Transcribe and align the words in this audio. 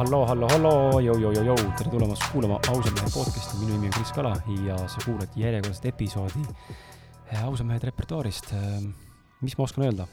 halloo, 0.00 0.24
halloo, 0.24 0.48
halloo, 0.48 1.00
jõu, 1.04 1.18
jõu, 1.20 1.30
jõu, 1.34 1.42
jõu, 1.50 1.72
tere 1.76 1.90
tulemast 1.92 2.22
kuulama 2.32 2.56
Ausa 2.72 2.88
mehe 2.94 3.10
podcast'i, 3.12 3.58
minu 3.60 3.74
nimi 3.74 3.90
on 3.90 3.92
Kris 3.98 4.12
Kala 4.16 4.30
ja 4.64 4.78
sa 4.88 5.02
kuulad 5.04 5.34
järjekordset 5.36 5.90
episoodi 5.90 6.44
eh, 6.46 7.42
Ausa 7.44 7.66
mehed 7.68 7.84
repertuaarist. 7.84 8.54
mis 9.44 9.58
ma 9.58 9.66
oskan 9.66 9.84
öelda, 9.84 10.06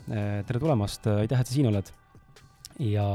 tere 0.48 0.60
tulemast, 0.60 1.08
aitäh, 1.14 1.40
et 1.40 1.48
sa 1.48 1.56
siin 1.56 1.72
oled. 1.72 1.94
ja 2.84 3.08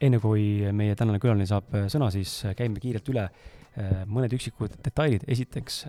enne 0.00 0.22
kui 0.22 0.70
meie 0.70 0.94
tänane 0.94 1.18
külaline 1.18 1.50
saab 1.50 1.74
sõna, 1.90 2.12
siis 2.14 2.44
käime 2.56 2.78
kiirelt 2.78 3.10
üle 3.10 3.28
mõned 4.06 4.38
üksikud 4.38 4.78
detailid. 4.84 5.26
esiteks 5.26 5.84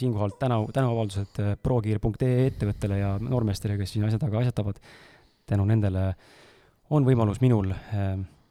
siinkohal 0.00 0.32
tänu, 0.40 0.64
tänuavaldused 0.72 1.60
prokiir.ee 1.62 2.46
ettevõttele 2.46 3.04
ja 3.04 3.18
noormeestele, 3.20 3.76
kes 3.76 3.98
siin 3.98 4.08
asja 4.08 4.18
taga 4.18 4.40
asjatavad. 4.40 4.80
tänu 5.44 5.68
nendele 5.68 6.14
on 6.88 7.04
võimalus 7.04 7.44
minul 7.44 7.74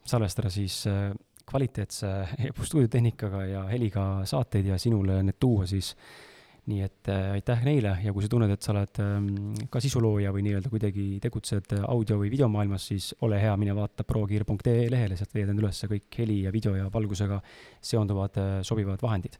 salvestada 0.08 0.50
siis 0.54 0.84
äh, 0.90 1.12
kvaliteetse 1.50 2.10
stuudiotehnikaga 2.70 3.46
ja 3.50 3.64
heliga 3.70 4.26
saateid 4.26 4.72
ja 4.72 4.80
sinule 4.82 5.22
need 5.24 5.40
tuua 5.40 5.70
siis. 5.70 5.96
nii 6.62 6.84
et 6.86 7.10
äh, 7.10 7.32
aitäh 7.34 7.64
neile 7.66 7.96
ja 8.04 8.12
kui 8.14 8.22
sa 8.22 8.30
tunned, 8.30 8.52
et 8.54 8.62
sa 8.62 8.70
oled 8.70 9.00
ähm, 9.02 9.30
ka 9.74 9.80
sisulooja 9.82 10.30
või 10.32 10.44
nii-öelda 10.46 10.70
kuidagi 10.70 11.06
tegutsed 11.24 11.74
audio- 11.80 12.20
või 12.20 12.30
videomaailmas, 12.30 12.86
siis 12.92 13.08
ole 13.26 13.40
hea, 13.42 13.56
mine 13.58 13.74
vaata 13.74 14.06
prokiir.ee 14.06 14.86
lehele, 14.94 15.18
sealt 15.18 15.34
leiad 15.34 15.50
end 15.50 15.64
üles 15.64 15.82
kõik 15.90 16.20
heli 16.22 16.44
ja 16.46 16.54
video 16.54 16.76
ja 16.78 16.86
valgusega 16.94 17.42
seonduvad 17.82 18.38
äh, 18.38 18.52
sobivad 18.62 19.02
vahendid 19.02 19.40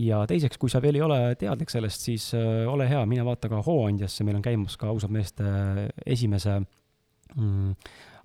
ja 0.00 0.22
teiseks, 0.28 0.58
kui 0.60 0.72
sa 0.72 0.80
veel 0.82 0.96
ei 0.96 1.04
ole 1.04 1.18
teadlik 1.38 1.70
sellest, 1.72 2.08
siis 2.08 2.30
äh, 2.38 2.64
ole 2.70 2.88
hea, 2.88 3.02
mine 3.10 3.24
vaata 3.26 3.50
ka 3.52 3.60
Hooandjasse, 3.66 4.24
meil 4.24 4.38
on 4.40 4.44
käimas 4.44 4.78
ka 4.80 4.88
ausad 4.88 5.12
meeste 5.12 5.44
esimese 6.06 6.56
mm, 7.36 7.74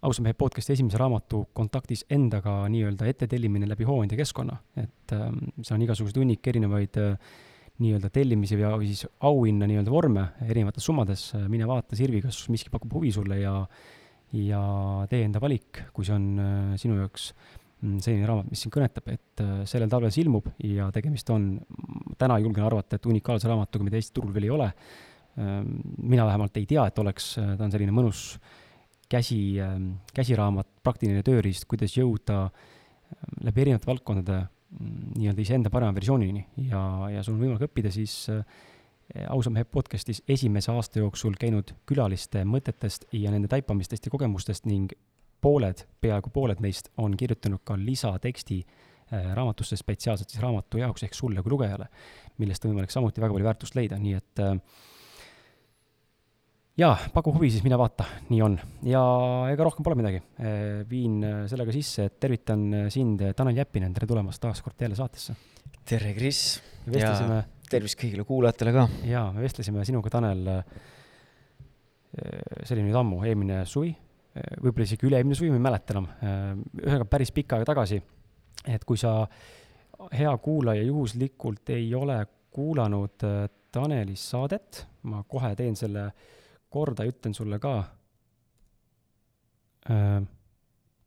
ausa 0.05 0.23
mehe 0.25 0.35
podcast'i 0.37 0.75
esimese 0.75 0.99
raamatu 1.01 1.41
kontaktis 1.57 2.05
endaga 2.13 2.63
nii-öelda 2.71 3.07
ettetellimine 3.09 3.67
läbi 3.69 3.87
Hooandja 3.87 4.17
keskkonna, 4.19 4.57
et 4.81 5.13
ähm, 5.15 5.41
seal 5.61 5.79
on 5.79 5.85
igasuguseid 5.85 6.21
hunnik 6.21 6.47
erinevaid 6.51 6.99
äh, 7.01 7.35
nii-öelda 7.81 8.11
tellimisi 8.13 8.57
ja, 8.59 8.71
või 8.77 8.91
siis 8.91 9.05
auhinna 9.25 9.67
nii-öelda 9.69 9.91
vorme 9.91 10.25
erinevates 10.45 10.85
summades, 10.87 11.27
mine 11.51 11.67
vaata, 11.67 11.97
Sirvi, 11.97 12.21
kas 12.23 12.45
miski 12.53 12.71
pakub 12.73 12.93
huvi 12.95 13.11
sulle 13.15 13.41
ja 13.41 13.59
ja 14.35 14.59
tee 15.07 15.21
enda 15.23 15.39
valik, 15.39 15.85
kui 15.95 16.05
see 16.07 16.15
on 16.15 16.25
äh, 16.41 16.75
sinu 16.81 16.97
jaoks 16.99 17.29
mm, 17.31 17.97
selline 18.03 18.27
raamat, 18.27 18.49
mis 18.51 18.65
sind 18.65 18.73
kõnetab, 18.73 19.09
et 19.13 19.43
äh, 19.43 19.55
sellel 19.69 19.91
talvel 19.91 20.11
see 20.13 20.25
ilmub 20.25 20.49
ja 20.65 20.89
tegemist 20.95 21.29
on, 21.33 21.53
täna 22.19 22.37
julgen 22.43 22.65
arvata, 22.67 22.99
et 22.99 23.09
unikaalse 23.09 23.49
raamatuga, 23.51 23.87
mida 23.87 23.99
Eesti 23.99 24.15
turul 24.17 24.35
veel 24.35 24.49
ei 24.49 24.53
ole. 24.57 24.69
Ähm, 25.39 25.71
mina 25.99 26.27
vähemalt 26.27 26.57
ei 26.59 26.67
tea, 26.67 26.83
et 26.89 26.99
oleks, 26.99 27.33
ta 27.37 27.63
on 27.63 27.71
selline 27.71 27.95
mõnus 27.95 28.27
äh, 28.35 28.64
käsi, 29.09 29.39
ähm, 29.61 29.91
käsiraamat, 30.15 30.67
praktiline 30.83 31.23
tööriist, 31.25 31.67
kuidas 31.69 31.95
jõuda 31.97 32.45
ähm, 32.45 33.35
läbi 33.47 33.65
erinevate 33.65 33.89
valdkondade 33.89 34.39
mm, 34.41 35.11
nii-öelda 35.19 35.43
iseenda 35.45 35.73
parema 35.73 35.95
versioonini. 35.95 36.45
Ja, 36.69 36.81
ja 37.13 37.25
sul 37.25 37.37
on 37.37 37.43
võimalik 37.45 37.67
õppida 37.69 37.91
siis 37.93 38.17
äh, 38.33 38.41
ausa 39.29 39.53
mehe 39.53 39.67
podcastis 39.69 40.23
esimese 40.27 40.71
aasta 40.73 40.99
jooksul 40.99 41.37
käinud 41.39 41.75
külaliste 41.85 42.45
mõtetest 42.47 43.05
ja 43.13 43.33
nende 43.33 43.49
taipamistest 43.51 44.07
ja 44.07 44.13
kogemustest 44.13 44.65
ning 44.65 44.93
pooled, 45.45 45.85
peaaegu 46.01 46.31
pooled 46.33 46.61
neist 46.63 46.89
on 46.97 47.13
kirjutanud 47.17 47.61
ka 47.63 47.77
lisateksti 47.77 48.59
äh, 48.63 49.31
raamatusse 49.37 49.77
spetsiaalselt 49.77 50.33
siis 50.33 50.41
raamatu 50.43 50.81
jaoks 50.81 51.05
ehk 51.05 51.13
sulle 51.13 51.43
kui 51.45 51.53
lugejale, 51.53 51.87
millest 52.41 52.65
on 52.65 52.73
võimalik 52.73 52.93
samuti 52.93 53.21
väga 53.21 53.35
palju 53.35 53.49
väärtust 53.51 53.77
leida, 53.77 53.99
nii 54.01 54.17
et 54.17 54.43
äh, 54.43 54.55
jaa, 56.79 56.95
paku 57.13 57.31
huvi, 57.35 57.49
siis 57.53 57.63
mine 57.63 57.77
vaata, 57.79 58.05
nii 58.29 58.41
on. 58.43 58.55
ja 58.87 59.01
ega 59.51 59.67
rohkem 59.67 59.85
pole 59.85 59.97
midagi. 59.99 60.19
viin 60.89 61.21
sellega 61.49 61.75
sisse, 61.75 62.09
et 62.09 62.17
tervitan 62.19 62.65
sind, 62.91 63.23
Tanel 63.37 63.61
Jeppinen, 63.61 63.93
tere 63.95 64.09
tulemast 64.09 64.41
taas 64.43 64.61
kord 64.63 64.81
jälle 64.83 64.97
saatesse. 64.97 65.35
tere, 65.87 66.13
Kris! 66.17 66.41
vestlesime. 66.85 67.39
tervist 67.71 67.99
kõigile 68.01 68.27
kuulajatele 68.27 68.75
ka! 68.75 68.87
jaa, 69.07 69.29
me 69.35 69.45
vestlesime 69.45 69.87
sinuga, 69.87 70.11
Tanel, 70.17 70.51
see 72.11 72.75
oli 72.75 72.87
nüüd 72.89 72.99
ammu, 72.99 73.23
eelmine 73.23 73.63
suvi, 73.69 73.95
võib-olla 74.59 74.89
isegi 74.89 75.07
üle-eelmine 75.07 75.39
suvi, 75.39 75.53
ma 75.53 75.61
ei 75.61 75.67
mäleta 75.69 75.95
enam, 75.95 76.11
ühesõnaga 76.75 77.11
päris 77.11 77.31
pikka 77.35 77.55
aega 77.55 77.71
tagasi, 77.71 78.01
et 78.67 78.83
kui 78.87 78.99
sa, 78.99 79.21
hea 80.11 80.37
kuulaja, 80.43 80.83
juhuslikult 80.83 81.71
ei 81.75 81.93
ole 81.95 82.19
kuulanud 82.55 83.31
Taneli 83.75 84.15
saadet, 84.19 84.85
ma 85.11 85.21
kohe 85.27 85.49
teen 85.59 85.75
selle 85.75 86.03
äh, 86.07 86.33
korda 86.75 87.07
ütlen 87.07 87.35
sulle 87.37 87.59
ka 87.63 87.75
äh,, 89.91 90.21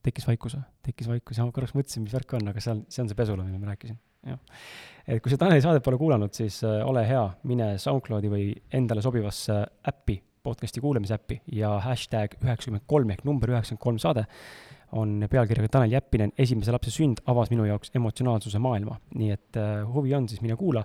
tekkis 0.04 0.28
vaikus 0.28 0.56
või? 0.56 0.66
tekkis 0.88 1.10
vaikus 1.10 1.40
ja 1.40 1.46
ma 1.46 1.54
korraks 1.54 1.74
mõtlesin, 1.76 2.04
mis 2.06 2.14
värk 2.16 2.38
on, 2.38 2.48
aga 2.52 2.62
seal, 2.64 2.84
see 2.88 3.04
on 3.04 3.10
see 3.10 3.18
pesula, 3.18 3.44
millest 3.44 3.64
ma 3.64 3.72
rääkisin, 3.72 3.98
jah. 4.30 4.62
et 5.06 5.20
kui 5.24 5.32
sa 5.32 5.40
Taneli 5.40 5.64
saadet 5.64 5.84
pole 5.84 6.00
kuulanud, 6.00 6.32
siis 6.36 6.62
äh, 6.66 6.80
ole 6.86 7.04
hea, 7.08 7.26
mine 7.50 7.74
SoundCloudi 7.82 8.32
või 8.32 8.48
endale 8.78 9.04
sobivasse 9.04 9.60
äppi, 9.92 10.16
podcast'i 10.48 10.80
kuulamise 10.80 11.18
äppi 11.18 11.40
ja 11.58 11.74
hashtag 11.84 12.38
üheksakümmend 12.40 12.86
kolm 12.88 13.10
ehk 13.12 13.24
number 13.28 13.52
üheksakümmend 13.52 13.84
kolm 13.84 14.00
saade 14.00 14.24
on 14.96 15.26
pealkirjaga 15.28 15.68
Tanel 15.68 15.92
Jeppinen, 15.92 16.32
esimese 16.40 16.72
lapse 16.72 16.92
sünd 16.94 17.20
avas 17.28 17.50
minu 17.52 17.66
jaoks 17.68 17.92
emotsionaalsuse 17.98 18.60
maailma. 18.62 18.96
nii 19.20 19.32
et 19.34 19.58
äh, 19.60 19.82
huvi 19.92 20.14
on, 20.16 20.28
siis 20.30 20.40
mine 20.44 20.56
kuula 20.56 20.84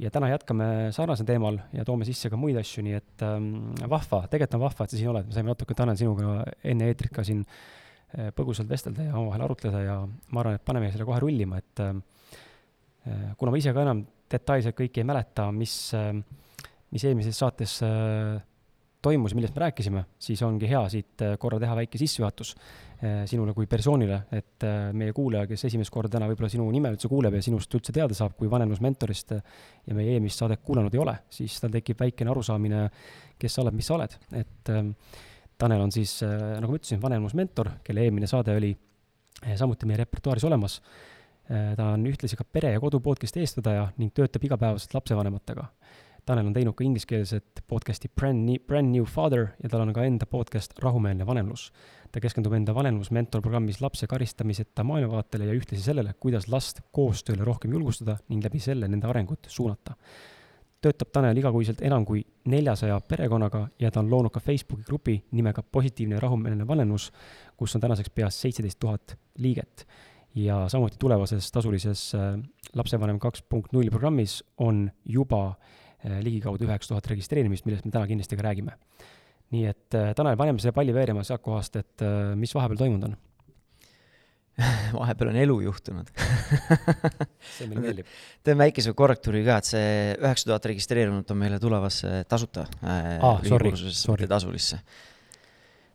ja 0.00 0.10
täna 0.12 0.30
jätkame 0.32 0.66
sarnasel 0.94 1.28
teemal 1.28 1.58
ja 1.74 1.84
toome 1.84 2.06
sisse 2.08 2.30
ka 2.32 2.38
muid 2.40 2.56
asju, 2.60 2.84
nii 2.86 2.96
et 2.96 3.24
ähm, 3.26 3.52
vahva, 3.90 4.24
tegelikult 4.32 4.58
on 4.58 4.64
vahva, 4.64 4.86
et 4.86 4.94
sa 4.94 4.98
siin 5.00 5.12
oled, 5.12 5.28
me 5.28 5.36
saime 5.36 5.52
natuke, 5.52 5.76
Tanel, 5.76 5.98
sinuga 6.00 6.38
enne 6.72 6.88
eetrit 6.88 7.12
ka 7.14 7.24
siin 7.26 7.42
äh, 7.44 8.30
põgusalt 8.36 8.70
vestelda 8.70 9.08
ja 9.10 9.16
omavahel 9.18 9.46
arutleda 9.48 9.82
ja 9.84 9.98
ma 10.06 10.44
arvan, 10.44 10.56
et 10.58 10.64
paneme 10.64 10.92
selle 10.92 11.08
kohe 11.08 11.20
rullima, 11.22 11.60
et 11.60 11.84
äh, 11.84 11.92
äh, 13.08 13.26
kuna 13.40 13.52
ma 13.52 13.60
ise 13.60 13.74
ka 13.76 13.84
enam 13.84 14.06
detailselt 14.32 14.78
kõike 14.78 15.02
ei 15.02 15.08
mäleta, 15.08 15.50
mis 15.52 15.76
äh,, 15.98 16.14
mis 16.92 17.04
eelmises 17.08 17.38
saates 17.40 17.78
äh, 17.86 18.40
toimus, 19.02 19.34
millest 19.34 19.56
me 19.56 19.64
rääkisime, 19.64 20.04
siis 20.22 20.40
ongi 20.46 20.68
hea 20.70 20.82
siit 20.92 21.22
äh, 21.24 21.34
korra 21.40 21.58
teha 21.62 21.74
väike 21.76 21.98
sissejuhatus 22.00 22.52
äh, 22.54 23.22
sinule 23.30 23.54
kui 23.56 23.66
persoonile, 23.70 24.20
et 24.32 24.66
äh, 24.66 24.92
meie 24.96 25.14
kuulaja, 25.16 25.48
kes 25.50 25.66
esimest 25.68 25.92
korda 25.92 26.14
täna 26.16 26.28
võib-olla 26.30 26.50
sinu 26.52 26.68
nime 26.74 26.92
üldse 26.94 27.10
kuuleb 27.10 27.36
ja 27.38 27.42
sinust 27.44 27.74
üldse 27.74 27.94
teada 27.94 28.16
saab 28.16 28.36
kui 28.38 28.50
vanemlusmentorist 28.50 29.34
ja 29.34 29.98
meie 29.98 30.14
eelmist 30.14 30.42
saadet 30.42 30.62
kuulanud 30.66 30.94
ei 30.94 31.02
ole, 31.02 31.16
siis 31.34 31.58
tal 31.62 31.74
tekib 31.74 32.00
väikene 32.02 32.32
arusaamine, 32.32 32.86
kes 33.42 33.58
sa 33.58 33.64
oled, 33.64 33.78
mis 33.78 33.90
sa 33.90 33.98
oled, 33.98 34.16
et 34.38 34.74
ähm, 34.74 34.94
Tanel 35.58 35.82
on 35.84 35.92
siis, 35.94 36.16
nagu 36.24 36.72
ma 36.72 36.78
ütlesin, 36.78 36.98
vanemlusmentor, 36.98 37.68
kelle 37.86 38.02
eelmine 38.02 38.26
saade 38.26 38.54
oli 38.58 38.72
samuti 39.54 39.86
meie 39.86 40.00
repertuaaris 40.00 40.46
olemas. 40.48 40.80
ta 41.76 41.84
on 41.92 42.06
ühtlasi 42.08 42.34
ka 42.38 42.42
pere 42.42 42.72
ja 42.72 42.80
kodu 42.80 42.98
podcast'i 43.04 43.44
eestvedaja 43.44 43.84
ning 43.98 44.10
töötab 44.16 44.42
igapäevaselt 44.48 44.94
lapsevanematega 44.96 45.68
Tanel 46.22 46.46
on 46.46 46.54
teinud 46.54 46.76
ka 46.78 46.84
ingliskeelset 46.86 47.64
podcast'i 47.66 48.06
Brand 48.14 48.44
New, 48.46 48.60
Brand 48.62 48.92
New 48.94 49.06
Father 49.10 49.48
ja 49.58 49.68
tal 49.68 49.80
on 49.82 49.90
ka 49.94 50.04
enda 50.06 50.26
podcast 50.30 50.76
Rahumeelne 50.78 51.26
vanemlus. 51.26 51.72
ta 52.12 52.20
keskendub 52.20 52.52
enda 52.54 52.74
vanemlusmentor 52.76 53.40
programmis 53.42 53.80
lapse 53.80 54.06
karistamiseta 54.06 54.84
maailmavaatele 54.84 55.48
ja 55.48 55.56
ühtlasi 55.56 55.82
sellele, 55.82 56.12
kuidas 56.20 56.46
last 56.48 56.80
koostööle 56.92 57.42
rohkem 57.44 57.72
julgustada 57.72 58.18
ning 58.28 58.44
läbi 58.44 58.60
selle 58.62 58.88
nende 58.88 59.10
arengut 59.10 59.50
suunata. 59.50 59.96
töötab 60.80 61.10
Tanel 61.10 61.42
igakuiselt 61.42 61.82
enam 61.82 62.06
kui 62.06 62.22
neljasaja 62.44 63.00
perekonnaga 63.00 63.66
ja 63.80 63.90
ta 63.90 64.00
on 64.00 64.10
loonud 64.10 64.30
ka 64.30 64.40
Facebooki 64.40 64.86
grupi 64.86 65.18
nimega 65.32 65.62
Positiivne 65.62 66.14
ja 66.14 66.20
rahumeelne 66.20 66.68
vanemlus, 66.68 67.10
kus 67.56 67.74
on 67.74 67.80
tänaseks 67.80 68.10
peas 68.14 68.40
seitseteist 68.40 68.78
tuhat 68.78 69.18
liiget 69.38 69.86
ja 70.34 70.68
samuti 70.68 70.96
tulevases 70.98 71.50
tasulises 71.52 72.14
äh, 72.14 72.38
lapsevanem 72.74 73.18
kaks 73.18 73.42
punkt 73.42 73.72
null 73.72 73.90
programmis 73.90 74.44
on 74.58 74.90
juba 75.04 75.46
äh, 75.48 75.81
ligikaudu 76.02 76.66
üheksa 76.66 76.94
tuhat 76.94 77.10
registreerimist, 77.12 77.66
millest 77.66 77.86
me 77.86 77.94
täna 77.94 78.08
kindlasti 78.10 78.38
ka 78.38 78.46
räägime. 78.48 78.78
nii 79.52 79.66
et 79.68 79.98
eh, 79.98 80.14
Tanel, 80.16 80.38
paneme 80.40 80.62
selle 80.62 80.72
palli 80.76 80.94
veerema 80.96 81.24
sealt 81.26 81.44
kohast, 81.44 81.76
et 81.76 82.04
eh, 82.06 82.32
mis 82.38 82.54
vahepeal 82.56 82.80
toimunud 82.80 83.10
on? 83.10 83.18
vahepeal 84.96 85.30
on 85.32 85.38
elu 85.42 85.54
juhtunud 85.66 86.10
see 87.56 87.68
meile 87.68 87.84
meeldib. 87.86 88.10
teen 88.44 88.58
väikese 88.60 88.92
korrektuuri 88.96 89.44
ka, 89.46 89.60
et 89.62 89.70
see 89.70 89.94
üheksa 90.18 90.50
tuhat 90.50 90.68
registreerunut 90.72 91.32
on 91.32 91.40
meile 91.40 91.60
tulevasse 91.62 92.22
tasuta 92.28 92.66
äh, 92.84 93.16
ah, 93.24 93.40
mitte 93.40 94.28
tasulisse 94.28 94.80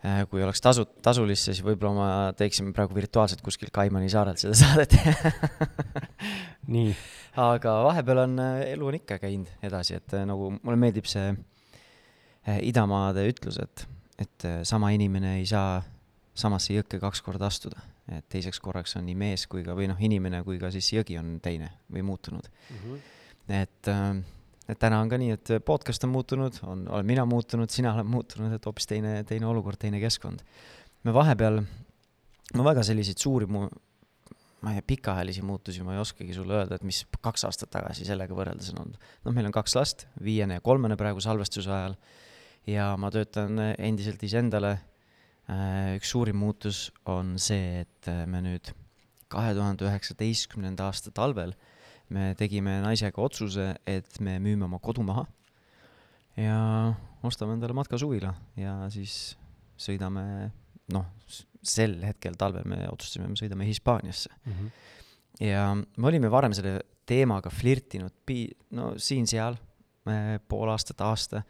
äh,. 0.05 0.23
kui 0.31 0.41
oleks 0.45 0.61
tasu, 0.63 0.87
tasulisse, 1.05 1.53
siis 1.53 1.65
võib-olla 1.65 1.93
ma 1.97 2.09
teeksime 2.37 2.73
praegu 2.77 2.97
virtuaalselt 2.97 3.43
kuskil 3.45 3.69
Kaimani 3.73 4.09
saarel 4.13 4.39
seda 4.41 4.57
saadet 4.57 4.97
aga 7.39 7.73
vahepeal 7.87 8.23
on, 8.25 8.39
äh, 8.43 8.61
elu 8.73 8.89
on 8.89 8.97
ikka 8.99 9.19
käinud 9.21 9.51
edasi, 9.63 9.97
et 10.01 10.15
äh, 10.17 10.25
nagu 10.27 10.51
mulle 10.57 10.79
meeldib 10.79 11.07
see 11.09 11.29
äh, 11.31 12.59
idamaade 12.67 13.23
ütlus, 13.31 13.59
et, 13.63 13.85
et 14.19 14.47
sama 14.67 14.91
inimene 14.95 15.37
ei 15.39 15.45
saa 15.49 15.79
samasse 16.37 16.75
jõkke 16.75 16.99
kaks 17.01 17.23
korda 17.25 17.47
astuda. 17.49 17.81
et 18.07 18.23
teiseks 18.31 18.61
korraks 18.63 18.95
on 18.95 19.03
nii 19.03 19.15
mees 19.19 19.47
kui 19.51 19.65
ka, 19.65 19.73
või 19.75 19.89
noh, 19.91 19.97
inimene 19.99 20.39
kui 20.47 20.59
ka 20.61 20.69
siis 20.71 20.87
jõgi 20.93 21.17
on 21.19 21.41
teine 21.43 21.73
või 21.91 22.05
muutunud 22.07 22.45
mm. 22.47 22.77
-hmm. 22.77 23.01
et, 23.57 23.89
et 24.69 24.79
täna 24.79 25.01
on 25.01 25.09
ka 25.11 25.17
nii, 25.19 25.33
et 25.35 25.51
podcast 25.65 26.03
on 26.07 26.13
muutunud, 26.13 26.61
on, 26.63 26.85
olen 26.87 27.05
mina 27.05 27.25
muutunud, 27.25 27.69
sina 27.69 27.91
oled 27.93 28.07
muutunud, 28.07 28.53
et 28.53 28.65
hoopis 28.65 28.87
teine, 28.87 29.23
teine 29.27 29.49
olukord, 29.49 29.75
teine 29.81 29.99
keskkond. 29.99 30.39
me 31.03 31.13
vahepeal 31.13 31.59
no 32.53 32.63
väga 32.63 32.83
selliseid 32.83 33.19
suuri 33.19 33.45
mu-, 33.45 33.67
ma 34.61 34.73
ei 34.73 34.79
tea, 34.79 34.87
pikaajalisi 34.93 35.43
muutusi 35.45 35.85
ma 35.85 35.95
ei 35.95 36.01
oskagi 36.01 36.33
sulle 36.33 36.57
öelda, 36.57 36.79
et 36.79 36.85
mis 36.87 37.03
kaks 37.21 37.45
aastat 37.49 37.71
tagasi 37.75 38.07
sellega 38.07 38.35
võrreldes 38.37 38.71
on 38.73 38.83
olnud. 38.85 39.07
noh, 39.25 39.35
meil 39.35 39.49
on 39.49 39.55
kaks 39.55 39.77
last, 39.77 40.07
viiene 40.23 40.57
ja 40.57 40.65
kolmene 40.65 40.97
praegu 40.99 41.21
salvestuse 41.23 41.71
ajal 41.71 41.97
ja 42.67 42.89
ma 42.99 43.11
töötan 43.13 43.59
endiselt 43.77 44.23
iseendale. 44.23 44.77
üks 45.95 46.09
suurim 46.11 46.35
muutus 46.41 46.89
on 47.07 47.37
see, 47.39 47.85
et 47.85 48.09
me 48.27 48.41
nüüd 48.43 48.73
kahe 49.31 49.53
tuhande 49.55 49.85
üheksateistkümnenda 49.87 50.89
aasta 50.89 51.11
talvel 51.15 51.53
me 52.09 52.31
tegime 52.39 52.79
naisega 52.83 53.21
otsuse, 53.21 53.73
et 53.87 54.19
me 54.23 54.37
müüme 54.43 54.67
oma 54.67 54.79
kodu 54.83 55.03
maha 55.03 55.25
ja 56.39 56.59
ostame 57.25 57.57
endale 57.57 57.75
matkasuvila 57.75 58.33
ja 58.59 58.77
siis 58.93 59.35
sõidame, 59.79 60.51
noh, 60.93 61.05
sel 61.67 61.97
hetkel 62.05 62.37
talvel 62.39 62.67
me 62.69 62.83
otsustasime, 62.91 63.29
me 63.31 63.39
sõidame 63.39 63.67
Hispaaniasse 63.67 64.31
mm. 64.31 64.53
-hmm. 64.53 65.47
ja 65.47 65.63
me 65.75 66.07
olime 66.09 66.31
varem 66.31 66.55
selle 66.55 66.79
teemaga 67.07 67.51
flirtinud 67.53 68.13
pi-, 68.25 68.51
no 68.75 68.93
siin-seal, 68.99 69.57
pool 70.47 70.69
aastat, 70.71 71.01
aasta. 71.01 71.43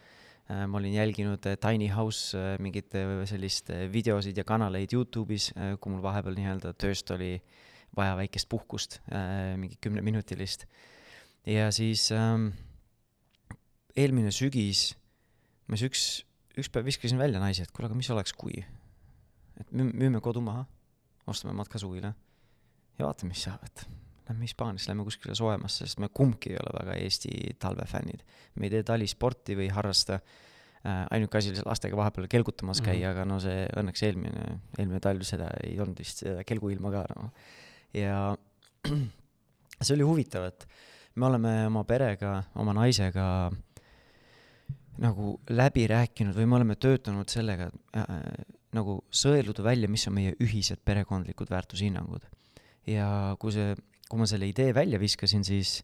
ma 0.48 0.78
olin 0.80 0.94
jälginud 0.94 1.44
Tiny 1.60 1.89
House 1.92 2.38
mingit 2.63 2.94
sellist 3.28 3.69
videosid 3.92 4.38
ja 4.38 4.45
kanaleid 4.48 4.94
Youtube'is, 4.95 5.50
kui 5.81 5.92
mul 5.92 6.01
vahepeal 6.01 6.38
nii-öelda 6.38 6.72
tööst 6.80 7.12
oli 7.12 7.33
vaja 7.98 8.16
väikest 8.16 8.48
puhkust, 8.50 9.00
mingi 9.57 9.75
kümneminutilist. 9.81 10.66
ja 11.45 11.72
siis 11.72 12.12
ähm, 12.12 12.50
eelmine 13.98 14.31
sügis, 14.31 14.94
ma 15.68 15.78
siis 15.78 15.90
üks, 15.90 16.07
üks 16.57 16.72
päev 16.72 16.88
viskasin 16.88 17.19
välja 17.19 17.42
naise, 17.44 17.66
et 17.66 17.74
kuule, 17.74 17.90
aga 17.90 17.98
mis 17.98 18.10
oleks, 18.13 18.33
kui 18.38 18.63
et 19.59 19.71
müüme 19.74 20.21
kodu 20.24 20.42
maha, 20.44 20.65
ostame 21.27 21.54
matkasuvila 21.57 22.13
ja 22.98 23.06
vaatame, 23.06 23.33
mis 23.33 23.45
saab, 23.48 23.63
et 23.68 23.88
lähme 24.30 24.48
Hispaaniasse, 24.48 24.89
lähme 24.92 25.06
kuskile 25.07 25.36
soojemasse, 25.36 25.86
sest 25.86 26.01
me 26.04 26.09
kumbki 26.13 26.51
ei 26.54 26.59
ole 26.59 26.74
väga 26.80 26.98
Eesti 27.04 27.31
talvefännid. 27.59 28.24
me 28.56 28.68
ei 28.68 28.75
tee 28.75 28.83
talisporti 28.83 29.56
või 29.56 29.68
ei 29.68 29.75
harrasta 29.75 30.19
äh,, 30.19 31.06
ainuke 31.12 31.38
asi 31.38 31.54
oli 31.54 31.63
lastega 31.65 31.98
vahepeal 31.98 32.27
kelgutamas 32.27 32.81
käia 32.81 32.94
mm, 32.98 33.04
-hmm. 33.04 33.12
aga 33.12 33.25
no 33.25 33.39
see 33.39 33.68
õnneks 33.81 34.04
eelmine, 34.04 34.59
eelmine 34.77 35.00
talv 35.00 35.24
seda 35.27 35.50
ei 35.63 35.80
olnud 35.80 36.00
vist, 36.00 36.25
seda 36.25 36.44
kelguilma 36.44 36.92
ka 36.92 37.06
noh. 37.15 37.31
ja 37.94 38.36
see 39.86 39.95
oli 39.95 40.04
huvitav, 40.04 40.50
et 40.51 40.68
me 41.15 41.25
oleme 41.25 41.54
oma 41.68 41.83
perega, 41.83 42.44
oma 42.56 42.74
naisega 42.74 43.51
nagu 44.98 45.39
läbi 45.50 45.88
rääkinud 45.88 46.36
või 46.36 46.45
me 46.50 46.56
oleme 46.57 46.75
töötanud 46.75 47.30
sellega 47.30 47.69
äh, 47.95 48.06
nagu 48.78 49.02
sõeluda 49.10 49.66
välja, 49.66 49.90
mis 49.92 50.08
on 50.10 50.16
meie 50.18 50.36
ühised 50.44 50.82
perekondlikud 50.86 51.52
väärtushinnangud. 51.52 52.26
ja 52.88 53.36
kui 53.42 53.52
see, 53.52 53.76
kui 54.08 54.22
ma 54.22 54.28
selle 54.30 54.48
idee 54.48 54.74
välja 54.76 55.00
viskasin, 55.02 55.44
siis 55.44 55.82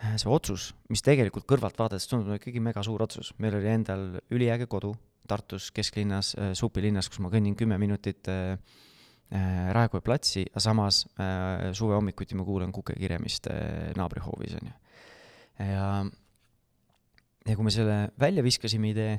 äh, 0.00 0.16
see 0.16 0.30
otsus, 0.32 0.72
mis 0.88 1.04
tegelikult 1.04 1.46
kõrvalt 1.48 1.78
vaadates 1.78 2.08
tundub 2.08 2.38
ikkagi 2.38 2.62
mega 2.64 2.82
suur 2.86 3.02
otsus, 3.04 3.34
meil 3.38 3.58
oli 3.58 3.70
endal 3.72 4.10
üliäge 4.30 4.70
kodu 4.70 4.94
Tartus 5.28 5.68
kesklinnas, 5.76 6.32
äh, 6.40 6.54
supilinnas, 6.56 7.10
kus 7.12 7.20
ma 7.20 7.28
kõnnin 7.28 7.56
kümme 7.58 7.76
minutit 7.80 8.30
äh, 8.32 8.56
äh, 9.28 9.66
Raekoja 9.76 10.04
platsi, 10.04 10.46
aga 10.48 10.62
samas 10.64 11.02
äh, 11.20 11.68
suve 11.76 11.98
hommikuti 11.98 12.38
ma 12.38 12.46
kuulan 12.48 12.72
kukekirjamist 12.72 13.50
äh, 13.52 13.90
naabrihoovis, 13.98 14.56
on 14.56 14.70
ju. 14.70 14.76
ja, 15.66 15.90
ja 17.44 17.56
kui 17.58 17.66
me 17.66 17.74
selle 17.74 17.98
välja 18.20 18.44
viskasime 18.46 18.94
idee, 18.94 19.18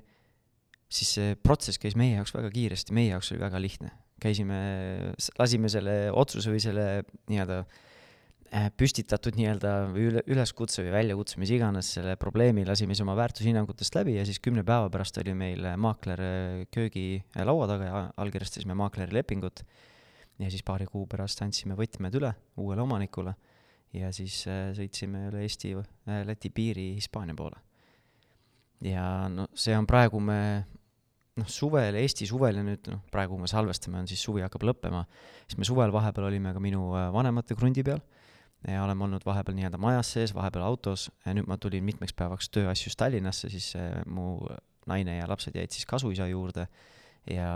siis 0.90 1.12
see 1.18 1.36
protsess 1.38 1.80
käis 1.82 1.96
meie 2.00 2.18
jaoks 2.18 2.34
väga 2.34 2.50
kiiresti, 2.54 2.96
meie 2.98 3.14
jaoks 3.14 3.34
oli 3.34 3.44
väga 3.44 3.62
lihtne. 3.62 3.92
käisime, 4.20 4.56
lasime 5.40 5.70
selle 5.72 5.94
otsuse 6.12 6.52
või 6.52 6.60
selle 6.60 6.86
nii-öelda 7.32 7.60
äh, 7.62 8.66
püstitatud 8.76 9.38
nii-öelda 9.38 9.76
või 9.94 10.08
üle, 10.10 10.24
üleskutse 10.34 10.84
või 10.84 10.92
väljakutse, 10.92 11.38
mis 11.40 11.54
iganes, 11.56 11.94
selle 11.96 12.18
probleemi 12.20 12.66
lasime 12.68 12.98
siis 12.98 13.06
oma 13.06 13.16
väärtushinnangutest 13.16 13.96
läbi 13.96 14.18
ja 14.18 14.26
siis 14.28 14.42
kümne 14.44 14.66
päeva 14.68 14.90
pärast 14.92 15.22
oli 15.22 15.36
meil 15.38 15.70
maakler 15.80 16.24
äh, 16.26 16.66
köögi 16.74 17.06
äh, 17.22 17.46
laua 17.48 17.70
taga 17.70 17.88
ja 17.88 18.02
allkirjastasime 18.26 18.76
maakleri 18.76 19.16
lepingut. 19.16 19.64
ja 20.40 20.50
siis 20.50 20.66
paari 20.68 20.90
kuu 20.90 21.06
pärast 21.08 21.42
andsime 21.46 21.78
võtmed 21.80 22.16
üle 22.20 22.34
uuele 22.58 22.82
omanikule 22.82 23.36
ja 23.94 24.12
siis 24.14 24.42
sõitsime 24.76 25.30
üle 25.30 25.46
Eesti, 25.46 25.74
Läti 26.26 26.50
piiri 26.50 26.94
Hispaania 26.98 27.36
poole. 27.36 27.56
ja 28.82 29.30
no 29.30 29.48
see 29.54 29.78
on 29.78 29.88
praegu 29.88 30.20
me 30.20 30.66
noh, 31.40 31.50
suvel, 31.50 31.98
Eesti 32.00 32.28
suvel 32.30 32.60
ja 32.60 32.64
nüüd 32.66 32.90
noh, 32.92 33.02
praegu 33.14 33.38
me 33.40 33.50
salvestame, 33.50 34.02
on 34.02 34.08
siis 34.10 34.22
suvi 34.26 34.44
hakkab 34.46 34.66
lõppema, 34.70 35.04
siis 35.46 35.60
me 35.60 35.68
suvel 35.68 35.94
vahepeal 35.96 36.30
olime 36.30 36.54
ka 36.56 36.62
minu 36.64 36.92
äh, 36.98 37.10
vanemate 37.16 37.58
krundi 37.60 37.86
peal. 37.86 38.02
Ja 38.68 38.82
oleme 38.84 39.06
olnud 39.06 39.24
vahepeal 39.24 39.56
nii-öelda 39.56 39.80
majas 39.80 40.10
sees, 40.12 40.34
vahepeal 40.36 40.66
autos. 40.68 41.06
Ja 41.24 41.32
nüüd 41.32 41.48
ma 41.48 41.56
tulin 41.62 41.86
mitmeks 41.88 42.12
päevaks 42.20 42.50
tööasjus 42.52 42.98
Tallinnasse, 43.00 43.48
siis 43.52 43.72
äh, 43.80 44.02
mu 44.12 44.42
naine 44.90 45.16
ja 45.16 45.30
lapsed 45.30 45.56
jäid 45.56 45.72
siis 45.72 45.88
kasuisa 45.88 46.28
juurde. 46.28 46.66
Ja 47.30 47.52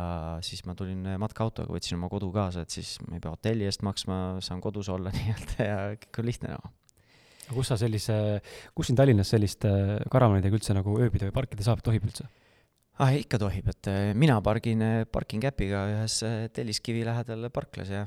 siis 0.46 0.64
ma 0.68 0.78
tulin 0.80 1.04
äh, 1.12 1.18
matkaautoga, 1.20 1.76
võtsin 1.76 1.98
oma 1.98 2.08
kodu 2.12 2.30
kaasa, 2.36 2.64
et 2.64 2.72
siis 2.72 2.96
ma 3.04 3.18
ei 3.18 3.24
pea 3.24 3.34
hotelli 3.36 3.68
eest 3.68 3.84
maksma, 3.84 4.22
saan 4.46 4.64
kodus 4.64 4.92
olla 4.94 5.12
nii-öelda 5.18 5.68
ja 5.68 5.82
kõik 6.06 6.24
on 6.24 6.32
lihtne 6.32 6.56
noh. 6.56 6.72
Aga 7.44 7.58
kus 7.58 7.74
sa 7.74 7.76
sellise, 7.76 8.16
kus 8.72 8.88
siin 8.88 8.96
Tallinnas 8.96 9.34
sellist 9.34 9.68
karavanidega 10.14 10.56
üldse 10.56 10.76
nagu 10.78 10.96
ööbida 10.96 11.28
või 11.28 11.36
parkida 11.36 11.66
saab, 11.68 11.84
tohib 11.84 12.08
üldse? 12.08 12.30
Ah 13.02 13.14
ikka 13.18 13.40
tohib, 13.42 13.70
et 13.72 13.90
äh, 13.90 14.12
mina 14.18 14.38
pargin 14.46 14.84
äh, 14.86 15.06
parking 15.10 15.44
äpiga 15.50 15.86
ühes 15.90 16.20
äh, 16.28 16.46
Telliskivi 16.54 17.02
lähedal 17.08 17.50
parklas 17.54 17.90
ja 17.90 18.06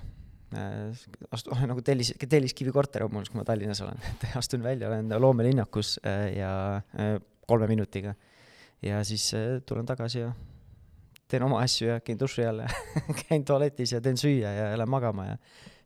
astu-, 1.34 1.50
oh, 1.52 1.62
nagu 1.66 1.82
Tellis, 1.82 2.12
Telliskivi 2.22 2.70
korter 2.72 3.02
on 3.06 3.16
mul, 3.16 3.26
kui 3.26 3.40
ma 3.40 3.44
Tallinnas 3.46 3.82
olen, 3.82 3.98
et 4.12 4.28
astun 4.38 4.62
välja, 4.64 4.90
olen 4.90 5.10
loomelinnakus 5.20 5.96
ja 6.36 6.50
kolme 7.50 7.66
minutiga. 7.70 8.14
ja 8.82 9.02
siis 9.04 9.32
tulen 9.66 9.86
tagasi 9.86 10.22
ja 10.22 10.30
teen 11.26 11.42
oma 11.42 11.58
asju 11.64 11.90
ja 11.90 12.00
käin 12.00 12.18
duši 12.20 12.46
all 12.46 12.62
ja 12.62 12.70
käin 13.26 13.44
tualetis 13.44 13.96
ja 13.96 14.00
teen 14.00 14.18
süüa 14.20 14.54
ja 14.54 14.70
lähen 14.78 14.90
magama 14.90 15.32
ja 15.32 15.36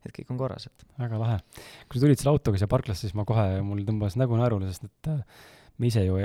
et 0.05 0.13
kõik 0.13 0.29
on 0.33 0.37
korras, 0.37 0.69
et. 0.69 0.85
väga 1.01 1.17
lahe. 1.21 1.41
kui 1.89 1.97
sa 1.97 2.05
tulid 2.05 2.21
selle 2.21 2.35
autoga 2.35 2.61
siia 2.61 2.69
parklasse, 2.69 3.07
siis 3.07 3.17
ma 3.17 3.25
kohe, 3.25 3.61
mul 3.65 3.81
tõmbas 3.87 4.17
nägu 4.21 4.37
naerule, 4.37 4.69
sest 4.69 4.85
et 4.85 5.13
me 5.81 5.89
ise 5.89 6.05
ju 6.05 6.21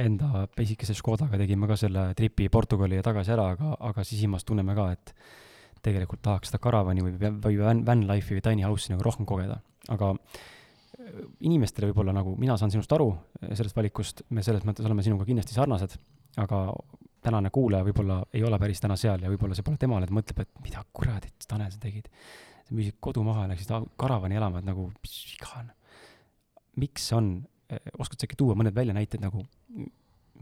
enda 0.00 0.46
pisikese 0.56 0.94
Škodaga 0.96 1.38
tegime 1.40 1.68
ka 1.68 1.76
selle 1.76 2.08
tripi 2.16 2.48
Portugali 2.52 2.96
ja 2.96 3.04
tagasi 3.04 3.34
ära, 3.34 3.50
aga, 3.56 3.74
aga 3.90 4.04
sisimas 4.06 4.46
tunneme 4.48 4.74
ka, 4.76 4.88
et 4.94 5.12
tegelikult 5.84 6.22
tahaks 6.24 6.52
seda 6.52 6.60
karavani 6.62 7.04
või, 7.04 7.14
või 7.18 7.58
van, 7.60 7.82
van 7.86 8.06
life'i 8.08 8.38
või 8.38 8.44
tiny 8.46 8.64
house'i 8.66 8.94
nagu 8.94 9.04
rohkem 9.04 9.28
kogeda. 9.28 9.58
aga 9.92 10.12
äh, 10.14 11.20
inimestele 11.48 11.90
võib-olla 11.90 12.14
nagu, 12.16 12.36
mina 12.38 12.56
saan 12.56 12.72
sinust 12.72 12.92
aru, 12.94 13.10
äh, 13.42 13.52
sellest 13.58 13.76
valikust, 13.76 14.24
me 14.30 14.44
selles 14.46 14.64
mõttes 14.68 14.86
oleme 14.86 15.04
sinuga 15.04 15.26
kindlasti 15.28 15.58
sarnased, 15.58 15.98
aga 16.40 16.64
tänane 17.22 17.50
kuulaja 17.54 17.86
võib-olla 17.86 18.22
ei 18.34 18.42
ole 18.46 18.58
päris 18.62 18.80
täna 18.82 18.96
seal 18.98 19.22
ja 19.22 19.30
võib-olla 19.30 19.58
see 19.58 19.66
pole 19.66 19.78
temale, 19.78 20.08
ta 20.08 20.16
mõtleb, 20.16 20.42
et 20.42 20.64
mida 20.64 20.82
kuradit, 20.94 21.36
Tanel, 21.48 21.70
sa 21.74 21.82
tegid. 21.82 22.08
sa 22.62 22.74
müüsid 22.74 22.98
kodu 23.00 23.22
maha 23.26 23.44
ja 23.46 23.52
läksid 23.52 23.92
karavani 24.00 24.38
elama, 24.38 24.62
et 24.62 24.68
nagu, 24.70 24.88
mis 25.02 25.18
viga 25.34 25.60
on? 25.60 25.70
miks 26.80 27.10
on 27.12 27.34
oskad 27.98 28.20
sa 28.20 28.28
äkki 28.28 28.38
tuua 28.38 28.56
mõned 28.58 28.74
väljanäited 28.76 29.22
nagu, 29.22 29.44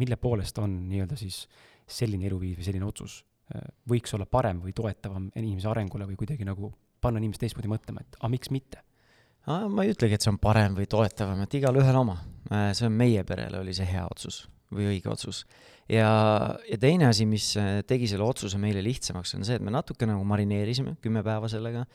mille 0.01 0.17
poolest 0.21 0.59
on 0.63 0.77
nii-öelda 0.91 1.19
siis 1.19 1.43
selline 1.91 2.29
eluviis 2.31 2.59
või 2.59 2.69
selline 2.69 2.87
otsus 2.87 3.21
eh, 3.55 3.67
võiks 3.91 4.15
olla 4.17 4.27
parem 4.27 4.63
või 4.65 4.75
toetavam 4.77 5.31
inimese 5.35 5.69
arengule 5.71 6.07
või 6.09 6.19
kuidagi 6.21 6.47
nagu 6.49 6.73
panna 7.01 7.21
inimest 7.21 7.43
teistmoodi 7.45 7.71
mõtlema, 7.73 8.05
et 8.05 8.19
aga 8.21 8.33
miks 8.33 8.53
mitte? 8.55 8.85
ma 9.47 9.85
ei 9.85 9.95
ütlegi, 9.95 10.15
et 10.15 10.25
see 10.25 10.31
on 10.33 10.39
parem 10.39 10.75
või 10.77 10.87
toetavam, 10.91 11.41
et 11.43 11.55
igalühel 11.57 11.97
oma. 11.97 12.19
Eh, 12.51 12.71
see 12.77 12.87
on 12.87 12.97
meie 12.97 13.25
perele 13.25 13.63
oli 13.63 13.75
see 13.77 13.89
hea 13.89 14.05
otsus 14.11 14.43
või 14.71 14.91
õige 14.93 15.11
otsus. 15.11 15.45
Ja, 15.91 16.13
ja 16.71 16.79
teine 16.81 17.11
asi, 17.11 17.27
mis 17.27 17.53
tegi 17.91 18.09
selle 18.11 18.25
otsuse 18.27 18.61
meile 18.63 18.83
lihtsamaks, 18.85 19.35
on 19.39 19.47
see, 19.47 19.59
et 19.59 19.65
me 19.65 19.75
natuke 19.75 20.09
nagu 20.09 20.25
marineerisime 20.29 20.97
kümme 21.03 21.25
päeva 21.27 21.51
sellega 21.51 21.87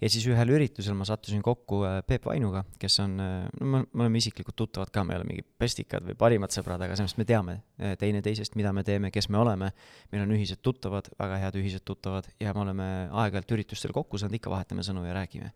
ja 0.00 0.10
siis 0.10 0.24
ühel 0.30 0.50
üritusel 0.54 0.96
ma 0.98 1.06
sattusin 1.08 1.42
kokku 1.44 1.80
äh, 1.86 1.98
Peep 2.06 2.26
Vainuga, 2.28 2.64
kes 2.80 2.98
on, 3.04 3.16
äh, 3.22 3.46
no 3.60 3.68
me, 3.70 3.82
me 3.92 4.06
oleme 4.06 4.20
isiklikult 4.20 4.56
tuttavad 4.58 4.92
ka, 4.94 5.04
me 5.06 5.14
ei 5.14 5.20
ole 5.20 5.28
mingid 5.28 5.48
pestikad 5.60 6.06
või 6.06 6.16
parimad 6.18 6.54
sõbrad, 6.54 6.82
aga 6.84 6.96
selles 6.98 7.14
mõttes 7.14 7.22
me 7.22 7.28
teame 7.28 7.56
äh, 7.58 7.94
teineteisest, 8.00 8.58
mida 8.60 8.74
me 8.76 8.84
teeme, 8.86 9.12
kes 9.14 9.30
me 9.32 9.40
oleme. 9.40 9.70
meil 10.12 10.24
on 10.26 10.34
ühised 10.36 10.62
tuttavad, 10.62 11.10
väga 11.20 11.40
head 11.44 11.60
ühised 11.60 11.84
tuttavad 11.86 12.28
ja 12.42 12.54
me 12.56 12.64
oleme 12.66 12.88
aeg-ajalt 13.10 13.54
üritustel 13.56 13.94
kokku 13.96 14.20
saanud, 14.20 14.38
ikka 14.40 14.52
vahetame 14.52 14.86
sõnu 14.86 15.04
ja 15.06 15.14
räägime. 15.16 15.52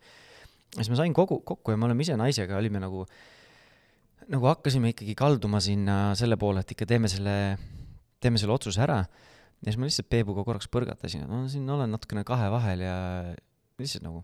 siis 0.77 0.91
ma 0.91 1.01
sain 1.03 1.15
kogu, 1.15 1.41
kokku 1.41 1.75
ja 1.75 1.81
me 1.81 1.89
oleme 1.89 2.07
ise 2.07 2.17
naisega, 2.17 2.57
olime 2.57 2.81
nagu, 2.83 3.07
nagu 4.29 4.53
hakkasime 4.53 4.95
ikkagi 4.95 5.17
kalduma 5.19 5.61
sinna 5.61 6.15
selle 6.19 6.37
poole, 6.37 6.65
et 6.65 6.77
ikka 6.77 6.87
teeme 6.87 7.11
selle, 7.11 7.35
teeme 8.21 8.41
selle 8.41 8.55
otsuse 8.55 8.83
ära 8.85 9.03
ja 9.03 9.71
siis 9.71 9.79
ma 9.81 9.89
lihtsalt 9.89 10.09
Peebuga 10.11 10.45
korraks 10.47 10.69
põrgatasin, 10.73 11.25
et 11.25 11.31
ma 11.31 11.45
siin 11.51 11.69
olen 11.71 11.91
natukene 11.95 12.25
kahe 12.27 12.51
vahel 12.53 12.85
ja 12.85 12.97
lihtsalt 13.81 14.07
nagu, 14.07 14.23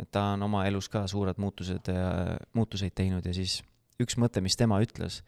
et 0.00 0.10
ta 0.12 0.32
on 0.34 0.44
oma 0.46 0.64
elus 0.68 0.88
ka 0.92 1.06
suured 1.10 1.40
muutused 1.42 1.90
ja 1.90 2.36
muutuseid 2.56 2.94
teinud 2.96 3.26
ja 3.26 3.34
siis 3.36 3.60
üks 4.02 4.18
mõte, 4.20 4.42
mis 4.44 4.58
tema 4.58 4.78
ütles, 4.84 5.22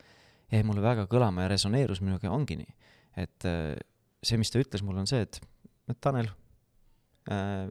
jäi 0.53 0.65
mulle 0.67 0.85
väga 0.85 1.07
kõlama 1.11 1.47
ja 1.47 1.53
resoneerus 1.53 2.03
minuga, 2.05 2.31
ongi 2.33 2.59
nii. 2.61 2.75
et 3.19 3.49
äh, 3.49 3.75
see, 4.23 4.39
mis 4.41 4.53
ta 4.53 4.61
ütles 4.63 4.85
mulle, 4.85 5.03
on 5.03 5.11
see, 5.11 5.25
et, 5.25 5.41
et 5.91 5.99
Tanel, 6.01 6.31
äh, 7.33 7.71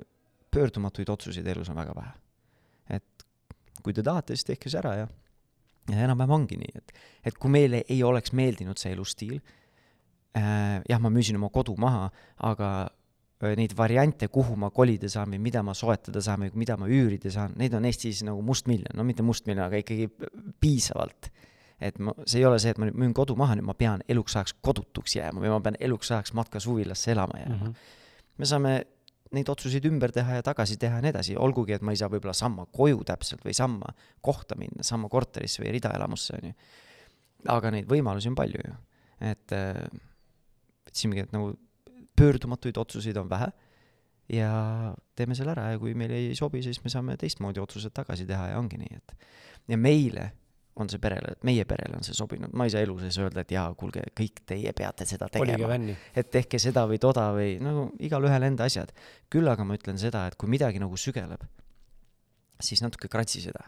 pöördumatuid 0.53 1.09
otsuseid 1.13 1.47
elus 1.47 1.69
on 1.69 1.79
väga 1.79 1.95
vähe. 1.95 2.13
et 2.97 3.27
kui 3.83 3.93
te 3.93 4.03
tahate, 4.03 4.35
siis 4.35 4.47
tehke 4.47 4.71
see 4.71 4.81
ära 4.81 4.95
ja, 5.03 5.07
ja 5.91 6.03
enam-vähem 6.07 6.35
ongi 6.41 6.59
nii, 6.59 6.81
et, 6.81 6.93
et 7.29 7.37
kui 7.37 7.53
meile 7.53 7.83
ei 7.87 8.01
oleks 8.03 8.33
meeldinud 8.35 8.79
see 8.81 8.91
elustiil 8.95 9.39
jah, 10.37 11.01
ma 11.01 11.11
müüsin 11.13 11.39
oma 11.39 11.49
kodu 11.53 11.75
maha, 11.79 12.07
aga 12.49 12.69
äh, 13.41 13.55
neid 13.59 13.75
variante, 13.77 14.29
kuhu 14.33 14.57
ma 14.59 14.71
kolida 14.73 15.09
saan 15.11 15.35
või 15.35 15.41
mida 15.49 15.63
ma 15.65 15.75
soetada 15.77 16.21
saan 16.23 16.45
või 16.45 16.63
mida 16.65 16.77
ma 16.77 16.89
üürida 16.91 17.31
saan, 17.33 17.55
neid 17.59 17.75
on 17.77 17.85
Eestis 17.89 18.23
nagu 18.27 18.41
mustmiljon, 18.45 18.95
no 18.97 19.05
mitte 19.07 19.25
mustmiljon, 19.25 19.65
aga 19.67 19.83
ikkagi 19.83 20.09
piisavalt 20.61 21.31
et 21.77 21.99
ma, 22.01 22.13
see 22.25 22.41
ei 22.41 22.45
ole 22.49 22.57
see, 22.61 22.73
et 22.73 22.79
ma 22.81 22.87
nüüd 22.89 22.97
müün 22.97 23.13
kodu 23.17 23.35
maha, 23.37 23.57
nüüd 23.57 23.67
ma 23.67 23.75
pean 23.77 24.01
eluks 24.09 24.35
ajaks 24.39 24.55
kodutuks 24.65 25.13
jääma 25.19 25.43
või 25.43 25.51
ma 25.53 25.59
pean 25.61 25.77
eluks 25.79 26.09
ajaks 26.09 26.33
matka 26.37 26.61
suvilasse 26.63 27.11
elama 27.13 27.37
jääma 27.43 27.57
mm. 27.57 27.67
-hmm. 27.67 27.91
me 28.41 28.49
saame 28.49 28.71
neid 29.35 29.49
otsuseid 29.51 29.85
ümber 29.89 30.11
teha 30.15 30.39
ja 30.39 30.45
tagasi 30.45 30.77
teha 30.79 30.99
ja 30.99 31.03
nii 31.03 31.11
edasi, 31.11 31.35
olgugi 31.37 31.75
et 31.75 31.85
ma 31.85 31.93
ei 31.93 31.99
saa 31.99 32.09
võib-olla 32.11 32.35
samma 32.37 32.65
koju 32.73 33.03
täpselt 33.07 33.43
või 33.45 33.55
samma 33.57 33.91
kohta 34.23 34.57
minna, 34.59 34.85
samma 34.87 35.09
korterisse 35.11 35.63
või 35.63 35.73
ridaelamusse, 35.77 36.39
on 36.39 36.49
ju. 36.49 36.53
aga 37.53 37.71
neid 37.75 37.89
võimalusi 37.91 38.31
on 38.31 38.37
palju 38.39 38.63
ju. 38.63 38.75
et, 39.31 39.57
et 40.87 40.95
siin 40.95 41.13
mingit 41.13 41.33
nagu 41.35 41.53
pöördumatuid 42.17 42.77
otsuseid 42.81 43.17
on 43.21 43.29
vähe 43.29 43.51
ja 44.33 44.49
teeme 45.15 45.35
selle 45.37 45.53
ära 45.53 45.69
ja 45.73 45.79
kui 45.79 45.93
meile 45.95 46.17
ei 46.19 46.35
sobi, 46.35 46.63
siis 46.65 46.81
me 46.83 46.91
saame 46.91 47.15
teistmoodi 47.19 47.61
otsused 47.63 47.93
tagasi 47.95 48.25
teha 48.27 48.51
ja 48.51 48.59
ongi 48.59 48.79
nii, 48.81 48.99
et 48.99 49.15
ja 49.71 49.79
meile 49.79 50.31
on 50.77 50.89
see 50.91 51.01
perele, 51.01 51.33
meie 51.47 51.65
perele 51.65 51.97
on 51.97 52.05
see 52.05 52.15
sobinud, 52.17 52.53
ma 52.57 52.67
ei 52.67 52.73
saa 52.73 52.83
elu 52.85 52.97
sees 53.01 53.17
öelda, 53.21 53.41
et 53.43 53.53
jaa, 53.53 53.65
kuulge, 53.79 54.03
kõik 54.17 54.43
teie 54.49 54.73
peate 54.77 55.07
seda 55.09 55.29
tegema. 55.33 55.79
et 56.17 56.29
tehke 56.33 56.59
seda 56.61 56.85
või 56.89 56.99
toda 57.01 57.29
või 57.35 57.55
no 57.63 57.89
igalühel 58.03 58.45
enda 58.49 58.67
asjad. 58.69 58.93
küll 59.33 59.49
aga 59.49 59.65
ma 59.65 59.77
ütlen 59.79 59.97
seda, 60.01 60.27
et 60.29 60.37
kui 60.37 60.49
midagi 60.51 60.81
nagu 60.83 60.97
sügeleb, 60.97 61.47
siis 62.61 62.83
natuke 62.85 63.09
kratsi 63.09 63.41
seda. 63.41 63.65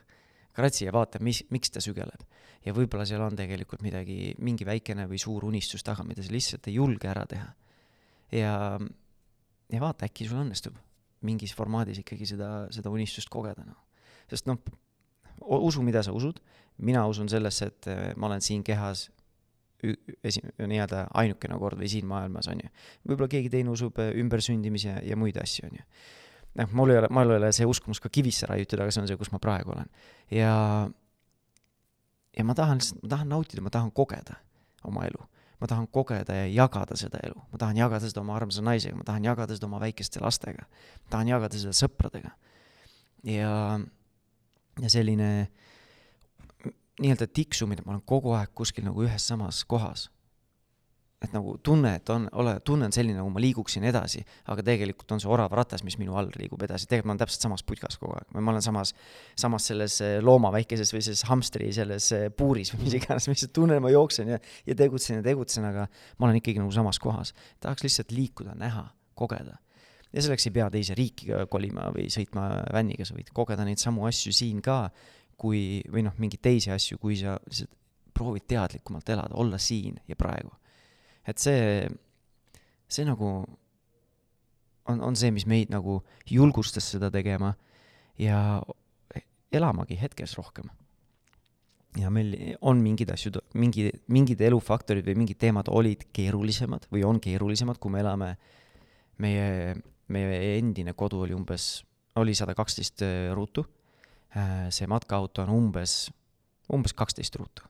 kratsi 0.54 0.86
ja 0.86 0.94
vaata, 0.94 1.22
mis, 1.24 1.44
miks 1.50 1.74
ta 1.74 1.82
sügeleb. 1.82 2.26
Ja 2.66 2.76
võib-olla 2.76 3.06
seal 3.08 3.24
on 3.24 3.38
tegelikult 3.40 3.84
midagi, 3.86 4.34
mingi 4.44 4.68
väikene 4.68 5.08
või 5.10 5.20
suur 5.22 5.48
unistus 5.48 5.86
taga, 5.86 6.04
mida 6.08 6.26
sa 6.26 6.34
lihtsalt 6.34 6.68
ei 6.68 6.78
julge 6.80 7.10
ära 7.12 7.26
teha. 7.30 7.50
ja, 8.36 8.54
ja 9.70 9.82
vaata, 9.82 10.10
äkki 10.10 10.28
sul 10.28 10.44
õnnestub 10.44 10.78
mingis 11.26 11.54
formaadis 11.56 12.00
ikkagi 12.04 12.28
seda, 12.30 12.50
seda 12.74 12.92
unistust 12.94 13.32
kogeda, 13.32 13.66
noh. 13.68 13.80
sest 14.32 14.48
noh, 14.48 14.60
usu, 15.60 15.84
mida 15.84 16.04
sa 16.06 16.14
usud, 16.16 16.40
mina 16.86 17.06
usun 17.12 17.30
sellesse, 17.32 17.72
et 17.72 17.90
äh, 17.92 18.04
ma 18.20 18.30
olen 18.30 18.44
siin 18.44 18.64
kehas 18.64 19.10
esi-, 20.24 20.44
nii-öelda 20.60 21.06
ainukene 21.20 21.60
kord 21.60 21.80
või 21.80 21.90
siin 21.92 22.08
maailmas, 22.08 22.50
on 22.52 22.64
ju. 22.64 22.72
võib-olla 23.08 23.32
keegi 23.32 23.52
teine 23.52 23.74
usub 23.74 24.00
äh, 24.00 24.14
ümbersündimise 24.22 25.00
ja, 25.08 25.20
muid 25.20 25.40
asju, 25.42 25.68
on 25.70 25.82
ju. 25.82 25.86
noh, 26.62 26.74
mul 26.80 26.96
ei 26.96 27.02
ole, 27.02 27.12
mul 27.16 27.36
ei 27.36 27.42
ole 27.44 27.52
see 27.56 27.68
uskumus 27.68 28.02
ka 28.04 28.12
kivisse 28.14 28.50
raiutud, 28.50 28.80
aga 28.80 28.96
see 28.96 29.04
on 29.04 29.12
see, 29.12 29.20
kus 29.20 29.34
ma 29.36 29.42
praegu 29.44 29.76
olen. 29.76 29.92
ja, 30.36 30.54
ja 32.38 32.46
ma 32.46 32.56
tahan 32.56 32.80
lihtsalt, 32.80 33.04
ma 33.04 33.10
tahan 33.10 33.30
nautida, 33.30 33.62
ma 33.62 33.70
tahan 33.74 33.92
kogeda 33.92 34.40
oma 34.84 35.06
elu. 35.06 35.26
ma 35.60 35.68
tahan 35.68 35.88
kogeda 35.92 36.34
ja 36.34 36.46
jagada 36.48 36.96
seda 36.96 37.20
elu, 37.24 37.36
ma 37.52 37.58
tahan 37.60 37.78
jagada 37.78 38.08
seda 38.08 38.22
oma 38.22 38.36
armsa 38.36 38.62
naisega, 38.64 38.96
ma 38.96 39.04
tahan 39.04 39.26
jagada 39.28 39.56
seda 39.58 39.68
oma 39.68 39.80
väikeste 39.80 40.22
lastega, 40.24 40.64
ma 41.04 41.10
tahan 41.10 41.28
jagada 41.28 41.60
seda 41.60 41.74
sõpradega. 41.76 42.32
ja, 43.24 43.80
ja 44.80 44.90
selline 44.90 45.50
nii-öelda 47.00 47.28
tiksumine, 47.28 47.84
ma 47.86 47.96
olen 47.96 48.06
kogu 48.06 48.32
aeg 48.36 48.52
kuskil 48.56 48.88
nagu 48.88 49.04
ühes 49.04 49.28
samas 49.28 49.64
kohas. 49.66 50.10
Et 51.20 51.34
nagu 51.36 51.58
tunne, 51.64 51.92
et 52.00 52.10
on, 52.14 52.28
ole, 52.40 52.54
tunne 52.66 52.88
on 52.88 52.94
selline, 52.96 53.18
nagu 53.20 53.32
ma 53.34 53.42
liiguksin 53.44 53.84
edasi, 53.90 54.22
aga 54.52 54.64
tegelikult 54.70 55.12
on 55.12 55.20
see 55.20 55.30
orav 55.32 55.52
ratas, 55.58 55.84
mis 55.84 55.98
minu 56.00 56.16
all 56.20 56.30
liigub 56.40 56.62
edasi, 56.64 56.88
tegelikult 56.88 57.10
ma 57.10 57.16
olen 57.16 57.22
täpselt 57.26 57.46
samas 57.48 57.64
putkas 57.68 58.00
kogu 58.00 58.16
aeg 58.16 58.36
või 58.36 58.46
ma 58.48 58.54
olen 58.54 58.64
samas, 58.64 58.94
samas 59.40 59.68
selles 59.72 60.00
eh, 60.06 60.18
looma 60.24 60.52
väikeses 60.56 60.94
või 60.96 61.04
selles 61.04 61.26
hamstri 61.28 61.72
selles 61.76 62.12
eh, 62.16 62.28
puuris 62.32 62.72
või 62.76 62.86
mis 62.86 62.96
iganes, 63.02 63.28
ma 63.28 63.36
lihtsalt 63.36 63.56
tunnen, 63.56 63.82
ma 63.84 63.92
jooksen 63.92 64.32
ja, 64.32 64.40
ja 64.70 64.78
tegutsen 64.80 65.20
ja 65.20 65.26
tegutsen, 65.26 65.68
aga 65.68 65.90
ma 65.92 66.30
olen 66.30 66.40
ikkagi 66.40 66.64
nagu 66.64 66.72
samas 66.76 67.02
kohas. 67.04 67.34
tahaks 67.60 67.84
lihtsalt 67.84 68.16
liikuda, 68.16 68.56
näha, 68.60 68.86
kogeda 69.20 69.58
ja 70.14 70.24
selleks 70.24 70.48
ei 70.48 70.56
pea 70.56 70.70
teise 70.74 70.96
riiki 70.98 71.36
kolima 71.52 71.90
või 71.94 72.08
sõitma 72.14 72.48
vänniga, 72.74 73.06
sa 73.06 73.18
võid 73.18 73.34
kogeda 73.36 73.68
neid 73.68 73.82
samu 73.82 74.08
asju 74.08 74.32
siin 74.34 74.64
ka 74.64 74.86
kui, 75.40 75.82
või 75.92 76.04
noh, 76.08 76.16
mingeid 76.20 76.42
teisi 76.48 76.72
asju, 76.74 76.98
kui 77.02 77.20
sa 77.20 77.36
lihtsalt 77.44 77.76
proovid 78.20 78.44
teadlikumalt 78.52 79.10
elada, 79.14 79.38
olla 79.40 79.58
siin 79.62 79.96
ja 80.08 80.18
praegu. 80.20 80.52
Et 81.28 81.42
see, 81.42 81.88
see 82.90 83.08
nagu 83.08 83.30
on, 84.90 85.02
on 85.02 85.18
see, 85.20 85.32
mis 85.36 85.48
meid 85.50 85.72
nagu 85.74 86.00
julgustas 86.30 86.92
seda 86.94 87.12
tegema 87.14 87.54
ja 88.20 88.62
elamagi 89.52 89.98
hetkes 90.00 90.36
rohkem. 90.38 90.70
ja 91.98 92.10
meil 92.14 92.36
on 92.62 92.82
mingid 92.86 93.10
asjad, 93.12 93.40
mingi, 93.54 93.90
mingid 94.08 94.42
elufaktorid 94.46 95.08
või 95.08 95.24
mingid 95.24 95.40
teemad 95.42 95.72
olid 95.74 96.06
keerulisemad 96.14 96.86
või 96.94 97.04
on 97.04 97.20
keerulisemad, 97.20 97.80
kui 97.82 97.92
me 97.92 98.04
elame, 98.04 98.36
meie, 99.18 99.76
meie 100.08 100.40
endine 100.60 100.94
kodu 100.94 101.24
oli 101.26 101.34
umbes, 101.34 101.84
oli 102.16 102.36
sada 102.38 102.54
kaksteist 102.58 103.02
ruutu 103.34 103.66
Äh, 104.30 104.70
see 104.70 104.86
matkaauto 104.86 105.42
on 105.42 105.50
umbes, 105.50 106.12
umbes 106.70 106.94
kaksteist 106.94 107.36
ruutu. 107.40 107.66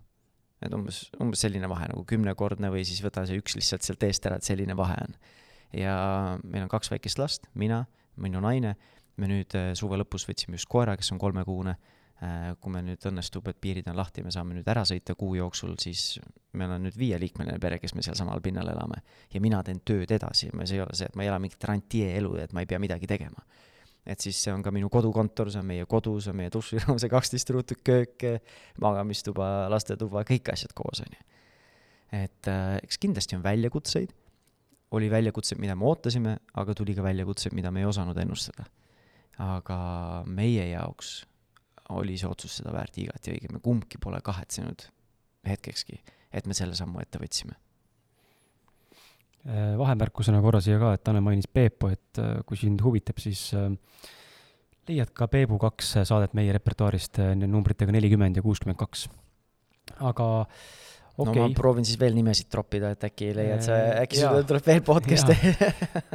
Et 0.66 0.74
umbes, 0.76 1.04
umbes 1.24 1.44
selline 1.46 1.70
vahe 1.72 1.88
nagu 1.92 2.04
kümnekordne 2.08 2.72
või 2.74 2.84
siis 2.88 3.02
võta 3.04 3.26
see 3.28 3.40
üks 3.40 3.56
lihtsalt 3.58 3.86
sealt 3.86 4.04
eest 4.08 4.26
ära, 4.28 4.40
et 4.40 4.48
selline 4.48 4.76
vahe 4.78 4.98
on. 5.06 5.16
ja 5.76 5.94
meil 6.44 6.66
on 6.66 6.72
kaks 6.72 6.92
väikest 6.92 7.22
last, 7.22 7.48
mina, 7.54 7.86
minu 8.20 8.42
naine, 8.44 8.76
me 9.20 9.30
nüüd 9.30 9.56
äh, 9.58 9.72
suve 9.78 10.00
lõpus 10.00 10.28
võtsime 10.28 10.60
just 10.60 10.70
koera, 10.72 10.96
kes 10.98 11.12
on 11.14 11.22
kolmekuune, 11.22 11.76
äh, 12.26 12.50
kui 12.60 12.74
meil 12.74 12.88
nüüd 12.90 13.08
õnnestub, 13.12 13.48
et 13.52 13.60
piirid 13.62 13.88
on 13.92 13.98
lahti, 14.00 14.24
me 14.26 14.34
saame 14.36 14.58
nüüd 14.58 14.68
ära 14.72 14.84
sõita 14.88 15.16
kuu 15.20 15.38
jooksul, 15.38 15.76
siis 15.80 16.18
meil 16.60 16.76
on 16.76 16.88
nüüd 16.88 16.98
viieliikmeline 17.00 17.60
pere, 17.62 17.80
kes 17.80 17.96
me 17.96 18.04
sealsamal 18.06 18.42
pinnal 18.44 18.72
elame. 18.74 19.04
ja 19.34 19.42
mina 19.44 19.64
teen 19.64 19.84
tööd 19.86 20.12
edasi, 20.12 20.52
see 20.64 20.80
ei 20.80 20.84
ole 20.84 20.98
see, 20.98 21.08
et 21.08 21.16
ma 21.16 21.24
ei 21.24 21.32
ela 21.32 21.40
mingit 21.40 21.64
rantjee 21.64 22.16
elu, 22.18 22.36
et 22.44 22.56
ma 22.56 22.66
ei 22.66 22.72
pea 22.72 22.82
midagi 22.82 23.08
tegema 23.08 23.46
et 24.06 24.24
siis 24.24 24.38
see 24.44 24.54
on 24.54 24.64
ka 24.66 24.72
minu 24.74 24.90
kodukontor, 24.92 25.52
see 25.52 25.62
on 25.62 25.68
meie 25.70 25.86
kodu, 25.90 26.16
see 26.24 26.32
on 26.34 26.40
meie 26.40 26.52
duširuum, 26.54 27.00
see 27.02 27.12
kaksteist 27.12 27.52
ruutu 27.54 27.78
köök, 27.86 28.26
magamistuba, 28.82 29.70
lastetuba, 29.72 30.24
kõik 30.28 30.52
asjad 30.54 30.74
koos, 30.78 31.04
on 31.06 31.16
ju. 31.18 31.28
et 32.24 32.50
äh, 32.52 32.76
eks 32.84 33.02
kindlasti 33.02 33.38
on 33.38 33.46
väljakutseid, 33.46 34.14
oli 34.98 35.10
väljakutseid, 35.12 35.62
mida 35.62 35.76
me 35.78 35.86
ootasime, 35.86 36.36
aga 36.58 36.74
tuli 36.78 36.96
ka 36.98 37.06
väljakutseid, 37.06 37.54
mida 37.58 37.72
me 37.72 37.84
ei 37.84 37.90
osanud 37.90 38.18
ennustada. 38.18 38.66
aga 39.40 39.80
meie 40.28 40.66
jaoks 40.72 41.24
oli 41.96 42.18
see 42.20 42.28
otsus 42.30 42.60
seda 42.60 42.74
väärt 42.76 42.98
igati 43.02 43.32
õige, 43.34 43.54
me 43.54 43.62
kumbki 43.64 43.98
pole 44.02 44.20
kahetsenud 44.22 44.90
hetkekski, 45.48 46.02
et 46.34 46.46
me 46.46 46.58
selle 46.58 46.76
sammu 46.76 47.00
ette 47.02 47.22
võtsime 47.22 47.56
vahemärkusena 49.48 50.42
korra 50.44 50.60
siia 50.64 50.80
ka, 50.82 50.94
et 50.96 51.04
Tanel 51.06 51.24
mainis 51.24 51.48
Peepu, 51.48 51.94
et 51.94 52.20
äh, 52.20 52.42
kui 52.48 52.60
sind 52.60 52.82
huvitab, 52.84 53.22
siis 53.24 53.50
äh, 53.56 53.70
leiad 54.90 55.14
ka 55.16 55.30
Peebu 55.32 55.60
kaks 55.62 55.96
saadet 56.10 56.36
meie 56.38 56.54
repertuaarist 56.56 57.22
numbritega 57.40 57.94
nelikümmend 57.96 58.40
ja 58.40 58.44
kuuskümmend 58.44 58.80
kaks. 58.80 59.08
aga 60.00 60.26
okei 61.20 61.32
okay.. 61.32 61.40
no 61.40 61.48
ma 61.48 61.56
proovin 61.56 61.86
siis 61.88 62.00
veel 62.02 62.18
nimesid 62.18 62.50
troppida, 62.52 62.92
et 62.96 63.06
äkki 63.08 63.30
leiad 63.38 63.64
sa, 63.64 63.78
äkki 64.02 64.20
sul 64.20 64.44
tuleb 64.50 64.68
veel 64.68 64.82
podcast'e. 64.88 65.36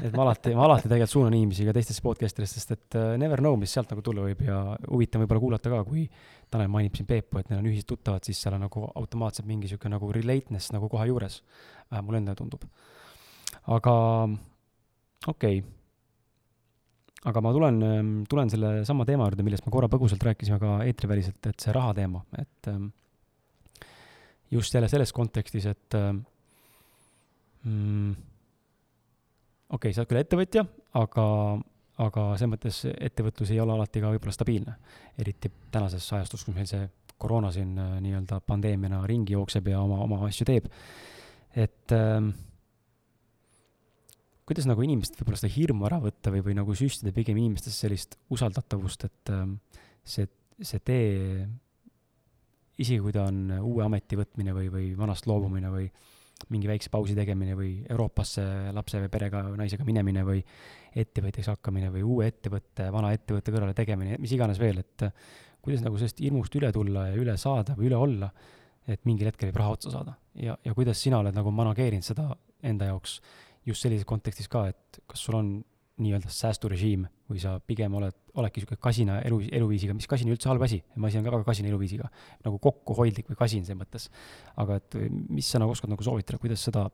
Et 0.04 0.12
ma 0.12 0.24
alati, 0.26 0.54
ma 0.58 0.66
alati 0.66 0.88
tegelikult 0.88 1.14
suunan 1.14 1.36
inimesi 1.38 1.66
ka 1.68 1.74
teistesse 1.76 2.04
podcast 2.04 2.40
idesse, 2.40 2.60
sest 2.60 2.74
et 2.76 2.98
never 3.20 3.40
know, 3.40 3.56
mis 3.60 3.72
sealt 3.72 3.92
nagu 3.94 4.04
tulla 4.04 4.26
võib 4.26 4.42
ja 4.44 4.60
huvitav 4.88 5.22
võib-olla 5.24 5.44
kuulata 5.46 5.72
ka, 5.72 5.84
kui 5.86 6.08
Tanel 6.50 6.68
mainib 6.72 6.98
siin 6.98 7.06
Peepu, 7.08 7.40
et 7.40 7.48
neil 7.50 7.62
on 7.62 7.70
ühised 7.70 7.88
tuttavad, 7.88 8.26
siis 8.26 8.42
seal 8.42 8.58
on 8.58 8.66
nagu 8.66 8.84
automaatselt 8.94 9.48
mingi 9.48 9.70
sihuke 9.70 9.88
nagu 9.92 10.10
relateness 10.12 10.74
nagu 10.74 10.90
kohe 10.92 11.08
juures. 11.08 11.40
vähemalt 11.90 12.10
mulle 12.10 12.20
endale 12.24 12.42
tundub 12.42 12.68
aga 13.66 13.94
okei 15.26 15.58
okay. 15.60 15.62
aga 17.24 17.40
ma 17.40 17.52
tulen, 17.56 17.80
ähm, 17.82 18.12
tulen 18.28 18.50
selle 18.52 18.74
sama 18.84 19.06
teema 19.08 19.28
juurde, 19.28 19.46
millest 19.46 19.64
me 19.66 19.72
korra 19.72 19.88
põgusalt 19.92 20.24
rääkisime 20.28 20.60
ka 20.60 20.76
eetriväliselt, 20.84 21.40
et 21.48 21.64
see 21.64 21.72
raha 21.72 21.94
teema, 21.96 22.20
et 22.38 22.70
ähm, 22.72 22.90
just 24.52 24.74
jälle 24.74 24.88
selles 24.92 25.12
kontekstis, 25.16 25.66
et 25.72 25.96
ähm, 25.98 26.24
mm, 27.64 28.10
okei 29.70 29.78
okay,, 29.78 29.94
sa 29.94 30.04
oled 30.04 30.12
küll 30.12 30.20
ettevõtja, 30.20 30.66
aga, 31.00 31.26
aga 32.04 32.26
selles 32.36 32.52
mõttes 32.52 32.82
ettevõtlus 32.92 33.54
ei 33.54 33.62
ole 33.64 33.76
alati 33.78 34.04
ka 34.04 34.12
võib-olla 34.12 34.36
stabiilne. 34.36 34.76
eriti 35.18 35.50
tänases 35.72 36.12
ajastus, 36.12 36.44
kus 36.44 36.54
meil 36.54 36.68
see 36.68 36.84
koroona 37.18 37.50
siin 37.54 37.78
äh, 37.78 38.00
nii-öelda 38.04 38.40
pandeemiana 38.44 39.06
ringi 39.06 39.32
jookseb 39.32 39.70
ja 39.72 39.80
oma, 39.80 40.02
oma 40.04 40.26
asju 40.28 40.44
teeb. 40.50 40.68
et 41.54 41.92
äh, 41.96 42.20
kuidas 44.48 44.66
nagu 44.68 44.84
inimest 44.84 45.16
võib-olla 45.18 45.40
seda 45.40 45.52
hirmu 45.54 45.86
ära 45.88 45.98
võtta 46.02 46.32
või, 46.34 46.42
või 46.44 46.56
nagu 46.58 46.76
süstida 46.76 47.14
pigem 47.16 47.38
inimestes 47.40 47.76
sellist 47.80 48.18
usaldatavust, 48.34 49.06
et 49.08 49.32
ähm, 49.32 49.58
see, 50.04 50.28
see 50.60 50.82
tee, 50.84 51.46
isegi 52.76 53.00
kui 53.00 53.14
ta 53.14 53.28
on 53.30 53.46
uue 53.60 53.84
ameti 53.86 54.18
võtmine 54.20 54.56
või, 54.56 54.68
või 54.72 54.90
vanast 54.98 55.28
loobumine 55.30 55.72
või, 55.72 55.88
mingi 56.52 56.68
väikse 56.68 56.90
pausi 56.92 57.14
tegemine 57.16 57.54
või 57.56 57.70
Euroopasse 57.88 58.42
lapse 58.74 58.98
või 59.00 59.10
perega, 59.12 59.44
naisega 59.56 59.86
minemine 59.86 60.24
või 60.26 60.42
ettevõtjaks 60.94 61.48
hakkamine 61.54 61.88
või 61.94 62.02
uue 62.04 62.26
ettevõtte, 62.28 62.90
vana 62.92 63.12
ettevõtte 63.14 63.54
kõrvale 63.54 63.74
tegemine, 63.76 64.18
mis 64.20 64.34
iganes 64.34 64.60
veel, 64.60 64.82
et 64.82 65.06
kuidas 65.64 65.84
nagu 65.84 65.96
sellest 65.96 66.20
hirmust 66.20 66.54
üle 66.58 66.70
tulla 66.74 67.08
ja 67.12 67.16
üle 67.16 67.38
saada 67.40 67.76
või 67.78 67.88
üle 67.88 68.00
olla, 68.02 68.28
et 68.90 69.06
mingil 69.08 69.30
hetkel 69.30 69.48
võib 69.48 69.62
raha 69.62 69.78
otsa 69.78 69.94
saada. 69.94 70.18
ja, 70.36 70.58
ja 70.64 70.74
kuidas 70.76 71.00
sina 71.00 71.22
oled 71.22 71.34
nagu 71.34 71.54
manageerinud 71.54 72.04
seda 72.04 72.28
enda 72.64 72.90
jaoks 72.90 73.20
just 73.66 73.84
sellises 73.84 74.08
kontekstis 74.08 74.50
ka, 74.50 74.66
et 74.72 75.00
kas 75.10 75.24
sul 75.26 75.38
on 75.38 75.54
nii-öelda 76.02 76.30
säästurežiim 76.32 77.04
või 77.30 77.40
sa 77.40 77.54
pigem 77.62 77.94
oled, 77.94 78.16
oledki 78.34 78.60
niisugune 78.60 78.80
kasina 78.82 79.20
elu, 79.24 79.38
eluviisiga, 79.54 79.94
mis 79.94 80.08
kasin 80.10 80.32
üldse 80.32 80.50
halb 80.50 80.64
asi, 80.66 80.80
ma 80.98 81.08
ise 81.08 81.20
olen 81.20 81.28
ka 81.28 81.36
väga 81.36 81.46
kasina 81.46 81.70
eluviisiga, 81.70 82.08
nagu 82.44 82.58
kokkuhoidlik 82.62 83.30
või 83.30 83.38
kasin 83.38 83.62
selles 83.64 83.78
mõttes. 83.78 84.08
aga 84.60 84.80
et 84.80 84.98
mis 85.30 85.46
sa 85.46 85.62
nagu 85.62 85.70
oskad 85.70 85.92
nagu 85.92 86.02
soovitada, 86.02 86.40
kuidas 86.42 86.66
seda 86.66 86.88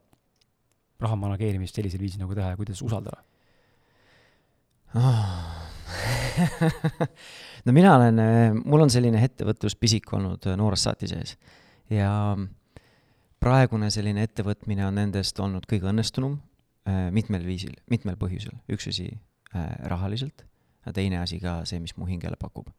raha 1.01 1.17
manageerimist 1.17 1.77
sellisel 1.77 2.03
viisil 2.03 2.21
nagu 2.21 2.37
teha 2.37 2.53
ja 2.53 2.61
kuidas 2.61 2.83
usaldada 2.85 3.23
oh. 5.01 5.33
no 7.67 7.75
mina 7.75 7.97
olen, 7.97 8.21
mul 8.63 8.85
on 8.85 8.93
selline 8.93 9.23
ettevõtluspisik 9.27 10.13
olnud 10.17 10.45
noorest 10.61 10.89
saati 10.89 11.09
sees 11.11 11.35
ja 11.91 12.13
praegune 13.41 13.91
selline 13.91 14.29
ettevõtmine 14.29 14.87
on 14.87 15.01
nendest 15.01 15.41
olnud 15.41 15.67
kõige 15.71 15.89
õnnestunum 15.91 16.37
mitmel 17.15 17.45
viisil, 17.47 17.75
mitmel 17.91 18.17
põhjusel, 18.21 18.57
üks 18.73 18.89
asi 18.91 19.09
äh, 19.11 19.69
rahaliselt, 19.91 20.45
ja 20.87 20.95
teine 20.97 21.21
asi 21.21 21.41
ka 21.43 21.61
see, 21.69 21.81
mis 21.83 21.97
mu 21.97 22.09
hingele 22.09 22.39
pakub. 22.41 22.71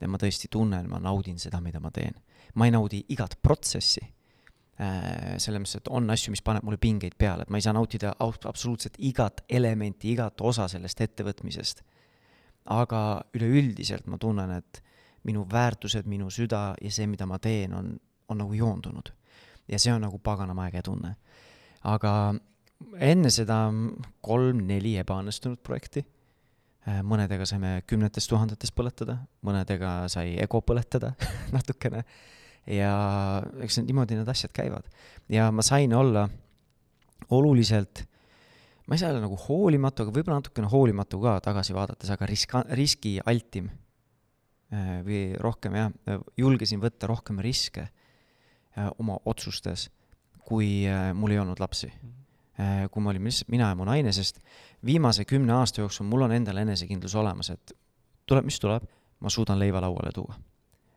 ja 0.00 0.08
ma 0.10 0.18
tõesti 0.18 0.48
tunnen, 0.50 0.88
ma 0.90 0.98
naudin 0.98 1.38
seda, 1.38 1.60
mida 1.62 1.80
ma 1.80 1.90
teen. 1.90 2.14
ma 2.54 2.66
ei 2.66 2.74
naudi 2.74 3.04
igat 3.08 3.36
protsessi 3.42 4.02
äh,, 4.02 5.38
selles 5.38 5.60
mõttes, 5.60 5.76
et 5.78 5.88
on 5.88 6.10
asju, 6.10 6.32
mis 6.34 6.42
paneb 6.42 6.64
mulle 6.66 6.80
pingeid 6.80 7.14
peale, 7.18 7.42
et 7.42 7.50
ma 7.50 7.60
ei 7.60 7.66
saa 7.66 7.76
nautida 7.76 8.14
absoluutselt 8.18 8.96
igat 8.98 9.44
elementi, 9.48 10.12
igat 10.12 10.40
osa 10.40 10.68
sellest 10.68 11.00
ettevõtmisest. 11.00 11.82
aga 12.64 13.22
üleüldiselt 13.34 14.06
ma 14.06 14.18
tunnen, 14.18 14.50
et 14.50 14.82
minu 15.24 15.46
väärtused, 15.50 16.06
minu 16.06 16.30
süda 16.30 16.74
ja 16.80 16.90
see, 16.90 17.06
mida 17.06 17.26
ma 17.26 17.38
teen, 17.38 17.74
on, 17.74 17.92
on 18.28 18.38
nagu 18.38 18.54
joondunud. 18.54 19.12
ja 19.68 19.78
see 19.78 19.92
on 19.92 20.00
nagu 20.02 20.18
paganama 20.18 20.66
äge 20.66 20.82
tunne. 20.82 21.16
aga 21.84 22.34
enne 23.02 23.30
seda 23.32 23.64
kolm-neli 24.24 24.96
ebaõnnestunud 25.02 25.60
projekti. 25.64 26.04
Äh, 26.82 26.98
mõnedega 27.06 27.46
saime 27.46 27.76
kümnetes 27.86 28.26
tuhandetes 28.26 28.72
põletada, 28.74 29.20
mõnedega 29.46 30.08
sai 30.10 30.34
ego 30.42 30.58
põletada 30.66 31.12
natukene. 31.54 32.02
ja 32.66 32.94
eks 33.62 33.80
niimoodi 33.82 34.18
need 34.18 34.28
asjad 34.28 34.52
käivad. 34.54 34.88
ja 35.28 35.50
ma 35.50 35.62
sain 35.62 35.94
olla 35.94 36.28
oluliselt, 37.30 38.02
ma 38.86 38.94
ei 38.94 38.98
saa 38.98 39.12
öelda 39.12 39.22
nagu 39.22 39.38
hoolimatu, 39.46 40.02
aga 40.02 40.14
võib-olla 40.14 40.40
natukene 40.40 40.70
hoolimatu 40.70 41.20
ka 41.22 41.36
tagasi 41.42 41.74
vaadates, 41.74 42.10
aga 42.10 42.26
riska-, 42.26 42.66
riskialtim 42.74 43.70
äh, 44.74 44.98
või 45.06 45.22
rohkem 45.38 45.78
jah, 45.78 45.92
julgesin 46.36 46.82
võtta 46.82 47.06
rohkem 47.10 47.38
riske 47.38 47.86
äh, 47.86 48.90
oma 48.98 49.20
otsustes, 49.24 49.86
kui 50.42 50.82
mul 51.14 51.30
ei 51.30 51.38
olnud 51.38 51.62
lapsi 51.62 51.86
mm. 51.86 52.21
Äh, 52.60 52.90
kui 52.92 53.00
me 53.00 53.08
olime 53.08 53.30
lihtsalt 53.30 53.48
mina 53.48 53.70
ja 53.70 53.76
mu 53.78 53.86
naine, 53.88 54.12
sest 54.12 54.42
viimase 54.84 55.24
kümne 55.24 55.54
aasta 55.56 55.80
jooksul 55.80 56.04
mul 56.04 56.26
on 56.26 56.34
endal 56.36 56.58
enesekindlus 56.60 57.14
olemas, 57.16 57.48
et 57.54 57.72
tuleb, 58.28 58.44
mis 58.44 58.58
tuleb, 58.60 58.84
ma 59.24 59.32
suudan 59.32 59.56
leiva 59.60 59.80
lauale 59.80 60.12
tuua. 60.12 60.36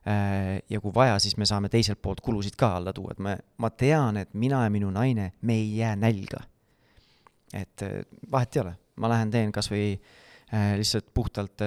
Äh, 0.06 0.60
ja 0.70 0.82
kui 0.84 0.92
vaja, 0.96 1.16
siis 1.24 1.38
me 1.40 1.48
saame 1.48 1.72
teiselt 1.72 2.02
poolt 2.04 2.20
kulusid 2.26 2.58
ka 2.60 2.74
alla 2.76 2.92
tuua, 2.94 3.16
et 3.16 3.24
me, 3.24 3.38
ma 3.64 3.72
tean, 3.72 4.20
et 4.20 4.34
mina 4.36 4.66
ja 4.66 4.74
minu 4.74 4.92
naine, 4.92 5.32
me 5.42 5.56
ei 5.56 5.72
jää 5.78 5.96
nälga. 5.96 6.44
et 7.54 7.82
äh, 7.88 8.04
vahet 8.32 8.56
ei 8.56 8.62
ole, 8.62 8.76
ma 9.00 9.10
lähen 9.10 9.32
teen 9.32 9.52
kas 9.56 9.72
või 9.72 9.96
lihtsalt 10.78 11.08
puhtalt 11.14 11.62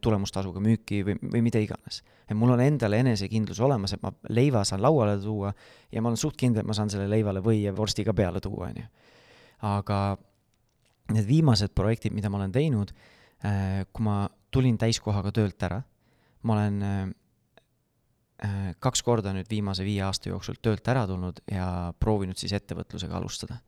tulemustasuga 0.00 0.60
müüki 0.60 1.02
või, 1.06 1.14
või 1.22 1.42
mida 1.46 1.60
iganes. 1.62 2.02
et 2.28 2.36
mul 2.36 2.50
on 2.50 2.60
endal 2.60 2.92
enesekindlus 2.92 3.60
olemas, 3.60 3.92
et 3.94 4.02
ma 4.02 4.12
leiva 4.28 4.64
saan 4.64 4.82
lauale 4.82 5.18
tuua 5.22 5.52
ja 5.92 6.02
ma 6.02 6.10
olen 6.10 6.20
suht 6.20 6.36
kindel, 6.36 6.60
et 6.62 6.66
ma 6.66 6.74
saan 6.76 6.90
selle 6.90 7.08
leivale 7.10 7.40
või 7.44 7.62
ja 7.62 7.74
vorsti 7.76 8.04
ka 8.04 8.14
peale 8.14 8.40
tuua, 8.40 8.68
on 8.72 8.82
ju. 8.82 8.88
aga 9.68 10.00
need 11.14 11.28
viimased 11.28 11.72
projektid, 11.74 12.12
mida 12.12 12.30
ma 12.30 12.40
olen 12.40 12.52
teinud, 12.52 12.92
äh, 13.44 13.86
kui 13.92 14.04
ma 14.04 14.26
tulin 14.50 14.78
täiskohaga 14.78 15.32
töölt 15.32 15.62
ära, 15.62 15.80
ma 16.42 16.58
olen 16.58 16.82
äh, 16.82 17.08
kaks 18.78 19.02
korda 19.02 19.32
nüüd 19.34 19.48
viimase 19.50 19.86
viie 19.86 20.02
aasta 20.06 20.30
jooksul 20.30 20.60
töölt 20.62 20.86
ära 20.88 21.06
tulnud 21.06 21.40
ja 21.50 21.94
proovinud 21.98 22.38
siis 22.38 22.54
ettevõtlusega 22.58 23.16
alustada. 23.18 23.58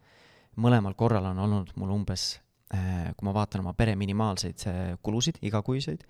mõlemal 0.57 0.95
korral 0.95 1.25
on 1.25 1.39
olnud 1.39 1.71
mul 1.77 1.91
umbes 1.95 2.41
kui 2.71 3.27
ma 3.27 3.35
vaatan 3.35 3.65
oma 3.65 3.75
pere 3.75 3.97
minimaalseid 3.99 4.65
äh, 4.71 4.81
kulusid 5.03 5.41
igakuiseid 5.43 6.05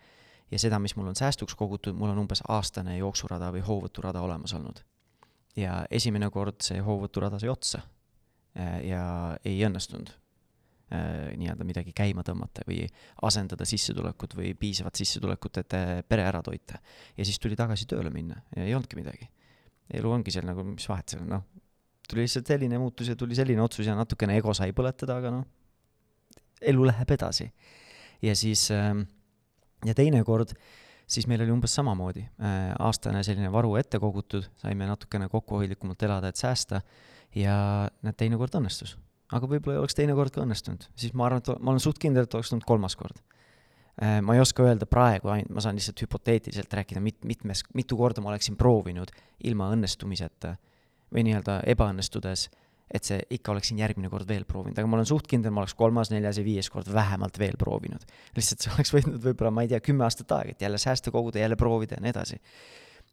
ja 0.50 0.58
seda, 0.60 0.78
mis 0.82 0.92
mul 0.96 1.08
on 1.08 1.16
säästuks 1.16 1.56
kogutud, 1.56 1.96
mul 1.96 2.12
on 2.12 2.24
umbes 2.24 2.42
aastane 2.52 2.98
jooksurada 2.98 3.48
või 3.54 3.62
hoovõturada 3.64 4.20
olemas 4.20 4.52
olnud. 4.54 4.82
ja 5.56 5.84
esimene 5.90 6.30
kord 6.30 6.60
see 6.62 6.80
hoovõturada 6.84 7.38
sai 7.40 7.48
otsa 7.48 7.80
äh, 7.80 8.80
ja 8.92 9.04
ei 9.44 9.62
õnnestunud 9.66 10.16
nii-öelda 10.90 11.62
midagi 11.62 11.92
käima 11.94 12.24
tõmmata 12.26 12.64
või 12.66 12.80
asendada 13.22 13.62
sissetulekut 13.62 14.32
või 14.34 14.48
piisavat 14.58 14.98
sissetulekut, 14.98 15.60
et 15.62 15.76
pere 16.08 16.24
ära 16.26 16.40
toita. 16.42 16.80
ja 17.16 17.24
siis 17.24 17.38
tuli 17.38 17.54
tagasi 17.54 17.86
tööle 17.86 18.10
minna 18.10 18.40
ja 18.56 18.64
ei 18.64 18.74
olnudki 18.74 18.98
midagi. 18.98 19.28
elu 19.86 20.10
ongi 20.10 20.34
seal 20.34 20.48
nagu, 20.50 20.64
mis 20.66 20.88
vahet 20.90 21.14
seal, 21.14 21.22
noh, 21.30 21.44
tuli 22.10 22.26
lihtsalt 22.26 22.50
selline 22.50 22.82
muutus 22.82 23.06
ja 23.06 23.14
tuli 23.14 23.38
selline 23.38 23.62
otsus 23.62 23.86
ja 23.86 23.94
natukene 23.94 24.34
ego 24.42 24.50
sai 24.50 24.72
põletada, 24.74 25.20
aga 25.22 25.30
noh 25.30 25.46
elu 26.60 26.86
läheb 26.86 27.10
edasi. 27.10 27.50
ja 28.22 28.36
siis 28.36 28.70
ähm, 28.70 29.06
ja 29.84 29.94
teinekord 29.94 30.54
siis 31.10 31.26
meil 31.26 31.42
oli 31.44 31.54
umbes 31.54 31.74
samamoodi, 31.74 32.22
äh, 32.42 32.70
aastane 32.78 33.22
selline 33.26 33.50
varu 33.52 33.74
ette 33.80 33.98
kogutud, 34.02 34.46
saime 34.62 34.86
natukene 34.88 35.28
kokkuhoidlikumalt 35.32 36.02
elada, 36.06 36.30
et 36.30 36.40
säästa 36.40 36.82
ja 37.36 37.54
näed, 38.04 38.16
teinekord 38.20 38.54
õnnestus. 38.60 38.96
aga 39.30 39.46
võib-olla 39.46 39.76
ei 39.76 39.82
oleks 39.84 39.94
teinekord 39.94 40.34
ka 40.34 40.42
õnnestunud, 40.42 40.88
siis 40.98 41.12
ma 41.14 41.28
arvan, 41.28 41.42
et 41.42 41.50
ma 41.62 41.70
olen 41.70 41.82
suht 41.82 42.00
kindel, 42.02 42.26
et 42.26 42.34
oleks 42.34 42.50
tulnud 42.50 42.66
kolmas 42.66 42.96
kord. 42.98 43.20
Äh, 44.02 44.18
ma 44.26 44.34
ei 44.34 44.42
oska 44.42 44.64
öelda 44.66 44.88
praegu 44.90 45.30
ainult, 45.30 45.52
ma 45.54 45.62
saan 45.62 45.78
lihtsalt 45.78 46.02
hüpoteetiliselt 46.02 46.78
rääkida, 46.80 47.02
mit-, 47.04 47.22
mitmes, 47.26 47.62
mitu 47.74 47.98
korda 47.98 48.22
ma 48.24 48.32
oleksin 48.32 48.58
proovinud 48.58 49.12
ilma 49.44 49.70
õnnestumiseta 49.74 50.56
või 51.10 51.26
nii-öelda 51.26 51.60
ebaõnnestudes 51.70 52.48
et 52.90 53.06
see 53.06 53.20
ikka 53.36 53.52
oleksin 53.54 53.78
järgmine 53.78 54.10
kord 54.10 54.28
veel 54.28 54.44
proovinud, 54.48 54.78
aga 54.78 54.90
ma 54.90 54.98
olen 54.98 55.08
suht 55.08 55.28
kindel, 55.30 55.52
ma 55.54 55.62
oleks 55.62 55.76
kolmas, 55.78 56.10
neljas 56.10 56.40
ja 56.40 56.44
viies 56.46 56.70
kord 56.72 56.90
vähemalt 56.92 57.38
veel 57.38 57.54
proovinud. 57.58 58.02
lihtsalt 58.36 58.64
see 58.64 58.72
oleks 58.76 58.94
võtnud 58.96 59.22
võib-olla, 59.22 59.52
ma 59.54 59.64
ei 59.66 59.70
tea, 59.70 59.80
kümme 59.84 60.06
aastat 60.06 60.34
aega, 60.34 60.56
et 60.56 60.64
jälle 60.66 60.80
sääste 60.82 61.14
koguda, 61.14 61.38
jälle 61.38 61.58
proovida 61.60 61.98
ja 61.98 62.04
nii 62.04 62.14
edasi. 62.14 62.40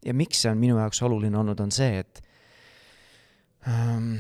ja 0.05 0.13
miks 0.17 0.41
see 0.41 0.51
on 0.51 0.57
minu 0.57 0.79
jaoks 0.81 1.01
oluline 1.05 1.37
olnud, 1.37 1.61
on 1.61 1.71
see, 1.71 2.01
et 2.01 2.21
ähm, 3.69 4.15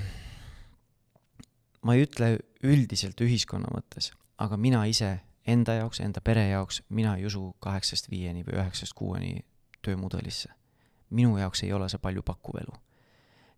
ma 1.81 1.97
ei 1.97 2.05
ütle 2.05 2.35
üldiselt 2.63 3.21
ühiskonna 3.21 3.73
mõttes, 3.73 4.11
aga 4.37 4.57
mina 4.61 4.85
ise 4.85 5.17
enda 5.47 5.79
jaoks, 5.79 6.03
enda 6.05 6.21
pere 6.21 6.49
jaoks, 6.51 6.83
mina 6.89 7.15
ei 7.17 7.25
usu 7.25 7.55
kaheksast 7.63 8.11
viieni 8.13 8.45
või 8.45 8.59
üheksast 8.61 8.93
kuueni 8.93 9.39
töömudelisse. 9.81 10.53
minu 11.09 11.37
jaoks 11.37 11.63
ei 11.63 11.73
ole 11.73 11.89
see 11.89 12.01
palju 12.03 12.21
pakkuv 12.21 12.61
elu 12.61 12.75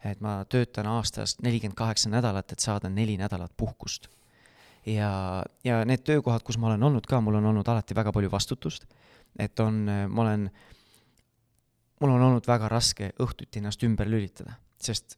et 0.03 0.21
ma 0.23 0.45
töötan 0.45 0.87
aastas 0.87 1.37
nelikümmend 1.43 1.77
kaheksa 1.77 2.09
nädalat, 2.09 2.51
et 2.51 2.59
saada 2.59 2.89
neli 2.89 3.17
nädalat 3.17 3.51
puhkust. 3.57 4.07
ja, 4.85 5.43
ja 5.63 5.85
need 5.85 6.03
töökohad, 6.07 6.43
kus 6.43 6.57
ma 6.57 6.67
olen 6.67 6.83
olnud 6.83 7.05
ka, 7.07 7.21
mul 7.21 7.35
on 7.35 7.45
olnud 7.45 7.67
alati 7.67 7.95
väga 7.95 8.11
palju 8.15 8.31
vastutust, 8.31 8.85
et 9.39 9.59
on, 9.59 9.85
ma 10.09 10.21
olen, 10.21 10.49
mul 11.99 12.15
on 12.15 12.27
olnud 12.29 12.47
väga 12.47 12.69
raske 12.69 13.11
õhtuti 13.19 13.59
ennast 13.59 13.83
ümber 13.83 14.07
lülitada, 14.07 14.55
sest 14.81 15.17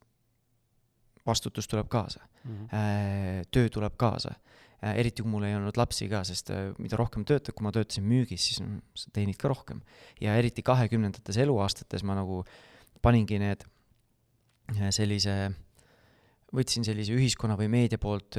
vastutus 1.26 1.68
tuleb 1.68 1.88
kaasa 1.88 2.20
mm, 2.44 2.56
-hmm. 2.56 3.48
töö 3.52 3.70
tuleb 3.70 3.94
kaasa 3.98 4.34
äh, 4.34 4.98
eriti 4.98 5.22
kui 5.22 5.32
mul 5.32 5.44
ei 5.44 5.56
olnud 5.56 5.78
lapsi 5.78 6.10
ka, 6.10 6.24
sest 6.24 6.50
äh, 6.50 6.72
mida 6.78 6.98
rohkem 6.98 7.26
töötad, 7.26 7.54
kui 7.54 7.64
ma 7.64 7.72
töötasin 7.72 8.04
müügis, 8.04 8.48
siis 8.48 8.64
sa 8.96 9.14
teenid 9.14 9.38
ka 9.38 9.48
rohkem. 9.48 9.82
ja 10.22 10.36
eriti 10.36 10.64
kahekümnendates 10.64 11.38
eluaastates 11.38 12.04
ma 12.04 12.16
nagu 12.16 12.44
paningi 13.02 13.40
need 13.40 13.66
sellise, 14.94 15.36
võtsin 16.56 16.86
sellise 16.88 17.16
ühiskonna 17.16 17.58
või 17.60 17.70
meedia 17.72 18.00
poolt 18.02 18.38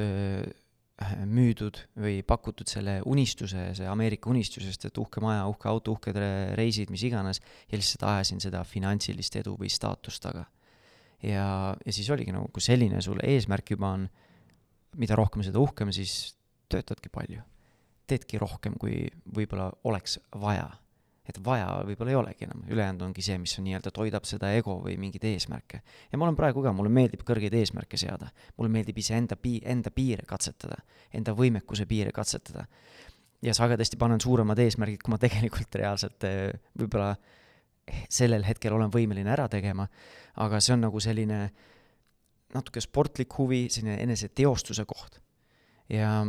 müüdud 1.27 1.79
või 1.97 2.21
pakutud 2.25 2.69
selle 2.69 2.99
unistuse, 3.09 3.71
see 3.77 3.87
Ameerika 3.89 4.29
unistusest, 4.29 4.85
et 4.87 4.99
uhke 5.01 5.21
maja, 5.23 5.45
uhke 5.49 5.69
auto, 5.69 5.95
uhked 5.95 6.17
reisid, 6.57 6.91
mis 6.93 7.03
iganes, 7.07 7.41
ja 7.69 7.79
lihtsalt 7.79 8.05
ajasin 8.11 8.43
seda 8.43 8.61
finantsilist 8.67 9.35
edu 9.41 9.55
või 9.59 9.71
staatust 9.73 10.23
taga. 10.23 10.45
ja, 11.23 11.73
ja 11.85 11.95
siis 11.95 12.09
oligi 12.13 12.35
nagu, 12.35 12.49
kui 12.53 12.61
selline 12.61 13.01
sul 13.01 13.19
eesmärk 13.23 13.73
juba 13.73 13.93
on, 13.97 14.05
mida 15.01 15.17
rohkem, 15.17 15.43
seda 15.43 15.59
uhkem, 15.59 15.91
siis 15.91 16.35
töötadki 16.69 17.09
palju. 17.09 17.41
teedki 18.07 18.37
rohkem, 18.37 18.75
kui 18.77 19.07
võib-olla 19.25 19.71
oleks 19.87 20.19
vaja. 20.35 20.69
Et 21.29 21.39
vaja 21.45 21.67
võib-olla 21.87 22.11
ei 22.11 22.17
olegi 22.19 22.47
enam, 22.47 22.63
ülejäänud 22.67 23.05
ongi 23.07 23.23
see, 23.23 23.37
mis 23.39 23.53
on 23.59 23.67
nii-öelda 23.67 23.93
toidab 23.95 24.25
seda 24.27 24.49
ego 24.57 24.75
või 24.83 24.97
mingeid 24.99 25.23
eesmärke. 25.29 25.81
ja 26.11 26.19
ma 26.19 26.27
olen 26.27 26.35
praegu 26.39 26.63
ka, 26.63 26.73
mulle 26.75 26.91
meeldib 26.91 27.23
kõrgeid 27.27 27.55
eesmärke 27.59 27.99
seada, 27.99 28.27
mulle 28.57 28.71
meeldib 28.73 28.99
iseenda 28.99 29.37
pi-, 29.39 29.61
enda 29.63 29.91
piire 29.91 30.27
katsetada, 30.27 30.81
enda 31.13 31.35
võimekuse 31.37 31.87
piire 31.87 32.11
katsetada. 32.11 32.65
ja 33.41 33.53
sagedasti 33.53 33.97
panen 33.97 34.21
suuremad 34.21 34.59
eesmärgid, 34.59 35.01
kui 35.03 35.11
ma 35.11 35.19
tegelikult 35.21 35.75
reaalselt 35.79 36.27
eh, 36.27 36.51
võib-olla 36.79 37.15
sellel 38.09 38.43
hetkel 38.47 38.73
olen 38.73 38.91
võimeline 38.91 39.31
ära 39.31 39.47
tegema, 39.51 39.87
aga 40.39 40.59
see 40.63 40.75
on 40.75 40.85
nagu 40.87 40.99
selline 41.03 41.39
natuke 42.53 42.81
sportlik 42.83 43.33
huvi, 43.37 43.65
selline 43.71 43.97
eneseteostuse 44.03 44.85
koht. 44.85 45.19
ja 45.89 46.23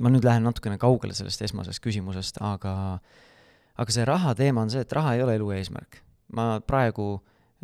ma 0.00 0.10
nüüd 0.10 0.24
lähen 0.24 0.44
natukene 0.46 0.78
kaugele 0.80 1.14
sellest 1.14 1.42
esmasest 1.44 1.82
küsimusest, 1.84 2.38
aga, 2.40 2.74
aga 3.78 3.94
see 3.94 4.06
raha 4.08 4.34
teema 4.38 4.64
on 4.64 4.72
see, 4.72 4.82
et 4.84 4.92
raha 4.92 5.16
ei 5.16 5.22
ole 5.24 5.36
elu 5.38 5.50
eesmärk. 5.56 6.00
ma 6.32 6.60
praegu 6.64 7.06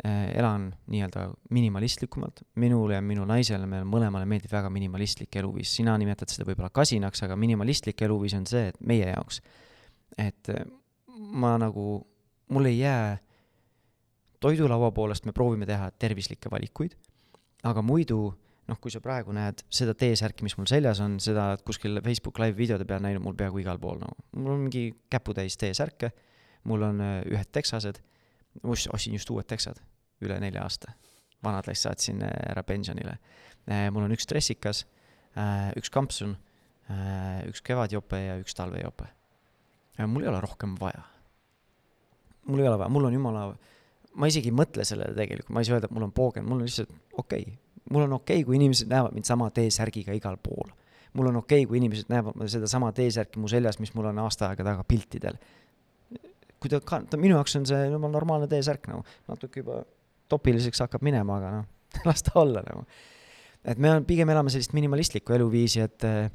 eh, 0.03 0.29
elan 0.37 0.67
nii-öelda 0.93 1.25
minimalistlikumalt, 1.49 2.43
minule 2.61 2.97
ja 2.97 3.01
minu 3.01 3.25
naisele, 3.25 3.65
meile 3.69 3.87
mõlemale 3.89 4.27
meeldib 4.29 4.51
väga 4.53 4.69
minimalistlik 4.69 5.35
eluviis, 5.41 5.73
sina 5.75 5.97
nimetad 5.97 6.29
seda 6.29 6.45
võib-olla 6.49 6.69
kasinaks, 6.69 7.23
aga 7.25 7.37
minimalistlik 7.39 8.01
eluviis 8.05 8.37
on 8.37 8.45
see, 8.49 8.67
et 8.69 8.77
meie 8.81 9.09
jaoks, 9.09 9.41
et 10.17 10.53
ma 11.17 11.55
nagu 11.61 11.87
mul 12.49 12.69
ei 12.69 12.79
jää, 12.79 13.17
toidulaua 14.39 14.91
poolest 14.91 15.25
me 15.25 15.33
proovime 15.35 15.65
teha 15.69 15.89
tervislikke 15.99 16.51
valikuid, 16.51 16.95
aga 17.63 17.81
muidu 17.81 18.29
noh, 18.69 18.79
kui 18.81 18.93
sa 18.93 19.01
praegu 19.03 19.33
näed 19.35 19.63
seda 19.73 19.95
T-särki, 19.97 20.45
mis 20.45 20.55
mul 20.59 20.69
seljas 20.69 21.01
on, 21.03 21.17
seda 21.23 21.51
kuskil 21.65 21.99
Facebook 22.05 22.39
live 22.41 22.57
videode 22.57 22.87
peal 22.89 23.03
näinud 23.03 23.23
mul 23.25 23.37
peaaegu 23.39 23.61
igal 23.63 23.81
pool 23.81 23.99
nagu 24.01 24.15
no.. 24.15 24.27
mul 24.43 24.55
on 24.55 24.65
mingi 24.67 24.83
käputäis 25.11 25.57
T-särke, 25.59 26.11
mul 26.69 26.85
on 26.89 27.03
äh, 27.03 27.19
ühed 27.29 27.51
teksased, 27.55 28.01
ostsin 28.65 29.15
just 29.17 29.29
uued 29.33 29.47
teksad, 29.49 29.79
üle 30.25 30.39
nelja 30.41 30.65
aasta. 30.65 30.95
vanad 31.43 31.69
läks, 31.69 31.85
saatsin 31.85 32.23
äh, 32.25 32.33
ära 32.51 32.63
pensionile. 32.67 33.17
Äh, 33.69 33.87
mul 33.95 34.07
on 34.07 34.15
üks 34.15 34.27
dressikas, 34.27 34.85
üks 35.77 35.91
kampsun, 35.93 36.33
üks 37.47 37.61
kevadjope 37.63 38.17
ja 38.17 38.39
üks 38.41 38.55
talvejope. 38.57 39.05
mul 40.09 40.25
ei 40.25 40.31
ole 40.31 40.41
rohkem 40.41 40.73
vaja 40.79 41.03
mul 42.49 42.59
ei 42.59 42.67
ole 42.67 42.79
vaja, 42.79 42.89
mul 42.89 43.07
on 43.09 43.13
jumala, 43.13 43.43
ma 44.19 44.29
isegi 44.29 44.51
ei 44.51 44.55
mõtle 44.55 44.85
sellele 44.87 45.15
tegelikult, 45.17 45.51
ma 45.53 45.61
ei 45.61 45.69
saa 45.69 45.77
öelda, 45.77 45.89
et 45.89 45.95
mul 45.95 46.07
on 46.07 46.13
poogen, 46.15 46.47
mul 46.47 46.63
on 46.63 46.67
lihtsalt 46.67 46.91
okei 47.13 47.45
okay.. 47.45 47.57
Mul 47.89 48.05
on 48.07 48.13
okei 48.19 48.39
okay,, 48.39 48.45
kui 48.47 48.57
inimesed 48.59 48.89
näevad 48.91 49.15
mind 49.15 49.27
sama 49.27 49.49
T-särgiga 49.53 50.15
igal 50.17 50.37
pool. 50.43 50.71
mul 51.13 51.31
on 51.31 51.39
okei 51.41 51.63
okay,, 51.63 51.69
kui 51.69 51.79
inimesed 51.81 52.11
näevad 52.11 52.41
sedasama 52.47 52.91
T-särki 52.95 53.39
mu 53.39 53.47
seljas, 53.47 53.79
mis 53.79 53.93
mul 53.93 54.11
on 54.11 54.19
aasta 54.25 54.49
aega 54.49 54.63
taga 54.63 54.83
piltidel. 54.83 55.39
kui 56.59 56.69
ta 56.69 56.81
ka-, 56.81 57.03
ta 57.09 57.17
minu 57.17 57.37
jaoks 57.37 57.55
on 57.59 57.65
see 57.69 57.85
jumala 57.85 58.13
normaalne 58.17 58.49
T-särk 58.51 58.91
nagu, 58.91 59.05
natuke 59.27 59.63
juba 59.63 59.81
topiliseks 60.29 60.85
hakkab 60.85 61.05
minema, 61.05 61.39
aga 61.39 61.55
noh, 61.57 61.65
las 62.09 62.23
ta 62.23 62.37
olla 62.41 62.63
nagu. 62.65 62.85
et 63.63 63.77
me 63.77 63.91
on, 63.91 64.05
pigem 64.05 64.29
elame 64.29 64.53
sellist 64.53 64.73
minimalistlikku 64.77 65.33
eluviisi, 65.33 65.81
et 65.81 66.07
äh, 66.07 66.29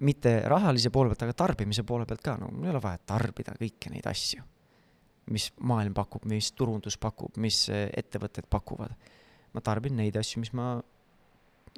mitte 0.00 0.40
rahalise 0.48 0.90
poole 0.90 1.12
pealt, 1.12 1.28
aga 1.28 1.36
tarbimise 1.44 1.84
poole 1.84 2.06
pealt 2.08 2.24
ka, 2.24 2.36
no 2.40 2.48
mul 2.52 2.68
ei 2.68 2.74
ole 2.74 2.80
vaja 2.82 3.00
tarbida 3.12 3.56
kõiki 3.58 3.92
neid 3.92 4.06
asju 4.08 4.44
mis 5.30 5.50
maailm 5.62 5.94
pakub, 5.94 6.26
mis 6.30 6.52
turundus 6.58 6.98
pakub, 7.00 7.38
mis 7.42 7.62
eh, 7.72 7.88
ettevõtted 7.96 8.48
pakuvad. 8.50 8.94
Ma 9.54 9.62
tarbin 9.64 9.96
neid 9.98 10.16
asju, 10.20 10.42
mis 10.42 10.52
ma 10.56 10.76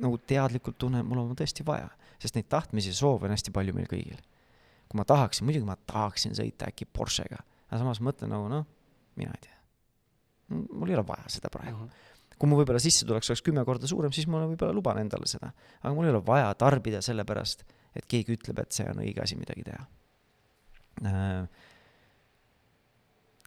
nagu 0.02 0.18
teadlikult 0.28 0.78
tunnen, 0.80 1.04
mul 1.06 1.22
on 1.22 1.34
tõesti 1.38 1.64
vaja, 1.66 1.88
sest 2.22 2.36
neid 2.36 2.48
tahtmisi 2.52 2.92
ja 2.92 2.96
soove 2.96 3.28
on 3.28 3.34
hästi 3.34 3.52
palju 3.54 3.74
meil 3.76 3.88
kõigil. 3.90 4.20
kui 4.88 5.00
ma 5.00 5.04
tahaksin, 5.08 5.46
muidugi 5.48 5.64
ma 5.64 5.76
tahaksin 5.88 6.36
sõita 6.36 6.68
äkki 6.68 6.84
Porschega, 6.84 7.40
aga 7.68 7.80
samas 7.80 8.00
mõtlen 8.04 8.32
nagu 8.32 8.48
noh, 8.52 8.66
mina 9.16 9.32
ei 9.36 9.44
tea. 9.46 9.58
mul 10.52 10.90
ei 10.90 10.96
ole 10.98 11.06
vaja 11.06 11.28
seda 11.32 11.48
praegu 11.52 11.84
uh. 11.84 11.88
-huh 11.88 12.10
kui 12.42 12.50
mu 12.50 12.58
võib-olla 12.58 12.80
sissetulek 12.82 13.22
oleks 13.22 13.42
kümme 13.46 13.62
korda 13.62 13.86
suurem, 13.86 14.10
siis 14.10 14.26
ma 14.26 14.40
võib-olla 14.42 14.74
luban 14.74 14.98
endale 14.98 15.28
seda. 15.30 15.52
aga 15.78 15.94
mul 15.94 16.08
ei 16.08 16.10
ole 16.10 16.22
vaja 16.26 16.48
tarbida 16.58 16.98
sellepärast, 17.04 17.62
et 17.94 18.08
keegi 18.10 18.34
ütleb, 18.34 18.58
et 18.58 18.72
see 18.72 18.88
on 18.90 18.98
õige 19.04 19.22
asi 19.22 19.36
midagi 19.38 19.62
teha 19.62 19.84
äh, 21.06 21.46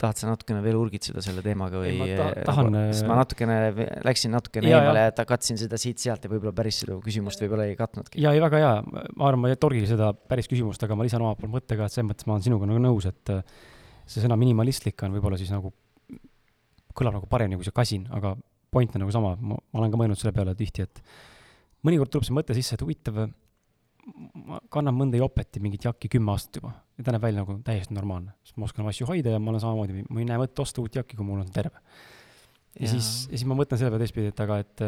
tahad 0.00 0.18
sa 0.20 0.28
natukene 0.28 0.60
veel 0.64 0.76
urgitseda 0.76 1.22
selle 1.24 1.42
teemaga 1.44 1.80
või? 1.80 1.94
Ta, 2.18 2.26
tahan. 2.44 2.74
sest 2.90 3.06
ma 3.08 3.16
natukene 3.20 3.56
läksin 4.04 4.34
natukene 4.34 4.68
ja, 4.68 4.80
eemale 4.82 5.06
ja 5.06 5.24
katsin 5.28 5.60
seda 5.60 5.78
siit-sealt 5.80 6.26
ja 6.26 6.30
võib-olla 6.32 6.52
päris 6.56 6.82
seda 6.82 6.98
küsimust 7.04 7.40
võib-olla 7.40 7.64
ei 7.70 7.78
katnudki. 7.78 8.20
ja 8.20 8.34
ei, 8.36 8.42
väga 8.44 8.60
hea, 8.60 8.74
ma 8.84 9.30
arvan, 9.30 9.42
ma 9.46 9.52
ei 9.52 9.60
torgi 9.60 9.86
seda 9.88 10.12
päris 10.12 10.50
küsimust, 10.52 10.84
aga 10.84 10.98
ma 10.98 11.06
lisan 11.06 11.24
omalt 11.24 11.40
poolt 11.40 11.54
mõtte 11.54 11.78
ka, 11.80 11.88
et 11.88 11.96
selles 11.96 12.10
mõttes 12.10 12.28
ma 12.28 12.36
olen 12.36 12.44
sinuga 12.44 12.68
nagu 12.68 12.84
nõus, 12.84 13.08
et 13.08 13.32
äh, 13.32 13.56
see 14.04 14.24
sõna 14.24 14.36
minimalistlik 14.40 15.06
on 15.08 15.16
võib-olla 15.16 15.40
siis 15.40 15.54
nagu, 15.54 15.72
kõlab 16.96 17.16
nagu 17.16 17.32
paremini 17.32 17.56
kui 17.60 17.68
see 17.68 17.76
kasin, 17.76 18.04
aga 18.12 18.36
point 18.72 18.98
on 18.98 19.06
nagu 19.06 19.16
sama, 19.16 19.32
ma, 19.40 19.56
ma 19.56 19.80
olen 19.80 19.94
ka 19.94 20.02
mõelnud 20.02 20.20
selle 20.20 20.36
peale 20.36 20.52
tihti, 20.58 20.84
et 20.84 21.00
mõnikord 21.88 22.12
tuleb 22.12 22.28
see 22.28 22.36
mõte 22.36 22.56
sisse, 22.56 22.76
et 22.76 22.84
huvitav 22.84 23.24
ma 24.46 24.60
kannan 24.70 24.94
mõnda 24.94 25.18
jopeti, 25.18 25.62
mingit 25.64 25.88
jakki 25.88 26.12
kümme 26.12 26.36
aastat 26.36 26.60
juba 26.60 26.76
ja 26.96 27.04
ta 27.04 27.14
näeb 27.14 27.26
välja 27.26 27.44
nagu 27.44 27.58
täiesti 27.64 27.96
normaalne, 27.96 28.36
sest 28.46 28.58
ma 28.60 28.68
oskan 28.68 28.84
oma 28.84 28.94
asju 28.94 29.08
hoida 29.10 29.34
ja 29.34 29.40
ma 29.42 29.52
olen 29.52 29.64
samamoodi, 29.64 30.06
ma 30.08 30.22
ei 30.22 30.28
näe 30.28 30.40
mõtet 30.40 30.62
osta 30.64 30.82
uut 30.82 30.96
jakki, 30.96 31.18
kui 31.18 31.26
mul 31.28 31.42
on 31.42 31.52
terve. 31.52 31.82
ja 32.80 32.88
siis, 32.88 33.10
ja 33.28 33.36
siis 33.36 33.46
ma 33.48 33.58
mõtlen 33.58 33.80
selle 33.80 33.92
peale 33.92 34.06
teistpidi, 34.06 34.32
et 34.32 34.44
aga, 34.46 34.60
et 34.64 34.86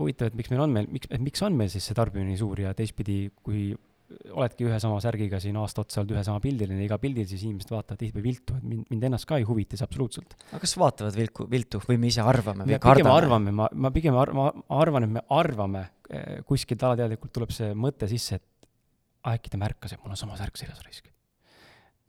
huvitav, 0.00 0.30
et 0.30 0.40
miks 0.40 0.50
meil 0.52 0.64
on 0.64 0.74
meil, 0.74 0.90
miks, 0.90 1.10
et 1.10 1.22
miks 1.22 1.46
on 1.46 1.56
meil 1.56 1.70
siis 1.72 1.86
see 1.86 1.96
tarbimine 1.98 2.32
nii 2.32 2.40
suur 2.40 2.64
ja 2.64 2.74
teistpidi, 2.76 3.22
kui 3.44 3.70
oledki 4.10 4.66
ühe 4.66 4.78
sama 4.82 4.98
särgiga 5.02 5.38
siin 5.42 5.56
aasta 5.60 5.84
otsa 5.84 6.00
olnud 6.00 6.16
ühe 6.16 6.22
sama 6.26 6.40
pildil 6.42 6.72
ja 6.74 6.78
iga 6.82 6.98
pildil 7.00 7.26
siis 7.30 7.44
inimesed 7.46 7.70
vaatavad 7.70 8.00
tihtipeale 8.00 8.24
viltu, 8.24 8.56
et 8.58 8.64
mind, 8.66 8.88
mind 8.90 9.06
ennast 9.06 9.28
ka 9.28 9.38
ei 9.38 9.46
huvita 9.46 9.78
see 9.78 9.86
absoluutselt. 9.86 10.34
aga 10.50 10.60
kas 10.64 10.74
vaatavad 10.80 11.18
vilku, 11.18 11.46
viltu 11.50 11.82
või 11.84 12.00
me 12.02 12.10
ise 12.10 12.24
arvame 12.24 12.66
või 12.66 12.74
me 12.74 12.80
kardame? 12.82 13.12
arvame, 13.14 13.54
ma, 13.60 13.68
ma 13.70 13.92
pigem 13.94 14.18
ar-, 14.18 14.32
ma 14.36 14.48
arvan, 14.80 15.06
et 15.06 15.14
me 15.18 15.22
arvame, 15.36 15.84
eh, 16.10 16.40
kuskilt 16.48 16.82
alateadlikult 16.88 17.34
tuleb 17.38 17.54
see 17.54 17.70
mõte 17.78 18.10
sisse, 18.10 18.40
et 18.40 19.30
äkki 19.30 19.52
ta 19.52 19.60
märkas, 19.60 19.94
et 19.94 20.02
mul 20.02 20.16
on 20.16 20.20
sama 20.20 20.38
särk 20.40 20.58
seljas 20.58 20.82
raisk. 20.86 21.09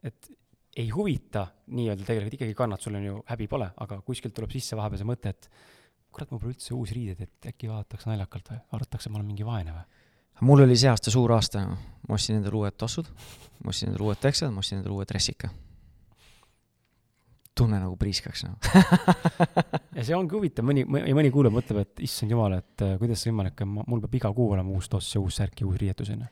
Et 0.04 0.32
ei 0.78 0.90
huvita 0.90 1.48
nii-öelda 1.76 2.06
tegelikult 2.08 2.38
ikkagi 2.38 2.56
kannad, 2.56 2.82
sul 2.82 2.96
on 2.96 3.06
ju 3.06 3.22
häbi 3.28 3.48
pole, 3.52 3.68
aga 3.84 4.00
kuskilt 4.08 4.34
tuleb 4.36 4.54
sisse 4.54 4.78
vahepeal 4.80 5.02
see 5.02 5.10
mõte, 5.10 5.34
et 5.34 5.50
kurat, 6.12 6.32
mul 6.32 6.40
pole 6.44 6.54
üldse 6.54 6.76
uusi 6.76 6.96
riideid, 6.96 7.26
et 7.28 7.50
äkki 7.52 7.70
vaadatakse 7.72 8.10
naljakalt 8.10 8.54
või 8.54 8.62
arvatakse, 8.78 9.12
ma 9.12 9.20
olen 9.20 9.32
mingi 9.32 9.48
vaene 9.48 9.76
või? 9.76 9.90
Mul 10.48 10.64
oli 10.64 10.78
see 10.80 10.90
aasta 10.90 11.12
suur 11.14 11.32
aasta, 11.36 11.62
ma 11.68 12.16
ostsin 12.16 12.40
endale 12.40 12.58
uued 12.58 12.78
tossud, 12.80 13.10
ma 13.62 13.70
ostsin 13.70 13.92
endale 13.92 14.08
uued 14.08 14.22
teksad, 14.24 14.50
ma 14.54 14.64
ostsin 14.64 14.80
endale 14.80 14.96
uue 14.96 15.06
dressika. 15.06 15.52
tunne 17.62 17.78
nagu 17.78 17.98
priiskaks 18.00 18.46
noh. 18.48 18.56
Ja 19.98 20.06
see 20.08 20.16
ongi 20.16 20.34
huvitav, 20.34 20.66
mõni, 20.66 20.82
ja 20.82 21.14
mõni 21.14 21.30
kuulaja 21.30 21.54
mõtleb, 21.54 21.84
et 21.84 22.00
issand 22.08 22.32
jumal, 22.32 22.56
et 22.58 22.82
äh, 22.82 22.96
kuidas 22.98 23.22
see 23.22 23.30
võimalik 23.30 23.60
on, 23.62 23.76
mul 23.86 24.02
peab 24.02 24.16
iga 24.18 24.32
kuu 24.34 24.56
olema 24.56 24.72
uus 24.72 24.88
toss 24.90 25.14
ja 25.14 25.22
uus 25.22 25.36
särk 25.38 25.62
ja 25.62 25.68
uus 25.68 25.78
riietus 25.78 26.10
onju 26.16 26.32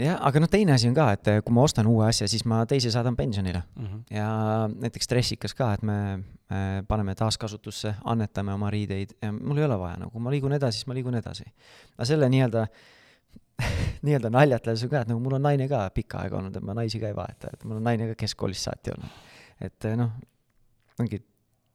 jah, 0.00 0.18
aga 0.26 0.42
noh, 0.42 0.50
teine 0.50 0.74
asi 0.74 0.88
on 0.90 0.96
ka, 0.96 1.08
et 1.14 1.30
kui 1.46 1.54
ma 1.54 1.64
ostan 1.66 1.88
uue 1.90 2.06
asja, 2.08 2.26
siis 2.30 2.44
ma 2.50 2.62
teise 2.70 2.90
saadan 2.94 3.16
pensionile 3.16 3.62
mm. 3.62 3.86
-hmm. 3.86 4.02
ja 4.16 4.28
näiteks 4.72 5.10
dressikas 5.10 5.54
ka, 5.54 5.72
et 5.74 5.82
me 5.82 5.98
äh, 6.14 6.82
paneme 6.88 7.14
taaskasutusse, 7.14 7.94
annetame 8.04 8.52
oma 8.54 8.70
riideid 8.70 9.16
ja 9.22 9.32
mul 9.32 9.58
ei 9.58 9.64
ole 9.64 9.78
vaja, 9.78 9.96
nagu 10.04 10.18
ma 10.18 10.30
liigun 10.30 10.52
edasi, 10.52 10.78
siis 10.78 10.86
ma 10.86 10.94
liigun 10.94 11.14
edasi. 11.14 11.44
aga 11.98 12.04
selle 12.04 12.28
nii-öelda 12.28 12.66
nii-öelda 14.06 14.30
naljatledes 14.30 14.86
ka, 14.90 15.04
et 15.04 15.08
nagu 15.08 15.20
mul 15.20 15.38
on 15.38 15.46
naine 15.46 15.68
ka 15.68 15.90
pikka 15.94 16.24
aega 16.24 16.40
olnud, 16.40 16.56
et 16.56 16.64
ma 16.64 16.74
naisi 16.74 17.00
ka 17.00 17.08
ei 17.08 17.16
vaheta, 17.16 17.52
et 17.52 17.64
mul 17.64 17.78
on 17.78 17.86
naine 17.86 18.08
ka 18.10 18.18
keskkoolist 18.24 18.66
saati 18.66 18.90
olnud. 18.90 19.22
et 19.60 19.90
noh, 19.96 20.10
ongi 20.98 21.22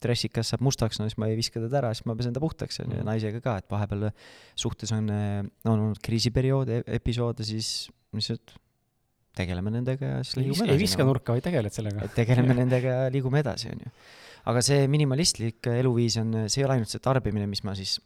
dressikas 0.04 0.52
saab 0.54 0.64
mustaks, 0.64 1.00
no 1.00 1.08
siis 1.08 1.18
ma 1.20 1.28
ei 1.28 1.36
viska 1.36 1.60
teda 1.60 1.82
ära, 1.82 1.94
siis 1.96 2.06
ma 2.08 2.16
pesen 2.16 2.36
ta 2.36 2.40
puhtaks, 2.40 2.80
on 2.80 2.92
ju, 2.92 2.98
ja 2.98 3.04
mhm. 3.04 3.10
naisega 3.12 3.42
ka, 3.44 3.58
et 3.60 3.72
vahepeal 3.72 4.10
suhtes 4.56 4.92
on, 4.96 5.10
on 5.66 5.74
olnud 5.74 6.00
kriisiperioode, 6.04 6.84
episoode, 7.00 7.48
siis 7.48 7.90
lihtsalt 8.18 8.56
tegeleme 9.40 9.72
nendega 9.74 10.14
ja 10.14 10.22
siis 10.24 10.40
liigume 10.40 10.66
edasi. 10.66 10.76
ei 10.76 10.82
viska 10.82 11.06
nurka, 11.08 11.36
vaid 11.36 11.46
tegeled 11.46 11.74
sellega. 11.74 12.08
tegeleme 12.16 12.56
nendega 12.62 12.96
ja 12.96 13.12
liigume 13.14 13.42
edasi, 13.44 13.72
on 13.74 13.84
ju. 13.86 13.92
aga 14.52 14.64
see 14.66 14.88
minimalistlik 14.92 15.70
eluviis 15.74 16.18
on, 16.22 16.46
see 16.48 16.64
ei 16.64 16.68
ole 16.68 16.78
ainult 16.78 16.94
see 16.94 17.04
tarbimine, 17.04 17.48
mis 17.50 17.64
ma 17.68 17.76
siis 17.78 17.98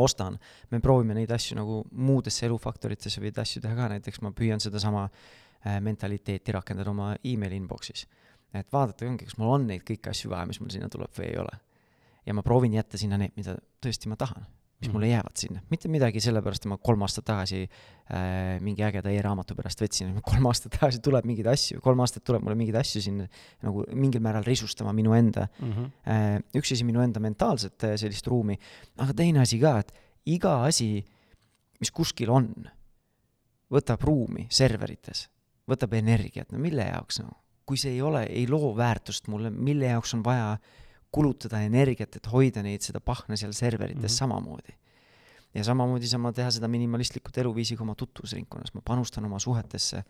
ostan, 0.00 0.38
me 0.72 0.80
proovime 0.80 1.16
neid 1.16 1.32
asju 1.34 1.58
nagu 1.58 1.82
muudesse 1.92 2.46
elufaktoritesse 2.48 3.20
või 3.20 3.32
asju 3.44 3.62
teha 3.64 3.76
ka, 3.76 3.90
näiteks 3.92 4.22
ma 4.24 4.32
püüan 4.36 4.62
sedasama 4.62 5.04
äh, 5.08 5.78
mentaliteeti 5.84 6.54
rakendada 6.56 6.90
oma 6.92 7.12
emaili 7.24 7.60
inbox'is. 7.60 8.06
et 8.52 8.72
vaadata 8.72 9.06
ongi, 9.08 9.28
kas 9.28 9.38
mul 9.40 9.52
on 9.52 9.68
neid 9.68 9.84
kõiki 9.88 10.10
asju 10.12 10.32
vaja, 10.32 10.48
mis 10.48 10.60
mul 10.60 10.72
sinna 10.72 10.88
tuleb 10.92 11.12
või 11.16 11.28
ei 11.28 11.38
ole. 11.44 11.60
ja 12.26 12.34
ma 12.34 12.42
proovin 12.42 12.74
jätta 12.80 12.98
sinna 12.98 13.20
need, 13.20 13.36
mida 13.36 13.56
tõesti 13.84 14.08
ma 14.08 14.16
tahan 14.16 14.48
mis 14.82 14.90
mm. 14.90 14.96
mulle 14.96 15.08
jäävad 15.12 15.38
sinna, 15.38 15.60
mitte 15.70 15.88
midagi 15.92 16.20
sellepärast, 16.22 16.64
et 16.64 16.70
ma 16.72 16.78
kolm 16.82 17.04
aastat 17.06 17.26
tagasi 17.28 17.60
äh, 17.62 18.58
mingi 18.64 18.82
ägeda 18.82 19.12
e-raamatu 19.14 19.54
pärast 19.58 19.82
võtsin, 19.84 20.16
kolm 20.26 20.48
aastat 20.50 20.74
tagasi 20.74 20.98
tuleb 21.04 21.28
mingeid 21.28 21.48
asju, 21.52 21.80
kolm 21.84 22.02
aastat 22.02 22.24
tuleb 22.26 22.42
mulle 22.42 22.58
mingeid 22.58 22.80
asju 22.82 23.04
siin 23.04 23.20
nagu 23.22 23.84
mingil 23.94 24.24
määral 24.24 24.46
risustama 24.46 24.94
minu 24.96 25.14
enda 25.14 25.46
mm, 25.46 25.72
-hmm. 25.72 25.92
äh, 26.10 26.58
üks 26.58 26.74
asi 26.74 26.86
minu 26.88 27.04
enda 27.04 27.22
mentaalset 27.22 27.86
äh, 27.86 27.94
sellist 28.00 28.26
ruumi, 28.26 28.58
aga 28.98 29.14
teine 29.14 29.44
asi 29.46 29.60
ka, 29.62 29.78
et 29.78 29.94
iga 30.26 30.58
asi, 30.66 31.04
mis 31.80 31.94
kuskil 31.94 32.30
on, 32.30 32.50
võtab 33.72 34.02
ruumi 34.02 34.48
serverites, 34.50 35.28
võtab 35.70 35.94
energiat, 35.94 36.50
no 36.52 36.58
mille 36.58 36.90
jaoks, 36.90 37.22
no 37.22 37.38
kui 37.66 37.78
see 37.78 37.94
ei 37.94 38.02
ole, 38.02 38.26
ei 38.26 38.48
loo 38.50 38.74
väärtust 38.76 39.30
mulle, 39.30 39.50
mille 39.50 39.86
jaoks 39.86 40.16
on 40.16 40.24
vaja 40.26 40.56
kulutada 41.12 41.60
energiat, 41.62 42.16
et 42.16 42.28
hoida 42.32 42.62
neid, 42.64 42.84
seda 42.84 43.00
pahna 43.04 43.36
seal 43.36 43.52
serverites 43.52 44.00
mm 44.00 44.06
-hmm. 44.06 44.18
samamoodi. 44.18 44.74
ja 45.54 45.64
samamoodi 45.64 46.06
saan 46.08 46.20
ma 46.20 46.32
teha 46.32 46.50
seda 46.50 46.68
minimalistlikult 46.68 47.38
eluviisiga 47.38 47.82
oma 47.82 47.94
tutvusringkonnas, 47.94 48.74
ma 48.74 48.80
panustan 48.84 49.24
oma 49.24 49.38
suhetesse, 49.38 50.04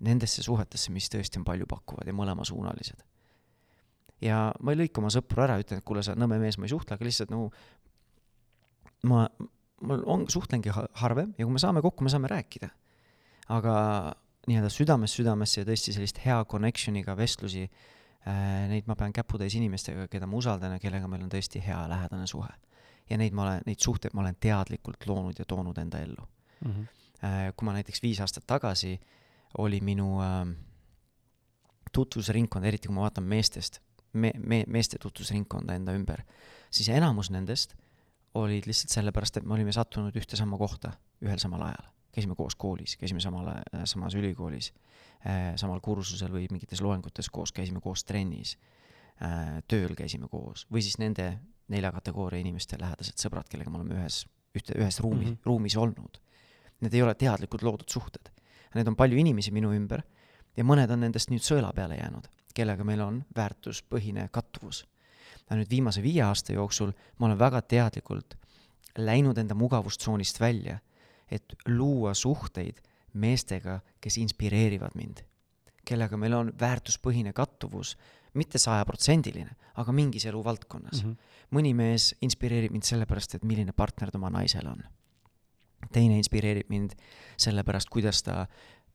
nendesse 0.00 0.42
suhetesse, 0.42 0.92
mis 0.92 1.08
tõesti 1.08 1.38
on 1.38 1.44
paljupakkuvad 1.44 2.06
ja 2.06 2.12
mõlemasuunalised. 2.12 3.04
ja 4.20 4.52
ma 4.60 4.72
ei 4.72 4.78
lõika 4.78 4.98
oma 4.98 5.10
sõpru 5.10 5.42
ära, 5.42 5.58
ütlen, 5.58 5.78
et 5.78 5.84
kuule, 5.84 6.02
sa 6.02 6.14
nõme 6.14 6.38
mees, 6.38 6.58
ma 6.58 6.64
ei 6.64 6.74
suhtle, 6.74 6.94
aga 6.94 7.04
lihtsalt 7.04 7.30
nagu 7.30 7.52
ma, 9.02 9.28
ma 9.80 9.94
on, 9.94 10.26
suhtlengi 10.28 10.70
harvem 10.94 11.34
ja 11.38 11.44
kui 11.44 11.52
me 11.52 11.58
saame 11.58 11.82
kokku, 11.82 12.04
me 12.04 12.10
saame 12.10 12.28
rääkida. 12.28 12.68
aga 13.48 13.74
nii-öelda 14.48 14.70
südamest 14.70 15.14
südamesse 15.14 15.60
ja 15.60 15.66
tõesti 15.66 15.92
sellist 15.92 16.18
hea 16.24 16.44
connection'iga 16.44 17.16
vestlusi 17.16 17.62
äh,, 17.62 17.97
neid 18.68 18.88
ma 18.88 18.96
pean 18.98 19.12
käputäis 19.12 19.54
inimestega, 19.58 20.08
keda 20.10 20.26
ma 20.26 20.36
usaldan 20.36 20.74
ja 20.76 20.82
kellega 20.82 21.08
meil 21.08 21.24
on 21.24 21.32
tõesti 21.32 21.62
hea 21.64 21.78
lähedane 21.88 22.26
suhe. 22.26 22.50
ja 23.10 23.16
neid 23.16 23.32
ma 23.32 23.42
olen, 23.46 23.62
neid 23.66 23.80
suhteid 23.80 24.14
ma 24.14 24.20
olen 24.20 24.36
teadlikult 24.40 25.06
loonud 25.06 25.38
ja 25.38 25.44
toonud 25.48 25.78
enda 25.78 25.98
ellu 25.98 26.28
mm. 26.64 26.70
-hmm. 26.70 26.86
Äh, 27.24 27.52
kui 27.56 27.66
ma 27.66 27.72
näiteks 27.72 28.02
viis 28.02 28.20
aastat 28.20 28.44
tagasi 28.46 29.00
oli 29.58 29.80
minu 29.80 30.20
äh, 30.22 30.46
tutvusringkond, 31.92 32.64
eriti 32.64 32.88
kui 32.88 32.94
ma 32.94 33.00
vaatan 33.00 33.24
meestest, 33.24 33.80
me-, 34.12 34.32
me-, 34.38 34.64
meeste 34.68 34.98
tutvusringkonda 35.02 35.74
enda 35.74 35.92
ümber, 35.92 36.22
siis 36.70 36.88
enamus 36.88 37.30
nendest 37.30 37.74
olid 38.34 38.66
lihtsalt 38.66 38.90
sellepärast, 38.90 39.36
et 39.36 39.44
me 39.44 39.54
olime 39.54 39.72
sattunud 39.72 40.16
ühte 40.16 40.36
sama 40.36 40.58
kohta 40.58 40.92
ühel 41.24 41.38
samal 41.42 41.62
ajal 41.62 41.97
käisime 42.18 42.34
koos 42.34 42.56
koolis, 42.58 42.96
käisime 42.98 43.22
samal, 43.22 43.52
samas 43.86 44.16
ülikoolis, 44.18 44.72
äh, 45.22 45.52
samal 45.60 45.80
kursusel 45.84 46.32
või 46.34 46.48
mingites 46.50 46.82
loengutes 46.82 47.30
koos, 47.30 47.52
käisime 47.54 47.80
koos 47.84 48.02
trennis, 48.08 48.56
äh, 49.22 49.60
tööl 49.70 49.94
käisime 49.98 50.30
koos 50.30 50.66
või 50.72 50.82
siis 50.82 50.98
nende 50.98 51.30
nelja 51.68 51.92
kategooria 51.94 52.42
inimeste 52.42 52.78
lähedased 52.80 53.20
sõbrad, 53.20 53.46
kellega 53.50 53.70
me 53.70 53.82
oleme 53.82 54.00
ühes, 54.00 54.24
ühte, 54.56 54.74
ühes 54.74 54.98
ruumi 55.04 55.24
mm, 55.24 55.30
-hmm. 55.30 55.46
ruumis 55.46 55.76
olnud. 55.76 56.18
Need 56.80 56.94
ei 56.94 57.02
ole 57.02 57.14
teadlikult 57.14 57.62
loodud 57.62 57.88
suhted. 57.90 58.30
Need 58.74 58.88
on 58.88 58.96
palju 58.96 59.18
inimesi 59.18 59.50
minu 59.52 59.72
ümber 59.74 60.02
ja 60.56 60.64
mõned 60.64 60.90
on 60.90 61.00
nendest 61.00 61.30
nüüd 61.30 61.44
sõela 61.44 61.72
peale 61.74 61.96
jäänud, 61.98 62.28
kellega 62.54 62.84
meil 62.84 63.00
on 63.00 63.24
väärtuspõhine 63.36 64.28
kattuvus. 64.30 64.86
nüüd 65.50 65.70
viimase 65.70 66.02
viie 66.02 66.22
aasta 66.22 66.52
jooksul 66.52 66.92
ma 67.18 67.26
olen 67.26 67.38
väga 67.38 67.62
teadlikult 67.62 68.36
läinud 68.98 69.38
enda 69.38 69.54
mugavustsoonist 69.54 70.40
välja 70.40 70.78
et 71.30 71.54
luua 71.68 72.14
suhteid 72.14 72.80
meestega, 73.14 73.80
kes 74.00 74.18
inspireerivad 74.18 74.94
mind, 74.94 75.24
kellega 75.88 76.16
meil 76.20 76.36
on 76.36 76.52
väärtuspõhine 76.60 77.32
kattuvus, 77.32 77.96
mitte 78.34 78.60
sajaprotsendiline, 78.60 79.56
aga 79.80 79.92
mingis 79.92 80.26
eluvaldkonnas 80.28 81.02
mm. 81.02 81.10
-hmm. 81.10 81.34
mõni 81.56 81.74
mees 81.74 82.14
inspireerib 82.20 82.72
mind 82.72 82.84
sellepärast, 82.84 83.34
et 83.34 83.44
milline 83.44 83.72
partner 83.72 84.10
ta 84.10 84.18
oma 84.18 84.30
naisel 84.30 84.66
on. 84.66 84.82
teine 85.92 86.16
inspireerib 86.18 86.68
mind 86.68 86.92
sellepärast, 87.36 87.88
kuidas 87.88 88.22
ta 88.22 88.46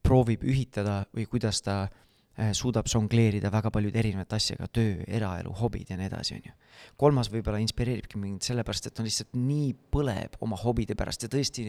proovib 0.03 0.43
ühitada 0.43 1.05
või 1.15 1.25
kuidas 1.25 1.61
ta 1.61 1.87
Äh, 1.87 2.03
suudab 2.57 2.87
žongleerida 2.89 3.51
väga 3.53 3.69
paljude 3.73 3.99
erinevate 4.01 4.37
asjaga, 4.39 4.65
töö, 4.73 5.03
eraelu, 5.05 5.51
hobid 5.59 5.91
ja 5.93 5.97
nii 5.99 6.07
edasi, 6.09 6.37
on 6.39 6.47
ju. 6.47 6.53
kolmas 6.97 7.29
võib-olla 7.29 7.59
inspireeribki 7.61 8.17
mind 8.17 8.41
sellepärast, 8.41 8.89
et 8.89 8.99
on 8.99 9.05
lihtsalt 9.05 9.37
nii 9.37 9.69
põleb 9.93 10.39
oma 10.41 10.57
hobide 10.57 10.97
pärast 10.97 11.27
ja 11.27 11.29
tõesti 11.29 11.67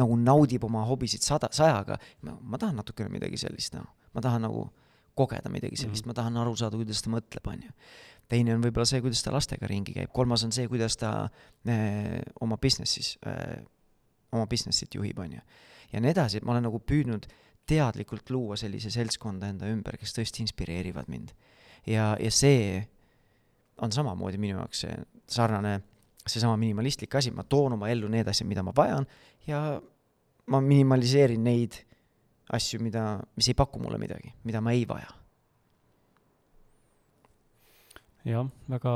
nagu 0.00 0.16
naudib 0.16 0.64
oma 0.64 0.86
hobisid 0.88 1.24
sada, 1.26 1.50
sajaga. 1.52 1.98
ma 2.22 2.58
tahan 2.58 2.80
natukene 2.80 3.12
midagi 3.12 3.36
sellist, 3.44 3.76
noh, 3.76 3.92
ma 4.16 4.24
tahan 4.24 4.48
nagu 4.48 4.64
kogeda 5.16 5.52
midagi 5.52 5.76
sellist 5.76 6.04
mm, 6.04 6.10
-hmm. 6.10 6.16
ma 6.16 6.20
tahan 6.22 6.36
aru 6.36 6.56
saada, 6.56 6.76
kuidas 6.76 7.02
ta 7.02 7.10
mõtleb, 7.10 7.52
on 7.52 7.62
ju. 7.62 7.70
teine 8.28 8.54
on 8.54 8.62
võib-olla 8.64 8.88
see, 8.88 9.00
kuidas 9.00 9.22
ta 9.22 9.32
lastega 9.32 9.66
ringi 9.66 9.92
käib, 9.92 10.12
kolmas 10.12 10.44
on 10.44 10.52
see, 10.52 10.68
kuidas 10.68 10.96
ta 10.96 11.28
äh, 11.68 12.22
oma 12.40 12.56
business'is 12.56 13.18
äh,, 13.26 13.64
oma 14.32 14.46
business'it 14.46 14.94
juhib, 14.94 15.18
on 15.18 15.32
ju. 15.32 15.40
ja 15.92 16.00
nii 16.00 16.10
edasi, 16.10 16.36
et 16.38 16.44
ma 16.44 16.56
olen 16.56 16.70
nagu 16.70 16.80
püüdnud 16.80 17.28
äh, 17.28 17.45
teadlikult 17.66 18.30
luua 18.30 18.56
sellise 18.60 18.90
seltskonda 18.94 19.50
enda 19.50 19.68
ümber, 19.70 19.98
kes 19.98 20.14
tõesti 20.16 20.44
inspireerivad 20.44 21.10
mind. 21.12 21.32
ja, 21.86 22.14
ja 22.20 22.30
see 22.30 22.80
on 23.82 23.92
samamoodi 23.92 24.38
minu 24.40 24.60
jaoks 24.60 24.84
see 24.86 24.94
sarnane, 25.30 25.80
seesama 26.26 26.56
minimalistlik 26.60 27.14
asi, 27.18 27.30
ma 27.34 27.44
toon 27.44 27.76
oma 27.76 27.90
ellu 27.92 28.08
need 28.10 28.28
asjad, 28.28 28.48
mida 28.48 28.64
ma 28.66 28.72
vajan 28.76 29.06
ja 29.46 29.60
ma 30.46 30.60
minimaliseerin 30.62 31.44
neid 31.44 31.78
asju, 32.56 32.80
mida, 32.82 33.16
mis 33.36 33.50
ei 33.50 33.58
paku 33.58 33.80
mulle 33.82 33.98
midagi, 33.98 34.32
mida 34.46 34.62
ma 34.62 34.74
ei 34.74 34.86
vaja. 34.88 35.10
jah, 38.26 38.46
väga 38.70 38.92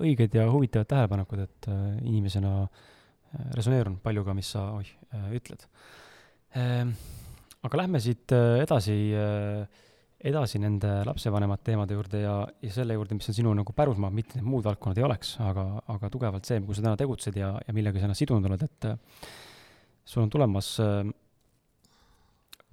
õiged 0.00 0.36
ja 0.38 0.46
huvitavad 0.48 0.88
tähelepanekud, 0.88 1.40
et 1.44 1.66
äh, 1.68 1.80
inimesena 2.08 2.52
äh, 2.62 3.50
resoneerun 3.56 3.98
paljuga, 4.00 4.32
mis 4.36 4.48
sa 4.54 4.70
oih, 4.78 4.88
äh, 5.12 5.26
ütled 5.36 5.66
äh, 6.56 6.88
aga 7.66 7.78
lähme 7.82 8.00
siit 8.02 8.32
äh, 8.34 8.60
edasi, 8.62 8.96
äh, 9.14 9.82
edasi 10.32 10.60
nende 10.62 10.90
lapsevanemate 11.06 11.70
teemade 11.70 11.96
juurde 11.96 12.22
ja, 12.24 12.36
ja 12.62 12.74
selle 12.74 12.96
juurde, 12.96 13.16
mis 13.18 13.30
on 13.30 13.36
sinu 13.38 13.54
nagu 13.58 13.74
pärusmaa, 13.76 14.10
mitte 14.14 14.38
need 14.38 14.48
muud 14.48 14.66
valdkonnad 14.66 14.98
ei 14.98 15.06
oleks, 15.06 15.36
aga, 15.42 15.66
aga 15.94 16.10
tugevalt 16.12 16.48
see, 16.48 16.62
kus 16.66 16.80
sa 16.80 16.86
täna 16.88 16.98
tegutsed 17.00 17.38
ja, 17.38 17.54
ja 17.62 17.74
millega 17.76 18.00
sa 18.00 18.08
ennast 18.08 18.24
sidunud 18.24 18.50
oled, 18.50 18.64
et 18.66 18.88
äh, 18.90 19.28
sul 20.04 20.24
on 20.24 20.32
tulemas 20.32 20.74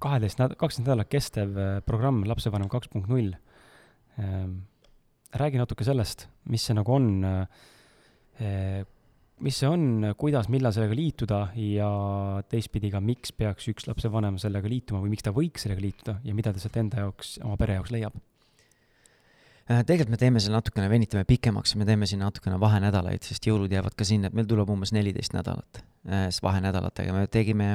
kaheteist 0.01 0.41
näd-, 0.41 0.55
kaksteist 0.57 0.87
nädalat 0.87 1.11
kestev 1.11 1.57
programm 1.85 2.23
Lapsevanem 2.25 2.69
kaks 2.71 2.89
punkt 2.89 3.11
null. 3.11 3.35
Ähm, 4.17 4.55
räägi 5.37 5.59
natuke 5.59 5.85
sellest, 5.85 6.25
mis 6.49 6.63
see 6.65 6.73
nagu 6.73 6.95
on 6.95 7.09
mis 9.43 9.59
see 9.59 9.69
on, 9.69 9.83
kuidas, 10.19 10.49
millal 10.51 10.73
sellega 10.75 10.95
liituda 10.97 11.39
ja 11.59 11.89
teistpidi 12.51 12.91
ka, 12.91 13.01
miks 13.03 13.31
peaks 13.35 13.69
üks 13.71 13.87
lapsevanem 13.87 14.39
sellega 14.41 14.69
liituma 14.71 15.01
või 15.03 15.13
miks 15.13 15.25
ta 15.25 15.33
võiks 15.35 15.63
sellega 15.65 15.83
liituda 15.83 16.17
ja 16.25 16.35
mida 16.35 16.53
ta 16.53 16.61
sealt 16.61 16.79
enda 16.81 17.05
jaoks, 17.05 17.37
oma 17.45 17.55
pere 17.59 17.77
jaoks 17.77 17.93
leiab? 17.95 18.17
Äh, 19.69 19.83
tegelikult 19.85 20.15
me 20.15 20.19
teeme 20.19 20.41
selle 20.43 20.57
natukene, 20.57 20.89
venitame 20.91 21.23
pikemaks 21.29 21.75
ja 21.75 21.79
me 21.79 21.85
teeme 21.87 22.09
siin 22.09 22.23
natukene 22.23 22.57
vahenädalaid, 22.61 23.23
sest 23.25 23.45
jõulud 23.47 23.71
jäävad 23.71 23.95
ka 23.95 24.07
sinna, 24.07 24.31
et 24.31 24.35
meil 24.37 24.47
tuleb 24.49 24.71
umbes 24.73 24.91
neliteist 24.95 25.35
nädalat 25.37 25.83
äh, 26.09 26.27
vahenädalatega, 26.43 27.15
me 27.15 27.29
tegime, 27.31 27.69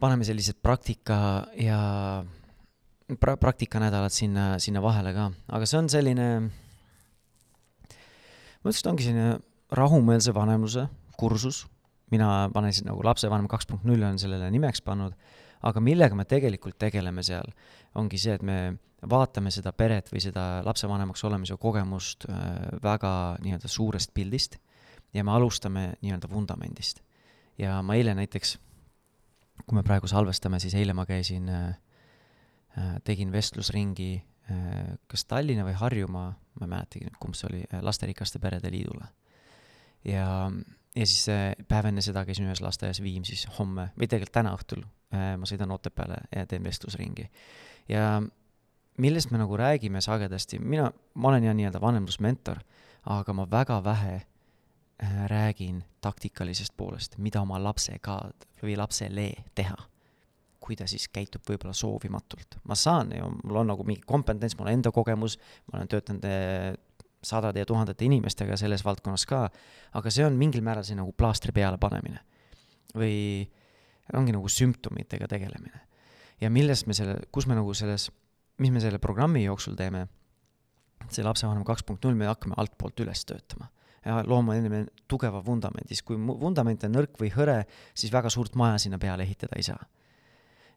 paneme 0.00 0.26
sellised 0.26 0.58
praktika 0.64 1.18
ja 1.60 1.80
pra-, 3.20 3.36
praktikanädalad 3.38 4.14
sinna, 4.14 4.54
sinna 4.62 4.82
vahele 4.82 5.12
ka, 5.14 5.28
aga 5.52 5.68
see 5.68 5.78
on 5.82 5.92
selline, 5.92 6.30
ma 7.84 8.72
ütleks, 8.72 8.82
et 8.82 8.90
ongi 8.90 9.06
selline 9.06 9.36
rahumeelse 9.72 10.34
vanemluse 10.34 10.86
kursus, 11.18 11.66
mina 12.10 12.48
panen 12.54 12.72
siis 12.72 12.86
nagu 12.86 13.02
lapsevanem 13.04 13.48
kaks 13.50 13.66
punkt 13.68 13.86
null 13.88 14.02
on 14.06 14.18
sellele 14.20 14.50
nimeks 14.50 14.82
pannud, 14.84 15.16
aga 15.66 15.80
millega 15.82 16.16
me 16.16 16.24
tegelikult 16.28 16.78
tegeleme 16.78 17.24
seal, 17.26 17.50
ongi 17.98 18.20
see, 18.20 18.36
et 18.38 18.44
me 18.46 18.78
vaatame 19.08 19.50
seda 19.54 19.72
peret 19.76 20.10
või 20.12 20.22
seda 20.22 20.62
lapsevanemaks 20.66 21.22
olemise 21.28 21.58
kogemust 21.60 22.26
äh, 22.30 22.46
väga 22.82 23.12
nii-öelda 23.44 23.70
suurest 23.70 24.14
pildist 24.14 24.58
ja 25.14 25.24
me 25.24 25.34
alustame 25.34 25.92
nii-öelda 26.02 26.30
vundamendist. 26.30 27.02
ja 27.58 27.82
ma 27.82 27.94
eile 27.94 28.14
näiteks, 28.14 28.56
kui 29.66 29.76
me 29.76 29.82
praegu 29.82 30.06
salvestame, 30.06 30.60
siis 30.60 30.74
eile 30.74 30.94
ma 30.94 31.06
käisin, 31.06 31.48
äh, 31.48 31.68
äh, 32.78 32.96
tegin 33.04 33.32
vestlusringi 33.32 34.24
kas 35.12 35.26
Tallinna 35.28 35.60
või 35.66 35.74
Harjumaa, 35.76 36.28
ma 36.32 36.64
ei 36.64 36.70
mäletagi 36.70 37.04
nüüd, 37.04 37.16
kumb 37.20 37.34
see 37.36 37.44
oli, 37.50 37.58
Lasterikaste 37.84 38.40
Perede 38.40 38.70
Liidule 38.72 39.04
ja, 40.04 40.50
ja 40.96 41.06
siis 41.06 41.28
äh, 41.32 41.52
päev 41.68 41.90
enne 41.90 42.02
seda 42.04 42.24
käisin 42.26 42.48
ühes 42.48 42.62
lasteaias 42.64 43.02
Viimsis 43.02 43.46
homme, 43.58 43.90
või 43.98 44.08
tegelikult 44.08 44.36
täna 44.40 44.54
õhtul 44.56 44.84
äh, 45.14 45.34
ma 45.38 45.48
sõidan 45.48 45.74
Otepääle 45.74 46.22
ja 46.34 46.46
teen 46.46 46.64
vestlusringi. 46.64 47.28
ja 47.88 48.22
millest 48.98 49.30
me 49.30 49.38
nagu 49.38 49.56
räägime 49.56 50.00
sagedasti, 50.04 50.58
mina, 50.58 50.90
ma 51.14 51.28
olen 51.28 51.44
jah 51.44 51.54
nii-öelda 51.54 51.80
vanemlusmentor, 51.80 52.62
aga 53.14 53.34
ma 53.34 53.46
väga 53.50 53.78
vähe 53.84 54.16
äh, 54.16 55.20
räägin 55.30 55.84
taktikalisest 56.00 56.76
poolest, 56.76 57.18
mida 57.18 57.42
oma 57.42 57.62
lapsega 57.62 58.20
või 58.62 58.76
lapsele 58.76 59.30
teha. 59.54 59.76
kui 60.68 60.76
ta 60.76 60.84
siis 60.90 61.06
käitub 61.08 61.46
võib-olla 61.48 61.72
soovimatult. 61.72 62.58
ma 62.68 62.74
saan 62.74 63.14
ju, 63.16 63.30
mul 63.44 63.56
on 63.56 63.70
nagu 63.70 63.84
mingi 63.88 64.02
kompetents, 64.06 64.56
mul 64.58 64.66
on 64.66 64.72
enda 64.72 64.90
kogemus, 64.92 65.38
ma 65.70 65.78
olen 65.78 65.88
töötanud 65.88 66.26
sadade 67.22 67.62
ja 67.62 67.66
tuhandete 67.66 68.06
inimestega 68.06 68.56
selles 68.56 68.84
valdkonnas 68.86 69.26
ka, 69.26 69.46
aga 69.98 70.10
see 70.10 70.26
on 70.26 70.36
mingil 70.38 70.62
määral 70.64 70.86
see 70.86 70.98
nagu 70.98 71.12
plaastri 71.12 71.52
peale 71.52 71.78
panemine. 71.78 72.20
või 72.96 73.44
ongi 74.16 74.32
nagu 74.32 74.48
sümptomitega 74.48 75.28
tegelemine. 75.28 75.80
ja 76.40 76.50
millest 76.50 76.86
me 76.86 76.94
selle, 76.94 77.18
kus 77.32 77.46
me 77.46 77.54
nagu 77.54 77.74
selles, 77.74 78.10
mis 78.58 78.70
me 78.70 78.80
selle 78.80 78.98
programmi 78.98 79.44
jooksul 79.44 79.74
teeme, 79.76 80.06
see 81.08 81.24
lapsevanem 81.24 81.64
kaks 81.64 81.82
punkt 81.82 82.04
null, 82.04 82.14
me 82.14 82.26
hakkame 82.26 82.54
altpoolt 82.56 83.00
üles 83.00 83.24
töötama 83.24 83.68
ja 84.04 84.22
looma 84.26 84.56
enne 84.56 84.86
tugeva 85.10 85.40
vundamendi, 85.44 85.92
siis 85.92 86.04
kui 86.06 86.16
vundament 86.16 86.84
on 86.86 86.94
nõrk 86.94 87.18
või 87.20 87.30
hõre, 87.34 87.62
siis 87.94 88.12
väga 88.14 88.30
suurt 88.32 88.56
maja 88.58 88.78
sinna 88.80 88.98
peale 89.00 89.26
ehitada 89.26 89.58
ei 89.58 89.66
saa. 89.66 89.80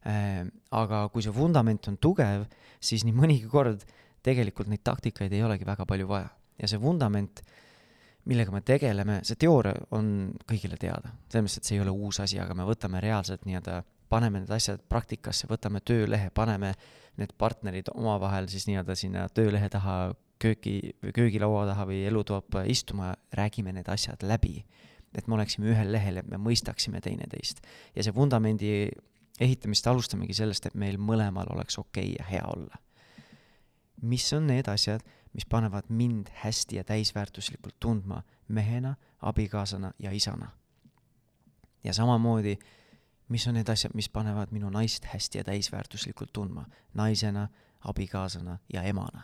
Äh, 0.07 0.47
aga 0.73 1.03
kui 1.13 1.23
see 1.23 1.33
vundament 1.35 1.87
on 1.91 1.99
tugev, 2.01 2.47
siis 2.81 3.05
nii 3.05 3.13
mõnigi 3.15 3.49
kord 3.51 3.85
tegelikult 4.23 4.69
neid 4.71 4.83
taktikaid 4.83 5.33
ei 5.33 5.43
olegi 5.43 5.67
väga 5.67 5.85
palju 5.85 6.07
vaja. 6.07 6.29
ja 6.61 6.67
see 6.69 6.81
vundament, 6.81 7.41
millega 8.29 8.53
me 8.53 8.61
tegeleme, 8.61 9.21
see 9.25 9.39
teooria 9.41 9.73
on 9.97 10.33
kõigile 10.49 10.77
teada. 10.77 11.13
selles 11.29 11.47
mõttes, 11.47 11.57
et 11.57 11.69
see 11.69 11.77
ei 11.77 11.83
ole 11.85 11.91
uus 11.91 12.19
asi, 12.19 12.39
aga 12.39 12.53
me 12.57 12.67
võtame 12.67 13.01
reaalselt 13.01 13.45
nii-öelda, 13.45 13.81
paneme 14.09 14.43
need 14.43 14.51
asjad 14.51 14.81
praktikasse, 14.89 15.47
võtame 15.49 15.81
töölehe, 15.85 16.29
paneme 16.35 16.73
need 17.17 17.33
partnerid 17.37 17.89
omavahel 17.95 18.49
siis 18.51 18.67
nii-öelda 18.69 18.95
sinna 18.95 19.27
töölehe 19.29 19.69
taha 19.71 20.13
köögi, 20.41 20.95
köögilaua 21.13 21.65
taha 21.69 21.85
või 21.89 22.03
elutuppa 22.09 22.65
istuma, 22.69 23.13
räägime 23.37 23.73
need 23.75 23.89
asjad 23.89 24.23
läbi. 24.23 24.65
et 25.11 25.27
me 25.27 25.35
oleksime 25.35 25.67
ühel 25.67 25.89
lehel, 25.91 26.21
et 26.21 26.27
me 26.31 26.37
mõistaksime 26.39 27.01
teineteist. 27.03 27.59
ja 27.95 28.03
see 28.03 28.15
vundamendi 28.15 28.89
ehitamist 29.39 29.87
alustamegi 29.87 30.33
sellest, 30.33 30.65
et 30.65 30.75
meil 30.75 30.97
mõlemal 30.97 31.49
oleks 31.51 31.77
okei 31.79 32.13
okay 32.13 32.15
ja 32.19 32.29
hea 32.29 32.45
olla. 32.47 32.79
Mis 34.01 34.33
on 34.33 34.47
need 34.47 34.67
asjad, 34.67 35.01
mis 35.33 35.45
panevad 35.45 35.89
mind 35.89 36.27
hästi 36.43 36.75
ja 36.75 36.83
täisväärtuslikult 36.83 37.75
tundma 37.79 38.23
mehena, 38.47 38.95
abikaasana 39.21 39.93
ja 39.99 40.11
isana? 40.11 40.51
ja 41.83 41.93
samamoodi, 41.93 42.57
mis 43.27 43.47
on 43.47 43.55
need 43.57 43.69
asjad, 43.69 43.95
mis 43.95 44.09
panevad 44.09 44.51
minu 44.51 44.69
naist 44.69 45.05
hästi 45.05 45.37
ja 45.37 45.43
täisväärtuslikult 45.43 46.33
tundma 46.33 46.65
naisena, 46.93 47.47
abikaasana 47.79 48.57
ja 48.73 48.83
emana? 48.83 49.21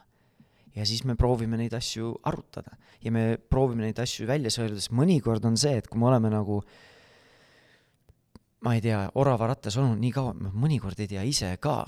ja 0.75 0.85
siis 0.85 1.03
me 1.03 1.15
proovime 1.15 1.57
neid 1.57 1.73
asju 1.73 2.15
arutada 2.23 2.77
ja 3.01 3.11
me 3.11 3.37
proovime 3.49 3.81
neid 3.81 3.99
asju 3.99 4.27
välja 4.27 4.49
sõeluda, 4.53 4.81
sest 4.81 4.93
mõnikord 4.93 5.45
on 5.45 5.57
see, 5.57 5.77
et 5.77 5.87
kui 5.87 5.99
me 5.99 6.07
oleme 6.09 6.29
nagu 6.29 6.61
ma 8.65 8.73
ei 8.75 8.81
tea, 8.81 9.03
oravarattas 9.15 9.77
olnud 9.77 9.99
nii 10.01 10.13
kaua, 10.13 10.33
ma 10.37 10.51
mõnikord 10.53 10.99
ei 11.01 11.09
tea 11.09 11.23
ise 11.27 11.49
ka, 11.61 11.79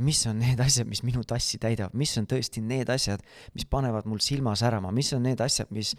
mis 0.00 0.20
on 0.30 0.40
need 0.40 0.60
asjad, 0.62 0.88
mis 0.88 1.02
minu 1.06 1.22
tassi 1.28 1.58
täidavad, 1.60 1.94
mis 1.98 2.12
on 2.20 2.26
tõesti 2.30 2.62
need 2.64 2.90
asjad, 2.92 3.22
mis 3.54 3.66
panevad 3.70 4.08
mul 4.08 4.20
silma 4.24 4.54
särama, 4.58 4.92
mis 4.96 5.12
on 5.16 5.24
need 5.28 5.40
asjad, 5.44 5.70
mis 5.74 5.92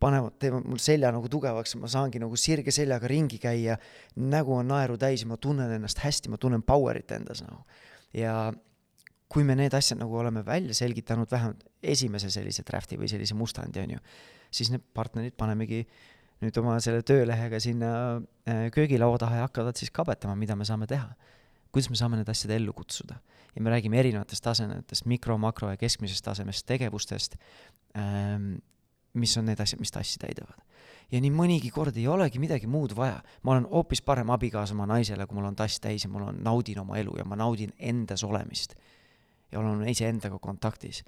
panevad, 0.00 0.36
teevad 0.42 0.66
mul 0.70 0.80
selja 0.82 1.10
nagu 1.14 1.28
tugevaks, 1.32 1.76
ma 1.80 1.90
saangi 1.90 2.22
nagu 2.22 2.38
sirge 2.40 2.72
seljaga 2.74 3.10
ringi 3.10 3.40
käia, 3.42 3.76
nägu 4.16 4.54
on 4.56 4.70
naeru 4.70 4.98
täis 5.00 5.24
ja 5.24 5.30
ma 5.30 5.38
tunnen 5.40 5.72
ennast 5.76 6.02
hästi, 6.04 6.32
ma 6.32 6.40
tunnen 6.40 6.64
power'it 6.66 7.16
endas 7.16 7.44
nagu. 7.46 7.64
ja 8.16 8.52
kui 9.30 9.44
me 9.46 9.54
need 9.54 9.74
asjad 9.78 10.00
nagu 10.00 10.16
oleme 10.18 10.42
välja 10.46 10.74
selgitanud, 10.74 11.30
vähemalt 11.30 11.62
esimese 11.82 12.30
sellise 12.34 12.64
draft'i 12.66 12.98
või 12.98 13.10
sellise 13.10 13.36
mustandi, 13.38 13.82
on 13.84 13.92
ju, 13.94 14.00
siis 14.50 14.72
need 14.74 14.82
partnerid 14.94 15.36
panemegi 15.38 15.84
nüüd 16.40 16.56
oma 16.62 16.78
selle 16.82 17.04
töölehega 17.06 17.60
sinna 17.62 17.90
äh, 18.48 18.66
köögilaua 18.74 19.18
taha 19.20 19.42
ja 19.42 19.46
hakkavad 19.48 19.78
siis 19.78 19.92
kabetama, 19.94 20.34
mida 20.40 20.56
me 20.56 20.66
saame 20.68 20.88
teha. 20.90 21.12
Kuidas 21.72 21.90
me 21.90 21.98
saame 21.98 22.20
need 22.20 22.30
asjad 22.30 22.54
ellu 22.56 22.72
kutsuda. 22.76 23.20
ja 23.56 23.62
me 23.62 23.70
räägime 23.70 23.98
erinevatest 23.98 24.44
tasemetest, 24.44 25.06
mikro, 25.06 25.38
makro 25.38 25.70
ja 25.70 25.76
keskmisest 25.76 26.24
tasemest 26.24 26.66
tegevustest, 26.66 27.34
ähm, 27.98 28.54
mis 29.14 29.36
on 29.38 29.44
need 29.50 29.60
asjad, 29.60 29.80
mis 29.80 29.90
tassi 29.90 30.18
täidavad. 30.18 30.60
ja 31.10 31.20
nii 31.20 31.32
mõnigi 31.34 31.72
kord 31.74 31.96
ei 31.96 32.06
olegi 32.08 32.38
midagi 32.38 32.66
muud 32.66 32.94
vaja. 32.96 33.22
ma 33.42 33.52
olen 33.52 33.66
hoopis 33.70 34.02
parem 34.02 34.30
abikaasa 34.30 34.74
oma 34.74 34.86
naisele, 34.86 35.26
kui 35.26 35.38
mul 35.38 35.50
on 35.50 35.56
tass 35.56 35.80
täis 35.80 36.04
ja 36.04 36.10
mul 36.10 36.28
on, 36.28 36.42
naudin 36.42 36.78
oma 36.78 36.98
elu 36.98 37.18
ja 37.18 37.24
ma 37.24 37.36
naudin 37.36 37.72
endas 37.78 38.24
olemist 38.24 38.74
ja 39.52 39.60
olen 39.60 39.88
iseendaga 39.88 40.38
kontaktis. 40.38 41.04